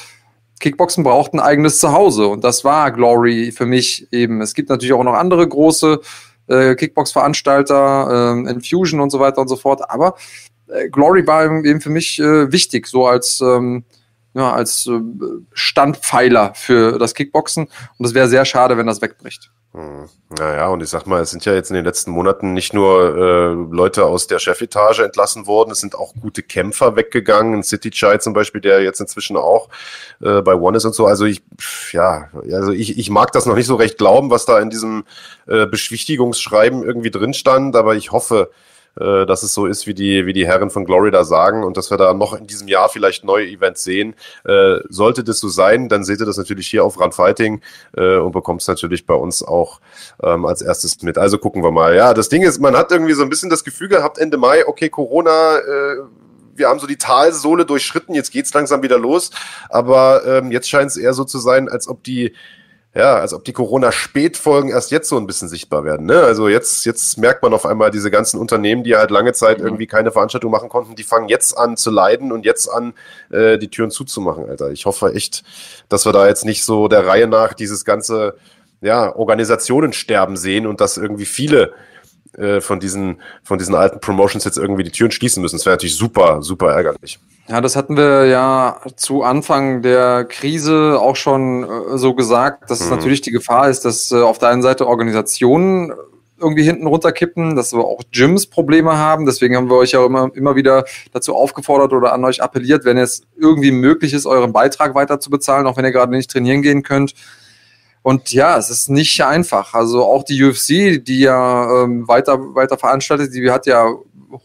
Kickboxen 0.61 1.03
braucht 1.03 1.33
ein 1.33 1.39
eigenes 1.41 1.79
Zuhause. 1.79 2.27
Und 2.27 2.45
das 2.45 2.63
war 2.63 2.91
Glory 2.91 3.51
für 3.51 3.65
mich 3.65 4.07
eben. 4.11 4.41
Es 4.41 4.53
gibt 4.53 4.69
natürlich 4.69 4.93
auch 4.93 5.03
noch 5.03 5.15
andere 5.15 5.45
große 5.47 5.99
äh, 6.47 6.75
Kickbox-Veranstalter, 6.75 8.35
äh, 8.45 8.51
Infusion 8.51 9.01
und 9.01 9.09
so 9.09 9.19
weiter 9.19 9.41
und 9.41 9.49
so 9.49 9.57
fort, 9.57 9.89
aber 9.89 10.15
äh, 10.67 10.87
Glory 10.89 11.27
war 11.27 11.43
eben 11.43 11.81
für 11.81 11.89
mich 11.89 12.19
äh, 12.19 12.51
wichtig, 12.51 12.87
so 12.87 13.05
als 13.05 13.41
ähm, 13.41 13.83
ja, 14.37 14.53
als 14.53 14.87
äh, 14.87 14.99
Standpfeiler 15.53 16.53
für 16.53 16.99
das 16.99 17.15
Kickboxen. 17.15 17.67
Und 17.97 18.05
es 18.05 18.13
wäre 18.13 18.27
sehr 18.27 18.45
schade, 18.45 18.77
wenn 18.77 18.87
das 18.87 19.01
wegbricht. 19.01 19.51
Hm. 19.73 20.07
Naja, 20.37 20.67
und 20.67 20.81
ich 20.81 20.89
sag 20.89 21.05
mal, 21.07 21.21
es 21.21 21.31
sind 21.31 21.45
ja 21.45 21.53
jetzt 21.53 21.69
in 21.69 21.75
den 21.75 21.85
letzten 21.85 22.11
Monaten 22.11 22.53
nicht 22.53 22.73
nur 22.73 23.15
äh, 23.15 23.75
Leute 23.75 24.05
aus 24.05 24.27
der 24.27 24.39
Chefetage 24.39 24.99
entlassen 24.99 25.47
worden, 25.47 25.71
es 25.71 25.79
sind 25.79 25.95
auch 25.95 26.13
gute 26.19 26.43
Kämpfer 26.43 26.95
weggegangen. 26.95 27.63
City 27.63 27.91
Chai 27.91 28.17
zum 28.17 28.33
Beispiel, 28.33 28.61
der 28.61 28.81
jetzt 28.81 28.99
inzwischen 28.99 29.37
auch 29.37 29.69
äh, 30.21 30.41
bei 30.41 30.55
One 30.55 30.77
ist 30.77 30.85
und 30.85 30.95
so. 30.95 31.05
Also 31.05 31.25
ich, 31.25 31.43
ja, 31.91 32.29
also 32.51 32.71
ich, 32.71 32.97
ich 32.97 33.09
mag 33.09 33.31
das 33.31 33.45
noch 33.45 33.55
nicht 33.55 33.67
so 33.67 33.75
recht 33.75 33.97
glauben, 33.97 34.29
was 34.29 34.45
da 34.45 34.59
in 34.59 34.69
diesem 34.69 35.05
äh, 35.47 35.65
Beschwichtigungsschreiben 35.65 36.83
irgendwie 36.83 37.11
drin 37.11 37.33
stand, 37.33 37.75
aber 37.75 37.95
ich 37.95 38.11
hoffe, 38.11 38.51
äh, 38.99 39.25
dass 39.25 39.43
es 39.43 39.53
so 39.53 39.65
ist, 39.65 39.87
wie 39.87 39.93
die, 39.93 40.25
wie 40.25 40.33
die 40.33 40.47
Herren 40.47 40.69
von 40.69 40.85
Glory 40.85 41.11
da 41.11 41.23
sagen 41.23 41.63
und 41.63 41.77
dass 41.77 41.91
wir 41.91 41.97
da 41.97 42.13
noch 42.13 42.33
in 42.33 42.47
diesem 42.47 42.67
Jahr 42.67 42.89
vielleicht 42.89 43.23
neue 43.23 43.47
Events 43.47 43.83
sehen. 43.83 44.15
Äh, 44.45 44.77
sollte 44.89 45.23
das 45.23 45.39
so 45.39 45.49
sein, 45.49 45.89
dann 45.89 46.03
seht 46.03 46.19
ihr 46.19 46.25
das 46.25 46.37
natürlich 46.37 46.67
hier 46.67 46.83
auf 46.83 46.99
Run 46.99 47.11
Fighting 47.11 47.61
äh, 47.95 48.17
und 48.17 48.31
bekommt 48.31 48.61
es 48.61 48.67
natürlich 48.67 49.05
bei 49.05 49.13
uns 49.13 49.43
auch 49.43 49.79
ähm, 50.23 50.45
als 50.45 50.61
erstes 50.61 51.01
mit. 51.01 51.17
Also 51.17 51.37
gucken 51.37 51.63
wir 51.63 51.71
mal. 51.71 51.95
Ja, 51.95 52.13
das 52.13 52.29
Ding 52.29 52.43
ist, 52.43 52.59
man 52.59 52.75
hat 52.75 52.91
irgendwie 52.91 53.13
so 53.13 53.23
ein 53.23 53.29
bisschen 53.29 53.49
das 53.49 53.63
Gefühl 53.63 53.87
gehabt, 53.87 54.17
Ende 54.17 54.37
Mai, 54.37 54.65
okay, 54.67 54.89
Corona, 54.89 55.57
äh, 55.57 55.97
wir 56.55 56.67
haben 56.67 56.79
so 56.79 56.87
die 56.87 56.97
Talsohle 56.97 57.65
durchschritten, 57.65 58.15
jetzt 58.15 58.31
geht's 58.31 58.53
langsam 58.53 58.81
wieder 58.81 58.97
los. 58.97 59.29
Aber 59.69 60.25
ähm, 60.25 60.51
jetzt 60.51 60.69
scheint 60.69 60.89
es 60.89 60.97
eher 60.97 61.13
so 61.13 61.23
zu 61.23 61.37
sein, 61.37 61.69
als 61.69 61.87
ob 61.87 62.03
die 62.03 62.33
ja, 62.97 63.19
als 63.19 63.31
ob 63.31 63.45
die 63.45 63.53
Corona-Spätfolgen 63.53 64.71
erst 64.71 64.89
jetzt 64.89 65.07
so 65.07 65.17
ein 65.17 65.27
bisschen 65.27 65.47
sichtbar 65.47 65.83
werden. 65.83 66.07
Ne? 66.07 66.19
Also 66.19 66.47
jetzt, 66.47 66.83
jetzt 66.83 67.19
merkt 67.19 67.43
man 67.43 67.53
auf 67.53 67.63
einmal 67.63 67.91
diese 67.91 68.09
ganzen 68.09 68.39
Unternehmen, 68.39 68.83
die 68.83 68.95
halt 68.95 69.11
lange 69.11 69.33
Zeit 69.33 69.59
mhm. 69.59 69.65
irgendwie 69.65 69.85
keine 69.85 70.11
Veranstaltung 70.11 70.49
machen 70.49 70.67
konnten, 70.67 70.95
die 70.95 71.03
fangen 71.03 71.29
jetzt 71.29 71.55
an 71.55 71.77
zu 71.77 71.91
leiden 71.91 72.31
und 72.31 72.43
jetzt 72.43 72.67
an, 72.67 72.93
äh, 73.29 73.59
die 73.59 73.67
Türen 73.67 73.91
zuzumachen, 73.91 74.49
Alter. 74.49 74.71
Ich 74.71 74.87
hoffe 74.87 75.13
echt, 75.13 75.43
dass 75.89 76.05
wir 76.05 76.11
da 76.11 76.27
jetzt 76.27 76.43
nicht 76.43 76.63
so 76.63 76.87
der 76.87 77.05
Reihe 77.05 77.27
nach 77.27 77.53
dieses 77.53 77.85
ganze 77.85 78.35
ja, 78.81 79.15
Organisationen 79.15 79.93
sterben 79.93 80.35
sehen 80.35 80.65
und 80.65 80.81
dass 80.81 80.97
irgendwie 80.97 81.25
viele 81.25 81.73
äh, 82.35 82.61
von, 82.61 82.79
diesen, 82.79 83.21
von 83.43 83.59
diesen 83.59 83.75
alten 83.75 83.99
Promotions 83.99 84.43
jetzt 84.43 84.57
irgendwie 84.57 84.83
die 84.83 84.91
Türen 84.91 85.11
schließen 85.11 85.43
müssen. 85.43 85.57
Das 85.57 85.67
wäre 85.67 85.75
natürlich 85.75 85.97
super, 85.97 86.41
super 86.41 86.71
ärgerlich. 86.71 87.19
Ja, 87.49 87.61
das 87.61 87.75
hatten 87.75 87.95
wir 87.95 88.25
ja 88.25 88.81
zu 88.95 89.23
Anfang 89.23 89.81
der 89.81 90.25
Krise 90.25 90.99
auch 90.99 91.15
schon 91.15 91.63
äh, 91.63 91.97
so 91.97 92.13
gesagt, 92.13 92.69
dass 92.69 92.79
mhm. 92.79 92.85
es 92.85 92.91
natürlich 92.91 93.21
die 93.21 93.31
Gefahr 93.31 93.69
ist, 93.69 93.85
dass 93.85 94.11
äh, 94.11 94.21
auf 94.21 94.37
der 94.37 94.49
einen 94.49 94.61
Seite 94.61 94.87
Organisationen 94.87 95.93
irgendwie 96.39 96.63
hinten 96.63 96.85
runterkippen, 96.85 97.55
dass 97.55 97.73
wir 97.73 97.83
auch 97.83 98.03
Gyms 98.11 98.47
Probleme 98.47 98.97
haben. 98.97 99.25
Deswegen 99.25 99.55
haben 99.55 99.69
wir 99.69 99.77
euch 99.77 99.91
ja 99.91 100.05
immer, 100.05 100.29
immer 100.35 100.55
wieder 100.55 100.85
dazu 101.11 101.35
aufgefordert 101.35 101.93
oder 101.93 102.13
an 102.13 102.23
euch 102.25 102.43
appelliert, 102.43 102.85
wenn 102.85 102.97
es 102.97 103.23
irgendwie 103.37 103.71
möglich 103.71 104.13
ist, 104.13 104.27
euren 104.27 104.53
Beitrag 104.53 104.93
weiter 104.93 105.19
zu 105.19 105.29
bezahlen, 105.29 105.65
auch 105.65 105.77
wenn 105.77 105.85
ihr 105.85 105.91
gerade 105.91 106.11
nicht 106.11 106.29
trainieren 106.29 106.61
gehen 106.61 106.83
könnt, 106.83 107.13
und 108.07 108.31
ja, 108.31 108.57
es 108.57 108.69
ist 108.69 108.89
nicht 108.89 109.21
einfach. 109.21 109.73
Also 109.73 110.05
auch 110.05 110.23
die 110.23 110.41
UFC, 110.41 111.03
die 111.03 111.19
ja 111.19 111.83
ähm, 111.83 112.07
weiter, 112.07 112.55
weiter 112.55 112.77
veranstaltet, 112.77 113.33
die 113.33 113.51
hat 113.51 113.65
ja 113.65 113.85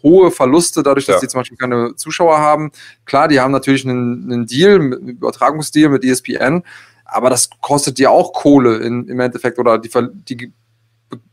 hohe 0.03 0.31
Verluste 0.31 0.83
dadurch, 0.83 1.07
dass 1.07 1.17
ja. 1.17 1.21
die 1.21 1.29
zum 1.29 1.41
Beispiel 1.41 1.59
keine 1.59 1.95
Zuschauer 1.97 2.39
haben. 2.39 2.73
Klar, 3.05 3.29
die 3.29 3.41
haben 3.41 3.53
natürlich 3.53 3.85
einen, 3.85 4.31
einen 4.31 4.47
Deal, 4.47 4.77
einen 4.77 5.09
Übertragungsdeal 5.09 5.91
mit 5.91 6.05
ESPN, 6.05 6.63
aber 7.05 7.31
das 7.31 7.51
kostet 7.61 7.99
ja 7.99 8.11
auch 8.11 8.33
Kohle 8.33 8.79
in, 8.79 9.09
im 9.09 9.21
Endeffekt 9.21 9.59
oder 9.59 9.79
die, 9.79 9.91
die 10.29 10.53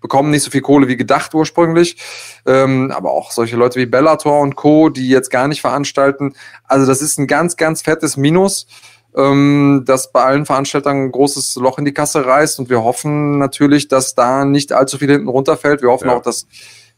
bekommen 0.02 0.30
nicht 0.30 0.43
so 0.43 0.52
viel 0.52 0.62
Kohle 0.62 0.88
wie 0.88 0.97
gedacht 0.97 1.34
ursprünglich. 1.34 1.97
Ähm, 2.45 2.91
aber 2.91 3.12
auch 3.12 3.32
solche 3.32 3.56
Leute 3.56 3.80
wie 3.80 3.86
Bellator 3.86 4.41
und 4.41 4.56
Co., 4.56 4.89
die 4.89 5.08
jetzt 5.08 5.30
gar 5.30 5.47
nicht 5.47 5.62
veranstalten. 5.62 6.34
Also 6.66 6.86
das 6.86 7.02
ist 7.02 7.18
ein 7.18 7.28
ganz, 7.28 7.56
ganz 7.56 7.82
fettes 7.82 8.18
Minus 8.18 8.68
ähm, 9.16 9.84
das 9.86 10.12
bei 10.12 10.24
allen 10.24 10.45
Veranstaltern 10.45 11.06
ein 11.06 11.12
großes 11.12 11.56
Loch 11.56 11.78
in 11.78 11.86
die 11.86 11.93
Kasse 11.93 12.26
reißt. 12.26 12.60
Und 12.60 12.70
wir 12.70 12.84
hoffen 12.84 13.38
natürlich, 13.38 13.88
dass 13.88 14.16
da 14.16 14.45
nicht 14.45 14.72
allzu 14.72 14.97
viel 14.97 15.10
hinten 15.10 15.28
runterfällt. 15.28 15.82
Wir 15.82 15.89
hoffen 15.89 16.10
ja. 16.10 16.16
auch, 16.16 16.22
dass 16.22 16.47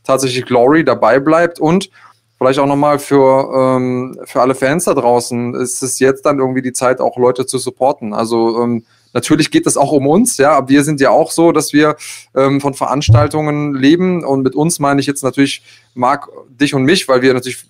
tatsächlich 0.03 0.45
Glory 0.45 0.83
dabei 0.83 1.19
bleibt 1.19 1.59
und 1.59 1.89
vielleicht 2.37 2.59
auch 2.59 2.67
nochmal 2.67 2.99
für, 2.99 3.51
ähm, 3.53 4.17
für 4.25 4.41
alle 4.41 4.55
Fans 4.55 4.85
da 4.85 4.93
draußen 4.93 5.55
ist 5.55 5.83
es 5.83 5.99
jetzt 5.99 6.25
dann 6.25 6.39
irgendwie 6.39 6.61
die 6.61 6.73
Zeit, 6.73 6.99
auch 6.99 7.17
Leute 7.17 7.45
zu 7.45 7.57
supporten. 7.57 8.13
Also 8.13 8.61
ähm, 8.61 8.83
Natürlich 9.13 9.51
geht 9.51 9.67
es 9.67 9.77
auch 9.77 9.91
um 9.91 10.07
uns, 10.07 10.37
ja, 10.37 10.53
aber 10.53 10.69
wir 10.69 10.83
sind 10.83 11.01
ja 11.01 11.09
auch 11.09 11.31
so, 11.31 11.51
dass 11.51 11.73
wir 11.73 11.97
ähm, 12.35 12.61
von 12.61 12.73
Veranstaltungen 12.73 13.75
leben 13.75 14.23
und 14.23 14.41
mit 14.41 14.55
uns 14.55 14.79
meine 14.79 15.01
ich 15.01 15.07
jetzt 15.07 15.23
natürlich 15.23 15.63
Marc, 15.93 16.29
dich 16.49 16.73
und 16.73 16.83
mich, 16.83 17.07
weil 17.07 17.21
wir 17.21 17.33
natürlich 17.33 17.65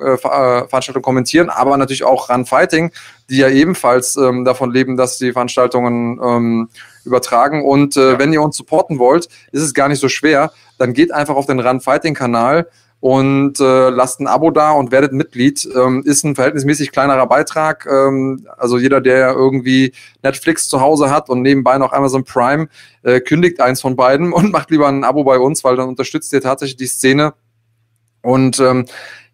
äh, 0.00 0.12
äh, 0.12 0.16
Veranstaltungen 0.16 1.02
kommentieren, 1.02 1.50
aber 1.50 1.76
natürlich 1.76 2.04
auch 2.04 2.30
Run 2.30 2.46
Fighting, 2.46 2.92
die 3.28 3.38
ja 3.38 3.48
ebenfalls 3.50 4.16
ähm, 4.16 4.44
davon 4.44 4.72
leben, 4.72 4.96
dass 4.96 5.18
die 5.18 5.32
Veranstaltungen 5.32 6.18
ähm, 6.22 6.68
übertragen. 7.04 7.62
Und 7.64 7.96
äh, 7.96 8.18
wenn 8.18 8.32
ihr 8.32 8.40
uns 8.40 8.56
supporten 8.56 8.98
wollt, 8.98 9.28
ist 9.52 9.62
es 9.62 9.74
gar 9.74 9.88
nicht 9.88 10.00
so 10.00 10.08
schwer, 10.08 10.52
dann 10.78 10.92
geht 10.92 11.12
einfach 11.12 11.36
auf 11.36 11.46
den 11.46 11.60
Run 11.60 11.80
Fighting 11.80 12.14
Kanal 12.14 12.68
und 13.00 13.60
äh, 13.60 13.90
lasst 13.90 14.20
ein 14.20 14.26
Abo 14.26 14.50
da 14.50 14.72
und 14.72 14.90
werdet 14.90 15.12
Mitglied. 15.12 15.68
Ähm, 15.76 16.02
ist 16.04 16.24
ein 16.24 16.34
verhältnismäßig 16.34 16.92
kleinerer 16.92 17.26
Beitrag. 17.26 17.86
Ähm, 17.86 18.46
also 18.56 18.78
jeder, 18.78 19.00
der 19.00 19.32
irgendwie 19.32 19.92
Netflix 20.22 20.68
zu 20.68 20.80
Hause 20.80 21.10
hat 21.10 21.28
und 21.28 21.42
nebenbei 21.42 21.78
noch 21.78 21.92
Amazon 21.92 22.24
Prime, 22.24 22.68
äh, 23.02 23.20
kündigt 23.20 23.60
eins 23.60 23.80
von 23.80 23.96
beiden 23.96 24.32
und 24.32 24.50
macht 24.50 24.70
lieber 24.70 24.88
ein 24.88 25.04
Abo 25.04 25.24
bei 25.24 25.38
uns, 25.38 25.62
weil 25.62 25.76
dann 25.76 25.88
unterstützt 25.88 26.32
ihr 26.32 26.40
tatsächlich 26.40 26.76
die 26.76 26.86
Szene. 26.86 27.34
Und 28.22 28.58
ähm, 28.58 28.86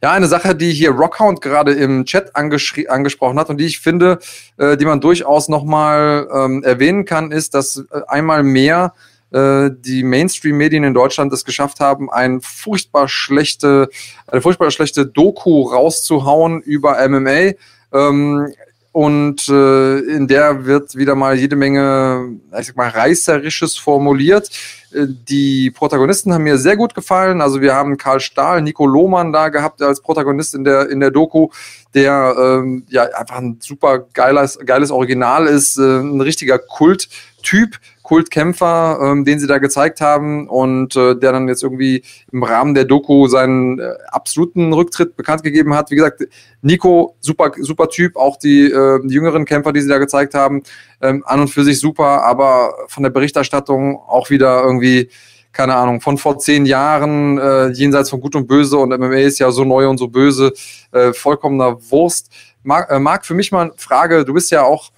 ja, 0.03 0.11
eine 0.11 0.27
Sache, 0.27 0.57
die 0.57 0.73
hier 0.73 0.91
Rockhound 0.91 1.41
gerade 1.41 1.73
im 1.73 2.05
Chat 2.05 2.35
angesprochen 2.35 3.39
hat 3.39 3.49
und 3.49 3.59
die 3.59 3.67
ich 3.67 3.79
finde, 3.79 4.19
äh, 4.59 4.77
die 4.77 4.85
man 4.85 5.01
durchaus 5.01 5.49
nochmal 5.49 6.29
ähm, 6.35 6.65
erwähnen 6.65 7.05
kann, 7.05 7.31
ist, 7.31 7.55
dass 7.55 7.77
äh, 7.77 8.01
einmal 8.09 8.43
mehr 8.43 8.95
äh, 9.33 9.71
die 9.73 10.03
Mainstream-Medien 10.03 10.85
in 10.85 10.95
Deutschland 10.95 11.33
es 11.33 11.45
geschafft 11.45 11.81
haben, 11.81 12.11
ein 12.11 12.41
furchtbar 12.41 13.09
schlechte, 13.09 13.89
eine 14.27 14.41
furchtbar 14.41 14.71
schlechte 14.71 15.07
Doku 15.07 15.63
rauszuhauen 15.63 16.61
über 16.61 16.97
MMA. 17.09 17.53
Ähm, 17.93 18.53
und 18.93 19.49
äh, 19.49 19.99
in 20.01 20.29
der 20.29 20.67
wird 20.67 20.97
wieder 20.97 21.15
mal 21.15 21.39
jede 21.39 21.57
Menge, 21.57 22.39
ich 22.61 22.67
sag 22.67 22.77
mal, 22.77 22.91
reißerisches 22.91 23.79
formuliert. 23.79 24.51
Äh, 24.93 25.07
die 25.09 25.71
Protagonisten 25.71 26.35
haben 26.35 26.45
mir 26.45 26.59
sehr 26.59 26.77
gut 26.77 26.95
gefallen. 26.95 27.41
Also 27.41 27.63
wir 27.63 27.75
haben 27.75 27.97
Karl 27.97 28.21
Stahl, 28.21 28.61
Nico 28.61 28.87
Lohmann 28.87 29.33
da 29.33 29.49
gehabt 29.49 29.81
als 29.81 30.03
Protagonist 30.03 30.55
in 30.55 30.65
der 30.65 30.91
in 30.91 31.01
der 31.01 31.11
Doku, 31.11 31.49
der 31.95 32.35
ähm, 32.39 32.85
ja 32.91 33.05
einfach 33.05 33.37
ein 33.37 33.57
super 33.61 34.01
geiles 34.13 34.59
geiles 34.65 34.91
Original 34.91 35.47
ist, 35.47 35.79
äh, 35.79 36.01
ein 36.01 36.21
richtiger 36.21 36.59
Kulttyp 36.59 37.79
Kultkämpfer, 38.13 38.99
ähm, 39.03 39.25
den 39.25 39.39
sie 39.39 39.47
da 39.47 39.57
gezeigt 39.57 40.03
haben 40.03 40.47
und 40.47 40.95
äh, 40.97 41.17
der 41.17 41.33
dann 41.33 41.49
jetzt 41.49 41.63
irgendwie 41.63 42.03
im 42.31 42.43
Rahmen 42.43 42.75
der 42.75 42.85
Doku 42.85 43.27
seinen 43.27 43.79
äh, 43.79 43.95
absoluten 44.09 44.75
Rücktritt 44.75 45.17
bekannt 45.17 45.43
gegeben 45.43 45.75
hat. 45.75 45.91
Wie 45.91 45.95
gesagt, 45.95 46.23
Nico, 46.61 47.17
super, 47.21 47.53
super 47.59 47.89
Typ, 47.89 48.17
auch 48.17 48.37
die, 48.37 48.65
äh, 48.65 49.01
die 49.03 49.15
jüngeren 49.15 49.47
Kämpfer, 49.47 49.73
die 49.73 49.81
sie 49.81 49.89
da 49.89 49.97
gezeigt 49.97 50.35
haben, 50.35 50.63
ähm, 51.01 51.25
an 51.27 51.41
und 51.41 51.49
für 51.49 51.65
sich 51.65 51.81
super, 51.81 52.23
aber 52.25 52.75
von 52.89 53.03
der 53.03 53.09
Berichterstattung 53.09 53.97
auch 53.97 54.29
wieder 54.29 54.63
irgendwie 54.63 55.09
keine 55.55 55.75
Ahnung, 55.75 56.03
von 56.03 56.19
vor 56.19 56.39
zehn 56.39 56.67
Jahren, 56.67 57.39
äh, 57.39 57.69
jenseits 57.69 58.11
von 58.11 58.21
Gut 58.21 58.37
und 58.37 58.47
Böse 58.47 58.77
und 58.77 58.91
MMA 58.91 59.21
ist 59.21 59.39
ja 59.39 59.51
so 59.51 59.65
neu 59.65 59.89
und 59.89 59.97
so 59.97 60.09
böse, 60.09 60.53
äh, 60.93 61.15
vollkommener 61.15 61.79
Wurst. 61.91 62.31
Marc, 62.63 62.91
äh, 62.91 62.99
Marc, 62.99 63.25
für 63.25 63.35
mich 63.35 63.53
mal 63.53 63.63
eine 63.63 63.73
Frage, 63.77 64.27
du 64.27 64.35
bist 64.35 64.51
ja 64.51 64.65
auch 64.65 64.91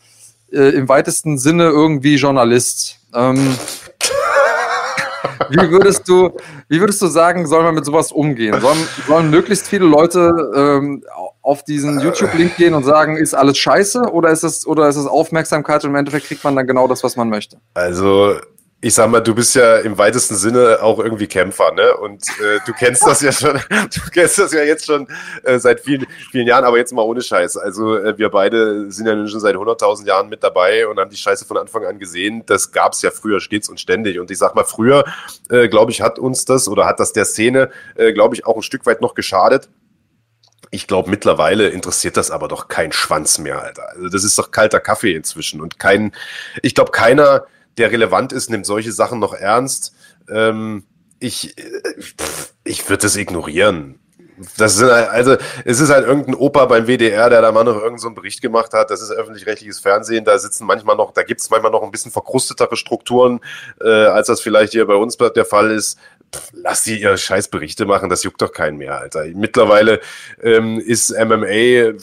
äh, 0.54 0.70
im 0.70 0.88
weitesten 0.88 1.36
Sinne 1.38 1.64
irgendwie 1.64 2.14
Journalist. 2.14 3.00
Ähm, 3.14 3.56
wie 5.50 5.70
würdest 5.70 6.08
du, 6.08 6.30
wie 6.68 6.80
würdest 6.80 7.00
du 7.02 7.06
sagen, 7.06 7.46
soll 7.46 7.62
man 7.62 7.74
mit 7.74 7.84
sowas 7.84 8.12
umgehen? 8.12 8.60
Sollen, 8.60 8.88
sollen 9.06 9.30
möglichst 9.30 9.66
viele 9.66 9.86
Leute 9.86 10.32
ähm, 10.54 11.04
auf 11.42 11.62
diesen 11.62 12.00
YouTube-Link 12.00 12.56
gehen 12.56 12.74
und 12.74 12.84
sagen, 12.84 13.16
ist 13.16 13.34
alles 13.34 13.58
scheiße 13.58 14.10
oder 14.12 14.30
ist 14.30 14.42
es 14.42 14.66
oder 14.66 14.88
ist 14.88 14.96
es 14.96 15.06
Aufmerksamkeit 15.06 15.84
und 15.84 15.90
im 15.90 15.96
Endeffekt 15.96 16.26
kriegt 16.26 16.42
man 16.44 16.56
dann 16.56 16.66
genau 16.66 16.88
das, 16.88 17.04
was 17.04 17.16
man 17.16 17.28
möchte? 17.28 17.58
Also 17.74 18.34
ich 18.84 18.92
sag 18.92 19.08
mal, 19.08 19.20
du 19.20 19.34
bist 19.34 19.54
ja 19.54 19.78
im 19.78 19.96
weitesten 19.96 20.34
Sinne 20.36 20.82
auch 20.82 20.98
irgendwie 20.98 21.26
Kämpfer, 21.26 21.72
ne? 21.72 21.96
Und 21.96 22.22
äh, 22.38 22.58
du 22.66 22.74
kennst 22.74 23.06
das 23.06 23.22
ja 23.22 23.32
schon, 23.32 23.54
du 23.70 24.10
kennst 24.12 24.38
das 24.38 24.52
ja 24.52 24.62
jetzt 24.62 24.84
schon 24.84 25.08
äh, 25.42 25.58
seit 25.58 25.80
vielen, 25.80 26.06
vielen 26.30 26.46
Jahren, 26.46 26.64
aber 26.64 26.76
jetzt 26.76 26.92
mal 26.92 27.00
ohne 27.00 27.22
Scheiß. 27.22 27.56
Also 27.56 27.96
äh, 27.96 28.18
wir 28.18 28.28
beide 28.28 28.92
sind 28.92 29.06
ja 29.06 29.26
schon 29.26 29.40
seit 29.40 29.56
100.000 29.56 30.04
Jahren 30.06 30.28
mit 30.28 30.44
dabei 30.44 30.86
und 30.86 31.00
haben 31.00 31.08
die 31.08 31.16
Scheiße 31.16 31.46
von 31.46 31.56
Anfang 31.56 31.86
an 31.86 31.98
gesehen. 31.98 32.42
Das 32.44 32.72
gab's 32.72 33.00
ja 33.00 33.10
früher 33.10 33.40
stets 33.40 33.70
und 33.70 33.80
ständig. 33.80 34.18
Und 34.18 34.30
ich 34.30 34.36
sag 34.36 34.54
mal, 34.54 34.64
früher, 34.64 35.06
äh, 35.48 35.68
glaube 35.68 35.90
ich, 35.90 36.02
hat 36.02 36.18
uns 36.18 36.44
das 36.44 36.68
oder 36.68 36.84
hat 36.84 37.00
das 37.00 37.14
der 37.14 37.24
Szene, 37.24 37.70
äh, 37.94 38.12
glaube 38.12 38.34
ich, 38.34 38.44
auch 38.44 38.56
ein 38.56 38.62
Stück 38.62 38.84
weit 38.84 39.00
noch 39.00 39.14
geschadet. 39.14 39.70
Ich 40.70 40.86
glaube, 40.86 41.08
mittlerweile 41.08 41.68
interessiert 41.68 42.18
das 42.18 42.30
aber 42.30 42.48
doch 42.48 42.68
kein 42.68 42.92
Schwanz 42.92 43.38
mehr, 43.38 43.62
Alter. 43.62 43.88
Also 43.96 44.10
das 44.10 44.24
ist 44.24 44.38
doch 44.38 44.50
kalter 44.50 44.80
Kaffee 44.80 45.14
inzwischen 45.14 45.62
und 45.62 45.78
kein, 45.78 46.12
ich 46.60 46.74
glaube, 46.74 46.90
keiner 46.90 47.46
der 47.78 47.90
relevant 47.90 48.32
ist, 48.32 48.50
nimmt 48.50 48.66
solche 48.66 48.92
Sachen 48.92 49.18
noch 49.18 49.34
ernst. 49.34 49.94
Ähm, 50.28 50.84
ich 51.18 51.54
ich 52.64 52.88
würde 52.88 53.02
das 53.02 53.16
ignorieren. 53.16 53.98
Das 54.56 54.76
sind 54.76 54.90
halt, 54.90 55.10
also 55.10 55.36
es 55.64 55.78
ist 55.78 55.90
halt 55.90 56.06
irgendein 56.06 56.34
Opa 56.34 56.64
beim 56.66 56.86
WDR, 56.86 57.30
der 57.30 57.40
da 57.40 57.52
mal 57.52 57.62
noch 57.62 57.74
irgendeinen 57.74 57.98
so 57.98 58.10
Bericht 58.10 58.42
gemacht 58.42 58.72
hat. 58.72 58.90
Das 58.90 59.00
ist 59.00 59.12
öffentlich-rechtliches 59.12 59.78
Fernsehen. 59.78 60.24
Da 60.24 60.36
sitzen 60.38 60.66
manchmal 60.66 60.96
noch, 60.96 61.12
da 61.12 61.22
gibt 61.22 61.40
es 61.40 61.50
manchmal 61.50 61.70
noch 61.70 61.82
ein 61.82 61.92
bisschen 61.92 62.10
verkrustetere 62.10 62.76
Strukturen, 62.76 63.40
äh, 63.80 63.88
als 63.88 64.26
das 64.26 64.40
vielleicht 64.40 64.72
hier 64.72 64.86
bei 64.86 64.96
uns 64.96 65.16
der 65.16 65.44
Fall 65.44 65.70
ist 65.70 65.98
lass 66.52 66.82
die 66.82 67.00
ihre 67.00 67.18
scheiß 67.18 67.48
Berichte 67.48 67.86
machen, 67.86 68.08
das 68.08 68.22
juckt 68.22 68.40
doch 68.42 68.52
keinen 68.52 68.78
mehr, 68.78 68.98
Alter. 68.98 69.24
Mittlerweile 69.34 70.00
ähm, 70.42 70.78
ist 70.78 71.10
MMA 71.10 71.94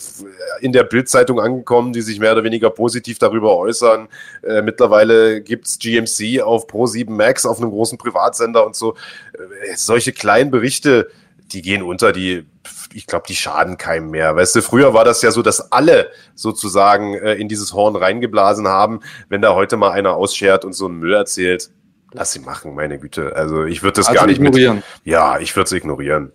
in 0.61 0.71
der 0.71 0.83
Bildzeitung 0.83 1.39
angekommen, 1.39 1.93
die 1.93 2.01
sich 2.01 2.19
mehr 2.19 2.33
oder 2.33 2.43
weniger 2.43 2.69
positiv 2.69 3.19
darüber 3.19 3.57
äußern. 3.57 4.07
Äh, 4.43 4.61
mittlerweile 4.61 5.41
gibt's 5.41 5.79
GMC 5.79 6.41
auf 6.41 6.67
Pro7 6.67 7.09
Max 7.09 7.45
auf 7.45 7.59
einem 7.59 7.71
großen 7.71 7.97
Privatsender 7.97 8.65
und 8.65 8.75
so. 8.75 8.95
Äh, 9.33 9.75
solche 9.75 10.13
kleinen 10.13 10.51
Berichte, 10.51 11.09
die 11.51 11.61
gehen 11.61 11.81
unter, 11.83 12.11
die, 12.11 12.45
ich 12.93 13.07
glaube, 13.07 13.25
die 13.27 13.35
schaden 13.35 13.77
keinem 13.77 14.09
mehr. 14.09 14.35
Weißt 14.35 14.55
du, 14.55 14.61
früher 14.61 14.93
war 14.93 15.05
das 15.05 15.21
ja 15.21 15.31
so, 15.31 15.41
dass 15.41 15.71
alle 15.71 16.11
sozusagen 16.35 17.15
äh, 17.15 17.33
in 17.35 17.47
dieses 17.47 17.73
Horn 17.73 17.95
reingeblasen 17.95 18.67
haben. 18.67 19.01
Wenn 19.29 19.41
da 19.41 19.53
heute 19.55 19.77
mal 19.77 19.91
einer 19.91 20.15
ausschert 20.15 20.65
und 20.65 20.73
so 20.73 20.85
einen 20.85 20.99
Müll 20.99 21.13
erzählt, 21.13 21.71
Lass 22.13 22.33
sie 22.33 22.39
machen, 22.39 22.75
meine 22.75 22.99
Güte. 22.99 23.35
Also 23.35 23.63
ich 23.63 23.83
würde 23.83 23.97
das 23.97 24.07
also 24.07 24.19
gar 24.19 24.27
nicht 24.27 24.37
ignorieren. 24.37 24.77
Mit, 24.77 24.85
ja, 25.03 25.39
ich 25.39 25.55
würde 25.55 25.65
es 25.65 25.71
ignorieren. 25.71 26.31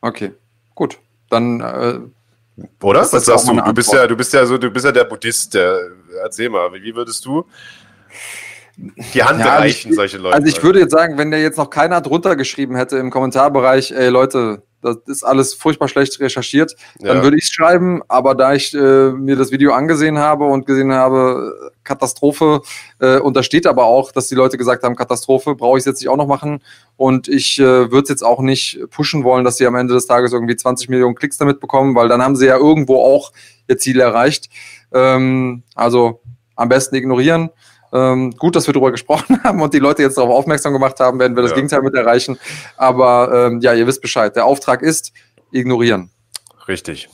Okay, 0.00 0.32
gut. 0.74 0.98
Dann 1.30 1.60
äh, 1.60 1.98
oder? 2.82 3.00
Was 3.00 3.24
sagst 3.24 3.48
du? 3.48 3.60
Du 3.60 3.74
bist 3.74 3.92
ja, 3.92 4.06
du 4.06 4.16
bist 4.16 4.32
ja 4.32 4.46
so, 4.46 4.58
du 4.58 4.70
bist 4.70 4.84
ja 4.84 4.92
der 4.92 5.04
Buddhist. 5.04 5.54
Der, 5.54 5.90
erzähl 6.22 6.48
mal, 6.48 6.72
wie 6.74 6.94
würdest 6.94 7.24
du 7.24 7.46
die 8.76 9.22
Hand 9.22 9.40
ja, 9.40 9.56
reichen, 9.56 9.90
ich, 9.90 9.96
solche 9.96 10.18
Leute? 10.18 10.34
Also 10.34 10.48
ich 10.48 10.62
würde 10.62 10.80
jetzt 10.80 10.92
sagen, 10.92 11.18
wenn 11.18 11.30
der 11.30 11.40
jetzt 11.40 11.58
noch 11.58 11.70
keiner 11.70 12.00
drunter 12.00 12.36
geschrieben 12.36 12.76
hätte 12.76 12.98
im 12.98 13.10
Kommentarbereich, 13.10 13.92
ey 13.92 14.08
Leute, 14.08 14.62
das 14.84 14.98
ist 15.06 15.24
alles 15.24 15.54
furchtbar 15.54 15.88
schlecht 15.88 16.20
recherchiert, 16.20 16.76
dann 17.00 17.18
ja. 17.18 17.22
würde 17.22 17.38
ich 17.38 17.44
es 17.44 17.50
schreiben. 17.50 18.02
Aber 18.08 18.34
da 18.34 18.52
ich 18.52 18.74
äh, 18.74 19.10
mir 19.12 19.34
das 19.34 19.50
Video 19.50 19.72
angesehen 19.72 20.18
habe 20.18 20.44
und 20.44 20.66
gesehen 20.66 20.92
habe, 20.92 21.72
Katastrophe, 21.84 22.60
äh, 23.00 23.18
und 23.18 23.34
da 23.34 23.42
steht 23.42 23.66
aber 23.66 23.84
auch, 23.84 24.12
dass 24.12 24.28
die 24.28 24.34
Leute 24.34 24.58
gesagt 24.58 24.82
haben, 24.82 24.94
Katastrophe, 24.94 25.54
brauche 25.54 25.78
ich 25.78 25.82
es 25.82 25.86
jetzt 25.86 26.00
nicht 26.00 26.10
auch 26.10 26.18
noch 26.18 26.26
machen. 26.26 26.62
Und 26.96 27.28
ich 27.28 27.58
äh, 27.58 27.90
würde 27.90 28.02
es 28.02 28.08
jetzt 28.10 28.22
auch 28.22 28.40
nicht 28.40 28.78
pushen 28.90 29.24
wollen, 29.24 29.44
dass 29.44 29.56
sie 29.56 29.66
am 29.66 29.74
Ende 29.74 29.94
des 29.94 30.06
Tages 30.06 30.32
irgendwie 30.32 30.56
20 30.56 30.90
Millionen 30.90 31.14
Klicks 31.14 31.38
damit 31.38 31.60
bekommen, 31.60 31.94
weil 31.94 32.08
dann 32.08 32.22
haben 32.22 32.36
sie 32.36 32.46
ja 32.46 32.58
irgendwo 32.58 33.02
auch 33.02 33.32
ihr 33.68 33.78
Ziel 33.78 34.00
erreicht. 34.00 34.50
Ähm, 34.92 35.62
also 35.74 36.20
am 36.56 36.68
besten 36.68 36.94
ignorieren. 36.94 37.50
Ähm, 37.94 38.32
gut, 38.32 38.56
dass 38.56 38.66
wir 38.66 38.74
darüber 38.74 38.90
gesprochen 38.90 39.40
haben 39.44 39.62
und 39.62 39.72
die 39.72 39.78
Leute 39.78 40.02
jetzt 40.02 40.18
darauf 40.18 40.30
aufmerksam 40.30 40.72
gemacht 40.72 40.98
haben, 41.00 41.18
werden 41.20 41.36
wir 41.36 41.42
das 41.42 41.52
ja. 41.52 41.56
Gegenteil 41.56 41.82
mit 41.82 41.94
erreichen. 41.94 42.38
Aber 42.76 43.46
ähm, 43.46 43.60
ja, 43.60 43.72
ihr 43.72 43.86
wisst 43.86 44.02
Bescheid. 44.02 44.34
Der 44.34 44.44
Auftrag 44.44 44.82
ist 44.82 45.12
ignorieren. 45.52 46.10
Richtig. 46.66 47.08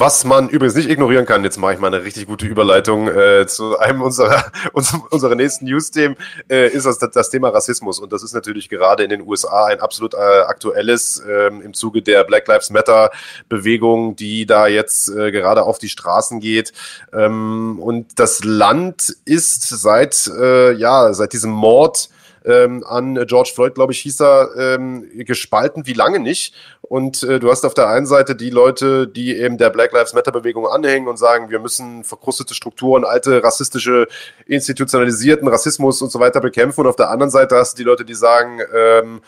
Was 0.00 0.24
man 0.24 0.48
übrigens 0.48 0.76
nicht 0.76 0.88
ignorieren 0.88 1.26
kann, 1.26 1.44
jetzt 1.44 1.58
mache 1.58 1.74
ich 1.74 1.78
mal 1.78 1.88
eine 1.88 2.02
richtig 2.02 2.26
gute 2.26 2.46
Überleitung 2.46 3.06
äh, 3.06 3.46
zu 3.46 3.78
einem 3.78 4.00
unserer, 4.00 4.50
unserer 4.72 5.34
nächsten 5.34 5.66
News-Themen, 5.66 6.16
äh, 6.48 6.68
ist 6.68 6.86
das, 6.86 6.98
das 6.98 7.28
Thema 7.28 7.50
Rassismus. 7.50 7.98
Und 7.98 8.10
das 8.10 8.22
ist 8.22 8.32
natürlich 8.32 8.70
gerade 8.70 9.04
in 9.04 9.10
den 9.10 9.28
USA 9.28 9.66
ein 9.66 9.78
absolut 9.80 10.14
äh, 10.14 10.16
aktuelles 10.16 11.22
ähm, 11.28 11.60
im 11.60 11.74
Zuge 11.74 12.00
der 12.00 12.24
Black 12.24 12.48
Lives 12.48 12.70
Matter-Bewegung, 12.70 14.16
die 14.16 14.46
da 14.46 14.68
jetzt 14.68 15.10
äh, 15.10 15.32
gerade 15.32 15.64
auf 15.64 15.76
die 15.76 15.90
Straßen 15.90 16.40
geht. 16.40 16.72
Ähm, 17.12 17.78
und 17.78 18.18
das 18.18 18.42
Land 18.42 19.14
ist 19.26 19.68
seit, 19.68 20.28
äh, 20.28 20.72
ja, 20.72 21.12
seit 21.12 21.34
diesem 21.34 21.50
Mord 21.50 22.08
ähm, 22.44 22.84
an 22.86 23.26
George 23.26 23.52
Floyd, 23.54 23.74
glaube 23.74 23.92
ich, 23.92 24.00
hieß 24.00 24.20
er, 24.20 24.50
ähm, 24.56 25.08
gespalten 25.24 25.86
wie 25.86 25.92
lange 25.92 26.20
nicht. 26.20 26.54
Und 26.82 27.22
äh, 27.22 27.38
du 27.38 27.50
hast 27.50 27.64
auf 27.64 27.74
der 27.74 27.88
einen 27.88 28.06
Seite 28.06 28.34
die 28.34 28.50
Leute, 28.50 29.06
die 29.06 29.36
eben 29.36 29.58
der 29.58 29.70
Black 29.70 29.92
Lives 29.92 30.12
Matter 30.12 30.32
Bewegung 30.32 30.66
anhängen 30.66 31.08
und 31.08 31.18
sagen, 31.18 31.50
wir 31.50 31.58
müssen 31.58 32.04
verkrustete 32.04 32.54
Strukturen, 32.54 33.04
alte 33.04 33.42
rassistische, 33.42 34.08
institutionalisierten 34.46 35.48
Rassismus 35.48 36.02
und 36.02 36.10
so 36.10 36.18
weiter 36.20 36.40
bekämpfen. 36.40 36.80
Und 36.80 36.86
auf 36.86 36.96
der 36.96 37.10
anderen 37.10 37.30
Seite 37.30 37.56
hast 37.56 37.74
du 37.74 37.82
die 37.82 37.88
Leute, 37.88 38.04
die 38.04 38.14
sagen, 38.14 38.60
ähm, 38.74 39.20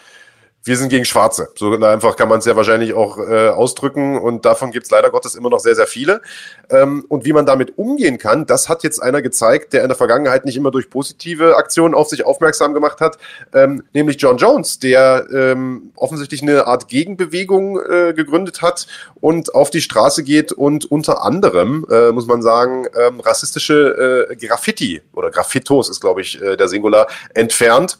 wir 0.64 0.76
sind 0.76 0.90
gegen 0.90 1.04
Schwarze. 1.04 1.48
So 1.56 1.72
einfach 1.72 2.16
kann 2.16 2.28
man 2.28 2.38
es 2.38 2.44
ja 2.44 2.54
wahrscheinlich 2.54 2.94
auch 2.94 3.18
äh, 3.18 3.48
ausdrücken 3.48 4.18
und 4.18 4.44
davon 4.44 4.70
gibt 4.70 4.84
es 4.84 4.90
leider 4.90 5.10
Gottes 5.10 5.34
immer 5.34 5.50
noch 5.50 5.58
sehr, 5.58 5.74
sehr 5.74 5.86
viele. 5.86 6.22
Ähm, 6.70 7.04
und 7.08 7.24
wie 7.24 7.32
man 7.32 7.46
damit 7.46 7.78
umgehen 7.78 8.18
kann, 8.18 8.46
das 8.46 8.68
hat 8.68 8.84
jetzt 8.84 9.02
einer 9.02 9.22
gezeigt, 9.22 9.72
der 9.72 9.82
in 9.82 9.88
der 9.88 9.96
Vergangenheit 9.96 10.44
nicht 10.44 10.56
immer 10.56 10.70
durch 10.70 10.88
positive 10.88 11.56
Aktionen 11.56 11.94
auf 11.94 12.08
sich 12.08 12.24
aufmerksam 12.24 12.74
gemacht 12.74 13.00
hat, 13.00 13.18
ähm, 13.52 13.82
nämlich 13.92 14.20
John 14.20 14.36
Jones, 14.36 14.78
der 14.78 15.26
ähm, 15.32 15.92
offensichtlich 15.96 16.42
eine 16.42 16.66
Art 16.66 16.88
Gegenbewegung 16.88 17.80
äh, 17.80 18.12
gegründet 18.14 18.62
hat 18.62 18.86
und 19.20 19.54
auf 19.54 19.70
die 19.70 19.80
Straße 19.80 20.22
geht 20.22 20.52
und 20.52 20.84
unter 20.90 21.24
anderem, 21.24 21.86
äh, 21.90 22.12
muss 22.12 22.26
man 22.26 22.42
sagen, 22.42 22.86
ähm, 22.96 23.20
rassistische 23.20 24.28
äh, 24.30 24.36
Graffiti 24.36 25.02
oder 25.12 25.30
Graffitos 25.30 25.88
ist, 25.88 26.00
glaube 26.00 26.20
ich, 26.20 26.40
äh, 26.40 26.56
der 26.56 26.68
Singular, 26.68 27.08
entfernt 27.34 27.98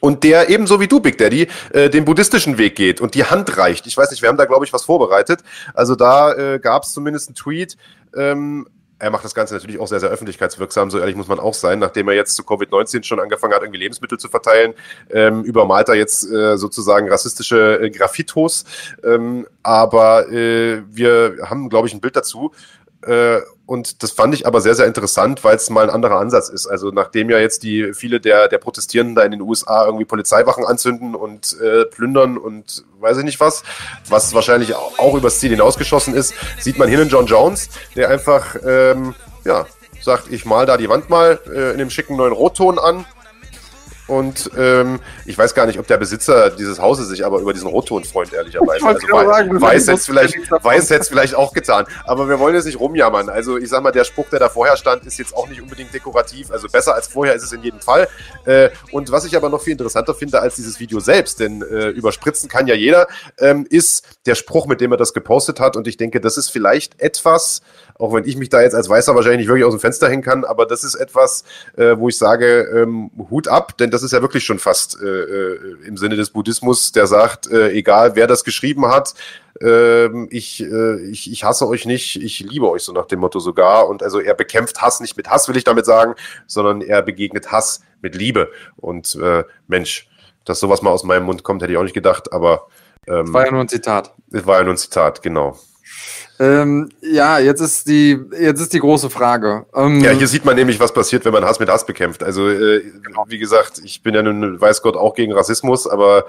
und 0.00 0.24
der 0.24 0.48
ebenso 0.48 0.80
wie 0.80 0.88
du, 0.88 1.00
Big 1.00 1.18
Daddy, 1.18 1.48
äh, 1.72 1.88
den 1.88 2.04
buddhistischen 2.04 2.58
Weg 2.58 2.76
geht 2.76 3.00
und 3.00 3.14
die 3.14 3.24
Hand 3.24 3.56
reicht. 3.56 3.86
Ich 3.86 3.96
weiß 3.96 4.10
nicht, 4.10 4.22
wir 4.22 4.28
haben 4.28 4.36
da, 4.36 4.44
glaube 4.44 4.64
ich, 4.64 4.72
was 4.72 4.84
vorbereitet. 4.84 5.40
Also 5.74 5.94
da 5.94 6.32
äh, 6.32 6.58
gab 6.58 6.82
es 6.82 6.92
zumindest 6.92 7.28
einen 7.28 7.36
Tweet. 7.36 7.76
Ähm, 8.14 8.66
er 8.98 9.10
macht 9.10 9.24
das 9.24 9.34
Ganze 9.34 9.54
natürlich 9.54 9.78
auch 9.78 9.88
sehr, 9.88 10.00
sehr 10.00 10.08
öffentlichkeitswirksam, 10.08 10.90
so 10.90 10.98
ehrlich 10.98 11.16
muss 11.16 11.28
man 11.28 11.38
auch 11.38 11.52
sein, 11.52 11.78
nachdem 11.78 12.08
er 12.08 12.14
jetzt 12.14 12.34
zu 12.34 12.42
Covid-19 12.42 13.04
schon 13.04 13.20
angefangen 13.20 13.52
hat, 13.52 13.62
irgendwie 13.62 13.80
Lebensmittel 13.80 14.18
zu 14.18 14.28
verteilen, 14.28 14.72
ähm, 15.10 15.42
übermalt 15.44 15.88
er 15.88 15.96
jetzt 15.96 16.24
äh, 16.30 16.56
sozusagen 16.56 17.08
rassistische 17.08 17.80
äh, 17.80 17.90
Graffitos. 17.90 18.64
Ähm, 19.04 19.46
aber 19.62 20.30
äh, 20.30 20.82
wir 20.90 21.36
haben, 21.44 21.68
glaube 21.68 21.88
ich, 21.88 21.94
ein 21.94 22.00
Bild 22.00 22.16
dazu. 22.16 22.52
Äh, 23.02 23.40
und 23.66 24.02
das 24.04 24.12
fand 24.12 24.32
ich 24.32 24.46
aber 24.46 24.60
sehr, 24.60 24.76
sehr 24.76 24.86
interessant, 24.86 25.42
weil 25.42 25.56
es 25.56 25.70
mal 25.70 25.84
ein 25.84 25.90
anderer 25.90 26.18
Ansatz 26.18 26.48
ist. 26.48 26.66
Also 26.68 26.90
nachdem 26.90 27.28
ja 27.30 27.38
jetzt 27.38 27.64
die 27.64 27.92
viele 27.94 28.20
der, 28.20 28.46
der 28.46 28.58
Protestierenden 28.58 29.16
da 29.16 29.22
in 29.22 29.32
den 29.32 29.40
USA 29.40 29.84
irgendwie 29.84 30.04
Polizeiwachen 30.04 30.64
anzünden 30.64 31.16
und 31.16 31.56
äh, 31.60 31.84
plündern 31.84 32.38
und 32.38 32.84
weiß 33.00 33.18
ich 33.18 33.24
nicht 33.24 33.40
was, 33.40 33.64
was 34.08 34.34
wahrscheinlich 34.34 34.74
auch 34.74 35.14
übers 35.14 35.40
Ziel 35.40 35.50
hinausgeschossen 35.50 36.14
ist, 36.14 36.34
sieht 36.60 36.78
man 36.78 36.88
hier 36.88 37.00
einen 37.00 37.10
John 37.10 37.26
Jones, 37.26 37.68
der 37.96 38.08
einfach 38.08 38.54
ähm, 38.64 39.14
ja, 39.44 39.66
sagt, 40.00 40.30
ich 40.30 40.44
mal 40.44 40.64
da 40.66 40.76
die 40.76 40.88
Wand 40.88 41.10
mal 41.10 41.40
äh, 41.52 41.72
in 41.72 41.78
dem 41.78 41.90
schicken 41.90 42.16
neuen 42.16 42.32
Rotton 42.32 42.78
an 42.78 43.04
und 44.06 44.50
ähm, 44.56 45.00
ich 45.24 45.36
weiß 45.36 45.54
gar 45.54 45.66
nicht, 45.66 45.78
ob 45.78 45.86
der 45.86 45.96
Besitzer 45.96 46.50
dieses 46.50 46.80
Hauses 46.80 47.08
sich 47.08 47.24
aber 47.24 47.40
über 47.40 47.52
diesen 47.52 47.68
Rotton 47.68 48.04
freut, 48.04 48.32
ehrlicherweise. 48.32 48.86
Also, 48.86 49.06
genau 49.06 49.24
sagen, 49.24 49.60
weiß 49.60 49.88
hätte 49.88 49.98
vielleicht, 49.98 50.50
weiß 50.50 50.90
hätte 50.90 51.04
vielleicht 51.04 51.34
auch 51.34 51.52
getan. 51.52 51.86
Aber 52.04 52.28
wir 52.28 52.38
wollen 52.38 52.54
jetzt 52.54 52.66
nicht 52.66 52.78
rumjammern. 52.78 53.28
Also 53.28 53.56
ich 53.56 53.68
sag 53.68 53.82
mal, 53.82 53.90
der 53.90 54.04
Spruch, 54.04 54.28
der 54.30 54.38
da 54.38 54.48
vorher 54.48 54.76
stand, 54.76 55.04
ist 55.06 55.18
jetzt 55.18 55.34
auch 55.34 55.48
nicht 55.48 55.60
unbedingt 55.60 55.92
dekorativ. 55.92 56.50
Also 56.50 56.68
besser 56.68 56.94
als 56.94 57.08
vorher 57.08 57.34
ist 57.34 57.42
es 57.42 57.52
in 57.52 57.62
jedem 57.62 57.80
Fall. 57.80 58.08
Äh, 58.44 58.70
und 58.92 59.10
was 59.10 59.24
ich 59.24 59.36
aber 59.36 59.48
noch 59.48 59.60
viel 59.60 59.72
interessanter 59.72 60.14
finde 60.14 60.40
als 60.40 60.54
dieses 60.54 60.78
Video 60.78 61.00
selbst, 61.00 61.40
denn 61.40 61.62
äh, 61.62 61.88
überspritzen 61.88 62.48
kann 62.48 62.68
ja 62.68 62.74
jeder, 62.74 63.08
ähm, 63.38 63.66
ist 63.68 64.06
der 64.26 64.36
Spruch, 64.36 64.66
mit 64.66 64.80
dem 64.80 64.92
er 64.92 64.98
das 64.98 65.14
gepostet 65.14 65.58
hat. 65.58 65.76
Und 65.76 65.88
ich 65.88 65.96
denke, 65.96 66.20
das 66.20 66.36
ist 66.36 66.50
vielleicht 66.50 67.00
etwas, 67.00 67.60
auch 67.98 68.12
wenn 68.12 68.24
ich 68.24 68.36
mich 68.36 68.48
da 68.48 68.62
jetzt 68.62 68.74
als 68.74 68.88
Weißer 68.88 69.14
wahrscheinlich 69.14 69.40
nicht 69.40 69.48
wirklich 69.48 69.64
aus 69.64 69.74
dem 69.74 69.80
Fenster 69.80 70.08
hängen 70.08 70.22
kann, 70.22 70.44
aber 70.44 70.66
das 70.66 70.84
ist 70.84 70.94
etwas, 70.94 71.44
äh, 71.76 71.96
wo 71.96 72.08
ich 72.08 72.18
sage, 72.18 72.62
ähm, 72.74 73.10
Hut 73.30 73.48
ab, 73.48 73.76
denn 73.78 73.90
das 73.90 74.02
ist 74.02 74.12
ja 74.12 74.22
wirklich 74.22 74.44
schon 74.44 74.58
fast 74.58 75.00
äh, 75.00 75.06
äh, 75.06 75.76
im 75.86 75.96
Sinne 75.96 76.16
des 76.16 76.30
Buddhismus, 76.30 76.92
der 76.92 77.06
sagt, 77.06 77.50
äh, 77.50 77.70
egal 77.70 78.16
wer 78.16 78.26
das 78.26 78.44
geschrieben 78.44 78.86
hat, 78.86 79.14
ähm, 79.60 80.28
ich, 80.30 80.62
äh, 80.62 81.00
ich, 81.08 81.30
ich 81.30 81.44
hasse 81.44 81.66
euch 81.66 81.86
nicht, 81.86 82.16
ich 82.16 82.40
liebe 82.40 82.68
euch 82.68 82.82
so 82.82 82.92
nach 82.92 83.06
dem 83.06 83.20
Motto 83.20 83.38
sogar. 83.38 83.88
Und 83.88 84.02
also 84.02 84.20
er 84.20 84.34
bekämpft 84.34 84.82
Hass 84.82 85.00
nicht 85.00 85.16
mit 85.16 85.28
Hass, 85.28 85.48
will 85.48 85.56
ich 85.56 85.64
damit 85.64 85.86
sagen, 85.86 86.14
sondern 86.46 86.82
er 86.82 87.02
begegnet 87.02 87.52
Hass 87.52 87.80
mit 88.02 88.14
Liebe. 88.14 88.50
Und 88.76 89.14
äh, 89.16 89.44
Mensch, 89.66 90.08
dass 90.44 90.60
sowas 90.60 90.82
mal 90.82 90.90
aus 90.90 91.04
meinem 91.04 91.24
Mund 91.24 91.42
kommt, 91.42 91.62
hätte 91.62 91.72
ich 91.72 91.78
auch 91.78 91.84
nicht 91.84 91.94
gedacht, 91.94 92.32
aber 92.32 92.66
ähm, 93.06 93.32
war 93.32 93.46
ja 93.46 93.52
nur 93.52 93.60
ein 93.60 93.68
Zitat. 93.68 94.12
Es 94.32 94.46
war 94.46 94.58
ja 94.58 94.64
nur 94.64 94.74
ein 94.74 94.78
Zitat, 94.78 95.22
genau. 95.22 95.58
Ähm, 96.38 96.90
ja, 97.00 97.38
jetzt 97.38 97.60
ist 97.60 97.88
die 97.88 98.18
jetzt 98.38 98.60
ist 98.60 98.72
die 98.72 98.78
große 98.78 99.08
Frage. 99.08 99.64
Ähm, 99.74 100.00
ja, 100.00 100.10
hier 100.10 100.28
sieht 100.28 100.44
man 100.44 100.54
nämlich, 100.54 100.78
was 100.78 100.92
passiert, 100.92 101.24
wenn 101.24 101.32
man 101.32 101.44
Hass 101.44 101.60
mit 101.60 101.68
Hass 101.70 101.86
bekämpft. 101.86 102.22
Also 102.22 102.48
äh, 102.48 102.82
wie 103.26 103.38
gesagt, 103.38 103.80
ich 103.82 104.02
bin 104.02 104.14
ja 104.14 104.22
nun 104.22 104.60
weiß 104.60 104.82
Gott 104.82 104.96
auch 104.96 105.14
gegen 105.14 105.32
Rassismus, 105.32 105.86
aber 105.86 106.26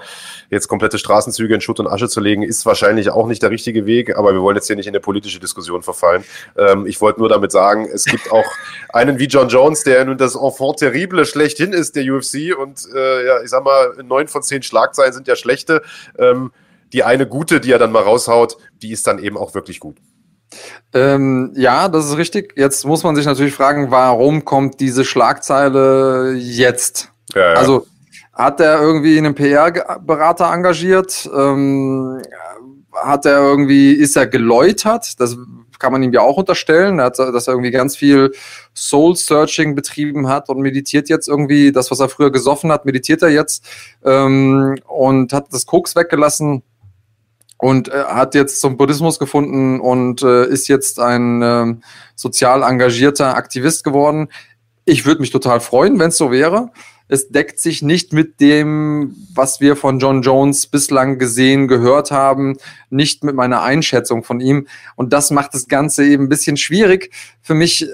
jetzt 0.48 0.68
komplette 0.68 0.98
Straßenzüge 0.98 1.54
in 1.54 1.60
Schutt 1.60 1.78
und 1.80 1.86
Asche 1.86 2.08
zu 2.08 2.20
legen, 2.20 2.42
ist 2.42 2.64
wahrscheinlich 2.64 3.10
auch 3.10 3.26
nicht 3.26 3.42
der 3.42 3.50
richtige 3.50 3.84
Weg. 3.84 4.16
Aber 4.16 4.32
wir 4.32 4.40
wollen 4.40 4.56
jetzt 4.56 4.66
hier 4.66 4.76
nicht 4.76 4.86
in 4.86 4.92
eine 4.92 5.00
politische 5.00 5.40
Diskussion 5.40 5.82
verfallen. 5.82 6.24
Ähm, 6.56 6.86
ich 6.86 7.00
wollte 7.02 7.20
nur 7.20 7.28
damit 7.28 7.52
sagen, 7.52 7.86
es 7.92 8.04
gibt 8.06 8.32
auch 8.32 8.46
einen 8.88 9.18
wie 9.18 9.26
John 9.26 9.48
Jones, 9.48 9.82
der 9.82 10.04
nun 10.06 10.16
das 10.16 10.34
Enfant 10.36 10.78
terrible 10.78 11.26
schlechthin 11.26 11.72
ist 11.74 11.96
der 11.96 12.04
UFC 12.04 12.56
und 12.58 12.88
äh, 12.94 13.26
ja, 13.26 13.42
ich 13.42 13.50
sag 13.50 13.62
mal, 13.62 13.92
neun 14.02 14.28
von 14.28 14.42
zehn 14.42 14.62
Schlagzeilen 14.62 15.12
sind 15.12 15.28
ja 15.28 15.36
schlechte. 15.36 15.82
Ähm, 16.18 16.50
die 16.92 17.04
eine 17.04 17.26
gute, 17.26 17.60
die 17.60 17.72
er 17.72 17.78
dann 17.78 17.92
mal 17.92 18.02
raushaut, 18.02 18.56
die 18.82 18.92
ist 18.92 19.06
dann 19.06 19.18
eben 19.18 19.36
auch 19.36 19.54
wirklich 19.54 19.80
gut. 19.80 19.96
Ähm, 20.94 21.52
ja, 21.56 21.88
das 21.88 22.06
ist 22.06 22.16
richtig. 22.16 22.54
Jetzt 22.56 22.86
muss 22.86 23.02
man 23.02 23.14
sich 23.16 23.26
natürlich 23.26 23.54
fragen, 23.54 23.90
warum 23.90 24.44
kommt 24.44 24.80
diese 24.80 25.04
Schlagzeile 25.04 26.34
jetzt? 26.34 27.12
Ja, 27.34 27.52
ja. 27.52 27.54
Also 27.54 27.86
hat 28.32 28.60
er 28.60 28.80
irgendwie 28.80 29.18
einen 29.18 29.34
PR-Berater 29.34 30.52
engagiert? 30.52 31.28
Ähm, 31.34 32.22
hat 32.94 33.26
er 33.26 33.40
irgendwie, 33.40 33.92
ist 33.92 34.16
er 34.16 34.26
geläutert? 34.26 35.20
Das 35.20 35.36
kann 35.78 35.92
man 35.92 36.02
ihm 36.02 36.12
ja 36.12 36.22
auch 36.22 36.36
unterstellen, 36.36 36.98
dass 36.98 37.18
er 37.18 37.48
irgendwie 37.48 37.70
ganz 37.70 37.96
viel 37.96 38.32
Soul-Searching 38.74 39.74
betrieben 39.74 40.28
hat 40.28 40.48
und 40.48 40.60
meditiert 40.60 41.08
jetzt 41.08 41.28
irgendwie. 41.28 41.72
Das, 41.72 41.90
was 41.90 42.00
er 42.00 42.08
früher 42.08 42.32
gesoffen 42.32 42.72
hat, 42.72 42.84
meditiert 42.84 43.22
er 43.22 43.28
jetzt 43.28 43.64
ähm, 44.04 44.76
und 44.86 45.32
hat 45.32 45.52
das 45.52 45.66
Koks 45.66 45.94
weggelassen 45.94 46.62
und 47.58 47.88
äh, 47.88 48.04
hat 48.04 48.34
jetzt 48.34 48.60
zum 48.60 48.76
Buddhismus 48.76 49.18
gefunden 49.18 49.80
und 49.80 50.22
äh, 50.22 50.46
ist 50.46 50.68
jetzt 50.68 51.00
ein 51.00 51.42
äh, 51.42 51.74
sozial 52.14 52.62
engagierter 52.62 53.36
Aktivist 53.36 53.84
geworden. 53.84 54.28
Ich 54.84 55.04
würde 55.04 55.20
mich 55.20 55.30
total 55.30 55.60
freuen, 55.60 55.98
wenn 55.98 56.08
es 56.08 56.16
so 56.16 56.30
wäre. 56.30 56.70
Es 57.08 57.28
deckt 57.30 57.58
sich 57.58 57.82
nicht 57.82 58.12
mit 58.12 58.38
dem, 58.38 59.16
was 59.34 59.60
wir 59.60 59.76
von 59.76 59.98
John 59.98 60.22
Jones 60.22 60.66
bislang 60.66 61.18
gesehen, 61.18 61.66
gehört 61.66 62.10
haben, 62.10 62.58
nicht 62.90 63.24
mit 63.24 63.34
meiner 63.34 63.62
Einschätzung 63.62 64.22
von 64.22 64.40
ihm. 64.40 64.66
Und 64.94 65.12
das 65.12 65.30
macht 65.30 65.54
das 65.54 65.68
Ganze 65.68 66.04
eben 66.04 66.24
ein 66.24 66.28
bisschen 66.28 66.56
schwierig 66.56 67.10
für 67.40 67.54
mich. 67.54 67.82
Äh, 67.82 67.88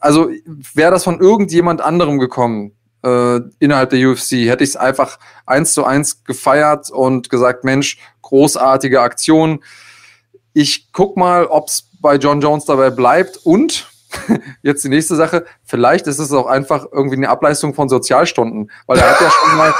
also 0.00 0.30
wäre 0.74 0.92
das 0.92 1.04
von 1.04 1.20
irgendjemand 1.20 1.80
anderem 1.80 2.18
gekommen, 2.18 2.72
äh, 3.02 3.40
innerhalb 3.58 3.90
der 3.90 4.08
UFC, 4.08 4.32
hätte 4.46 4.64
ich 4.64 4.70
es 4.70 4.76
einfach 4.76 5.18
eins 5.46 5.74
zu 5.74 5.84
eins 5.84 6.24
gefeiert 6.24 6.90
und 6.90 7.30
gesagt, 7.30 7.64
Mensch, 7.64 7.98
großartige 8.22 9.00
Aktion. 9.00 9.62
Ich 10.52 10.92
guck 10.92 11.16
mal, 11.16 11.46
ob 11.46 11.68
es 11.68 11.88
bei 12.00 12.16
John 12.16 12.40
Jones 12.40 12.64
dabei 12.64 12.90
bleibt 12.90 13.38
und 13.44 13.88
jetzt 14.62 14.84
die 14.84 14.88
nächste 14.88 15.16
Sache, 15.16 15.44
vielleicht 15.64 16.06
ist 16.06 16.18
es 16.18 16.32
auch 16.32 16.46
einfach 16.46 16.86
irgendwie 16.90 17.16
eine 17.16 17.28
Ableistung 17.28 17.74
von 17.74 17.88
Sozialstunden, 17.88 18.70
weil 18.86 18.98
er 18.98 19.10
hat 19.10 19.20
ja 19.20 19.30
schon 19.30 19.56
mal. 19.56 19.74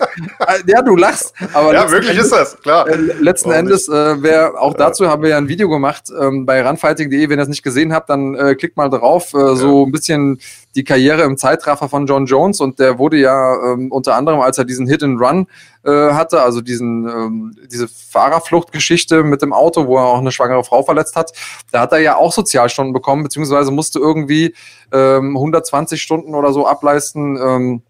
ja, 0.66 0.82
du 0.82 0.96
lachst, 0.96 1.34
aber. 1.52 1.74
Ja, 1.74 1.90
wirklich 1.90 2.10
Endes, 2.10 2.26
ist 2.26 2.32
das, 2.32 2.60
klar. 2.60 2.88
Äh, 2.88 2.96
letzten 2.96 3.50
Warum 3.50 3.60
Endes, 3.60 3.88
äh, 3.88 4.22
wer, 4.22 4.60
auch 4.60 4.74
dazu 4.74 5.08
haben 5.08 5.22
wir 5.22 5.30
ja 5.30 5.38
ein 5.38 5.48
Video 5.48 5.68
gemacht 5.68 6.04
ähm, 6.20 6.46
bei 6.46 6.66
runfighting.de. 6.66 7.28
Wenn 7.28 7.32
ihr 7.32 7.36
das 7.36 7.48
nicht 7.48 7.62
gesehen 7.62 7.92
habt, 7.92 8.10
dann 8.10 8.34
äh, 8.34 8.54
klickt 8.54 8.76
mal 8.76 8.88
drauf. 8.88 9.34
Äh, 9.34 9.38
ja. 9.38 9.56
So 9.56 9.86
ein 9.86 9.92
bisschen 9.92 10.40
die 10.74 10.84
Karriere 10.84 11.22
im 11.22 11.36
Zeitraffer 11.36 11.88
von 11.88 12.06
John 12.06 12.26
Jones 12.26 12.60
und 12.60 12.78
der 12.78 12.98
wurde 12.98 13.16
ja 13.16 13.72
ähm, 13.72 13.90
unter 13.90 14.14
anderem, 14.14 14.40
als 14.40 14.58
er 14.58 14.64
diesen 14.64 14.86
Hit 14.86 15.02
and 15.02 15.20
Run 15.20 15.46
äh, 15.84 16.12
hatte, 16.12 16.42
also 16.42 16.60
diesen, 16.60 17.08
ähm, 17.08 17.56
diese 17.70 17.88
Fahrerfluchtgeschichte 17.88 19.24
mit 19.24 19.42
dem 19.42 19.52
Auto, 19.52 19.86
wo 19.86 19.96
er 19.96 20.04
auch 20.04 20.18
eine 20.18 20.30
schwangere 20.30 20.62
Frau 20.62 20.82
verletzt 20.82 21.16
hat, 21.16 21.32
da 21.72 21.80
hat 21.80 21.92
er 21.92 21.98
ja 21.98 22.16
auch 22.16 22.32
Sozialstunden 22.32 22.92
bekommen, 22.92 23.22
beziehungsweise 23.22 23.70
musste 23.70 23.98
irgendwie 23.98 24.54
ähm, 24.92 25.36
120 25.36 26.00
Stunden 26.00 26.34
oder 26.34 26.52
so 26.52 26.66
ableisten. 26.66 27.36
Ähm. 27.36 27.82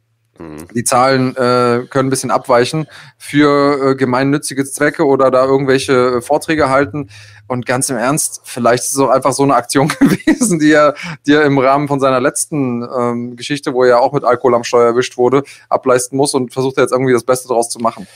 Die 0.75 0.85
Zahlen 0.85 1.31
äh, 1.37 1.87
können 1.91 2.09
ein 2.09 2.11
bisschen 2.11 2.31
abweichen 2.31 2.87
für 3.17 3.91
äh, 3.91 3.95
gemeinnützige 3.97 4.65
Zwecke 4.65 5.05
oder 5.05 5.31
da 5.31 5.45
irgendwelche 5.45 6.23
Vorträge 6.23 6.69
halten. 6.69 7.09
Und 7.47 7.67
ganz 7.67 7.89
im 7.89 7.97
Ernst, 7.97 8.43
vielleicht 8.45 8.85
ist 8.85 8.93
es 8.93 8.99
auch 8.99 9.09
einfach 9.09 9.33
so 9.33 9.43
eine 9.43 9.55
Aktion 9.55 9.89
gewesen, 10.01 10.59
die 10.59 10.73
er, 10.73 10.95
die 11.27 11.33
er 11.33 11.45
im 11.45 11.59
Rahmen 11.59 11.89
von 11.89 11.99
seiner 11.99 12.21
letzten 12.21 12.83
ähm, 12.83 13.37
Geschichte, 13.37 13.75
wo 13.75 13.83
er 13.83 13.89
ja 13.89 13.99
auch 13.99 14.13
mit 14.13 14.25
Alkohol 14.25 14.55
am 14.55 14.65
Steuer 14.65 14.87
erwischt 14.87 15.17
wurde, 15.17 15.43
ableisten 15.69 16.17
muss 16.17 16.35
und 16.35 16.53
versucht 16.53 16.77
er 16.77 16.85
jetzt 16.85 16.93
irgendwie 16.93 17.15
das 17.15 17.25
Beste 17.25 17.49
daraus 17.49 17.71
zu 17.71 17.79
machen. 17.79 18.07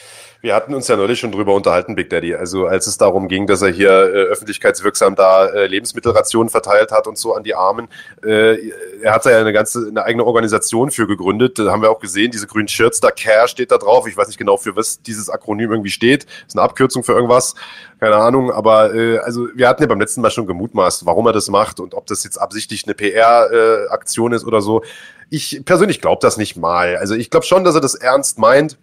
Wir 0.42 0.56
hatten 0.56 0.74
uns 0.74 0.88
ja 0.88 0.96
neulich 0.96 1.20
schon 1.20 1.30
drüber 1.30 1.54
unterhalten, 1.54 1.94
Big 1.94 2.10
Daddy. 2.10 2.34
Also 2.34 2.66
als 2.66 2.88
es 2.88 2.98
darum 2.98 3.28
ging, 3.28 3.46
dass 3.46 3.62
er 3.62 3.68
hier 3.68 3.90
äh, 3.90 4.22
öffentlichkeitswirksam 4.24 5.14
da 5.14 5.46
äh, 5.46 5.68
Lebensmittelrationen 5.68 6.50
verteilt 6.50 6.90
hat 6.90 7.06
und 7.06 7.16
so 7.16 7.32
an 7.32 7.44
die 7.44 7.54
Armen. 7.54 7.86
Äh, 8.24 8.56
er 9.02 9.14
hat 9.14 9.24
da 9.24 9.30
ja 9.30 9.38
eine 9.38 9.52
ganze, 9.52 9.86
eine 9.86 10.02
eigene 10.02 10.24
Organisation 10.24 10.90
für 10.90 11.06
gegründet. 11.06 11.60
Da 11.60 11.70
haben 11.70 11.80
wir 11.80 11.92
auch 11.92 12.00
gesehen, 12.00 12.32
diese 12.32 12.48
grünen 12.48 12.66
Shirts, 12.66 12.98
da 12.98 13.12
CARE 13.12 13.46
steht 13.46 13.70
da 13.70 13.78
drauf. 13.78 14.08
Ich 14.08 14.16
weiß 14.16 14.26
nicht 14.26 14.36
genau, 14.36 14.56
für 14.56 14.74
was 14.74 15.00
dieses 15.00 15.30
Akronym 15.30 15.70
irgendwie 15.70 15.92
steht. 15.92 16.26
Ist 16.48 16.56
eine 16.56 16.62
Abkürzung 16.62 17.04
für 17.04 17.12
irgendwas. 17.12 17.54
Keine 18.00 18.16
Ahnung. 18.16 18.50
Aber 18.50 18.92
äh, 18.96 19.18
also 19.18 19.46
wir 19.54 19.68
hatten 19.68 19.84
ja 19.84 19.88
beim 19.88 20.00
letzten 20.00 20.22
Mal 20.22 20.32
schon 20.32 20.48
gemutmaßt, 20.48 21.06
warum 21.06 21.24
er 21.26 21.32
das 21.32 21.50
macht 21.50 21.78
und 21.78 21.94
ob 21.94 22.06
das 22.08 22.24
jetzt 22.24 22.38
absichtlich 22.38 22.84
eine 22.84 22.94
PR-Aktion 22.94 24.32
äh, 24.32 24.36
ist 24.36 24.44
oder 24.44 24.60
so. 24.60 24.82
Ich 25.30 25.62
persönlich 25.64 26.00
glaube 26.00 26.18
das 26.20 26.36
nicht 26.36 26.56
mal. 26.56 26.96
Also 26.96 27.14
ich 27.14 27.30
glaube 27.30 27.46
schon, 27.46 27.62
dass 27.62 27.76
er 27.76 27.80
das 27.80 27.94
ernst 27.94 28.40
meint 28.40 28.76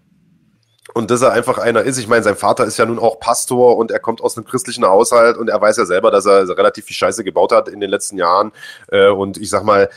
und 0.94 1.12
dass 1.12 1.22
er 1.22 1.32
einfach 1.32 1.58
einer 1.58 1.82
ist. 1.84 1.98
Ich 1.98 2.08
meine, 2.08 2.24
sein 2.24 2.36
Vater 2.36 2.66
ist 2.66 2.78
ja 2.78 2.86
nun 2.86 3.00
auch 3.00 3.20
Pastor 3.20 3.78
und 3.78 3.92
er 3.92 4.00
kommt 4.00 4.22
aus 4.22 4.38
einem 4.38 4.46
christlichen 4.46 4.86
Haushalt 4.86 5.38
und 5.38 5.50
er 5.50 5.62
weiß 5.62 5.78
ja 5.78 5.86
selber, 5.86 6.12
dass 6.12 6.26
er 6.26 6.48
relativ 6.58 6.86
viel 6.86 6.96
Scheiße 6.96 7.24
gebaut 7.24 7.52
hat 7.52 7.68
in 7.68 7.80
den 7.80 7.90
letzten 7.90 8.18
Jahren. 8.18 8.52
Äh, 8.92 9.10
und 9.10 9.38
ich 9.38 9.50
sag 9.50 9.64
mal, 9.64 9.90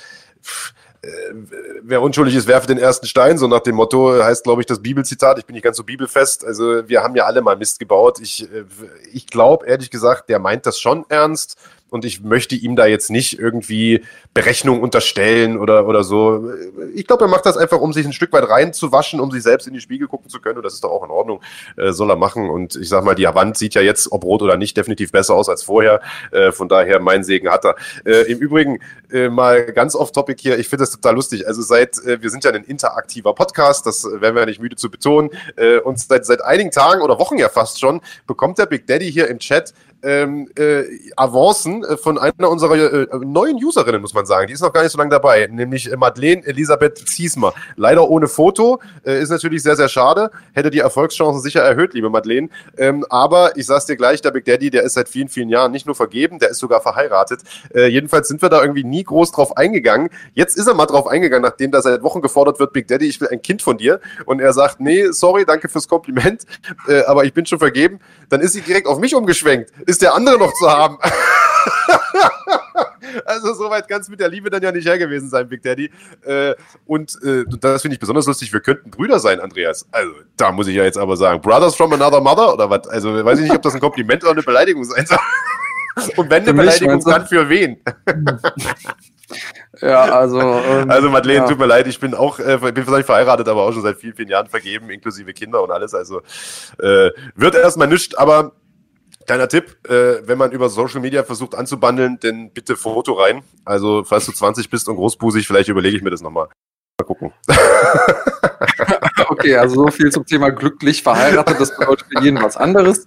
äh, 1.03 1.09
wer 1.83 2.03
unschuldig 2.03 2.35
ist, 2.35 2.47
werfe 2.47 2.67
den 2.67 2.79
ersten 2.79 3.07
Stein, 3.07 3.39
so 3.39 3.49
nach 3.49 3.61
dem 3.61 3.77
Motto, 3.77 4.23
heißt, 4.23 4.45
glaube 4.45 4.63
ich, 4.63 4.67
das 4.67 4.83
Bibelzitat. 4.83 5.39
Ich 5.39 5.47
bin 5.47 5.55
nicht 5.55 5.65
ganz 5.65 5.77
so 5.77 5.85
bibelfest. 5.85 6.45
Also 6.45 6.89
wir 6.89 7.03
haben 7.03 7.17
ja 7.17 7.25
alle 7.25 7.43
mal 7.43 7.57
Mist 7.57 7.79
gebaut. 7.79 8.21
Ich, 8.21 8.45
äh, 8.53 8.65
ich 9.13 9.27
glaube, 9.27 9.67
ehrlich 9.67 9.91
gesagt, 9.91 10.29
der 10.29 10.39
meint 10.39 10.67
das 10.67 10.79
schon 10.79 11.05
ernst 11.09 11.57
und 11.93 12.07
ich 12.07 12.23
möchte 12.23 12.55
ihm 12.55 12.75
da 12.75 12.87
jetzt 12.87 13.11
nicht 13.11 13.39
irgendwie 13.39 14.03
Berechnung 14.33 14.81
unterstellen 14.81 15.59
oder, 15.59 15.87
oder 15.87 16.05
so. 16.05 16.51
Ich 16.95 17.07
glaube, 17.07 17.27
er 17.27 17.29
macht 17.29 17.45
das 17.45 17.59
einfach, 17.59 17.81
um 17.81 17.93
sich 17.93 18.07
ein 18.07 18.15
Stück 18.15 18.33
weit 18.33 18.49
reinzuwaschen, 18.49 19.21
um 19.21 19.31
sich 19.31 19.43
selbst 19.43 19.69
in 19.69 19.75
die 19.75 19.81
Spiegel 19.81 20.09
gucken 20.09 20.31
zu 20.31 20.41
können 20.41 20.57
und 20.57 20.65
das 20.65 20.73
ist 20.73 20.85
doch 20.85 20.91
auch 20.91 21.05
in 21.05 21.11
Ordnung, 21.11 21.43
äh, 21.77 21.93
soll 21.93 22.09
er 22.09 22.17
machen. 22.17 22.49
Und 22.49 22.77
ich 22.77 22.89
sag 22.89 23.05
mal, 23.05 23.15
die 23.15 23.27
Wand 23.27 23.59
sieht 23.59 23.75
ja 23.75 23.83
jetzt, 23.83 24.11
ob 24.11 24.25
rot 24.25 24.41
oder 24.41 24.57
nicht, 24.57 24.75
definitiv 24.75 25.13
besser 25.13 25.35
aus 25.35 25.51
als 25.51 25.63
vorher, 25.63 26.01
äh, 26.31 26.51
von 26.51 26.67
daher 26.67 26.99
mein 26.99 27.25
Segen 27.25 27.51
hat 27.51 27.67
er. 27.67 27.77
Äh, 28.07 28.33
Im 28.33 28.39
Übrigen 28.39 28.79
äh, 29.11 29.29
mal 29.29 29.67
ganz 29.73 29.95
off-topic 29.95 30.41
hier, 30.41 30.59
ich 30.59 30.69
finde 30.69 30.85
das 30.85 30.93
total 30.93 31.15
lustig, 31.15 31.47
also 31.47 31.61
seit, 31.61 31.99
äh, 32.07 32.23
wir 32.23 32.31
sind 32.31 32.43
ja 32.45 32.53
ein 32.53 32.65
interaktiver 32.65 33.35
Podcast, 33.35 33.85
das 33.85 34.05
werden 34.05 34.35
wir 34.35 34.41
ja 34.41 34.47
nicht 34.47 34.61
müde 34.61 34.77
zu 34.77 34.91
betonen. 34.91 35.29
Äh, 35.57 35.79
und 35.79 36.01
seit, 36.01 36.25
seit 36.25 36.43
einigen 36.43 36.71
Tagen 36.71 37.03
oder 37.03 37.19
Wochen 37.19 37.37
ja 37.37 37.51
fast 37.51 37.81
schon, 37.81 38.01
bekommt 38.27 38.57
der 38.57 38.67
Big 38.67 38.87
Daddy 38.87 39.13
hier 39.13 39.29
im 39.29 39.39
Chat 39.39 39.75
ähm, 40.03 40.49
äh, 40.57 40.85
Avancen 41.17 41.85
äh, 41.85 41.97
von 41.97 42.19
einer 42.19 42.51
unserer 42.51 42.77
äh, 42.77 43.07
neuen 43.25 43.63
Userinnen, 43.63 44.01
muss 44.01 44.15
man 44.15 44.27
sagen. 44.27 44.47
Die 44.49 44.53
ist 44.53 44.61
noch 44.61 44.73
gar 44.73 44.83
nicht 44.83 44.93
so 44.93 44.99
lange 44.99 45.11
dabei, 45.11 45.49
nämlich 45.51 45.95
Madeleine 45.97 46.45
Elisabeth 46.45 46.99
Ziesmer. 47.09 47.55
Leider 47.77 48.09
ohne 48.09 48.29
Foto, 48.29 48.81
äh, 49.05 49.21
ist 49.21 49.31
natürlich 49.31 49.63
sehr, 49.63 49.77
sehr 49.77 49.89
schade. 49.89 50.31
Hätte 50.53 50.71
die 50.71 50.81
Erfolgschancen 50.81 51.41
sicher 51.41 51.61
erhöht, 51.61 51.95
liebe 51.95 52.11
Madeleine. 52.11 52.49
Ähm, 52.77 53.05
aber 53.11 53.57
ich 53.57 53.67
sag's 53.67 53.87
dir 53.87 53.97
gleich, 53.97 54.21
der 54.23 54.31
Big 54.31 54.45
Daddy, 54.45 54.71
der 54.71 54.83
ist 54.83 54.95
seit 54.95 55.09
vielen, 55.09 55.29
vielen 55.29 55.49
Jahren 55.49 55.73
nicht 55.73 55.87
nur 55.87 55.95
vergeben, 55.95 56.39
der 56.39 56.51
ist 56.51 56.59
sogar 56.59 56.81
verheiratet. 56.81 57.41
Äh, 57.75 57.87
jedenfalls 57.87 58.29
sind 58.29 58.43
wir 58.43 58.49
da 58.49 58.61
irgendwie 58.61 58.85
nie 58.85 59.05
groß 59.05 59.33
drauf 59.33 59.57
eingegangen. 59.57 60.11
Jetzt 60.35 60.57
ist 60.57 60.67
er 60.67 60.75
mal 60.75 60.87
drauf 60.87 61.07
eingegangen, 61.07 61.43
nachdem 61.43 61.71
da 61.71 61.81
seit 61.81 62.03
Wochen 62.03 62.21
gefordert 62.21 62.59
wird, 62.59 62.73
Big 62.73 62.89
Daddy, 62.89 63.07
ich 63.07 63.21
will 63.21 63.29
ein 63.29 63.43
Kind 63.43 63.63
von 63.63 63.79
dir. 63.79 64.01
Und 64.27 64.41
er 64.41 64.53
sagt, 64.53 64.81
nee, 64.81 65.07
sorry, 65.11 65.45
danke 65.45 65.69
fürs 65.69 65.89
Kompliment, 65.89 66.45
äh, 66.89 67.03
aber 67.05 67.25
ich 67.25 67.33
bin 67.33 67.47
schon 67.47 67.59
vergeben. 67.59 68.01
Dann 68.29 68.41
ist 68.41 68.53
sie 68.53 68.63
direkt 68.63 68.87
auf 68.87 68.99
mich 68.99 69.15
umgeschwenkt. 69.15 69.71
Der 69.99 70.15
andere 70.15 70.39
noch 70.39 70.53
zu 70.55 70.71
haben? 70.71 70.99
also 73.25 73.55
soweit 73.55 73.89
kann 73.89 74.01
es 74.01 74.09
mit 74.09 74.21
der 74.21 74.29
Liebe 74.29 74.51
dann 74.51 74.63
ja 74.63 74.73
nicht 74.73 74.87
her 74.87 74.99
gewesen 74.99 75.29
sein, 75.29 75.49
Big 75.49 75.63
Daddy. 75.63 75.91
Äh, 76.25 76.55
und 76.87 77.19
äh, 77.23 77.45
das 77.61 77.83
finde 77.83 77.95
ich 77.95 78.01
besonders 78.01 78.27
lustig. 78.27 78.53
Wir 78.53 78.61
könnten 78.61 78.91
Brüder 78.91 79.19
sein, 79.19 79.41
Andreas. 79.41 79.87
Also 79.91 80.13
da 80.37 80.53
muss 80.53 80.67
ich 80.67 80.77
ja 80.77 80.85
jetzt 80.85 80.99
aber 80.99 81.17
sagen, 81.17 81.41
Brothers 81.41 81.75
from 81.75 81.93
another 81.93 82.21
mother 82.21 82.55
oder 82.55 82.71
was? 82.71 82.89
Also 82.89 83.25
weiß 83.25 83.39
ich 83.39 83.45
nicht, 83.45 83.55
ob 83.55 83.63
das 83.63 83.75
ein 83.75 83.81
Kompliment 83.81 84.23
oder 84.23 84.33
eine 84.33 84.43
Beleidigung 84.43 84.85
sein 84.85 85.07
soll. 85.07 85.19
Und 86.17 86.31
wenn 86.31 86.43
eine 86.43 86.55
Beleidigung, 86.55 87.05
dann 87.05 87.27
für 87.27 87.49
wen? 87.49 87.77
ja, 89.81 90.05
also. 90.05 90.41
Ähm, 90.41 90.91
also, 90.91 91.11
Madeleine, 91.11 91.41
ja. 91.41 91.49
tut 91.49 91.59
mir 91.59 91.67
leid, 91.67 91.87
ich 91.87 92.01
bin 92.01 92.15
auch, 92.15 92.39
äh, 92.39 92.57
bin 92.73 92.85
vielleicht 92.85 93.07
verheiratet, 93.07 93.47
aber 93.47 93.63
auch 93.63 93.73
schon 93.73 93.83
seit 93.83 93.99
vielen, 93.99 94.15
vielen 94.15 94.29
Jahren 94.29 94.47
vergeben, 94.47 94.89
inklusive 94.89 95.33
Kinder 95.35 95.63
und 95.63 95.71
alles. 95.71 95.95
Also, 95.95 96.23
äh, 96.79 97.11
wird 97.35 97.55
erstmal 97.55 97.89
nichts, 97.89 98.15
aber 98.15 98.53
Kleiner 99.27 99.49
Tipp, 99.49 99.77
äh, 99.89 100.27
wenn 100.27 100.39
man 100.39 100.53
über 100.53 100.69
Social 100.69 101.01
Media 101.01 101.23
versucht 101.23 101.55
anzubandeln, 101.55 102.19
dann 102.21 102.51
bitte 102.53 102.77
Foto 102.77 103.13
rein. 103.15 103.43
Also, 103.65 104.05
falls 104.05 104.27
du 104.27 104.33
20 104.33 104.71
bist 104.71 104.89
und 104.89 104.97
großbusig, 104.97 105.47
vielleicht 105.47 105.69
überlege 105.69 105.97
ich 105.97 106.03
mir 106.03 106.11
das 106.11 106.23
nochmal. 106.23 106.49
Mal 107.01 107.07
gucken. 107.07 107.33
okay, 109.29 109.57
also 109.57 109.85
so 109.85 109.91
viel 109.91 110.11
zum 110.11 110.27
Thema 110.27 110.51
glücklich 110.51 111.03
verheiratet. 111.03 111.61
Das 111.61 111.77
bedeutet 111.77 112.07
für 112.11 112.23
jeden 112.23 112.43
was 112.43 112.57
anderes. 112.57 113.05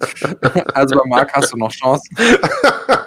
Also 0.73 0.95
bei 0.97 1.07
Marc 1.07 1.33
hast 1.33 1.53
du 1.53 1.57
noch 1.57 1.71
Chancen. 1.71 2.15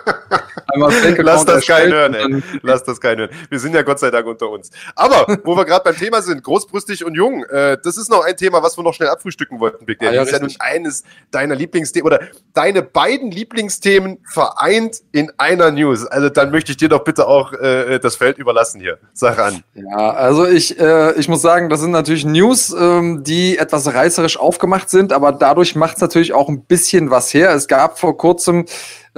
Lass 0.78 1.44
das 1.44 1.66
keinen 1.66 1.92
hören, 1.92 2.14
ey. 2.14 2.42
Lass 2.62 2.84
das 2.84 3.00
keinen 3.00 3.18
hören. 3.18 3.30
Wir 3.50 3.59
sind 3.59 3.74
ja 3.74 3.82
Gott 3.82 3.98
sei 3.98 4.10
Dank 4.10 4.26
unter 4.26 4.48
uns. 4.50 4.70
Aber, 4.94 5.38
wo 5.44 5.56
wir 5.56 5.64
gerade 5.64 5.84
beim 5.84 5.96
Thema 5.96 6.22
sind, 6.22 6.42
großbrüstig 6.42 7.05
und 7.05 7.14
jung, 7.14 7.44
äh, 7.44 7.76
das 7.82 7.96
ist 7.96 8.10
noch 8.10 8.24
ein 8.24 8.36
Thema, 8.36 8.62
was 8.62 8.76
wir 8.76 8.84
noch 8.84 8.94
schnell 8.94 9.09
abfrühstücken 9.09 9.60
wollten, 9.60 9.84
Big 9.86 9.98
Daddy. 9.98 10.10
Ah, 10.10 10.14
ja, 10.14 10.20
das 10.20 10.32
ist 10.32 10.38
ja 10.38 10.46
nun 10.46 10.55
eines 10.59 11.05
deiner 11.30 11.55
Lieblingsthemen 11.55 12.06
oder 12.06 12.20
deine 12.55 12.82
beiden 12.82 13.30
Lieblingsthemen 13.30 14.18
vereint 14.30 15.02
in 15.12 15.32
einer 15.38 15.70
News. 15.70 16.06
Also 16.06 16.28
dann 16.28 16.50
möchte 16.50 16.72
ich 16.72 16.76
dir 16.76 16.88
doch 16.88 17.05
bitte 17.05 17.26
auch 17.26 17.52
äh, 17.52 17.98
das 17.98 18.16
Feld 18.16 18.38
überlassen 18.38 18.80
hier. 18.80 18.98
Sag 19.12 19.38
an. 19.38 19.62
Ja, 19.74 20.10
also 20.12 20.46
ich, 20.46 20.78
äh, 20.78 21.12
ich 21.18 21.28
muss 21.28 21.42
sagen, 21.42 21.68
das 21.68 21.80
sind 21.80 21.90
natürlich 21.90 22.24
News, 22.24 22.74
ähm, 22.78 23.22
die 23.24 23.59
etwas 23.59 23.92
reißerisch 23.92 24.38
aufgemacht 24.38 24.90
sind, 24.90 25.12
aber 25.12 25.32
dadurch 25.32 25.74
macht 25.74 25.96
es 25.96 26.00
natürlich 26.02 26.32
auch 26.32 26.48
ein 26.48 26.64
bisschen 26.64 27.10
was 27.10 27.32
her. 27.34 27.52
Es 27.55 27.68
gab 27.68 27.98
vor 27.98 28.16
kurzem 28.16 28.66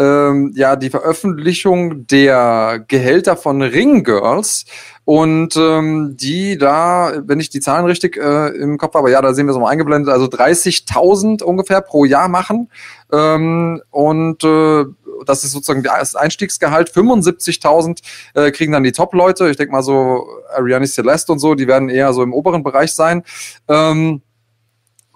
ähm, 0.00 0.52
ja 0.56 0.76
die 0.76 0.90
Veröffentlichung 0.90 2.06
der 2.06 2.82
Gehälter 2.88 3.36
von 3.36 3.60
Ring 3.60 4.02
Girls 4.02 4.64
und 5.04 5.56
ähm, 5.56 6.16
die 6.18 6.56
da, 6.56 7.12
wenn 7.26 7.38
ich 7.38 7.50
die 7.50 7.60
Zahlen 7.60 7.84
richtig 7.84 8.16
äh, 8.16 8.48
im 8.48 8.78
Kopf 8.78 8.94
habe, 8.94 9.10
ja, 9.10 9.20
da 9.20 9.34
sehen 9.34 9.46
wir 9.46 9.52
es 9.52 9.58
mal 9.58 9.68
eingeblendet, 9.68 10.12
also 10.12 10.26
30.000 10.26 11.42
ungefähr 11.42 11.82
pro 11.82 12.04
Jahr 12.04 12.28
machen 12.28 12.70
ähm, 13.12 13.82
und 13.90 14.42
äh, 14.42 14.84
das 15.26 15.44
ist 15.44 15.52
sozusagen 15.52 15.82
das 15.82 16.14
Einstiegsgehalt. 16.14 16.90
75.000 16.90 17.98
äh, 18.34 18.50
kriegen 18.52 18.72
dann 18.72 18.82
die 18.82 18.92
Top-Leute. 18.92 19.50
Ich 19.50 19.58
denke 19.58 19.72
mal 19.72 19.82
so 19.82 20.26
Ariane 20.54 20.86
Celeste 20.86 21.30
und 21.32 21.40
so, 21.40 21.54
die 21.54 21.66
werden 21.66 21.90
eher 21.90 22.14
so 22.14 22.22
im 22.22 22.32
oberen 22.32 22.62
Bereich 22.62 22.94
sein. 22.94 23.22
Ähm, 23.68 24.22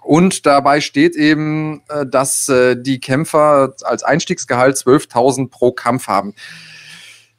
und 0.05 0.45
dabei 0.45 0.81
steht 0.81 1.15
eben, 1.15 1.81
äh, 1.89 2.05
dass 2.05 2.47
äh, 2.47 2.75
die 2.77 2.99
Kämpfer 2.99 3.73
als 3.83 4.03
Einstiegsgehalt 4.03 4.77
12.000 4.77 5.49
pro 5.49 5.71
Kampf 5.71 6.07
haben. 6.07 6.35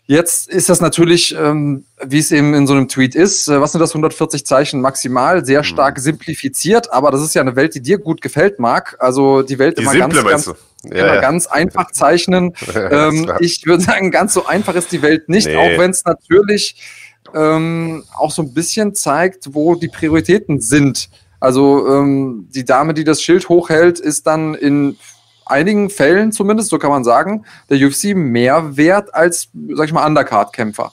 Jetzt 0.09 0.49
ist 0.49 0.69
das 0.69 0.81
natürlich, 0.81 1.35
ähm, 1.37 1.85
wie 2.05 2.19
es 2.19 2.33
eben 2.33 2.55
in 2.55 2.67
so 2.67 2.75
einem 2.75 2.89
Tweet 2.89 3.15
ist, 3.15 3.49
äh, 3.49 3.61
was 3.61 3.73
sind 3.73 3.81
das 3.81 3.91
140 3.91 4.45
Zeichen 4.45 4.81
maximal, 4.81 5.45
sehr 5.45 5.61
mhm. 5.61 5.65
stark 5.65 5.99
simplifiziert, 6.01 6.93
aber 6.93 7.13
das 7.13 7.23
ist 7.23 7.35
ja 7.35 7.41
eine 7.41 7.55
Welt, 7.55 7.77
die 7.77 7.83
dir 7.83 7.99
gut 7.99 8.21
gefällt, 8.21 8.59
Marc. 8.59 8.97
Also 8.99 9.43
die 9.43 9.61
Welt 9.61 9.79
die 9.79 9.83
immer 9.83 9.93
simple, 9.93 10.25
ganz, 10.25 10.47
ganz, 10.47 10.59
ja, 10.85 10.91
immer 10.91 11.15
ja. 11.15 11.21
ganz 11.21 11.47
einfach 11.47 11.93
zeichnen. 11.93 12.53
ähm, 12.75 13.31
ich 13.39 13.65
würde 13.65 13.85
sagen, 13.85 14.11
ganz 14.11 14.35
so 14.35 14.47
einfach 14.47 14.75
ist 14.75 14.91
die 14.91 15.03
Welt 15.03 15.29
nicht, 15.29 15.47
nee. 15.47 15.57
auch 15.57 15.79
wenn 15.79 15.93
es 15.93 16.05
natürlich 16.05 16.83
ähm, 17.33 18.03
auch 18.17 18.33
so 18.33 18.43
ein 18.43 18.55
bisschen 18.55 18.95
zeigt, 18.95 19.55
wo 19.55 19.77
die 19.77 19.89
Prioritäten 19.89 20.61
sind 20.61 21.09
also 21.47 21.87
ähm, 21.89 22.49
die 22.51 22.65
Dame, 22.65 22.93
die 22.93 23.05
das 23.05 23.23
Schild 23.23 23.49
hochhält, 23.49 24.01
ist 24.01 24.27
dann 24.27 24.55
in 24.55 24.99
einigen 25.45 25.91
Fällen 25.91 26.33
zumindest, 26.33 26.71
so 26.71 26.79
kann 26.79 26.91
man 26.91 27.05
sagen, 27.05 27.47
der 27.71 27.79
UFC 27.79 28.17
mehr 28.17 28.77
wert 28.77 29.15
als, 29.15 29.51
sag 29.75 29.87
ich 29.87 29.93
mal, 29.93 30.05
Undercard-Kämpfer. 30.05 30.91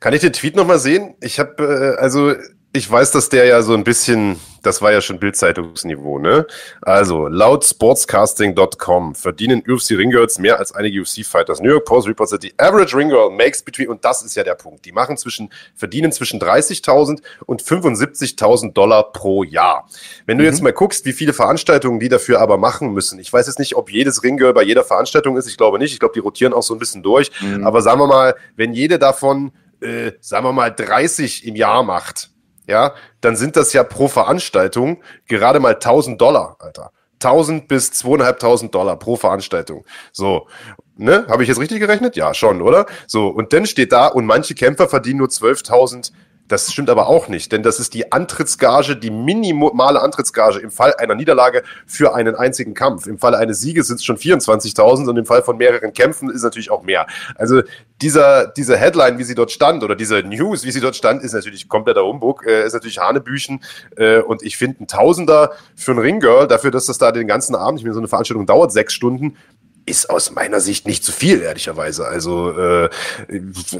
Kann 0.00 0.12
ich 0.12 0.20
den 0.20 0.34
Tweet 0.34 0.54
nochmal 0.54 0.78
sehen? 0.78 1.14
Ich 1.22 1.38
habe, 1.38 1.96
äh, 1.98 2.00
also 2.00 2.34
ich 2.74 2.90
weiß, 2.90 3.10
dass 3.10 3.28
der 3.28 3.44
ja 3.44 3.60
so 3.60 3.74
ein 3.74 3.84
bisschen, 3.84 4.40
das 4.62 4.80
war 4.80 4.92
ja 4.92 5.02
schon 5.02 5.18
Bildzeitungsniveau, 5.18 6.18
ne? 6.18 6.46
Also, 6.80 7.28
laut 7.28 7.66
sportscasting.com 7.66 9.14
verdienen 9.14 9.62
UFC 9.68 9.90
Ringgirls 9.90 10.38
mehr 10.38 10.58
als 10.58 10.72
einige 10.72 11.02
UFC-Fighters. 11.02 11.60
New 11.60 11.68
York 11.68 11.84
Post 11.84 12.08
reports 12.08 12.30
that 12.30 12.40
the 12.40 12.54
average 12.56 12.96
Ringgirl 12.96 13.30
makes 13.30 13.62
between, 13.62 13.88
und 13.88 14.06
das 14.06 14.22
ist 14.22 14.36
ja 14.36 14.42
der 14.42 14.54
Punkt, 14.54 14.86
die 14.86 14.92
machen 14.92 15.18
zwischen, 15.18 15.50
verdienen 15.74 16.12
zwischen 16.12 16.40
30.000 16.40 17.20
und 17.44 17.62
75.000 17.62 18.72
Dollar 18.72 19.12
pro 19.12 19.44
Jahr. 19.44 19.86
Wenn 20.24 20.38
du 20.38 20.44
mhm. 20.44 20.48
jetzt 20.48 20.62
mal 20.62 20.72
guckst, 20.72 21.04
wie 21.04 21.12
viele 21.12 21.34
Veranstaltungen 21.34 22.00
die 22.00 22.08
dafür 22.08 22.40
aber 22.40 22.56
machen 22.56 22.94
müssen, 22.94 23.18
ich 23.18 23.30
weiß 23.30 23.48
jetzt 23.48 23.58
nicht, 23.58 23.76
ob 23.76 23.90
jedes 23.90 24.22
Ringgirl 24.22 24.54
bei 24.54 24.62
jeder 24.62 24.84
Veranstaltung 24.84 25.36
ist, 25.36 25.46
ich 25.46 25.58
glaube 25.58 25.78
nicht, 25.78 25.92
ich 25.92 26.00
glaube, 26.00 26.14
die 26.14 26.20
rotieren 26.20 26.54
auch 26.54 26.62
so 26.62 26.74
ein 26.74 26.78
bisschen 26.78 27.02
durch, 27.02 27.30
mhm. 27.42 27.66
aber 27.66 27.82
sagen 27.82 28.00
wir 28.00 28.06
mal, 28.06 28.34
wenn 28.56 28.72
jede 28.72 28.98
davon, 28.98 29.52
äh, 29.82 30.12
sagen 30.20 30.46
wir 30.46 30.52
mal, 30.54 30.70
30 30.70 31.46
im 31.46 31.54
Jahr 31.54 31.82
macht, 31.82 32.31
ja, 32.66 32.94
dann 33.20 33.36
sind 33.36 33.56
das 33.56 33.72
ja 33.72 33.84
pro 33.84 34.08
Veranstaltung 34.08 35.02
gerade 35.26 35.60
mal 35.60 35.74
1000 35.74 36.20
Dollar, 36.20 36.56
Alter. 36.58 36.92
1000 37.22 37.68
bis 37.68 37.92
2500 37.92 38.74
Dollar 38.74 38.98
pro 38.98 39.16
Veranstaltung. 39.16 39.84
So, 40.12 40.48
ne? 40.96 41.26
Habe 41.28 41.42
ich 41.42 41.48
jetzt 41.48 41.60
richtig 41.60 41.80
gerechnet? 41.80 42.16
Ja, 42.16 42.34
schon, 42.34 42.62
oder? 42.62 42.86
So, 43.06 43.28
und 43.28 43.52
dann 43.52 43.66
steht 43.66 43.92
da, 43.92 44.08
und 44.08 44.26
manche 44.26 44.54
Kämpfer 44.54 44.88
verdienen 44.88 45.18
nur 45.18 45.28
12.000 45.28 46.12
das 46.52 46.70
stimmt 46.70 46.90
aber 46.90 47.08
auch 47.08 47.28
nicht, 47.28 47.50
denn 47.50 47.62
das 47.62 47.80
ist 47.80 47.94
die 47.94 48.12
Antrittsgage, 48.12 48.94
die 48.94 49.10
minimale 49.10 50.02
Antrittsgage 50.02 50.58
im 50.58 50.70
Fall 50.70 50.94
einer 50.96 51.14
Niederlage 51.14 51.62
für 51.86 52.14
einen 52.14 52.34
einzigen 52.34 52.74
Kampf. 52.74 53.06
Im 53.06 53.18
Fall 53.18 53.34
eines 53.34 53.60
Sieges 53.60 53.86
sind 53.86 53.96
es 53.96 54.04
schon 54.04 54.18
24.000 54.18 55.08
und 55.08 55.16
im 55.16 55.24
Fall 55.24 55.42
von 55.42 55.56
mehreren 55.56 55.94
Kämpfen 55.94 56.28
ist 56.30 56.42
natürlich 56.42 56.70
auch 56.70 56.82
mehr. 56.82 57.06
Also 57.36 57.62
dieser, 58.02 58.48
diese 58.48 58.76
Headline, 58.76 59.16
wie 59.16 59.24
sie 59.24 59.34
dort 59.34 59.50
stand, 59.50 59.82
oder 59.82 59.96
diese 59.96 60.22
News, 60.22 60.64
wie 60.64 60.72
sie 60.72 60.80
dort 60.80 60.94
stand, 60.94 61.22
ist 61.22 61.32
natürlich 61.32 61.68
kompletter 61.68 62.04
Humbug, 62.04 62.44
äh, 62.46 62.66
ist 62.66 62.74
natürlich 62.74 62.98
Hanebüchen. 62.98 63.62
Äh, 63.96 64.20
und 64.20 64.42
ich 64.42 64.58
finde 64.58 64.84
ein 64.84 64.86
Tausender 64.88 65.52
für 65.74 65.92
ein 65.92 65.98
Ringgirl, 65.98 66.48
dafür, 66.48 66.70
dass 66.70 66.86
das 66.86 66.98
da 66.98 67.12
den 67.12 67.26
ganzen 67.26 67.54
Abend, 67.54 67.78
ich 67.78 67.84
meine, 67.84 67.94
so 67.94 68.00
eine 68.00 68.08
Veranstaltung 68.08 68.44
dauert 68.44 68.72
sechs 68.72 68.92
Stunden, 68.92 69.36
ist 69.84 70.10
aus 70.10 70.30
meiner 70.30 70.60
Sicht 70.60 70.86
nicht 70.86 71.04
zu 71.04 71.12
viel, 71.12 71.42
ehrlicherweise. 71.42 72.06
Also 72.06 72.52
äh, 72.52 72.88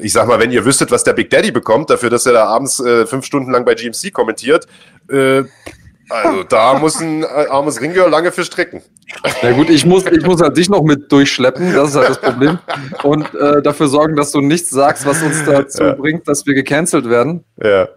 ich 0.00 0.12
sag 0.12 0.26
mal, 0.26 0.40
wenn 0.40 0.50
ihr 0.50 0.64
wüsstet, 0.64 0.90
was 0.90 1.04
der 1.04 1.12
Big 1.12 1.30
Daddy 1.30 1.52
bekommt, 1.52 1.90
dafür, 1.90 2.10
dass 2.10 2.26
er 2.26 2.32
da 2.32 2.46
abends 2.46 2.80
äh, 2.80 3.06
fünf 3.06 3.24
Stunden 3.24 3.52
lang 3.52 3.64
bei 3.64 3.74
GMC 3.74 4.12
kommentiert, 4.12 4.66
äh, 5.08 5.44
also 6.12 6.42
da 6.42 6.78
muss 6.78 7.00
ein 7.00 7.22
äh, 7.22 7.26
armes 7.48 7.80
Ringgirl 7.80 8.10
lange 8.10 8.32
für 8.32 8.44
strecken. 8.44 8.82
Na 9.42 9.52
gut, 9.52 9.70
ich 9.70 9.86
muss, 9.86 10.04
ich 10.06 10.24
muss 10.24 10.40
halt 10.40 10.56
dich 10.56 10.68
noch 10.68 10.82
mit 10.82 11.10
durchschleppen, 11.10 11.72
das 11.74 11.90
ist 11.90 11.96
halt 11.96 12.10
das 12.10 12.20
Problem. 12.20 12.58
Und 13.02 13.34
äh, 13.34 13.62
dafür 13.62 13.88
sorgen, 13.88 14.16
dass 14.16 14.32
du 14.32 14.40
nichts 14.40 14.70
sagst, 14.70 15.06
was 15.06 15.22
uns 15.22 15.44
dazu 15.44 15.82
ja. 15.82 15.94
bringt, 15.94 16.28
dass 16.28 16.46
wir 16.46 16.54
gecancelt 16.54 17.08
werden. 17.08 17.44
Ja. 17.62 17.88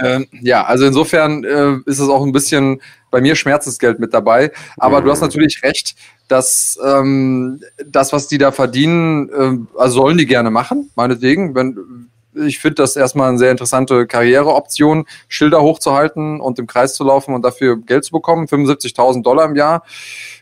Ähm, 0.00 0.26
ja, 0.40 0.64
also 0.64 0.84
insofern 0.84 1.44
äh, 1.44 1.76
ist 1.86 1.98
es 1.98 2.08
auch 2.08 2.22
ein 2.22 2.32
bisschen 2.32 2.80
bei 3.12 3.20
mir 3.20 3.36
Schmerzensgeld 3.36 4.00
mit 4.00 4.12
dabei. 4.12 4.50
Aber 4.78 5.00
mhm. 5.00 5.04
du 5.04 5.10
hast 5.12 5.20
natürlich 5.20 5.62
recht, 5.62 5.94
dass 6.26 6.76
ähm, 6.84 7.60
das, 7.86 8.12
was 8.12 8.26
die 8.26 8.38
da 8.38 8.50
verdienen, 8.50 9.28
äh, 9.28 9.78
also 9.78 10.00
sollen 10.00 10.18
die 10.18 10.26
gerne 10.26 10.50
machen, 10.50 10.90
meinetwegen. 10.96 11.54
Wenn, 11.54 12.08
ich 12.34 12.58
finde 12.58 12.76
das 12.76 12.96
erstmal 12.96 13.28
eine 13.28 13.38
sehr 13.38 13.50
interessante 13.50 14.06
Karriereoption, 14.06 15.04
Schilder 15.28 15.62
hochzuhalten 15.62 16.40
und 16.40 16.58
im 16.58 16.66
Kreis 16.66 16.94
zu 16.94 17.04
laufen 17.04 17.34
und 17.34 17.44
dafür 17.44 17.76
Geld 17.76 18.04
zu 18.04 18.12
bekommen. 18.12 18.46
75.000 18.46 19.22
Dollar 19.22 19.44
im 19.44 19.54
Jahr 19.54 19.84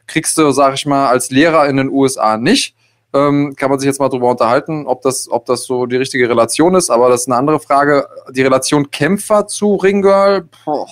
kriegst 0.06 0.38
du, 0.38 0.50
sag 0.52 0.74
ich 0.74 0.86
mal, 0.86 1.08
als 1.08 1.30
Lehrer 1.30 1.68
in 1.68 1.76
den 1.76 1.90
USA 1.90 2.36
nicht. 2.36 2.76
Ähm, 3.12 3.56
kann 3.56 3.70
man 3.70 3.80
sich 3.80 3.88
jetzt 3.88 3.98
mal 3.98 4.08
drüber 4.08 4.30
unterhalten, 4.30 4.86
ob 4.86 5.02
das, 5.02 5.28
ob 5.28 5.44
das 5.46 5.64
so 5.64 5.86
die 5.86 5.96
richtige 5.96 6.28
Relation 6.28 6.76
ist, 6.76 6.90
aber 6.90 7.08
das 7.08 7.22
ist 7.22 7.26
eine 7.26 7.36
andere 7.36 7.58
Frage. 7.58 8.06
Die 8.30 8.42
Relation 8.42 8.92
Kämpfer 8.92 9.48
zu 9.48 9.74
Ringgirl, 9.74 10.48
boah, 10.64 10.86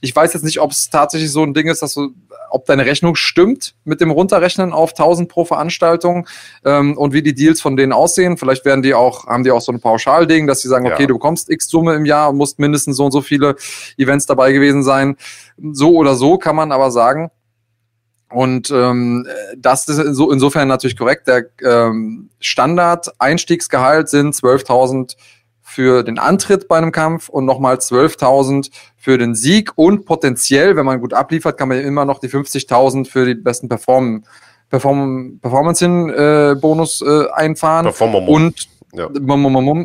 Ich 0.00 0.14
weiß 0.14 0.32
jetzt 0.34 0.44
nicht, 0.44 0.60
ob 0.60 0.72
es 0.72 0.90
tatsächlich 0.90 1.30
so 1.30 1.42
ein 1.42 1.54
Ding 1.54 1.68
ist, 1.68 1.82
dass 1.82 1.94
du, 1.94 2.14
ob 2.50 2.66
deine 2.66 2.86
Rechnung 2.86 3.14
stimmt 3.14 3.74
mit 3.84 4.00
dem 4.00 4.10
Runterrechnen 4.10 4.72
auf 4.72 4.90
1000 4.90 5.28
pro 5.28 5.44
Veranstaltung 5.44 6.26
ähm, 6.64 6.96
und 6.96 7.12
wie 7.12 7.22
die 7.22 7.34
Deals 7.34 7.60
von 7.60 7.76
denen 7.76 7.92
aussehen. 7.92 8.36
Vielleicht 8.36 8.64
werden 8.64 8.82
die 8.82 8.94
auch, 8.94 9.26
haben 9.26 9.44
die 9.44 9.50
auch 9.50 9.60
so 9.60 9.72
ein 9.72 9.80
Pauschalding, 9.80 10.46
dass 10.46 10.62
sie 10.62 10.68
sagen, 10.68 10.86
okay, 10.86 11.06
du 11.06 11.14
bekommst 11.14 11.50
X 11.50 11.68
Summe 11.68 11.94
im 11.94 12.04
Jahr 12.04 12.30
und 12.30 12.36
musst 12.36 12.58
mindestens 12.58 12.96
so 12.96 13.04
und 13.04 13.12
so 13.12 13.20
viele 13.20 13.56
Events 13.96 14.26
dabei 14.26 14.52
gewesen 14.52 14.82
sein. 14.82 15.16
So 15.72 15.94
oder 15.94 16.14
so 16.14 16.38
kann 16.38 16.56
man 16.56 16.72
aber 16.72 16.90
sagen, 16.90 17.30
und 18.30 18.70
ähm, 18.70 19.26
das 19.56 19.88
ist 19.88 20.14
so, 20.14 20.30
insofern 20.30 20.68
natürlich 20.68 20.96
korrekt. 20.96 21.28
Der 21.28 21.46
ähm, 21.64 22.28
Standard-Einstiegsgehalt 22.40 24.08
sind 24.08 24.34
12.000 24.34 25.16
für 25.78 26.02
den 26.02 26.18
Antritt 26.18 26.66
bei 26.66 26.76
einem 26.76 26.90
Kampf 26.90 27.28
und 27.28 27.44
nochmal 27.44 27.76
12.000 27.76 28.72
für 28.96 29.16
den 29.16 29.36
Sieg 29.36 29.70
und 29.76 30.06
potenziell, 30.06 30.74
wenn 30.74 30.84
man 30.84 31.00
gut 31.00 31.14
abliefert, 31.14 31.56
kann 31.56 31.68
man 31.68 31.78
immer 31.78 32.04
noch 32.04 32.18
die 32.18 32.28
50.000 32.28 33.08
für 33.08 33.24
die 33.24 33.36
besten 33.36 33.68
Perform 33.68 34.24
Perform 34.70 35.38
Performance-Bonus 35.40 37.00
äh, 37.00 37.04
äh, 37.06 37.30
einfahren. 37.30 37.84
Performer 37.84 38.28
und 38.28 38.68
ja. 38.92 39.08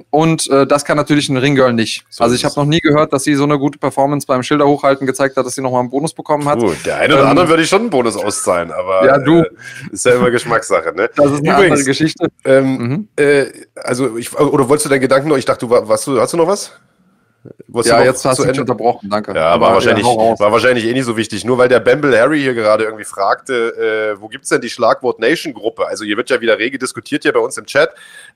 Und 0.10 0.50
äh, 0.50 0.66
das 0.66 0.86
kann 0.86 0.96
natürlich 0.98 1.28
ein 1.30 1.38
Ringgirl 1.38 1.74
nicht. 1.74 2.06
So 2.10 2.24
also 2.24 2.36
ich 2.36 2.46
habe 2.46 2.56
noch 2.56 2.66
nie 2.66 2.80
gehört, 2.80 3.12
dass 3.12 3.24
sie 3.24 3.36
so 3.36 3.44
eine 3.44 3.60
gute 3.60 3.78
Performance 3.78 4.26
beim 4.26 4.44
Schilder 4.44 4.66
hochhalten 4.66 5.06
gezeigt 5.06 5.36
hat, 5.36 5.46
dass 5.46 5.56
sie 5.56 5.62
nochmal 5.62 5.82
einen 5.82 5.90
Bonus 5.90 6.14
bekommen 6.14 6.46
hat. 6.48 6.62
Uh, 6.62 6.74
der 6.86 6.98
eine 6.98 7.14
oder 7.14 7.24
ähm, 7.24 7.30
andere 7.30 7.50
würde 7.50 7.64
ich 7.64 7.70
schon 7.70 7.82
einen 7.82 7.90
Bonus 7.90 8.16
auszahlen, 8.16 8.72
aber 8.72 9.06
ja, 9.06 9.18
du. 9.18 9.40
Äh, 9.42 9.50
ist 9.92 10.06
ja 10.06 10.16
immer 10.16 10.32
Geschmackssache. 10.32 10.94
Ne? 10.96 11.10
Das 11.16 11.32
ist 11.32 11.40
eine 11.40 11.50
Übrigens, 11.50 11.72
andere 11.72 11.84
Geschichte. 11.84 12.28
Ähm, 12.46 12.78
mhm. 12.78 13.08
äh, 13.18 13.46
also 13.76 14.18
ich, 14.18 14.38
oder 14.38 14.70
wolltest 14.70 14.86
du 14.86 14.90
deinen 14.90 15.02
Gedanken 15.02 15.30
noch? 15.30 15.38
Ich 15.38 15.46
dachte, 15.46 15.68
du, 15.68 15.70
was, 15.70 16.08
hast 16.08 16.34
du 16.34 16.38
noch 16.38 16.48
was? 16.48 16.72
Ja, 17.84 18.04
jetzt 18.04 18.24
hast 18.24 18.40
du 18.40 18.46
mich 18.46 18.60
unterbrochen, 18.60 19.10
danke. 19.10 19.34
Ja, 19.34 19.60
war, 19.60 19.74
wahrscheinlich, 19.74 20.06
ja, 20.06 20.40
war 20.40 20.52
wahrscheinlich 20.52 20.86
eh 20.86 20.94
nicht 20.94 21.06
so 21.06 21.18
wichtig. 21.18 21.44
Nur 21.44 21.58
weil 21.58 21.68
der 21.68 21.80
Bamble 21.80 22.18
Harry 22.18 22.40
hier 22.40 22.54
gerade 22.54 22.86
irgendwie 22.86 23.04
fragte, 23.04 24.14
äh, 24.16 24.22
wo 24.22 24.28
gibt's 24.28 24.50
denn 24.50 24.62
die 24.62 24.70
Schlagwort 24.70 25.20
Nation 25.20 25.54
Gruppe? 25.54 25.86
Also 25.88 26.06
hier 26.06 26.16
wird 26.16 26.30
ja 26.30 26.40
wieder 26.40 26.58
rege 26.58 26.78
diskutiert 26.78 27.24
hier 27.24 27.34
bei 27.34 27.40
uns 27.40 27.58
im 27.58 27.66
Chat. 27.66 27.94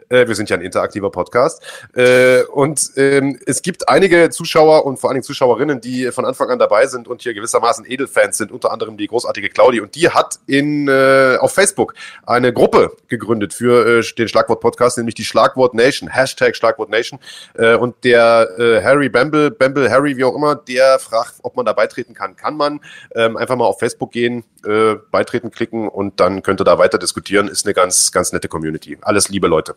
Äh, 0.09 0.27
wir 0.27 0.35
sind 0.35 0.49
ja 0.49 0.57
ein 0.57 0.61
interaktiver 0.61 1.09
Podcast. 1.09 1.61
Äh, 1.95 2.43
und 2.43 2.91
ähm, 2.95 3.39
es 3.45 3.61
gibt 3.61 3.87
einige 3.87 4.29
Zuschauer 4.29 4.85
und 4.85 4.99
vor 4.99 5.09
allen 5.09 5.15
Dingen 5.15 5.23
Zuschauerinnen, 5.23 5.81
die 5.81 6.11
von 6.11 6.25
Anfang 6.25 6.49
an 6.49 6.59
dabei 6.59 6.87
sind 6.87 7.07
und 7.07 7.21
hier 7.21 7.33
gewissermaßen 7.33 7.85
Edelfans 7.89 8.37
sind, 8.37 8.51
unter 8.51 8.71
anderem 8.71 8.97
die 8.97 9.07
großartige 9.07 9.49
Claudi. 9.49 9.79
Und 9.79 9.95
die 9.95 10.09
hat 10.09 10.39
in, 10.47 10.87
äh, 10.87 11.37
auf 11.39 11.53
Facebook 11.53 11.93
eine 12.25 12.51
Gruppe 12.51 12.91
gegründet 13.07 13.53
für 13.53 13.99
äh, 13.99 14.03
den 14.17 14.27
Schlagwort 14.27 14.59
Podcast, 14.59 14.97
nämlich 14.97 15.15
die 15.15 15.25
Schlagwort 15.25 15.73
Nation, 15.73 16.09
Hashtag 16.09 16.55
Schlagwort 16.55 16.89
Nation. 16.89 17.19
Äh, 17.53 17.75
und 17.75 18.03
der 18.03 18.49
äh, 18.57 18.83
Harry 18.83 18.96
Bamble, 19.09 19.51
Bamble 19.51 19.89
Harry, 19.89 20.17
wie 20.17 20.23
auch 20.23 20.35
immer, 20.35 20.55
der 20.55 20.99
fragt, 20.99 21.35
ob 21.43 21.55
man 21.55 21.65
da 21.65 21.73
beitreten 21.73 22.13
kann. 22.13 22.35
Kann 22.35 22.57
man 22.57 22.81
ähm, 23.15 23.37
einfach 23.37 23.55
mal 23.55 23.65
auf 23.65 23.79
Facebook 23.79 24.11
gehen, 24.11 24.43
äh, 24.65 24.95
beitreten 25.11 25.51
klicken 25.51 25.87
und 25.87 26.19
dann 26.19 26.41
könnt 26.41 26.59
ihr 26.61 26.65
da 26.65 26.77
weiter 26.77 26.97
diskutieren. 26.97 27.47
Ist 27.47 27.65
eine 27.65 27.73
ganz, 27.73 28.11
ganz 28.11 28.33
nette 28.33 28.47
Community. 28.47 28.97
Alles 29.01 29.29
liebe 29.29 29.47
Leute. 29.47 29.75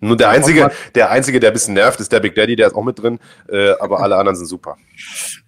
Nur 0.00 0.16
der 0.16 0.28
einzige, 0.28 0.70
der 0.94 1.10
einzige, 1.10 1.40
der 1.40 1.50
ein 1.50 1.52
bisschen 1.54 1.74
nervt, 1.74 2.00
ist 2.00 2.12
der 2.12 2.20
Big 2.20 2.34
Daddy, 2.34 2.54
der 2.54 2.66
ist 2.66 2.74
auch 2.74 2.84
mit 2.84 3.00
drin, 3.00 3.18
äh, 3.48 3.70
aber 3.80 4.00
alle 4.00 4.16
anderen 4.16 4.36
sind 4.36 4.46
super. 4.46 4.76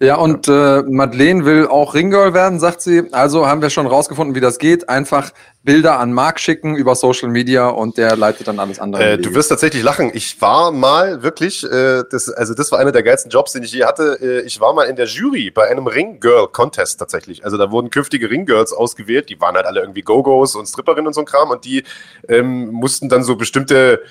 Ja, 0.01 0.15
und 0.15 0.47
äh, 0.47 0.81
Madeleine 0.81 1.45
will 1.45 1.67
auch 1.67 1.93
Ringgirl 1.93 2.33
werden, 2.33 2.59
sagt 2.59 2.81
sie. 2.81 3.03
Also 3.11 3.45
haben 3.45 3.61
wir 3.61 3.69
schon 3.69 3.85
rausgefunden, 3.85 4.35
wie 4.35 4.39
das 4.39 4.57
geht. 4.57 4.89
Einfach 4.89 5.31
Bilder 5.63 5.99
an 5.99 6.13
Marc 6.13 6.39
schicken 6.39 6.77
über 6.77 6.95
Social 6.95 7.27
Media 7.27 7.67
und 7.67 7.97
der 7.97 8.15
leitet 8.15 8.47
dann 8.47 8.59
alles 8.59 8.79
andere. 8.79 9.03
Äh, 9.03 9.17
du 9.17 9.33
wirst 9.33 9.49
tatsächlich 9.49 9.83
lachen. 9.83 10.09
Ich 10.13 10.41
war 10.41 10.71
mal 10.71 11.21
wirklich, 11.21 11.63
äh, 11.65 12.03
das, 12.09 12.29
also 12.29 12.53
das 12.53 12.71
war 12.71 12.79
einer 12.79 12.93
der 12.93 13.03
geilsten 13.03 13.29
Jobs, 13.29 13.51
den 13.51 13.63
ich 13.63 13.73
je 13.73 13.83
hatte. 13.83 14.19
Äh, 14.21 14.47
ich 14.47 14.61
war 14.61 14.73
mal 14.73 14.85
in 14.85 14.95
der 14.95 15.07
Jury 15.07 15.51
bei 15.51 15.69
einem 15.69 15.87
Ringgirl-Contest 15.87 16.97
tatsächlich. 16.97 17.43
Also 17.43 17.57
da 17.57 17.71
wurden 17.71 17.89
künftige 17.89 18.29
Ringgirls 18.29 18.71
ausgewählt. 18.71 19.29
Die 19.29 19.41
waren 19.41 19.55
halt 19.55 19.65
alle 19.65 19.81
irgendwie 19.81 20.01
Go-Go's 20.01 20.55
und 20.55 20.65
Stripperinnen 20.65 21.07
und 21.07 21.13
so 21.13 21.21
ein 21.21 21.25
Kram 21.25 21.49
und 21.49 21.65
die 21.65 21.83
ähm, 22.29 22.71
mussten 22.71 23.09
dann 23.09 23.23
so 23.23 23.35
bestimmte 23.35 24.01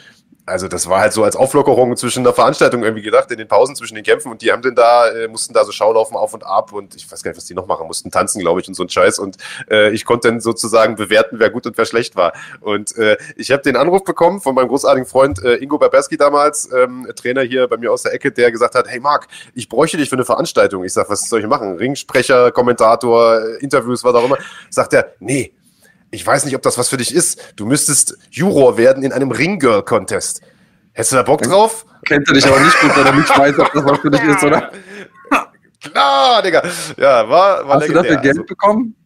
also 0.48 0.68
das 0.68 0.88
war 0.88 1.00
halt 1.00 1.12
so 1.12 1.22
als 1.24 1.36
Auflockerung 1.36 1.96
zwischen 1.96 2.24
der 2.24 2.32
Veranstaltung 2.32 2.82
irgendwie 2.82 3.02
gedacht, 3.02 3.30
in 3.30 3.38
den 3.38 3.48
Pausen 3.48 3.76
zwischen 3.76 3.94
den 3.94 4.04
Kämpfen 4.04 4.30
und 4.30 4.42
die 4.42 4.50
haben 4.50 4.62
dann 4.62 4.74
da, 4.74 5.08
äh, 5.08 5.28
mussten 5.28 5.54
da 5.54 5.64
so 5.64 5.72
Schaulaufen 5.72 6.16
auf 6.16 6.34
und 6.34 6.44
ab 6.44 6.72
und 6.72 6.96
ich 6.96 7.10
weiß 7.10 7.22
gar 7.22 7.30
nicht, 7.30 7.38
was 7.38 7.44
die 7.44 7.54
noch 7.54 7.66
machen, 7.66 7.86
mussten 7.86 8.10
tanzen, 8.10 8.40
glaube 8.40 8.60
ich, 8.60 8.68
und 8.68 8.74
so 8.74 8.82
ein 8.82 8.88
Scheiß 8.88 9.18
und 9.18 9.36
äh, 9.70 9.90
ich 9.90 10.04
konnte 10.04 10.28
dann 10.28 10.40
sozusagen 10.40 10.96
bewerten, 10.96 11.38
wer 11.38 11.50
gut 11.50 11.66
und 11.66 11.76
wer 11.78 11.84
schlecht 11.84 12.16
war. 12.16 12.32
Und 12.60 12.96
äh, 12.96 13.16
ich 13.36 13.50
habe 13.50 13.62
den 13.62 13.76
Anruf 13.76 14.04
bekommen 14.04 14.40
von 14.40 14.54
meinem 14.54 14.68
großartigen 14.68 15.06
Freund 15.06 15.42
äh, 15.42 15.56
Ingo 15.56 15.78
Berbeski 15.78 16.16
damals, 16.16 16.68
ähm, 16.72 17.06
Trainer 17.14 17.42
hier 17.42 17.68
bei 17.68 17.76
mir 17.76 17.92
aus 17.92 18.02
der 18.02 18.14
Ecke, 18.14 18.32
der 18.32 18.50
gesagt 18.50 18.74
hat, 18.74 18.88
hey 18.88 19.00
Marc, 19.00 19.28
ich 19.54 19.68
bräuchte 19.68 19.96
dich 19.96 20.08
für 20.08 20.16
eine 20.16 20.24
Veranstaltung. 20.24 20.84
Ich 20.84 20.92
sag, 20.92 21.08
was 21.10 21.28
soll 21.28 21.40
ich 21.40 21.46
machen? 21.46 21.76
Ringsprecher, 21.76 22.52
Kommentator, 22.52 23.40
äh, 23.40 23.56
Interviews, 23.62 24.04
was 24.04 24.14
auch 24.14 24.24
immer. 24.24 24.38
Sagt 24.70 24.92
er, 24.94 25.12
nee, 25.20 25.52
ich 26.10 26.26
weiß 26.26 26.44
nicht, 26.44 26.54
ob 26.56 26.62
das 26.62 26.78
was 26.78 26.88
für 26.88 26.96
dich 26.96 27.14
ist. 27.14 27.54
Du 27.56 27.66
müsstest 27.66 28.16
Juror 28.30 28.78
werden 28.78 29.02
in 29.02 29.12
einem 29.12 29.30
Ringgirl-Contest. 29.30 30.40
Hättest 30.92 31.12
du 31.12 31.16
da 31.16 31.22
Bock 31.22 31.42
drauf? 31.42 31.86
Kennt 32.06 32.26
er 32.28 32.34
dich 32.34 32.46
aber 32.46 32.60
nicht 32.60 32.80
gut, 32.80 32.96
weil 32.96 33.06
er 33.06 33.12
nicht 33.12 33.38
weiß, 33.38 33.58
ob 33.58 33.72
das 33.72 33.84
was 33.84 33.98
für 33.98 34.10
dich 34.10 34.22
ist, 34.22 34.42
oder? 34.42 34.72
Klar, 35.80 36.42
Digga. 36.42 36.62
Ja, 36.96 37.28
war, 37.28 37.68
war 37.68 37.80
Hast 37.80 37.88
du 37.88 37.92
dafür 37.92 38.16
Geld 38.16 38.38
also, 38.38 38.44
bekommen? 38.44 38.96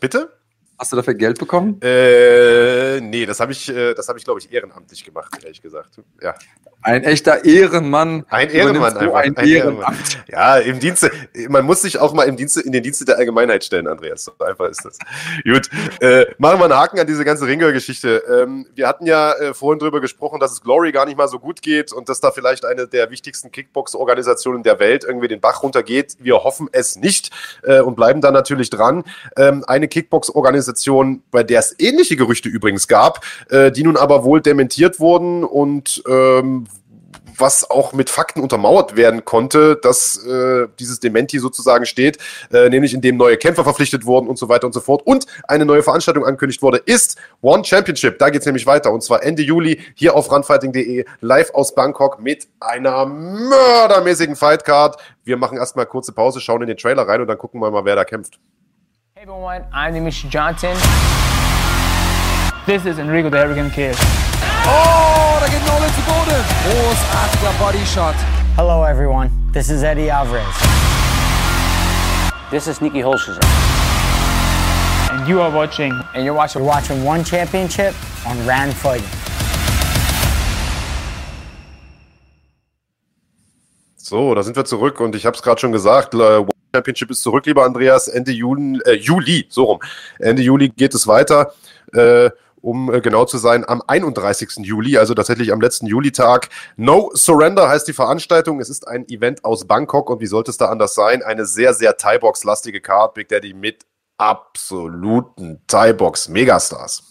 Bitte? 0.00 0.32
Hast 0.78 0.92
du 0.92 0.96
dafür 0.96 1.14
Geld 1.14 1.38
bekommen? 1.38 1.80
Äh, 1.82 3.00
nee, 3.00 3.26
das 3.26 3.40
habe 3.40 3.52
ich, 3.52 3.68
äh, 3.68 3.94
das 3.94 4.08
habe 4.08 4.18
ich, 4.18 4.24
glaube 4.24 4.40
ich, 4.40 4.52
ehrenamtlich 4.52 5.04
gemacht, 5.04 5.42
ehrlich 5.42 5.60
gesagt. 5.60 6.00
Ja. 6.22 6.34
Ein 6.82 7.04
echter 7.04 7.44
Ehrenmann. 7.44 8.24
Ein 8.30 8.48
Ehrenmann 8.48 8.96
einfach. 8.96 9.14
Ein, 9.14 9.36
ein 9.36 9.46
Ehrenmann. 9.46 9.96
Ja, 10.28 10.56
im 10.56 10.80
Dienste, 10.80 11.10
man 11.48 11.64
muss 11.64 11.82
sich 11.82 11.98
auch 11.98 12.14
mal 12.14 12.24
im 12.24 12.36
Dienste, 12.36 12.60
in 12.62 12.72
den 12.72 12.82
Dienste 12.82 13.04
der 13.04 13.18
Allgemeinheit 13.18 13.64
stellen, 13.64 13.86
Andreas. 13.86 14.24
So 14.24 14.32
einfach 14.44 14.68
ist 14.68 14.84
das. 14.84 14.98
Gut, 15.44 15.68
äh, 16.00 16.26
machen 16.38 16.58
wir 16.58 16.64
einen 16.64 16.74
Haken 16.74 16.98
an 16.98 17.06
diese 17.06 17.24
ganze 17.24 17.46
Ringer-Geschichte. 17.46 18.22
Ähm, 18.30 18.66
wir 18.74 18.88
hatten 18.88 19.04
ja 19.04 19.32
äh, 19.34 19.52
vorhin 19.52 19.78
drüber 19.78 20.00
gesprochen, 20.00 20.40
dass 20.40 20.52
es 20.52 20.62
Glory 20.62 20.92
gar 20.92 21.04
nicht 21.04 21.18
mal 21.18 21.28
so 21.28 21.38
gut 21.38 21.60
geht 21.60 21.92
und 21.92 22.08
dass 22.08 22.20
da 22.20 22.30
vielleicht 22.30 22.64
eine 22.64 22.86
der 22.86 23.10
wichtigsten 23.10 23.50
Kickbox-Organisationen 23.52 24.62
der 24.62 24.78
Welt 24.78 25.04
irgendwie 25.04 25.28
den 25.28 25.40
Bach 25.40 25.62
runtergeht. 25.62 26.16
Wir 26.18 26.44
hoffen 26.44 26.68
es 26.72 26.96
nicht 26.96 27.30
äh, 27.62 27.80
und 27.80 27.94
bleiben 27.94 28.22
da 28.22 28.30
natürlich 28.30 28.70
dran. 28.70 29.04
Ähm, 29.36 29.64
eine 29.66 29.86
Kickbox-Organisation, 29.86 31.22
bei 31.30 31.42
der 31.42 31.60
es 31.60 31.74
ähnliche 31.78 32.16
Gerüchte 32.16 32.48
übrigens 32.48 32.88
gab, 32.88 33.24
äh, 33.50 33.70
die 33.70 33.82
nun 33.82 33.98
aber 33.98 34.24
wohl 34.24 34.40
dementiert 34.40 34.98
wurden 34.98 35.44
und 35.44 36.02
ähm, 36.08 36.66
was 37.40 37.70
auch 37.70 37.92
mit 37.92 38.10
Fakten 38.10 38.40
untermauert 38.40 38.96
werden 38.96 39.24
konnte, 39.24 39.76
dass 39.76 40.24
äh, 40.24 40.68
dieses 40.78 41.00
Dementi 41.00 41.38
sozusagen 41.38 41.86
steht, 41.86 42.18
äh, 42.52 42.68
nämlich 42.68 42.94
indem 42.94 43.16
neue 43.16 43.36
Kämpfer 43.36 43.64
verpflichtet 43.64 44.04
wurden 44.04 44.28
und 44.28 44.38
so 44.38 44.48
weiter 44.48 44.66
und 44.66 44.72
so 44.72 44.80
fort 44.80 45.02
und 45.04 45.26
eine 45.48 45.64
neue 45.64 45.82
Veranstaltung 45.82 46.24
angekündigt 46.24 46.62
wurde, 46.62 46.78
ist 46.78 47.16
One 47.40 47.64
Championship. 47.64 48.18
Da 48.18 48.30
geht 48.30 48.40
es 48.40 48.46
nämlich 48.46 48.66
weiter 48.66 48.92
und 48.92 49.02
zwar 49.02 49.22
Ende 49.22 49.42
Juli 49.42 49.80
hier 49.94 50.14
auf 50.14 50.30
runfighting.de 50.30 51.04
live 51.20 51.50
aus 51.54 51.74
Bangkok 51.74 52.20
mit 52.20 52.48
einer 52.60 53.06
mördermäßigen 53.06 54.36
Fightcard. 54.36 54.96
Wir 55.24 55.36
machen 55.36 55.58
erstmal 55.58 55.86
kurze 55.86 56.12
Pause, 56.12 56.40
schauen 56.40 56.62
in 56.62 56.68
den 56.68 56.76
Trailer 56.76 57.06
rein 57.06 57.20
und 57.20 57.28
dann 57.28 57.38
gucken 57.38 57.60
wir 57.60 57.70
mal, 57.70 57.84
wer 57.84 57.96
da 57.96 58.04
kämpft. 58.04 58.38
Hey 59.14 59.24
everyone, 59.24 59.66
I'm 59.72 59.92
Nimish 59.92 60.24
Johnson. 60.30 60.70
This 62.66 62.84
is 62.84 62.98
Enrico 62.98 63.30
the 63.30 63.38
Arrogant 63.38 63.72
Kid. 63.72 63.96
Oh, 64.66 65.38
da 65.40 65.46
geht 65.48 65.64
Nolan 65.66 65.88
zu 65.94 66.02
Boden. 66.02 66.44
Großartiger 66.62 67.58
Bodyshot. 67.58 68.14
Hello 68.54 68.84
everyone, 68.84 69.30
this 69.50 69.70
is 69.70 69.82
Eddie 69.82 70.10
Alvarez. 70.10 70.44
This 72.50 72.68
is 72.68 72.82
Nikki 72.82 73.00
Holscher. 73.00 73.38
And 75.10 75.26
you 75.26 75.40
are 75.40 75.50
watching. 75.50 75.92
And 76.14 76.22
you're 76.22 76.34
watching. 76.34 76.62
You're 76.62 76.70
watching 76.70 77.02
One 77.02 77.24
Championship 77.24 77.94
on 78.26 78.36
Rand 78.46 78.74
Fighting. 78.74 79.08
So, 83.96 84.34
da 84.34 84.42
sind 84.42 84.54
wir 84.54 84.66
zurück 84.66 85.00
und 85.00 85.16
ich 85.16 85.24
habe 85.24 85.34
es 85.34 85.42
gerade 85.42 85.58
schon 85.58 85.72
gesagt, 85.72 86.14
One 86.14 86.46
Championship 86.74 87.10
ist 87.10 87.22
zurück, 87.22 87.46
lieber 87.46 87.64
Andreas. 87.64 88.06
Ende 88.06 88.32
Juli, 88.32 88.78
äh, 88.84 88.96
Juli, 88.96 89.46
so 89.48 89.64
rum. 89.64 89.80
Ende 90.18 90.42
Juli 90.42 90.68
geht 90.68 90.94
es 90.94 91.06
weiter. 91.06 91.54
Äh, 91.94 92.30
um 92.62 92.92
äh, 92.92 93.00
genau 93.00 93.24
zu 93.24 93.38
sein, 93.38 93.68
am 93.68 93.82
31. 93.86 94.58
Juli, 94.58 94.98
also 94.98 95.14
tatsächlich 95.14 95.52
am 95.52 95.60
letzten 95.60 95.86
Julitag. 95.86 96.48
No 96.76 97.10
Surrender 97.14 97.68
heißt 97.68 97.88
die 97.88 97.92
Veranstaltung. 97.92 98.60
Es 98.60 98.68
ist 98.68 98.86
ein 98.86 99.08
Event 99.08 99.44
aus 99.44 99.66
Bangkok 99.66 100.10
und 100.10 100.20
wie 100.20 100.26
sollte 100.26 100.50
es 100.50 100.56
da 100.56 100.66
anders 100.66 100.94
sein? 100.94 101.22
Eine 101.22 101.46
sehr, 101.46 101.74
sehr 101.74 101.96
Thai-Box-lastige 101.96 102.80
Card, 102.80 103.14
Big 103.14 103.28
Daddy 103.28 103.54
mit 103.54 103.84
absoluten 104.18 105.62
Thai-Box-Megastars. 105.66 107.04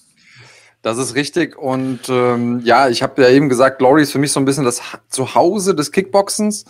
Das 0.82 0.98
ist 0.98 1.16
richtig. 1.16 1.58
Und 1.58 2.08
ähm, 2.10 2.62
ja, 2.64 2.88
ich 2.88 3.04
habe 3.04 3.22
ja 3.22 3.30
eben 3.30 3.50
gesagt, 3.50 3.80
Glory 3.80 4.04
ist 4.04 4.12
für 4.12 4.20
mich 4.20 4.32
so 4.32 4.40
ein 4.40 4.46
bisschen 4.46 4.64
das 4.64 4.82
Zuhause 5.10 5.76
des 5.76 5.92
Kickboxens. 5.92 6.66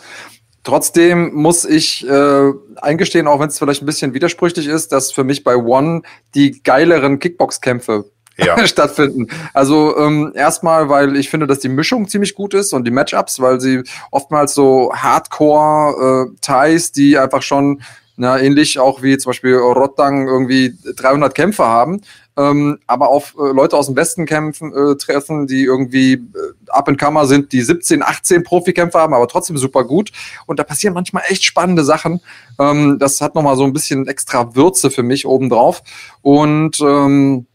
Trotzdem 0.62 1.32
muss 1.32 1.64
ich 1.64 2.06
äh, 2.06 2.52
eingestehen, 2.76 3.26
auch 3.26 3.40
wenn 3.40 3.48
es 3.48 3.58
vielleicht 3.58 3.82
ein 3.82 3.86
bisschen 3.86 4.12
widersprüchlich 4.12 4.66
ist, 4.66 4.92
dass 4.92 5.12
für 5.12 5.24
mich 5.24 5.42
bei 5.42 5.56
One 5.56 6.02
die 6.34 6.62
geileren 6.62 7.18
Kickbox-Kämpfe 7.18 8.10
ja. 8.44 8.66
stattfinden. 8.66 9.28
Also 9.54 9.96
ähm, 9.96 10.32
erstmal, 10.34 10.88
weil 10.88 11.16
ich 11.16 11.30
finde, 11.30 11.46
dass 11.46 11.60
die 11.60 11.68
Mischung 11.68 12.08
ziemlich 12.08 12.34
gut 12.34 12.54
ist 12.54 12.72
und 12.72 12.86
die 12.86 12.90
Matchups, 12.90 13.40
weil 13.40 13.60
sie 13.60 13.82
oftmals 14.10 14.54
so 14.54 14.92
Hardcore-Ties, 14.94 16.88
äh, 16.88 16.92
die 16.94 17.18
einfach 17.18 17.42
schon 17.42 17.82
Na, 18.16 18.38
ähnlich 18.38 18.78
auch 18.78 19.02
wie 19.02 19.16
zum 19.16 19.30
Beispiel 19.30 19.56
Rottang 19.56 20.28
irgendwie 20.28 20.74
300 20.96 21.34
Kämpfer 21.34 21.66
haben, 21.66 22.02
ähm, 22.36 22.78
aber 22.86 23.08
auf 23.08 23.34
äh, 23.38 23.52
Leute 23.52 23.76
aus 23.76 23.86
dem 23.86 23.96
Westen 23.96 24.24
kämpfen, 24.24 24.72
äh, 24.72 24.96
treffen, 24.96 25.46
die 25.46 25.62
irgendwie 25.64 26.12
äh, 26.12 26.20
up 26.68 26.88
and 26.88 26.98
comer 26.98 27.26
sind, 27.26 27.52
die 27.52 27.60
17, 27.60 28.02
18 28.02 28.44
Profikämpfer 28.44 29.00
haben, 29.00 29.14
aber 29.14 29.28
trotzdem 29.28 29.58
super 29.58 29.84
gut. 29.84 30.12
Und 30.46 30.58
da 30.58 30.64
passieren 30.64 30.94
manchmal 30.94 31.24
echt 31.28 31.44
spannende 31.44 31.84
Sachen. 31.84 32.20
Ähm, 32.58 32.98
das 32.98 33.20
hat 33.20 33.34
nochmal 33.34 33.56
so 33.56 33.64
ein 33.64 33.72
bisschen 33.72 34.06
extra 34.06 34.54
Würze 34.54 34.90
für 34.90 35.02
mich 35.02 35.26
obendrauf. 35.26 35.82
Und 36.22 36.80
ähm, 36.80 37.46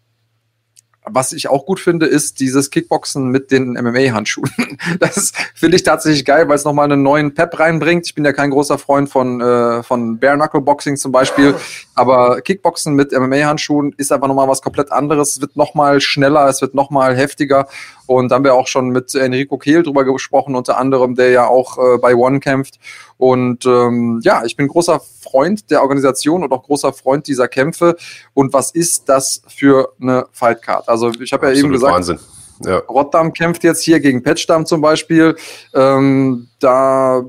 was 1.08 1.32
ich 1.32 1.50
auch 1.50 1.66
gut 1.66 1.80
finde, 1.80 2.06
ist 2.06 2.40
dieses 2.40 2.70
Kickboxen 2.70 3.30
mit 3.30 3.52
den 3.52 3.74
MMA-Handschuhen. 3.74 4.52
Das 5.00 5.34
finde 5.54 5.78
ich 5.78 5.84
tatsächlich 5.84 6.26
geil, 6.26 6.48
weil 6.48 6.56
es 6.56 6.64
nochmal 6.64 6.92
einen 6.92 7.04
neuen 7.04 7.34
Pep 7.34 7.60
reinbringt. 7.60 8.06
Ich 8.06 8.16
bin 8.16 8.24
ja 8.24 8.34
kein 8.34 8.52
großer 8.52 8.78
Freund 8.78 9.10
von, 9.10 9.42
äh, 9.42 9.84
von 9.84 10.20
Bare 10.20 10.36
Knuckle 10.36 10.62
Boxing 10.62 10.98
zum 10.98 11.12
Beispiel, 11.12 11.56
aber 11.96 12.42
Kickboxen 12.42 12.94
mit 12.94 13.14
MMA-Handschuhen 13.14 13.94
ist 13.98 14.12
einfach 14.12 14.28
nochmal 14.28 14.48
was 14.48 14.62
komplett 14.62 14.92
anderes. 14.92 15.32
Es 15.32 15.42
wird 15.42 15.56
nochmal 15.56 16.02
schneller, 16.02 16.48
es 16.48 16.62
wird 16.62 16.76
nochmal 16.76 17.16
heftiger. 17.16 17.68
Und 18.06 18.30
da 18.30 18.36
haben 18.36 18.44
wir 18.44 18.54
auch 18.54 18.68
schon 18.68 18.90
mit 18.90 19.16
Enrico 19.16 19.58
Kehl 19.58 19.82
drüber 19.82 20.04
gesprochen, 20.04 20.56
unter 20.56 20.78
anderem, 20.78 21.16
der 21.16 21.30
ja 21.32 21.48
auch 21.48 21.78
äh, 21.78 21.98
bei 21.98 22.16
One 22.16 22.40
kämpft. 22.42 22.80
Und 23.18 23.66
ähm, 23.66 24.20
ja, 24.24 24.44
ich 24.46 24.58
bin 24.58 24.68
großer 24.68 25.00
Freund 25.22 25.72
der 25.72 25.82
Organisation 25.82 26.44
und 26.44 26.52
auch 26.52 26.64
großer 26.64 26.92
Freund 26.94 27.28
dieser 27.28 27.48
Kämpfe. 27.48 27.96
Und 28.34 28.54
was 28.54 28.72
ist 28.72 29.08
das 29.08 29.42
für 29.48 29.94
eine 30.02 30.26
Fightcard? 30.32 30.90
Also 30.90 31.12
ich 31.20 31.32
habe 31.32 31.48
ja 31.48 31.54
eben 31.54 31.72
gesagt, 31.72 31.94
Wahnsinn. 31.94 32.20
Ja. 32.64 32.78
Rotterdam 32.78 33.34
kämpft 33.34 33.64
jetzt 33.64 33.84
hier 33.84 34.00
gegen 34.00 34.24
Petschdam 34.24 34.66
zum 34.66 34.82
Beispiel. 34.82 35.36
Ähm, 35.74 36.48
da 36.66 37.24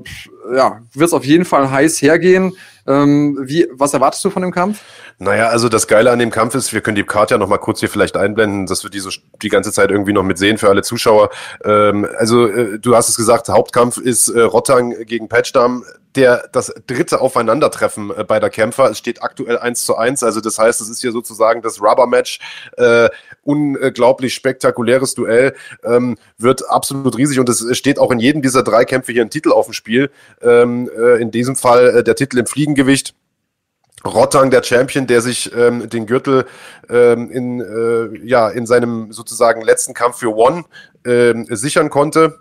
ja, 0.53 0.81
wird 0.93 1.07
es 1.07 1.13
auf 1.13 1.25
jeden 1.25 1.45
Fall 1.45 1.69
heiß 1.69 2.01
hergehen. 2.01 2.53
Ähm, 2.87 3.37
wie, 3.43 3.67
was 3.71 3.93
erwartest 3.93 4.23
du 4.23 4.29
von 4.29 4.41
dem 4.41 4.51
Kampf? 4.51 4.79
Naja, 5.19 5.47
also 5.47 5.67
das 5.67 5.87
Geile 5.87 6.11
an 6.11 6.19
dem 6.19 6.29
Kampf 6.29 6.55
ist, 6.55 6.73
wir 6.73 6.81
können 6.81 6.95
die 6.95 7.03
Karte 7.03 7.33
ja 7.33 7.37
noch 7.37 7.49
mal 7.49 7.57
kurz 7.57 7.79
hier 7.81 7.89
vielleicht 7.89 8.15
einblenden, 8.15 8.65
dass 8.65 8.83
wir 8.83 8.89
die 8.89 8.99
so 8.99 9.09
die 9.41 9.49
ganze 9.49 9.71
Zeit 9.71 9.91
irgendwie 9.91 10.13
noch 10.13 10.23
mit 10.23 10.37
sehen 10.37 10.57
für 10.57 10.69
alle 10.69 10.83
Zuschauer. 10.83 11.29
Ähm, 11.65 12.07
also 12.17 12.47
äh, 12.47 12.79
du 12.79 12.95
hast 12.95 13.09
es 13.09 13.17
gesagt, 13.17 13.49
Hauptkampf 13.49 13.97
ist 13.97 14.29
äh, 14.29 14.41
Rottang 14.41 14.95
gegen 15.05 15.27
Patchdam 15.27 15.83
der, 16.17 16.49
das 16.51 16.73
dritte 16.87 17.21
Aufeinandertreffen 17.21 18.11
äh, 18.15 18.23
beider 18.23 18.49
Kämpfer. 18.49 18.89
Es 18.89 18.97
steht 18.97 19.21
aktuell 19.21 19.57
eins 19.59 19.85
zu 19.85 19.95
eins, 19.95 20.23
also 20.23 20.41
das 20.41 20.57
heißt, 20.57 20.81
es 20.81 20.89
ist 20.89 21.01
hier 21.01 21.11
sozusagen 21.11 21.61
das 21.61 21.81
Rubber-Match. 21.81 22.39
Äh, 22.77 23.09
unglaublich 23.43 24.33
spektakuläres 24.33 25.13
Duell, 25.13 25.55
ähm, 25.83 26.17
wird 26.37 26.69
absolut 26.69 27.17
riesig 27.17 27.39
und 27.39 27.47
es 27.47 27.77
steht 27.77 27.99
auch 27.99 28.11
in 28.11 28.19
jedem 28.19 28.41
dieser 28.41 28.63
drei 28.63 28.83
Kämpfe 28.83 29.13
hier 29.13 29.21
ein 29.27 29.29
Titel 29.29 29.51
auf 29.51 29.65
dem 29.67 29.73
Spiel. 29.73 30.09
Ähm, 30.41 30.89
äh, 30.97 31.21
in 31.21 31.31
diesem 31.31 31.55
Fall 31.55 31.97
äh, 31.97 32.03
der 32.03 32.15
Titel 32.15 32.37
im 32.39 32.47
Fliegengewicht. 32.47 33.13
Rottang, 34.05 34.51
der 34.51 34.63
Champion, 34.63 35.07
der 35.07 35.21
sich 35.21 35.51
ähm, 35.55 35.89
den 35.89 36.05
Gürtel 36.05 36.45
ähm, 36.89 37.31
in, 37.31 37.61
äh, 37.61 38.25
ja, 38.25 38.49
in 38.49 38.65
seinem 38.65 39.11
sozusagen 39.11 39.61
letzten 39.61 39.93
Kampf 39.93 40.19
für 40.19 40.35
One 40.35 40.65
ähm, 41.05 41.47
sichern 41.49 41.89
konnte 41.89 42.37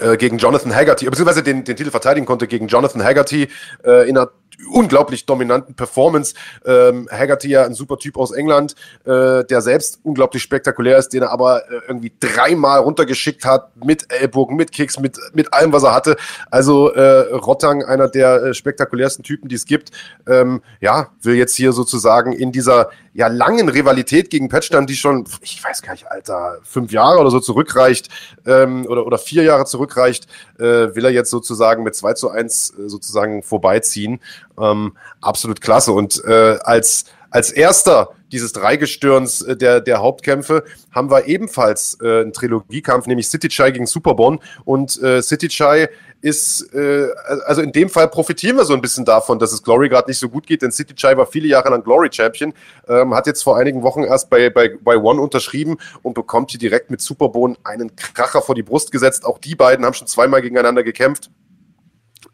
äh, 0.00 0.16
gegen 0.16 0.38
Jonathan 0.38 0.74
Haggerty, 0.74 1.06
beziehungsweise 1.06 1.42
den, 1.42 1.64
den 1.64 1.76
Titel 1.76 1.90
verteidigen 1.90 2.26
konnte 2.26 2.46
gegen 2.46 2.68
Jonathan 2.68 3.02
Haggerty 3.02 3.48
äh, 3.84 4.08
in 4.08 4.16
einer 4.16 4.30
unglaublich 4.70 5.26
dominanten 5.26 5.74
Performance. 5.74 6.34
Ähm, 6.64 7.08
Haggerty 7.10 7.48
ja 7.48 7.64
ein 7.64 7.74
super 7.74 7.98
Typ 7.98 8.16
aus 8.16 8.32
England, 8.32 8.74
äh, 9.04 9.44
der 9.44 9.60
selbst 9.60 10.00
unglaublich 10.02 10.42
spektakulär 10.42 10.98
ist, 10.98 11.10
den 11.10 11.22
er 11.22 11.30
aber 11.30 11.70
äh, 11.70 11.80
irgendwie 11.86 12.12
dreimal 12.18 12.80
runtergeschickt 12.80 13.44
hat 13.44 13.74
mit 13.84 14.12
Ellbogen, 14.12 14.56
mit 14.56 14.72
Kicks, 14.72 14.98
mit, 14.98 15.18
mit 15.32 15.52
allem, 15.52 15.72
was 15.72 15.82
er 15.82 15.94
hatte. 15.94 16.16
Also 16.50 16.90
äh, 16.90 17.32
Rottang, 17.34 17.84
einer 17.84 18.08
der 18.08 18.42
äh, 18.42 18.54
spektakulärsten 18.54 19.24
Typen, 19.24 19.48
die 19.48 19.54
es 19.54 19.66
gibt, 19.66 19.90
ähm, 20.26 20.62
ja, 20.80 21.08
will 21.22 21.34
jetzt 21.34 21.54
hier 21.54 21.72
sozusagen 21.72 22.32
in 22.32 22.52
dieser 22.52 22.90
ja 23.18 23.26
langen 23.26 23.68
Rivalität 23.68 24.30
gegen 24.30 24.48
Patchdown, 24.48 24.86
die 24.86 24.94
schon, 24.94 25.24
ich 25.42 25.62
weiß 25.62 25.82
gar 25.82 25.92
nicht, 25.92 26.08
Alter, 26.08 26.58
fünf 26.62 26.92
Jahre 26.92 27.18
oder 27.18 27.32
so 27.32 27.40
zurückreicht 27.40 28.08
ähm, 28.46 28.86
oder, 28.86 29.04
oder 29.06 29.18
vier 29.18 29.42
Jahre 29.42 29.64
zurückreicht, 29.64 30.28
äh, 30.58 30.94
will 30.94 31.04
er 31.04 31.10
jetzt 31.10 31.30
sozusagen 31.30 31.82
mit 31.82 31.96
2 31.96 32.12
zu 32.14 32.30
1 32.30 32.74
äh, 32.78 32.88
sozusagen 32.88 33.42
vorbeiziehen. 33.42 34.20
Ähm, 34.60 34.96
absolut 35.20 35.60
klasse. 35.60 35.92
Und 35.92 36.22
äh, 36.24 36.58
als, 36.62 37.06
als 37.30 37.50
erster 37.50 38.10
dieses 38.32 38.52
Dreigestirns 38.52 39.42
äh, 39.42 39.56
der, 39.56 39.80
der 39.80 39.98
Hauptkämpfe 39.98 40.64
haben 40.90 41.10
wir 41.10 41.26
ebenfalls 41.26 41.98
äh, 42.02 42.22
einen 42.22 42.32
Trilogiekampf, 42.32 43.06
nämlich 43.06 43.28
City 43.28 43.48
Chai 43.48 43.70
gegen 43.70 43.86
Superbon. 43.86 44.40
Und 44.64 45.00
äh, 45.02 45.22
City 45.22 45.48
Chai 45.48 45.88
ist, 46.20 46.74
äh, 46.74 47.08
also 47.46 47.62
in 47.62 47.72
dem 47.72 47.88
Fall 47.88 48.08
profitieren 48.08 48.56
wir 48.56 48.64
so 48.64 48.74
ein 48.74 48.80
bisschen 48.80 49.04
davon, 49.04 49.38
dass 49.38 49.52
es 49.52 49.62
Glory 49.62 49.88
gerade 49.88 50.10
nicht 50.10 50.18
so 50.18 50.28
gut 50.28 50.46
geht, 50.46 50.62
denn 50.62 50.72
City 50.72 50.94
Chai 50.94 51.16
war 51.16 51.26
viele 51.26 51.46
Jahre 51.46 51.70
lang 51.70 51.84
Glory 51.84 52.08
Champion, 52.10 52.52
ähm, 52.88 53.14
hat 53.14 53.26
jetzt 53.26 53.42
vor 53.42 53.56
einigen 53.56 53.82
Wochen 53.82 54.02
erst 54.02 54.28
bei, 54.28 54.50
bei, 54.50 54.76
bei 54.82 54.96
One 54.96 55.20
unterschrieben 55.20 55.76
und 56.02 56.14
bekommt 56.14 56.50
hier 56.50 56.58
direkt 56.58 56.90
mit 56.90 57.00
Superbon 57.00 57.56
einen 57.62 57.94
Kracher 57.94 58.42
vor 58.42 58.54
die 58.54 58.62
Brust 58.64 58.90
gesetzt. 58.90 59.24
Auch 59.24 59.38
die 59.38 59.54
beiden 59.54 59.84
haben 59.86 59.94
schon 59.94 60.08
zweimal 60.08 60.42
gegeneinander 60.42 60.82
gekämpft. 60.82 61.30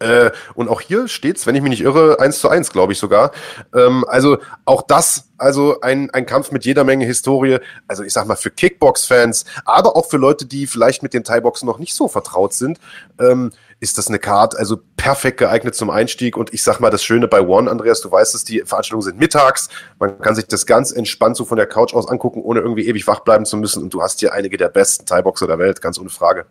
Äh, 0.01 0.31
und 0.55 0.69
auch 0.69 0.81
hier 0.81 1.09
steht's, 1.09 1.47
wenn 1.47 1.55
ich 1.55 1.63
mich 1.63 1.71
nicht 1.71 1.83
irre, 1.83 2.19
eins 2.21 2.41
zu 2.41 2.49
eins, 2.49 2.71
glaube 2.71 2.93
ich 2.93 2.99
sogar. 2.99 3.31
Ähm, 3.75 4.05
also 4.09 4.39
auch 4.65 4.83
das, 4.83 5.29
also 5.39 5.81
ein, 5.81 6.11
ein 6.11 6.27
Kampf 6.27 6.51
mit 6.51 6.65
jeder 6.65 6.85
Menge 6.85 7.05
Historie. 7.05 7.59
Also 7.87 8.03
ich 8.03 8.13
sag 8.13 8.27
mal 8.27 8.37
für 8.37 8.51
Kickbox-Fans, 8.51 9.45
aber 9.65 9.97
auch 9.97 10.07
für 10.07 10.17
Leute, 10.17 10.47
die 10.47 10.67
vielleicht 10.67 11.03
mit 11.03 11.15
den 11.15 11.25
Thai-Boxen 11.25 11.67
noch 11.67 11.79
nicht 11.79 11.95
so 11.95 12.09
vertraut 12.09 12.53
sind, 12.53 12.79
ähm, 13.19 13.53
ist 13.81 13.99
das 13.99 14.09
eine 14.09 14.19
Card, 14.19 14.57
also 14.57 14.79
perfekt 14.97 15.39
geeignet 15.39 15.75
zum 15.75 15.91
Einstieg. 15.91 16.37
Und 16.37 16.55
ich 16.55 16.63
sag 16.63 16.81
mal, 16.81 16.91
das 16.91 17.05
Schöne 17.05 17.29
bei 17.29 17.41
One, 17.41 17.71
Andreas, 17.71 18.01
du 18.01 18.11
weißt 18.11 18.35
es, 18.35 18.45
die 18.45 18.63
Veranstaltungen 18.65 19.03
sind 19.03 19.19
mittags. 19.19 19.69
Man 19.99 20.19
kann 20.21 20.35
sich 20.35 20.47
das 20.47 20.67
ganz 20.67 20.91
entspannt 20.91 21.37
so 21.37 21.45
von 21.45 21.57
der 21.57 21.67
Couch 21.67 21.95
aus 21.95 22.09
angucken, 22.09 22.41
ohne 22.43 22.61
irgendwie 22.61 22.87
ewig 22.87 23.07
wach 23.07 23.21
bleiben 23.21 23.45
zu 23.45 23.57
müssen. 23.57 23.83
Und 23.83 23.93
du 23.93 24.03
hast 24.03 24.21
hier 24.21 24.33
einige 24.33 24.57
der 24.57 24.69
besten 24.69 25.07
Thai-Boxer 25.07 25.47
der 25.47 25.59
Welt, 25.59 25.83
ganz 25.83 25.99
ohne 25.99 26.11
Frage. 26.11 26.47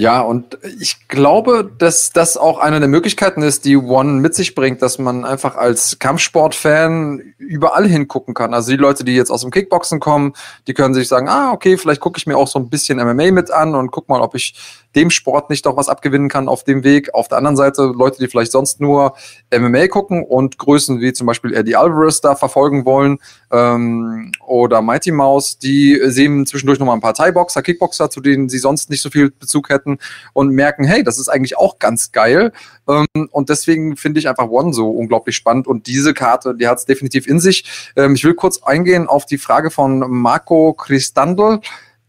Ja, 0.00 0.20
und 0.20 0.56
ich 0.78 1.08
glaube, 1.08 1.68
dass 1.76 2.12
das 2.12 2.36
auch 2.36 2.60
eine 2.60 2.78
der 2.78 2.88
Möglichkeiten 2.88 3.42
ist, 3.42 3.64
die 3.64 3.76
One 3.76 4.20
mit 4.20 4.32
sich 4.32 4.54
bringt, 4.54 4.80
dass 4.80 5.00
man 5.00 5.24
einfach 5.24 5.56
als 5.56 5.98
Kampfsportfan 5.98 7.34
überall 7.36 7.84
hingucken 7.84 8.32
kann. 8.32 8.54
Also 8.54 8.70
die 8.70 8.76
Leute, 8.76 9.02
die 9.02 9.16
jetzt 9.16 9.32
aus 9.32 9.40
dem 9.40 9.50
Kickboxen 9.50 9.98
kommen, 9.98 10.34
die 10.68 10.74
können 10.74 10.94
sich 10.94 11.08
sagen, 11.08 11.28
ah, 11.28 11.50
okay, 11.50 11.76
vielleicht 11.76 12.00
gucke 12.00 12.16
ich 12.16 12.28
mir 12.28 12.36
auch 12.36 12.46
so 12.46 12.60
ein 12.60 12.68
bisschen 12.68 12.98
MMA 12.98 13.32
mit 13.32 13.50
an 13.50 13.74
und 13.74 13.90
guck 13.90 14.08
mal, 14.08 14.20
ob 14.20 14.36
ich 14.36 14.54
dem 14.94 15.10
Sport 15.10 15.50
nicht 15.50 15.66
doch 15.66 15.76
was 15.76 15.88
abgewinnen 15.88 16.28
kann 16.28 16.48
auf 16.48 16.62
dem 16.62 16.84
Weg. 16.84 17.12
Auf 17.12 17.26
der 17.26 17.38
anderen 17.38 17.56
Seite 17.56 17.92
Leute, 17.94 18.18
die 18.18 18.28
vielleicht 18.28 18.52
sonst 18.52 18.80
nur 18.80 19.14
MMA 19.52 19.88
gucken 19.88 20.24
und 20.24 20.58
Größen 20.58 21.00
wie 21.00 21.12
zum 21.12 21.26
Beispiel 21.26 21.54
Eddie 21.54 21.76
Alvarez 21.76 22.20
da 22.20 22.36
verfolgen 22.36 22.84
wollen 22.84 23.18
ähm, 23.50 24.30
oder 24.46 24.80
Mighty 24.80 25.10
Mouse, 25.10 25.58
die 25.58 25.98
sehen 26.04 26.46
zwischendurch 26.46 26.78
nochmal 26.78 26.96
ein 26.96 27.00
paar 27.00 27.14
Thai-Boxer, 27.14 27.62
Kickboxer, 27.62 28.10
zu 28.10 28.20
denen 28.20 28.48
sie 28.48 28.58
sonst 28.58 28.90
nicht 28.90 29.02
so 29.02 29.10
viel 29.10 29.30
Bezug 29.30 29.70
hätten 29.70 29.87
und 30.32 30.50
merken, 30.50 30.84
hey, 30.84 31.02
das 31.02 31.18
ist 31.18 31.28
eigentlich 31.28 31.56
auch 31.56 31.78
ganz 31.78 32.12
geil. 32.12 32.52
Ähm, 32.88 33.06
und 33.30 33.48
deswegen 33.48 33.96
finde 33.96 34.20
ich 34.20 34.28
einfach 34.28 34.48
One 34.48 34.74
so 34.74 34.90
unglaublich 34.90 35.36
spannend 35.36 35.66
und 35.66 35.86
diese 35.86 36.12
Karte, 36.12 36.54
die 36.54 36.68
hat 36.68 36.78
es 36.78 36.84
definitiv 36.84 37.26
in 37.26 37.40
sich. 37.40 37.92
Ähm, 37.96 38.14
ich 38.14 38.24
will 38.24 38.34
kurz 38.34 38.62
eingehen 38.62 39.06
auf 39.06 39.24
die 39.24 39.38
Frage 39.38 39.70
von 39.70 40.00
Marco 40.10 40.74
Christandl 40.74 41.60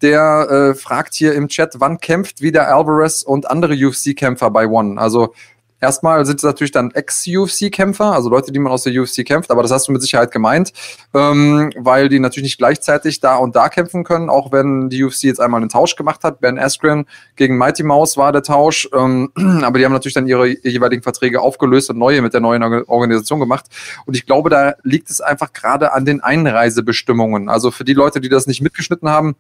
der 0.02 0.48
äh, 0.50 0.76
fragt 0.76 1.14
hier 1.14 1.34
im 1.34 1.50
Chat, 1.50 1.76
wann 1.80 2.00
kämpft 2.00 2.42
wieder 2.42 2.68
Alvarez 2.74 3.22
und 3.22 3.50
andere 3.50 3.74
UFC-Kämpfer 3.74 4.50
bei 4.50 4.68
One? 4.68 5.00
Also 5.00 5.34
erstmal 5.82 6.26
sind 6.26 6.38
es 6.38 6.44
natürlich 6.44 6.72
dann 6.72 6.92
Ex-UFC-Kämpfer, 6.92 8.14
also 8.14 8.30
Leute, 8.30 8.52
die 8.52 8.60
man 8.60 8.72
aus 8.72 8.84
der 8.84 9.00
UFC 9.00 9.26
kämpft, 9.26 9.52
aber 9.52 9.62
das 9.62 9.72
hast 9.72 9.88
du 9.88 9.92
mit 9.92 10.02
Sicherheit 10.02 10.32
gemeint, 10.32 10.74
ähm, 11.14 11.72
weil 11.78 12.10
die 12.10 12.20
natürlich 12.20 12.46
nicht 12.46 12.58
gleichzeitig 12.58 13.20
da 13.20 13.38
und 13.38 13.56
da 13.56 13.70
kämpfen 13.70 14.04
können, 14.04 14.30
auch 14.30 14.52
wenn 14.52 14.90
die 14.90 15.04
UFC 15.04 15.24
jetzt 15.24 15.40
einmal 15.40 15.62
einen 15.62 15.70
Tausch 15.70 15.96
gemacht 15.96 16.24
hat. 16.24 16.40
Ben 16.40 16.60
Askren 16.60 17.06
gegen 17.36 17.58
Mighty 17.58 17.84
Mouse 17.84 18.18
war 18.18 18.32
der 18.32 18.44
Tausch, 18.44 18.90
ähm, 18.94 19.32
aber 19.64 19.80
die 19.80 19.86
haben 19.86 19.94
natürlich 19.94 20.16
dann 20.16 20.28
ihre 20.28 20.48
jeweiligen 20.48 21.04
Verträge 21.04 21.42
aufgelöst 21.42 21.90
und 21.90 21.98
neue 21.98 22.22
mit 22.22 22.34
der 22.34 22.42
neuen 22.42 22.64
Organisation 22.64 23.40
gemacht. 23.40 23.66
Und 24.06 24.16
ich 24.16 24.26
glaube, 24.26 24.50
da 24.50 24.74
liegt 24.84 25.10
es 25.10 25.22
einfach 25.22 25.54
gerade 25.54 25.94
an 25.94 26.06
den 26.06 26.22
Einreisebestimmungen. 26.22 27.50
Also 27.50 27.72
für 27.72 27.84
die 27.84 27.94
Leute, 27.94 28.22
die 28.22 28.30
das 28.30 28.48
nicht 28.48 28.62
mitgeschnitten 28.62 29.10
haben, 29.10 29.36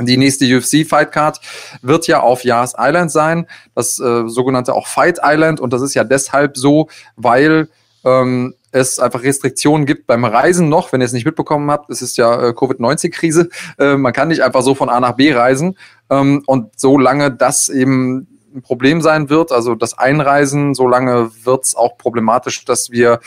die 0.00 0.16
nächste 0.16 0.44
UFC 0.44 0.86
Fight 0.86 1.12
Card 1.12 1.40
wird 1.82 2.06
ja 2.06 2.20
auf 2.20 2.44
Yas 2.44 2.74
Island 2.78 3.10
sein, 3.10 3.46
das 3.74 3.98
äh, 3.98 4.26
sogenannte 4.26 4.74
auch 4.74 4.86
Fight 4.86 5.20
Island. 5.22 5.60
Und 5.60 5.72
das 5.72 5.82
ist 5.82 5.94
ja 5.94 6.04
deshalb 6.04 6.56
so, 6.56 6.88
weil 7.16 7.68
ähm, 8.04 8.54
es 8.72 8.98
einfach 8.98 9.22
Restriktionen 9.22 9.86
gibt 9.86 10.06
beim 10.06 10.24
Reisen 10.24 10.68
noch, 10.68 10.92
wenn 10.92 11.00
ihr 11.00 11.04
es 11.04 11.12
nicht 11.12 11.26
mitbekommen 11.26 11.70
habt. 11.70 11.90
Es 11.90 12.02
ist 12.02 12.16
ja 12.16 12.48
äh, 12.48 12.52
Covid-19-Krise. 12.52 13.50
Äh, 13.78 13.96
man 13.96 14.12
kann 14.12 14.28
nicht 14.28 14.42
einfach 14.42 14.62
so 14.62 14.74
von 14.74 14.88
A 14.88 14.98
nach 14.98 15.12
B 15.12 15.32
reisen. 15.32 15.76
Ähm, 16.10 16.42
und 16.46 16.72
solange 16.76 17.30
das 17.30 17.68
eben 17.68 18.31
ein 18.54 18.62
Problem 18.62 19.00
sein 19.00 19.30
wird, 19.30 19.52
also 19.52 19.74
das 19.74 19.98
Einreisen, 19.98 20.74
solange 20.74 21.30
wird 21.44 21.64
es 21.64 21.74
auch 21.74 21.96
problematisch, 21.98 22.64
dass 22.64 22.90
wir 22.90 23.20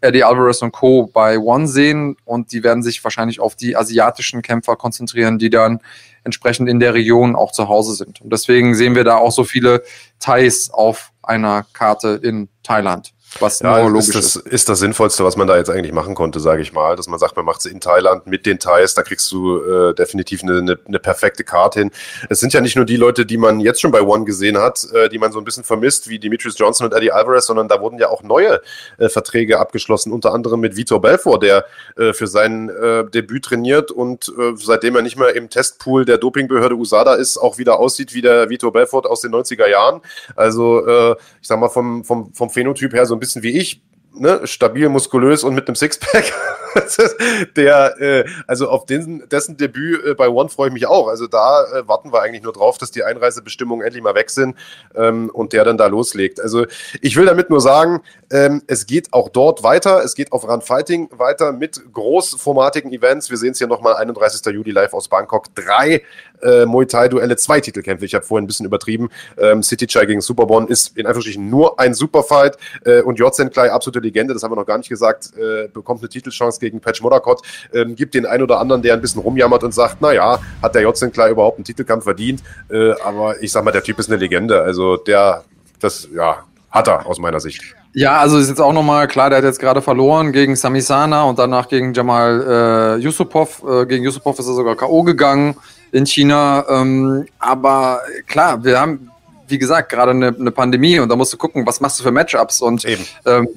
Eddie 0.00 0.24
Alvarez 0.24 0.60
und 0.60 0.72
Co. 0.72 1.06
bei 1.06 1.38
One 1.38 1.66
sehen 1.66 2.16
und 2.24 2.52
die 2.52 2.62
werden 2.62 2.82
sich 2.82 3.02
wahrscheinlich 3.02 3.40
auf 3.40 3.56
die 3.56 3.76
asiatischen 3.76 4.42
Kämpfer 4.42 4.76
konzentrieren, 4.76 5.38
die 5.38 5.48
dann 5.48 5.80
entsprechend 6.22 6.68
in 6.68 6.80
der 6.80 6.92
Region 6.92 7.34
auch 7.34 7.50
zu 7.50 7.68
Hause 7.68 7.94
sind. 7.94 8.20
Und 8.20 8.30
deswegen 8.30 8.74
sehen 8.74 8.94
wir 8.94 9.04
da 9.04 9.16
auch 9.16 9.32
so 9.32 9.44
viele 9.44 9.82
Thais 10.20 10.70
auf 10.70 11.12
einer 11.22 11.64
Karte 11.72 12.20
in 12.22 12.48
Thailand. 12.62 13.14
Was 13.40 13.60
Ja, 13.60 13.86
ist, 13.96 14.14
das, 14.14 14.36
ist 14.36 14.68
das 14.68 14.78
Sinnvollste, 14.78 15.24
was 15.24 15.36
man 15.36 15.46
da 15.46 15.56
jetzt 15.56 15.70
eigentlich 15.70 15.92
machen 15.92 16.14
konnte, 16.14 16.40
sage 16.40 16.62
ich 16.62 16.72
mal. 16.72 16.96
Dass 16.96 17.08
man 17.08 17.18
sagt, 17.18 17.36
man 17.36 17.44
macht 17.44 17.60
es 17.60 17.66
in 17.66 17.80
Thailand 17.80 18.26
mit 18.26 18.46
den 18.46 18.58
Thais, 18.58 18.94
da 18.94 19.02
kriegst 19.02 19.30
du 19.32 19.60
äh, 19.60 19.94
definitiv 19.94 20.42
eine, 20.42 20.58
eine, 20.58 20.78
eine 20.86 20.98
perfekte 20.98 21.44
Karte 21.44 21.80
hin. 21.80 21.90
Es 22.28 22.40
sind 22.40 22.52
ja 22.52 22.60
nicht 22.60 22.76
nur 22.76 22.84
die 22.84 22.96
Leute, 22.96 23.26
die 23.26 23.36
man 23.36 23.60
jetzt 23.60 23.80
schon 23.80 23.90
bei 23.90 24.02
One 24.02 24.24
gesehen 24.24 24.58
hat, 24.58 24.86
äh, 24.92 25.08
die 25.08 25.18
man 25.18 25.32
so 25.32 25.38
ein 25.38 25.44
bisschen 25.44 25.64
vermisst, 25.64 26.08
wie 26.08 26.18
Demetrius 26.18 26.58
Johnson 26.58 26.86
und 26.86 26.94
Eddie 26.94 27.12
Alvarez, 27.12 27.46
sondern 27.46 27.68
da 27.68 27.80
wurden 27.80 27.98
ja 27.98 28.08
auch 28.08 28.22
neue 28.22 28.60
äh, 28.98 29.08
Verträge 29.08 29.58
abgeschlossen, 29.58 30.12
unter 30.12 30.32
anderem 30.32 30.60
mit 30.60 30.76
Vitor 30.76 31.00
Belfort, 31.00 31.40
der 31.40 31.64
äh, 31.96 32.12
für 32.12 32.26
sein 32.26 32.68
äh, 32.68 33.04
Debüt 33.04 33.44
trainiert 33.44 33.90
und 33.90 34.28
äh, 34.38 34.52
seitdem 34.56 34.96
er 34.96 35.02
nicht 35.02 35.18
mehr 35.18 35.34
im 35.34 35.50
Testpool 35.50 36.04
der 36.04 36.18
Dopingbehörde 36.18 36.76
USADA 36.76 37.14
ist, 37.14 37.38
auch 37.38 37.58
wieder 37.58 37.78
aussieht 37.78 38.14
wie 38.14 38.22
der 38.22 38.48
Vitor 38.48 38.72
Belfort 38.72 39.06
aus 39.06 39.20
den 39.20 39.32
90er 39.32 39.68
Jahren. 39.68 40.00
Also 40.36 40.86
äh, 40.86 41.16
ich 41.40 41.48
sag 41.48 41.58
mal 41.58 41.68
vom, 41.68 42.04
vom, 42.04 42.32
vom 42.32 42.50
Phänotyp 42.50 42.92
her 42.92 43.06
so 43.06 43.14
ein 43.14 43.20
bisschen 43.20 43.23
wie 43.42 43.58
ich, 43.58 43.82
ne, 44.14 44.40
stabil, 44.46 44.88
muskulös 44.88 45.44
und 45.44 45.54
mit 45.54 45.66
einem 45.66 45.76
Sixpack. 45.76 46.32
der, 47.56 48.00
äh, 48.00 48.24
also 48.46 48.68
auf 48.68 48.86
den, 48.86 49.28
dessen 49.28 49.56
Debüt 49.56 50.04
äh, 50.04 50.14
bei 50.14 50.28
One 50.28 50.48
freue 50.48 50.68
ich 50.68 50.74
mich 50.74 50.86
auch. 50.86 51.08
Also 51.08 51.26
da 51.26 51.64
äh, 51.72 51.88
warten 51.88 52.12
wir 52.12 52.22
eigentlich 52.22 52.42
nur 52.42 52.52
drauf, 52.52 52.78
dass 52.78 52.90
die 52.90 53.04
Einreisebestimmungen 53.04 53.84
endlich 53.84 54.02
mal 54.02 54.14
weg 54.14 54.30
sind 54.30 54.56
ähm, 54.94 55.30
und 55.32 55.52
der 55.52 55.64
dann 55.64 55.76
da 55.76 55.86
loslegt. 55.86 56.40
Also 56.40 56.66
ich 57.00 57.16
will 57.16 57.26
damit 57.26 57.50
nur 57.50 57.60
sagen, 57.60 58.00
ähm, 58.30 58.62
es 58.66 58.86
geht 58.86 59.12
auch 59.12 59.28
dort 59.28 59.62
weiter. 59.62 60.02
Es 60.02 60.14
geht 60.14 60.32
auf 60.32 60.48
Run 60.48 60.62
Fighting 60.62 61.08
weiter 61.12 61.52
mit 61.52 61.80
großformatigen 61.92 62.92
Events. 62.92 63.30
Wir 63.30 63.36
sehen 63.36 63.52
es 63.52 63.58
hier 63.58 63.68
nochmal 63.68 63.94
31. 63.96 64.44
Juli 64.52 64.72
live 64.72 64.94
aus 64.94 65.08
Bangkok. 65.08 65.54
Drei 65.54 66.02
äh, 66.42 66.66
Muay 66.66 66.86
Thai-Duelle, 66.86 67.36
zwei 67.36 67.60
Titelkämpfe. 67.60 68.04
Ich 68.04 68.14
habe 68.14 68.24
vorhin 68.24 68.44
ein 68.44 68.46
bisschen 68.46 68.66
übertrieben. 68.66 69.08
Ähm, 69.38 69.62
City 69.62 69.86
Chai 69.86 70.06
gegen 70.06 70.20
Superbon 70.20 70.68
ist 70.68 70.96
in 70.96 71.06
Anführungsstrichen 71.06 71.48
nur 71.48 71.78
ein 71.80 71.94
Superfight 71.94 72.56
äh, 72.84 73.00
und 73.02 73.18
Jotzen 73.18 73.50
Klei, 73.50 73.70
absolute 73.70 74.00
Legende, 74.00 74.34
das 74.34 74.42
haben 74.42 74.52
wir 74.52 74.56
noch 74.56 74.66
gar 74.66 74.78
nicht 74.78 74.88
gesagt, 74.88 75.30
äh, 75.36 75.68
bekommt 75.68 76.00
eine 76.00 76.08
Titelchance 76.08 76.60
gegen 76.60 76.80
Patch 76.80 77.02
Modakot. 77.02 77.42
Ähm, 77.72 77.94
gibt 77.94 78.14
den 78.14 78.26
einen 78.26 78.42
oder 78.42 78.58
anderen, 78.60 78.82
der 78.82 78.94
ein 78.94 79.00
bisschen 79.00 79.22
rumjammert 79.22 79.62
und 79.64 79.72
sagt, 79.72 80.00
naja, 80.00 80.38
hat 80.62 80.74
der 80.74 80.82
Jotzen 80.82 81.12
Klei 81.12 81.30
überhaupt 81.30 81.58
einen 81.58 81.64
Titelkampf 81.64 82.04
verdient? 82.04 82.42
Äh, 82.70 82.92
aber 83.02 83.42
ich 83.42 83.52
sag 83.52 83.64
mal, 83.64 83.72
der 83.72 83.82
Typ 83.82 83.98
ist 83.98 84.10
eine 84.10 84.18
Legende. 84.18 84.62
Also 84.62 84.96
der, 84.96 85.44
das, 85.80 86.08
ja, 86.14 86.44
hat 86.70 86.88
er 86.88 87.06
aus 87.06 87.18
meiner 87.18 87.40
Sicht. 87.40 87.62
Ja, 87.92 88.18
also 88.18 88.38
ist 88.38 88.48
jetzt 88.48 88.60
auch 88.60 88.72
nochmal 88.72 89.06
klar, 89.06 89.30
der 89.30 89.38
hat 89.38 89.44
jetzt 89.44 89.60
gerade 89.60 89.80
verloren 89.80 90.32
gegen 90.32 90.56
Sami 90.56 90.80
Sana 90.80 91.22
und 91.22 91.38
danach 91.38 91.68
gegen 91.68 91.94
Jamal 91.94 92.96
äh, 92.98 93.02
Yusupov. 93.02 93.62
Äh, 93.62 93.86
gegen 93.86 94.04
Yusupov 94.04 94.36
ist 94.40 94.48
er 94.48 94.54
sogar 94.54 94.74
K.O. 94.74 95.04
gegangen 95.04 95.56
in 95.94 96.06
China. 96.06 96.64
Ähm, 96.68 97.26
aber 97.38 98.00
klar, 98.26 98.62
wir 98.64 98.80
haben, 98.80 99.10
wie 99.48 99.58
gesagt, 99.58 99.90
gerade 99.90 100.10
eine, 100.10 100.28
eine 100.28 100.50
Pandemie 100.50 100.98
und 100.98 101.08
da 101.08 101.16
musst 101.16 101.32
du 101.32 101.36
gucken, 101.36 101.66
was 101.66 101.80
machst 101.80 101.98
du 102.00 102.02
für 102.02 102.10
Matchups 102.10 102.60
und 102.60 102.84
ähm, 103.24 103.48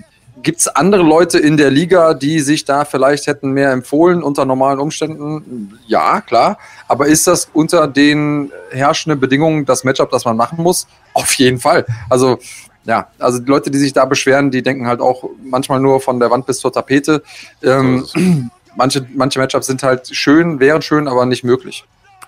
Gibt 0.44 0.60
es 0.60 0.68
andere 0.68 1.02
Leute 1.02 1.40
in 1.40 1.58
der 1.58 1.72
Liga, 1.72 2.14
die 2.14 2.42
sich 2.42 2.64
da 2.64 2.86
vielleicht 2.86 3.26
hätten 3.26 3.52
mehr 3.52 3.72
empfohlen 3.72 4.22
unter 4.22 4.46
normalen 4.46 4.80
Umständen? 4.80 5.80
Ja, 5.88 6.22
klar. 6.22 6.60
Aber 6.88 7.08
ist 7.08 7.26
das 7.26 7.50
unter 7.54 7.88
den 7.88 8.52
herrschenden 8.70 9.20
Bedingungen 9.20 9.66
das 9.66 9.84
Matchup, 9.84 10.12
das 10.12 10.26
man 10.26 10.38
machen 10.38 10.62
muss? 10.62 10.86
Auf 11.14 11.34
jeden 11.34 11.58
Fall. 11.58 11.88
Also 12.08 12.38
ja, 12.86 13.08
also 13.18 13.40
die 13.40 13.50
Leute, 13.50 13.72
die 13.72 13.80
sich 13.80 13.94
da 13.94 14.06
beschweren, 14.06 14.52
die 14.52 14.62
denken 14.62 14.86
halt 14.86 15.02
auch 15.02 15.28
manchmal 15.44 15.80
nur 15.80 16.00
von 16.02 16.20
der 16.20 16.30
Wand 16.30 16.46
bis 16.46 16.60
zur 16.60 16.72
Tapete. 16.72 17.24
Ähm, 17.64 18.06
manche, 18.76 19.08
manche 19.16 19.40
Matchups 19.40 19.66
sind 19.66 19.82
halt 19.82 20.16
schön, 20.16 20.60
wären 20.60 20.84
schön, 20.84 21.08
aber 21.08 21.26
nicht 21.26 21.44
möglich. 21.44 21.84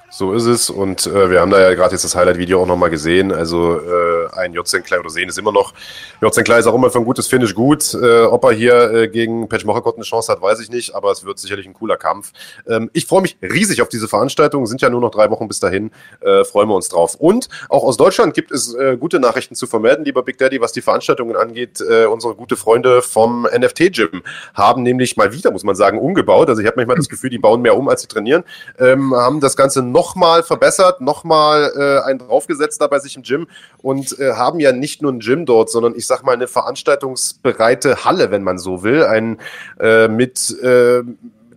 So 0.10 0.34
ist 0.34 0.46
es. 0.46 0.70
Und 0.70 1.06
äh, 1.08 1.30
wir 1.30 1.42
haben 1.42 1.52
da 1.52 1.62
ja 1.62 1.74
gerade 1.74 1.94
jetzt 1.94 2.04
das 2.04 2.16
Highlight-Video 2.16 2.62
auch 2.62 2.66
nochmal 2.66 2.90
gesehen. 2.90 3.32
Also 3.32 3.80
äh, 3.80 4.19
ein 4.34 4.54
Jotzen 4.54 4.84
Klei 4.84 5.00
oder 5.00 5.10
sehen 5.10 5.30
ist 5.30 5.38
immer 5.38 5.52
noch. 5.52 5.74
Jotzen 6.22 6.44
Klei 6.44 6.60
ist 6.60 6.68
auch 6.68 6.76
immer 6.76 6.90
für 6.90 7.00
ein 7.00 7.06
gutes 7.06 7.28
Finish 7.28 7.54
gut. 7.56 7.94
Äh, 7.94 8.24
ob 8.24 8.44
er 8.46 8.52
hier 8.52 8.92
äh, 8.92 9.08
gegen 9.08 9.48
Patch 9.50 9.66
Mochakot 9.66 9.96
eine 9.96 10.04
Chance 10.04 10.32
hat, 10.32 10.42
weiß 10.42 10.60
ich 10.60 10.70
nicht. 10.70 10.96
Aber 10.96 11.12
es 11.12 11.26
wird 11.26 11.40
sicherlich 11.40 11.66
ein 11.68 11.74
cooler 11.74 11.98
Kampf. 11.98 12.32
Ähm, 12.68 12.90
ich 12.94 13.06
freue 13.06 13.22
mich 13.22 13.38
riesig 13.42 13.82
auf 13.82 13.90
diese 13.90 14.08
Veranstaltung. 14.08 14.66
Sind 14.66 14.82
ja 14.82 14.90
nur 14.90 15.02
noch 15.02 15.12
drei 15.12 15.30
Wochen 15.30 15.48
bis 15.48 15.60
dahin. 15.60 15.92
Äh, 16.22 16.44
freuen 16.44 16.70
wir 16.70 16.76
uns 16.76 16.90
drauf. 16.90 17.16
Und 17.16 17.50
auch 17.70 17.84
aus 17.84 17.98
Deutschland 17.98 18.34
gibt 18.34 18.52
es 18.52 18.74
äh, 18.74 18.98
gute 18.98 19.20
Nachrichten 19.20 19.56
zu 19.56 19.68
vermelden, 19.68 20.06
lieber 20.06 20.24
Big 20.24 20.38
Daddy, 20.38 20.62
was 20.62 20.72
die 20.72 20.82
Veranstaltungen 20.82 21.36
angeht. 21.36 21.82
Äh, 21.82 22.06
unsere 22.06 22.36
gute 22.36 22.58
Freunde 22.58 23.02
vom 23.02 23.44
NFT-Gym 23.44 24.24
haben 24.54 24.84
nämlich 24.84 25.18
mal 25.18 25.34
wieder, 25.34 25.52
muss 25.52 25.64
man 25.64 25.76
sagen, 25.76 26.00
umgebaut. 26.00 26.50
Also 26.50 26.62
ich 26.62 26.68
habe 26.68 26.78
manchmal 26.78 26.98
das 26.98 27.10
Gefühl, 27.10 27.30
die 27.30 27.40
bauen 27.40 27.62
mehr 27.62 27.78
um, 27.78 27.90
als 27.90 28.02
sie 28.02 28.08
trainieren. 28.08 28.44
Ähm, 28.78 29.14
haben 29.16 29.40
das 29.40 29.56
Ganze 29.56 29.82
nochmal 29.82 30.44
verbessert, 30.44 31.02
nochmal 31.02 31.72
äh, 31.76 32.08
einen 32.08 32.20
draufgesetzt 32.20 32.82
da 32.82 32.88
bei 32.88 33.00
sich 33.00 33.16
im 33.16 33.24
Gym 33.24 33.48
und 33.82 34.19
äh, 34.20 34.34
haben 34.34 34.60
ja 34.60 34.72
nicht 34.72 35.02
nur 35.02 35.12
ein 35.12 35.20
Gym 35.20 35.46
dort, 35.46 35.70
sondern 35.70 35.96
ich 35.96 36.08
sag 36.08 36.24
mal 36.24 36.34
eine 36.34 36.48
veranstaltungsbereite 36.48 38.06
Halle, 38.06 38.32
wenn 38.32 38.44
man 38.44 38.58
so 38.58 38.84
will. 38.84 39.04
Ein 39.04 39.38
äh, 39.80 40.08
mit 40.08 40.52
äh, 40.62 41.04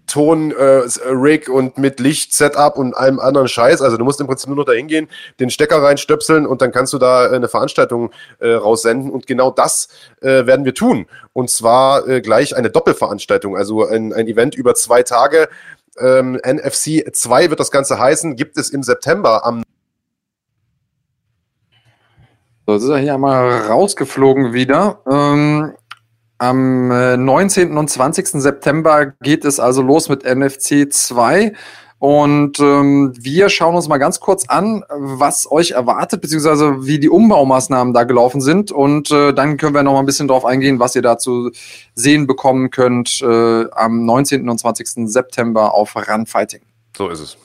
Ton, 0.06 0.50
äh, 0.50 0.82
Rig 1.06 1.48
und 1.48 1.78
mit 1.78 1.98
Licht, 2.00 2.34
Setup 2.34 2.76
und 2.76 2.94
allem 2.94 3.18
anderen 3.18 3.48
Scheiß. 3.48 3.80
Also 3.80 3.96
du 3.96 4.04
musst 4.04 4.20
im 4.20 4.26
Prinzip 4.26 4.48
nur 4.48 4.58
noch 4.58 4.64
dahin 4.64 4.86
gehen, 4.86 5.08
den 5.40 5.48
Stecker 5.48 5.82
reinstöpseln 5.82 6.46
und 6.46 6.60
dann 6.60 6.70
kannst 6.70 6.92
du 6.92 6.98
da 6.98 7.26
äh, 7.26 7.36
eine 7.36 7.48
Veranstaltung 7.48 8.10
äh, 8.38 8.50
raussenden. 8.50 9.10
Und 9.10 9.26
genau 9.26 9.50
das 9.50 9.88
äh, 10.20 10.44
werden 10.44 10.64
wir 10.64 10.74
tun. 10.74 11.06
Und 11.32 11.48
zwar 11.48 12.06
äh, 12.06 12.20
gleich 12.20 12.54
eine 12.54 12.68
Doppelveranstaltung, 12.68 13.56
also 13.56 13.86
ein, 13.86 14.12
ein 14.12 14.26
Event 14.26 14.54
über 14.54 14.74
zwei 14.74 15.02
Tage. 15.02 15.48
Ähm, 15.98 16.38
NFC 16.44 17.04
2 17.10 17.50
wird 17.50 17.60
das 17.60 17.70
Ganze 17.70 17.98
heißen, 17.98 18.36
gibt 18.36 18.58
es 18.58 18.70
im 18.70 18.82
September 18.82 19.46
am 19.46 19.62
So, 22.72 22.76
jetzt 22.76 22.84
ist 22.84 22.90
er 22.90 22.98
hier 22.98 23.14
einmal 23.14 23.66
rausgeflogen 23.66 24.54
wieder. 24.54 25.00
Ähm, 25.10 25.72
am 26.38 26.90
äh, 26.90 27.18
19. 27.18 27.76
und 27.76 27.90
20. 27.90 28.28
September 28.28 29.12
geht 29.22 29.44
es 29.44 29.60
also 29.60 29.82
los 29.82 30.08
mit 30.08 30.24
NFC 30.24 30.90
2. 30.90 31.52
Und 31.98 32.58
ähm, 32.60 33.12
wir 33.16 33.50
schauen 33.50 33.76
uns 33.76 33.88
mal 33.88 33.98
ganz 33.98 34.20
kurz 34.20 34.48
an, 34.48 34.84
was 34.88 35.50
euch 35.50 35.72
erwartet, 35.72 36.22
beziehungsweise 36.22 36.86
wie 36.86 36.98
die 36.98 37.10
Umbaumaßnahmen 37.10 37.92
da 37.92 38.04
gelaufen 38.04 38.40
sind. 38.40 38.72
Und 38.72 39.10
äh, 39.10 39.34
dann 39.34 39.58
können 39.58 39.74
wir 39.74 39.82
noch 39.82 39.92
mal 39.92 40.00
ein 40.00 40.06
bisschen 40.06 40.26
drauf 40.26 40.46
eingehen, 40.46 40.78
was 40.80 40.96
ihr 40.96 41.02
dazu 41.02 41.50
sehen 41.94 42.26
bekommen 42.26 42.70
könnt 42.70 43.20
äh, 43.20 43.70
am 43.70 44.06
19. 44.06 44.48
und 44.48 44.58
20. 44.58 45.10
September 45.10 45.74
auf 45.74 45.94
Run 45.94 46.24
Fighting. 46.24 46.62
So 46.96 47.10
ist 47.10 47.20
es. 47.20 47.36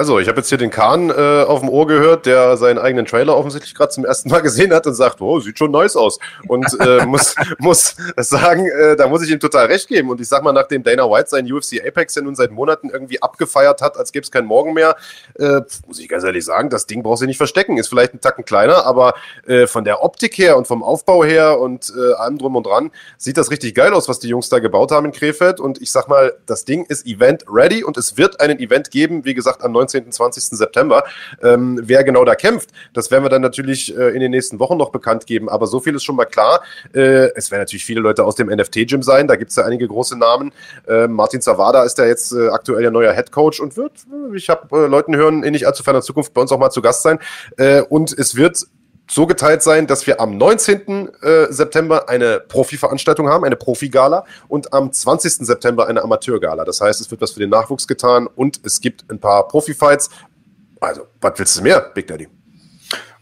Also, 0.00 0.18
ich 0.18 0.28
habe 0.28 0.38
jetzt 0.38 0.48
hier 0.48 0.56
den 0.56 0.70
Kahn 0.70 1.10
äh, 1.10 1.42
auf 1.42 1.60
dem 1.60 1.68
Ohr 1.68 1.86
gehört, 1.86 2.24
der 2.24 2.56
seinen 2.56 2.78
eigenen 2.78 3.04
Trailer 3.04 3.36
offensichtlich 3.36 3.74
gerade 3.74 3.90
zum 3.90 4.06
ersten 4.06 4.30
Mal 4.30 4.40
gesehen 4.42 4.72
hat 4.72 4.86
und 4.86 4.94
sagt, 4.94 5.20
oh, 5.20 5.40
sieht 5.40 5.58
schon 5.58 5.72
nice 5.72 5.94
aus. 5.94 6.18
Und 6.48 6.64
äh, 6.80 7.04
muss, 7.06 7.34
muss 7.58 7.96
sagen, 8.16 8.66
äh, 8.66 8.96
da 8.96 9.08
muss 9.08 9.22
ich 9.22 9.30
ihm 9.30 9.40
total 9.40 9.66
recht 9.66 9.88
geben. 9.88 10.08
Und 10.08 10.18
ich 10.18 10.26
sag 10.26 10.42
mal, 10.42 10.54
nachdem 10.54 10.82
Dana 10.82 11.02
White 11.02 11.28
seinen 11.28 11.52
UFC 11.52 11.86
Apex 11.86 12.14
ja 12.14 12.22
nun 12.22 12.34
seit 12.34 12.50
Monaten 12.50 12.88
irgendwie 12.88 13.20
abgefeiert 13.20 13.82
hat, 13.82 13.98
als 13.98 14.10
gäbe 14.10 14.24
es 14.24 14.30
keinen 14.30 14.46
Morgen 14.46 14.72
mehr, 14.72 14.96
äh, 15.38 15.60
muss 15.86 15.98
ich 15.98 16.08
ganz 16.08 16.24
ehrlich 16.24 16.46
sagen, 16.46 16.70
das 16.70 16.86
Ding 16.86 17.02
brauchst 17.02 17.20
du 17.20 17.26
nicht 17.26 17.36
verstecken. 17.36 17.76
Ist 17.76 17.88
vielleicht 17.88 18.14
ein 18.14 18.22
Tacken 18.22 18.46
kleiner, 18.46 18.86
aber 18.86 19.12
äh, 19.46 19.66
von 19.66 19.84
der 19.84 20.02
Optik 20.02 20.38
her 20.38 20.56
und 20.56 20.66
vom 20.66 20.82
Aufbau 20.82 21.24
her 21.24 21.60
und 21.60 21.92
äh, 21.94 22.14
allem 22.14 22.38
drum 22.38 22.56
und 22.56 22.64
dran 22.66 22.90
sieht 23.18 23.36
das 23.36 23.50
richtig 23.50 23.74
geil 23.74 23.92
aus, 23.92 24.08
was 24.08 24.18
die 24.18 24.28
Jungs 24.28 24.48
da 24.48 24.60
gebaut 24.60 24.92
haben 24.92 25.04
in 25.04 25.12
Krefeld. 25.12 25.60
Und 25.60 25.78
ich 25.82 25.92
sag 25.92 26.08
mal, 26.08 26.32
das 26.46 26.64
Ding 26.64 26.86
ist 26.86 27.04
Event 27.04 27.44
ready 27.46 27.84
und 27.84 27.98
es 27.98 28.16
wird 28.16 28.40
einen 28.40 28.58
Event 28.58 28.90
geben, 28.90 29.26
wie 29.26 29.34
gesagt, 29.34 29.62
am 29.62 29.72
19. 29.72 29.89
20. 29.90 30.42
September. 30.56 31.04
Ähm, 31.42 31.80
wer 31.82 32.04
genau 32.04 32.24
da 32.24 32.34
kämpft, 32.34 32.70
das 32.92 33.10
werden 33.10 33.24
wir 33.24 33.28
dann 33.28 33.42
natürlich 33.42 33.96
äh, 33.96 34.10
in 34.10 34.20
den 34.20 34.30
nächsten 34.30 34.58
Wochen 34.58 34.76
noch 34.76 34.90
bekannt 34.90 35.26
geben. 35.26 35.48
Aber 35.48 35.66
so 35.66 35.80
viel 35.80 35.94
ist 35.94 36.04
schon 36.04 36.16
mal 36.16 36.24
klar. 36.24 36.62
Äh, 36.94 37.30
es 37.34 37.50
werden 37.50 37.62
natürlich 37.62 37.84
viele 37.84 38.00
Leute 38.00 38.24
aus 38.24 38.34
dem 38.34 38.48
NFT-Gym 38.48 39.02
sein. 39.02 39.28
Da 39.28 39.36
gibt 39.36 39.50
es 39.50 39.56
ja 39.56 39.64
einige 39.64 39.86
große 39.86 40.18
Namen. 40.18 40.52
Äh, 40.86 41.08
Martin 41.08 41.40
Zawada 41.40 41.84
ist 41.84 41.98
ja 41.98 42.06
jetzt 42.06 42.32
äh, 42.32 42.48
aktuell 42.48 42.82
der 42.82 42.90
neue 42.90 43.12
Head 43.14 43.32
Coach 43.32 43.60
und 43.60 43.76
wird, 43.76 43.92
äh, 44.32 44.36
ich 44.36 44.48
habe 44.48 44.84
äh, 44.84 44.86
Leuten 44.86 45.16
hören, 45.16 45.42
in 45.42 45.52
nicht 45.52 45.66
allzu 45.66 45.82
ferner 45.82 46.02
Zukunft 46.02 46.34
bei 46.34 46.40
uns 46.40 46.52
auch 46.52 46.58
mal 46.58 46.70
zu 46.70 46.82
Gast 46.82 47.02
sein. 47.02 47.18
Und 47.88 48.16
es 48.16 48.36
wird 48.36 48.66
so 49.10 49.26
geteilt 49.26 49.62
sein, 49.62 49.86
dass 49.86 50.06
wir 50.06 50.20
am 50.20 50.36
19. 50.38 51.10
Äh, 51.22 51.46
September 51.50 52.08
eine 52.08 52.40
Profi-Veranstaltung 52.40 53.28
haben, 53.28 53.44
eine 53.44 53.56
Profi-Gala 53.56 54.24
und 54.48 54.72
am 54.72 54.92
20. 54.92 55.46
September 55.46 55.88
eine 55.88 56.02
Amateur-Gala. 56.02 56.64
Das 56.64 56.80
heißt, 56.80 57.00
es 57.00 57.10
wird 57.10 57.20
was 57.20 57.32
für 57.32 57.40
den 57.40 57.50
Nachwuchs 57.50 57.88
getan 57.88 58.28
und 58.28 58.60
es 58.64 58.80
gibt 58.80 59.04
ein 59.10 59.18
paar 59.18 59.48
Profi-Fights. 59.48 60.10
Also, 60.78 61.02
was 61.20 61.32
willst 61.36 61.58
du 61.58 61.62
mehr, 61.62 61.80
Big 61.80 62.06
Daddy? 62.06 62.28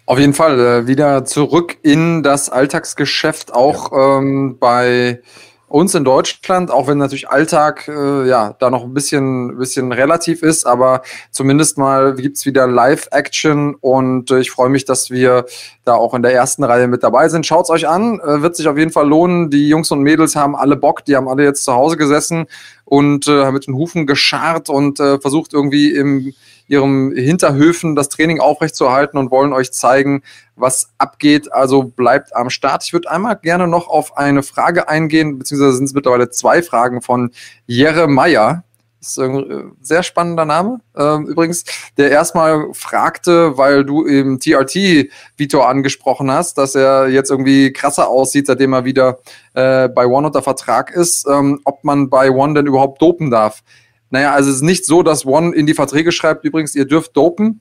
Auf 0.05 0.19
jeden 0.19 0.35
Fall 0.35 0.59
äh, 0.59 0.86
wieder 0.86 1.24
zurück 1.24 1.78
in 1.82 2.23
das 2.23 2.51
Alltagsgeschäft, 2.51 3.52
auch 3.52 3.93
ja. 3.93 4.19
ähm, 4.19 4.59
bei 4.59 5.20
uns 5.69 5.95
in 5.95 6.05
Deutschland, 6.05 6.70
auch 6.70 6.86
wenn 6.89 6.99
natürlich 6.99 7.28
Alltag 7.28 7.89
äh, 7.89 8.27
ja 8.27 8.55
da 8.59 8.70
noch 8.70 8.85
ein 8.85 8.95
bisschen, 8.95 9.59
bisschen 9.59 9.93
relativ 9.93 10.43
ist, 10.43 10.66
aber 10.66 11.03
zumindest 11.31 11.77
mal 11.77 12.15
gibt's 12.15 12.47
wieder 12.47 12.66
Live-Action 12.66 13.74
und 13.74 14.31
äh, 14.31 14.40
ich 14.40 14.51
freue 14.51 14.70
mich, 14.70 14.85
dass 14.85 15.11
wir 15.11 15.45
da 15.85 15.95
auch 15.95 16.15
in 16.15 16.23
der 16.23 16.32
ersten 16.32 16.65
Reihe 16.65 16.89
mit 16.89 17.03
dabei 17.03 17.28
sind. 17.28 17.47
Schaut's 17.47 17.70
euch 17.70 17.86
an, 17.86 18.20
äh, 18.20 18.40
wird 18.40 18.57
sich 18.57 18.66
auf 18.66 18.78
jeden 18.78 18.93
Fall 18.93 19.07
lohnen. 19.07 19.51
Die 19.51 19.69
Jungs 19.69 19.90
und 19.90 20.01
Mädels 20.01 20.36
haben 20.36 20.57
alle 20.57 20.77
Bock, 20.77 21.05
die 21.05 21.16
haben 21.16 21.28
alle 21.28 21.45
jetzt 21.45 21.65
zu 21.65 21.73
Hause 21.73 21.97
gesessen 21.97 22.47
und 22.85 23.27
äh, 23.28 23.51
mit 23.53 23.66
den 23.66 23.74
Hufen 23.74 24.07
gescharrt 24.07 24.70
und 24.70 25.01
äh, 25.01 25.20
versucht 25.20 25.53
irgendwie 25.53 25.95
im 25.95 26.32
ihrem 26.69 27.12
Hinterhöfen 27.15 27.97
das 27.97 28.09
Training 28.09 28.40
aufrechtzuerhalten 28.40 29.19
und 29.19 29.31
wollen 29.31 29.53
euch 29.53 29.73
zeigen, 29.73 30.23
was 30.55 30.90
abgeht. 30.99 31.53
Also 31.53 31.82
bleibt 31.82 32.36
am 32.36 32.51
Start. 32.51 32.85
Ich 32.85 32.93
würde 32.93 33.11
einmal 33.11 33.36
gerne 33.36 33.66
noch 33.66 33.89
auf 33.89 34.16
eine 34.16 34.43
Frage 34.43 34.89
eingehen, 34.89 35.39
beziehungsweise 35.39 35.77
sind 35.77 35.86
es 35.86 35.95
mittlerweile 35.95 36.31
zwei 36.31 36.62
Fragen 36.62 37.03
von 37.03 37.31
Jere 37.66 38.07
Meyer. 38.07 38.65
Das 39.01 39.11
ist 39.11 39.19
ein 39.20 39.51
äh, 39.51 39.65
sehr 39.81 40.03
spannender 40.03 40.45
Name. 40.45 40.81
Ähm, 40.97 41.27
übrigens, 41.27 41.65
der 41.97 42.11
erstmal 42.11 42.74
fragte, 42.74 43.57
weil 43.57 43.85
du 43.85 44.05
im 44.05 44.40
TRT 44.40 45.09
Vitor 45.36 45.69
angesprochen 45.69 46.31
hast, 46.31 46.59
dass 46.59 46.74
er 46.74 47.09
jetzt 47.09 47.31
irgendwie 47.31 47.73
krasser 47.73 48.09
aussieht, 48.09 48.49
seitdem 48.49 48.73
er 48.73 48.85
wieder 48.85 49.20
äh, 49.55 49.89
bei 49.89 50.07
One 50.07 50.27
unter 50.27 50.43
Vertrag 50.43 50.90
ist, 50.90 51.28
ähm, 51.28 51.61
ob 51.65 51.85
man 51.85 52.11
bei 52.11 52.31
One 52.31 52.55
denn 52.55 52.66
überhaupt 52.66 53.01
dopen 53.01 53.31
darf. 53.31 53.62
Naja, 54.11 54.33
also 54.33 54.51
es 54.51 54.57
ist 54.57 54.63
nicht 54.63 54.87
so, 54.87 55.03
dass 55.03 55.27
One 55.27 55.55
in 55.55 55.67
die 55.67 55.75
Verträge 55.75 56.13
schreibt, 56.13 56.45
übrigens, 56.45 56.75
ihr 56.75 56.87
dürft 56.87 57.17
dopen 57.17 57.61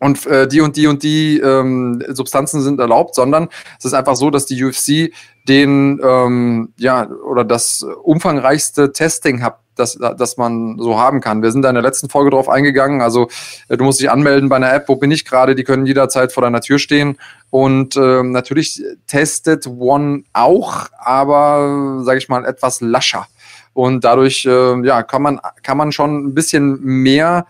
und 0.00 0.26
äh, 0.26 0.48
die 0.48 0.60
und 0.60 0.76
die 0.76 0.86
und 0.86 1.02
die 1.02 1.38
ähm, 1.38 2.02
Substanzen 2.08 2.60
sind 2.60 2.80
erlaubt, 2.80 3.14
sondern 3.14 3.48
es 3.78 3.84
ist 3.84 3.94
einfach 3.94 4.16
so, 4.16 4.30
dass 4.30 4.46
die 4.46 4.62
UFC 4.62 5.12
den, 5.48 6.00
ähm, 6.02 6.72
ja, 6.76 7.08
oder 7.08 7.44
das 7.44 7.86
umfangreichste 8.02 8.92
Testing 8.92 9.42
hat, 9.42 9.60
das, 9.76 9.98
das 9.98 10.36
man 10.36 10.78
so 10.78 10.98
haben 10.98 11.20
kann. 11.20 11.42
Wir 11.42 11.52
sind 11.52 11.62
da 11.62 11.68
in 11.68 11.74
der 11.74 11.82
letzten 11.82 12.08
Folge 12.08 12.30
drauf 12.30 12.48
eingegangen. 12.48 13.00
Also 13.00 13.28
äh, 13.68 13.76
du 13.76 13.84
musst 13.84 14.00
dich 14.00 14.10
anmelden 14.10 14.48
bei 14.48 14.56
einer 14.56 14.72
App, 14.72 14.88
wo 14.88 14.96
bin 14.96 15.10
ich 15.10 15.24
gerade, 15.24 15.54
die 15.54 15.64
können 15.64 15.86
jederzeit 15.86 16.32
vor 16.32 16.42
deiner 16.42 16.60
Tür 16.60 16.78
stehen. 16.78 17.18
Und 17.50 17.96
ähm, 17.96 18.32
natürlich 18.32 18.82
testet 19.06 19.66
One 19.66 20.24
auch, 20.32 20.88
aber 20.98 22.00
sage 22.02 22.18
ich 22.18 22.28
mal, 22.28 22.44
etwas 22.44 22.80
lascher. 22.80 23.26
Und 23.74 24.04
dadurch 24.04 24.46
äh, 24.46 24.86
ja, 24.86 25.02
kann, 25.02 25.22
man, 25.22 25.40
kann 25.62 25.76
man 25.76 25.92
schon 25.92 26.28
ein 26.28 26.34
bisschen 26.34 26.80
mehr 26.80 27.46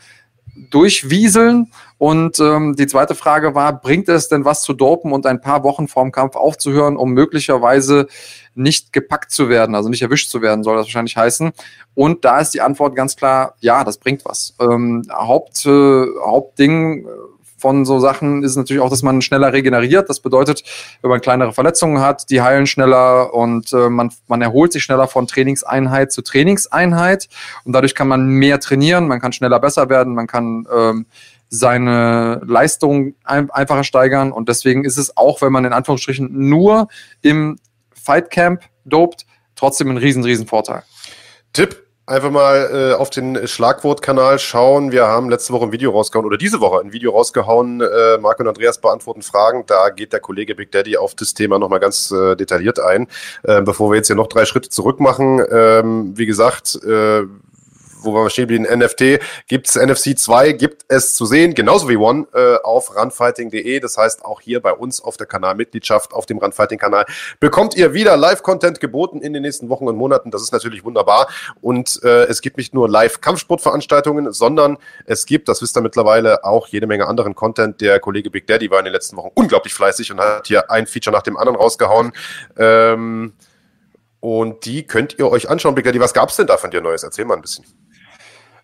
durchwieseln. 0.70 1.70
Und 1.98 2.38
ähm, 2.40 2.74
die 2.76 2.86
zweite 2.86 3.14
Frage 3.14 3.54
war, 3.54 3.80
bringt 3.80 4.08
es 4.08 4.28
denn 4.28 4.44
was 4.44 4.62
zu 4.62 4.72
dopen 4.72 5.12
und 5.12 5.26
ein 5.26 5.40
paar 5.40 5.62
Wochen 5.62 5.88
vorm 5.88 6.12
Kampf 6.12 6.36
aufzuhören, 6.36 6.96
um 6.96 7.12
möglicherweise 7.12 8.08
nicht 8.54 8.92
gepackt 8.92 9.30
zu 9.30 9.48
werden, 9.48 9.74
also 9.74 9.88
nicht 9.88 10.02
erwischt 10.02 10.30
zu 10.30 10.42
werden, 10.42 10.64
soll 10.64 10.76
das 10.76 10.86
wahrscheinlich 10.86 11.16
heißen. 11.16 11.52
Und 11.94 12.24
da 12.24 12.40
ist 12.40 12.50
die 12.50 12.60
Antwort 12.60 12.96
ganz 12.96 13.16
klar, 13.16 13.54
ja, 13.60 13.84
das 13.84 13.98
bringt 13.98 14.24
was. 14.24 14.54
Ähm, 14.60 15.02
Haupt, 15.10 15.66
äh, 15.66 16.06
Hauptding 16.24 17.06
von 17.64 17.86
so 17.86 17.98
Sachen 17.98 18.42
ist 18.42 18.56
natürlich 18.56 18.82
auch, 18.82 18.90
dass 18.90 19.02
man 19.02 19.22
schneller 19.22 19.54
regeneriert. 19.54 20.10
Das 20.10 20.20
bedeutet, 20.20 20.62
wenn 21.00 21.08
man 21.08 21.22
kleinere 21.22 21.54
Verletzungen 21.54 22.02
hat, 22.02 22.28
die 22.28 22.42
heilen 22.42 22.66
schneller 22.66 23.32
und 23.32 23.72
äh, 23.72 23.88
man, 23.88 24.12
man 24.28 24.42
erholt 24.42 24.70
sich 24.70 24.82
schneller 24.82 25.08
von 25.08 25.26
Trainingseinheit 25.26 26.12
zu 26.12 26.20
Trainingseinheit. 26.20 27.30
Und 27.64 27.72
dadurch 27.72 27.94
kann 27.94 28.06
man 28.06 28.26
mehr 28.26 28.60
trainieren, 28.60 29.08
man 29.08 29.18
kann 29.18 29.32
schneller 29.32 29.58
besser 29.60 29.88
werden, 29.88 30.14
man 30.14 30.26
kann 30.26 30.68
ähm, 30.70 31.06
seine 31.48 32.42
Leistung 32.46 33.14
ein, 33.24 33.50
einfacher 33.50 33.84
steigern. 33.84 34.30
Und 34.30 34.50
deswegen 34.50 34.84
ist 34.84 34.98
es 34.98 35.16
auch, 35.16 35.40
wenn 35.40 35.50
man 35.50 35.64
in 35.64 35.72
Anführungsstrichen 35.72 36.28
nur 36.50 36.88
im 37.22 37.56
Fightcamp 37.94 38.60
dopt, 38.84 39.24
trotzdem 39.56 39.88
ein 39.88 39.96
riesen, 39.96 40.22
riesen 40.22 40.46
Vorteil. 40.46 40.82
Tipp 41.54 41.83
einfach 42.06 42.30
mal 42.30 42.70
äh, 42.72 42.94
auf 42.94 43.10
den 43.10 43.46
Schlagwortkanal 43.46 44.38
schauen. 44.38 44.92
Wir 44.92 45.06
haben 45.06 45.30
letzte 45.30 45.52
Woche 45.52 45.64
ein 45.64 45.72
Video 45.72 45.90
rausgehauen 45.90 46.26
oder 46.26 46.36
diese 46.36 46.60
Woche 46.60 46.80
ein 46.80 46.92
Video 46.92 47.12
rausgehauen. 47.12 47.80
Äh, 47.80 48.18
Marco 48.18 48.42
und 48.42 48.48
Andreas 48.48 48.78
beantworten 48.78 49.22
Fragen. 49.22 49.64
Da 49.66 49.88
geht 49.88 50.12
der 50.12 50.20
Kollege 50.20 50.54
Big 50.54 50.70
Daddy 50.70 50.96
auf 50.96 51.14
das 51.14 51.34
Thema 51.34 51.58
nochmal 51.58 51.80
ganz 51.80 52.10
äh, 52.10 52.36
detailliert 52.36 52.78
ein. 52.78 53.08
Äh, 53.42 53.62
bevor 53.62 53.90
wir 53.90 53.96
jetzt 53.96 54.08
hier 54.08 54.16
noch 54.16 54.26
drei 54.26 54.44
Schritte 54.44 54.68
zurück 54.68 55.00
machen, 55.00 55.42
ähm, 55.50 56.12
wie 56.16 56.26
gesagt, 56.26 56.78
äh, 56.84 57.22
wo 58.04 58.14
wir 58.14 58.30
stehen 58.30 58.48
wie 58.48 58.58
ein 58.58 58.78
NFT, 58.78 59.20
gibt 59.48 59.68
es 59.68 59.76
NFC 59.76 60.18
2, 60.18 60.52
gibt 60.52 60.84
es 60.88 61.14
zu 61.14 61.26
sehen, 61.26 61.54
genauso 61.54 61.88
wie 61.88 61.96
One, 61.96 62.26
äh, 62.34 62.56
auf 62.62 62.96
runfighting.de. 62.96 63.80
Das 63.80 63.96
heißt, 63.96 64.24
auch 64.24 64.40
hier 64.40 64.60
bei 64.60 64.72
uns 64.72 65.02
auf 65.02 65.16
der 65.16 65.26
Kanalmitgliedschaft, 65.26 66.12
auf 66.12 66.26
dem 66.26 66.38
Runfighting-Kanal, 66.38 67.06
bekommt 67.40 67.76
ihr 67.76 67.94
wieder 67.94 68.16
Live-Content 68.16 68.80
geboten 68.80 69.20
in 69.20 69.32
den 69.32 69.42
nächsten 69.42 69.68
Wochen 69.68 69.88
und 69.88 69.96
Monaten. 69.96 70.30
Das 70.30 70.42
ist 70.42 70.52
natürlich 70.52 70.84
wunderbar. 70.84 71.28
Und 71.60 72.00
äh, 72.02 72.24
es 72.24 72.40
gibt 72.40 72.56
nicht 72.56 72.74
nur 72.74 72.88
Live-Kampfsportveranstaltungen, 72.88 74.32
sondern 74.32 74.78
es 75.06 75.26
gibt, 75.26 75.48
das 75.48 75.62
wisst 75.62 75.76
ihr 75.76 75.80
mittlerweile, 75.80 76.44
auch 76.44 76.68
jede 76.68 76.86
Menge 76.86 77.06
anderen 77.06 77.34
Content. 77.34 77.80
Der 77.80 78.00
Kollege 78.00 78.30
Big 78.30 78.46
Daddy 78.46 78.70
war 78.70 78.78
in 78.78 78.84
den 78.84 78.94
letzten 78.94 79.16
Wochen 79.16 79.30
unglaublich 79.34 79.74
fleißig 79.74 80.12
und 80.12 80.20
hat 80.20 80.46
hier 80.46 80.70
ein 80.70 80.86
Feature 80.86 81.14
nach 81.14 81.22
dem 81.22 81.36
anderen 81.36 81.56
rausgehauen. 81.56 82.12
Ähm, 82.56 83.34
und 84.20 84.64
die 84.64 84.86
könnt 84.86 85.18
ihr 85.18 85.30
euch 85.30 85.50
anschauen, 85.50 85.74
Big 85.74 85.84
Daddy. 85.84 86.00
Was 86.00 86.14
gab 86.14 86.30
es 86.30 86.36
denn 86.36 86.46
da 86.46 86.56
von 86.56 86.70
dir 86.70 86.80
Neues? 86.80 87.02
Erzähl 87.02 87.26
mal 87.26 87.34
ein 87.34 87.42
bisschen. 87.42 87.64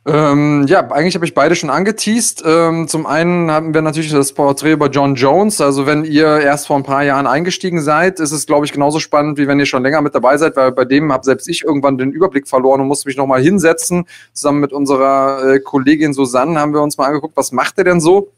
Ähm, 0.06 0.64
ja, 0.66 0.80
eigentlich 0.90 1.14
habe 1.14 1.26
ich 1.26 1.34
beide 1.34 1.54
schon 1.54 1.68
angeteased. 1.68 2.42
Ähm, 2.46 2.88
zum 2.88 3.04
einen 3.04 3.50
haben 3.50 3.74
wir 3.74 3.82
natürlich 3.82 4.10
das 4.10 4.32
Porträt 4.32 4.72
über 4.72 4.88
John 4.88 5.14
Jones. 5.14 5.60
Also 5.60 5.84
wenn 5.84 6.04
ihr 6.04 6.40
erst 6.40 6.68
vor 6.68 6.76
ein 6.76 6.84
paar 6.84 7.04
Jahren 7.04 7.26
eingestiegen 7.26 7.82
seid, 7.82 8.18
ist 8.18 8.32
es, 8.32 8.46
glaube 8.46 8.64
ich, 8.64 8.72
genauso 8.72 8.98
spannend, 8.98 9.36
wie 9.36 9.46
wenn 9.46 9.60
ihr 9.60 9.66
schon 9.66 9.82
länger 9.82 10.00
mit 10.00 10.14
dabei 10.14 10.38
seid, 10.38 10.56
weil 10.56 10.72
bei 10.72 10.86
dem 10.86 11.12
habe 11.12 11.24
selbst 11.24 11.48
ich 11.48 11.64
irgendwann 11.64 11.98
den 11.98 12.12
Überblick 12.12 12.48
verloren 12.48 12.80
und 12.80 12.88
musste 12.88 13.08
mich 13.08 13.18
nochmal 13.18 13.42
hinsetzen. 13.42 14.06
Zusammen 14.32 14.60
mit 14.60 14.72
unserer 14.72 15.54
äh, 15.54 15.60
Kollegin 15.60 16.14
Susanne 16.14 16.58
haben 16.58 16.72
wir 16.72 16.80
uns 16.80 16.96
mal 16.96 17.06
angeguckt, 17.06 17.36
was 17.36 17.52
macht 17.52 17.76
er 17.76 17.84
denn 17.84 18.00
so? 18.00 18.32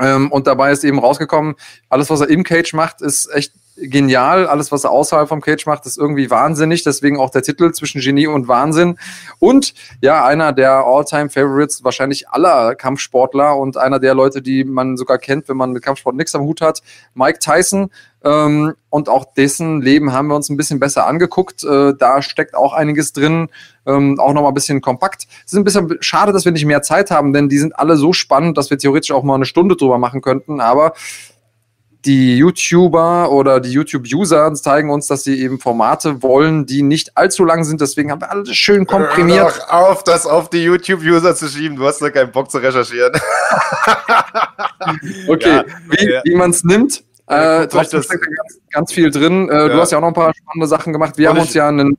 Ähm, 0.00 0.32
und 0.32 0.48
dabei 0.48 0.72
ist 0.72 0.82
eben 0.82 0.98
rausgekommen, 0.98 1.54
alles, 1.90 2.10
was 2.10 2.22
er 2.22 2.28
im 2.28 2.42
Cage 2.42 2.72
macht, 2.72 3.02
ist 3.02 3.32
echt 3.32 3.52
genial. 3.76 4.46
Alles, 4.46 4.72
was 4.72 4.84
er 4.84 4.90
außerhalb 4.90 5.28
vom 5.28 5.40
Cage 5.40 5.66
macht, 5.66 5.86
ist 5.86 5.98
irgendwie 5.98 6.30
wahnsinnig. 6.30 6.82
Deswegen 6.84 7.18
auch 7.18 7.30
der 7.30 7.42
Titel 7.42 7.72
zwischen 7.72 8.00
Genie 8.00 8.26
und 8.26 8.48
Wahnsinn. 8.48 8.98
Und 9.38 9.74
ja, 10.00 10.24
einer 10.24 10.52
der 10.52 10.84
All-Time-Favorites 10.84 11.84
wahrscheinlich 11.84 12.28
aller 12.28 12.74
Kampfsportler 12.74 13.56
und 13.56 13.76
einer 13.76 13.98
der 13.98 14.14
Leute, 14.14 14.42
die 14.42 14.64
man 14.64 14.96
sogar 14.96 15.18
kennt, 15.18 15.48
wenn 15.48 15.56
man 15.56 15.72
mit 15.72 15.82
Kampfsport 15.82 16.16
nichts 16.16 16.34
am 16.34 16.42
Hut 16.42 16.60
hat, 16.60 16.82
Mike 17.14 17.38
Tyson. 17.38 17.90
Ähm, 18.24 18.74
und 18.88 19.08
auch 19.08 19.24
dessen 19.34 19.80
Leben 19.80 20.12
haben 20.12 20.28
wir 20.28 20.36
uns 20.36 20.48
ein 20.48 20.56
bisschen 20.56 20.78
besser 20.78 21.06
angeguckt. 21.06 21.64
Äh, 21.64 21.94
da 21.98 22.22
steckt 22.22 22.54
auch 22.54 22.72
einiges 22.72 23.12
drin, 23.12 23.48
ähm, 23.86 24.20
auch 24.20 24.32
nochmal 24.32 24.52
ein 24.52 24.54
bisschen 24.54 24.80
kompakt. 24.80 25.26
Es 25.44 25.52
ist 25.52 25.58
ein 25.58 25.64
bisschen 25.64 25.96
schade, 26.00 26.32
dass 26.32 26.44
wir 26.44 26.52
nicht 26.52 26.66
mehr 26.66 26.82
Zeit 26.82 27.10
haben, 27.10 27.32
denn 27.32 27.48
die 27.48 27.58
sind 27.58 27.76
alle 27.76 27.96
so 27.96 28.12
spannend, 28.12 28.58
dass 28.58 28.70
wir 28.70 28.78
theoretisch 28.78 29.10
auch 29.10 29.24
mal 29.24 29.34
eine 29.34 29.44
Stunde 29.44 29.76
drüber 29.76 29.98
machen 29.98 30.20
könnten. 30.20 30.60
Aber 30.60 30.92
die 32.04 32.36
YouTuber 32.38 33.30
oder 33.30 33.60
die 33.60 33.70
YouTube-User 33.70 34.52
zeigen 34.54 34.90
uns, 34.90 35.06
dass 35.06 35.24
sie 35.24 35.40
eben 35.40 35.60
Formate 35.60 36.22
wollen, 36.22 36.66
die 36.66 36.82
nicht 36.82 37.16
allzu 37.16 37.44
lang 37.44 37.64
sind. 37.64 37.80
Deswegen 37.80 38.10
haben 38.10 38.20
wir 38.20 38.30
alles 38.30 38.54
schön 38.56 38.86
komprimiert. 38.86 39.66
Hör 39.68 39.90
auf, 39.90 40.02
das 40.02 40.26
auf 40.26 40.50
die 40.50 40.64
YouTube-User 40.64 41.34
zu 41.36 41.48
schieben. 41.48 41.76
Du 41.76 41.84
hast 41.84 42.02
doch 42.02 42.12
keinen 42.12 42.32
Bock 42.32 42.50
zu 42.50 42.58
recherchieren. 42.58 43.12
okay, 45.28 45.56
ja, 45.56 45.64
wie, 45.90 46.10
ja. 46.10 46.20
wie 46.24 46.34
man 46.34 46.50
es 46.50 46.64
nimmt. 46.64 47.04
Äh, 47.28 47.68
trotzdem 47.68 48.02
steckt 48.02 48.24
ganz, 48.24 48.60
ganz, 48.72 48.92
viel 48.92 49.10
drin. 49.10 49.48
Äh, 49.48 49.54
ja. 49.54 49.68
Du 49.68 49.80
hast 49.80 49.92
ja 49.92 49.98
auch 49.98 50.02
noch 50.02 50.08
ein 50.08 50.14
paar 50.14 50.34
spannende 50.34 50.66
Sachen 50.66 50.92
gemacht. 50.92 51.16
Wir 51.18 51.30
Und 51.30 51.36
haben 51.36 51.42
uns 51.42 51.54
ja 51.54 51.68
einen 51.68 51.96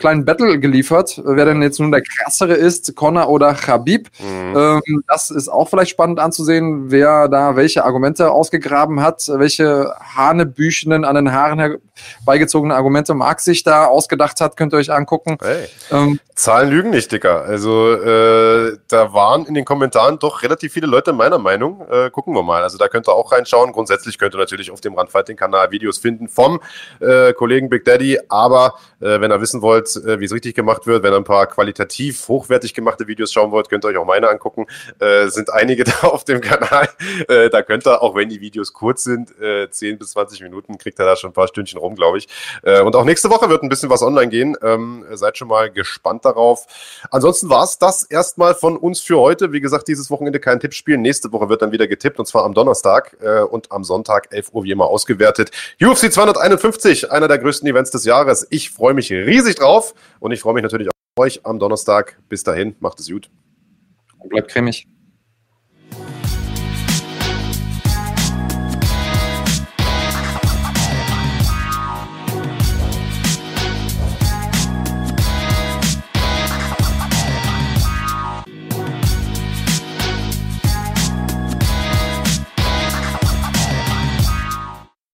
kleinen 0.00 0.24
Battle 0.24 0.58
geliefert, 0.58 1.20
wer 1.24 1.44
denn 1.44 1.62
jetzt 1.62 1.78
nun 1.78 1.92
der 1.92 2.02
krassere 2.02 2.54
ist, 2.54 2.96
Connor 2.96 3.28
oder 3.28 3.54
Khabib. 3.54 4.08
Mhm. 4.18 4.56
Ähm, 4.56 5.04
das 5.06 5.30
ist 5.30 5.48
auch 5.48 5.68
vielleicht 5.68 5.90
spannend 5.90 6.18
anzusehen, 6.18 6.90
wer 6.90 7.28
da 7.28 7.54
welche 7.54 7.84
Argumente 7.84 8.32
ausgegraben 8.32 9.00
hat, 9.00 9.30
welche 9.32 9.94
hanebüchenen, 10.00 11.04
an 11.04 11.14
den 11.14 11.32
Haaren 11.32 11.78
herbeigezogene 12.24 12.74
Argumente 12.74 13.14
Marx 13.14 13.44
sich 13.44 13.62
da 13.62 13.86
ausgedacht 13.86 14.40
hat, 14.40 14.56
könnt 14.56 14.72
ihr 14.74 14.78
euch 14.78 14.90
angucken. 14.90 15.36
Hey. 15.40 15.68
Ähm, 15.92 16.18
Zahlen 16.40 16.70
lügen 16.70 16.88
nicht, 16.88 17.12
Dicker. 17.12 17.42
Also 17.44 17.92
äh, 17.92 18.78
da 18.88 19.12
waren 19.12 19.44
in 19.44 19.52
den 19.52 19.66
Kommentaren 19.66 20.18
doch 20.18 20.42
relativ 20.42 20.72
viele 20.72 20.86
Leute 20.86 21.12
meiner 21.12 21.38
Meinung. 21.38 21.86
Äh, 21.90 22.08
gucken 22.08 22.34
wir 22.34 22.42
mal. 22.42 22.62
Also 22.62 22.78
da 22.78 22.88
könnt 22.88 23.06
ihr 23.08 23.12
auch 23.12 23.30
reinschauen. 23.32 23.72
Grundsätzlich 23.72 24.18
könnt 24.18 24.34
ihr 24.34 24.38
natürlich 24.38 24.70
auf 24.70 24.80
dem 24.80 24.94
Randfighting-Kanal 24.94 25.70
Videos 25.70 25.98
finden 25.98 26.28
vom 26.28 26.60
äh, 27.00 27.34
Kollegen 27.34 27.68
Big 27.68 27.84
Daddy. 27.84 28.18
Aber 28.30 28.74
äh, 29.00 29.20
wenn 29.20 29.30
ihr 29.30 29.40
wissen 29.42 29.60
wollt, 29.60 29.89
äh, 29.96 30.20
wie 30.20 30.24
es 30.24 30.32
richtig 30.32 30.54
gemacht 30.54 30.86
wird, 30.86 31.02
wenn 31.02 31.12
ihr 31.12 31.16
ein 31.16 31.24
paar 31.24 31.46
qualitativ 31.46 32.28
hochwertig 32.28 32.74
gemachte 32.74 33.06
Videos 33.06 33.32
schauen 33.32 33.50
wollt, 33.50 33.68
könnt 33.68 33.84
ihr 33.84 33.88
euch 33.88 33.96
auch 33.96 34.06
meine 34.06 34.28
angucken. 34.28 34.66
Äh, 34.98 35.28
sind 35.28 35.52
einige 35.52 35.84
da 36.02 36.08
auf 36.08 36.24
dem 36.24 36.40
Kanal. 36.40 36.88
Äh, 37.28 37.50
da 37.50 37.62
könnt 37.62 37.86
ihr, 37.86 38.02
auch 38.02 38.14
wenn 38.14 38.28
die 38.28 38.40
Videos 38.40 38.72
kurz 38.72 39.04
sind, 39.04 39.38
äh, 39.40 39.70
10 39.70 39.98
bis 39.98 40.10
20 40.10 40.40
Minuten, 40.42 40.78
kriegt 40.78 40.98
ihr 41.00 41.04
da 41.04 41.16
schon 41.16 41.30
ein 41.30 41.34
paar 41.34 41.48
Stündchen 41.48 41.78
rum, 41.78 41.94
glaube 41.94 42.18
ich. 42.18 42.28
Äh, 42.62 42.82
und 42.82 42.94
auch 42.96 43.04
nächste 43.04 43.30
Woche 43.30 43.48
wird 43.48 43.62
ein 43.62 43.68
bisschen 43.68 43.90
was 43.90 44.02
online 44.02 44.28
gehen. 44.28 44.56
Ähm, 44.62 45.04
seid 45.12 45.38
schon 45.38 45.48
mal 45.48 45.70
gespannt 45.70 46.24
darauf. 46.24 46.66
Ansonsten 47.10 47.48
war 47.48 47.64
es 47.64 47.78
das 47.78 48.02
erstmal 48.02 48.54
von 48.54 48.76
uns 48.76 49.00
für 49.00 49.18
heute. 49.18 49.52
Wie 49.52 49.60
gesagt, 49.60 49.88
dieses 49.88 50.10
Wochenende 50.10 50.40
kein 50.40 50.60
Tippspiel. 50.60 50.98
Nächste 50.98 51.32
Woche 51.32 51.48
wird 51.48 51.62
dann 51.62 51.72
wieder 51.72 51.86
getippt 51.86 52.18
und 52.18 52.26
zwar 52.26 52.44
am 52.44 52.54
Donnerstag 52.54 53.16
äh, 53.20 53.40
und 53.40 53.70
am 53.72 53.84
Sonntag 53.84 54.28
11 54.30 54.52
Uhr 54.52 54.64
wie 54.64 54.70
immer 54.70 54.86
ausgewertet. 54.86 55.50
UFC 55.82 56.12
251, 56.12 57.10
einer 57.10 57.28
der 57.28 57.38
größten 57.38 57.68
Events 57.68 57.90
des 57.90 58.04
Jahres. 58.04 58.46
Ich 58.50 58.70
freue 58.70 58.94
mich 58.94 59.10
riesig 59.10 59.56
drauf 59.56 59.79
und 60.20 60.32
ich 60.32 60.40
freue 60.40 60.54
mich 60.54 60.62
natürlich 60.62 60.88
auf 60.88 60.94
euch 61.18 61.44
am 61.44 61.58
Donnerstag. 61.58 62.18
Bis 62.28 62.42
dahin, 62.42 62.76
macht 62.80 63.00
es 63.00 63.08
gut. 63.08 63.30
Bleibt 64.28 64.50
cremig. 64.50 64.86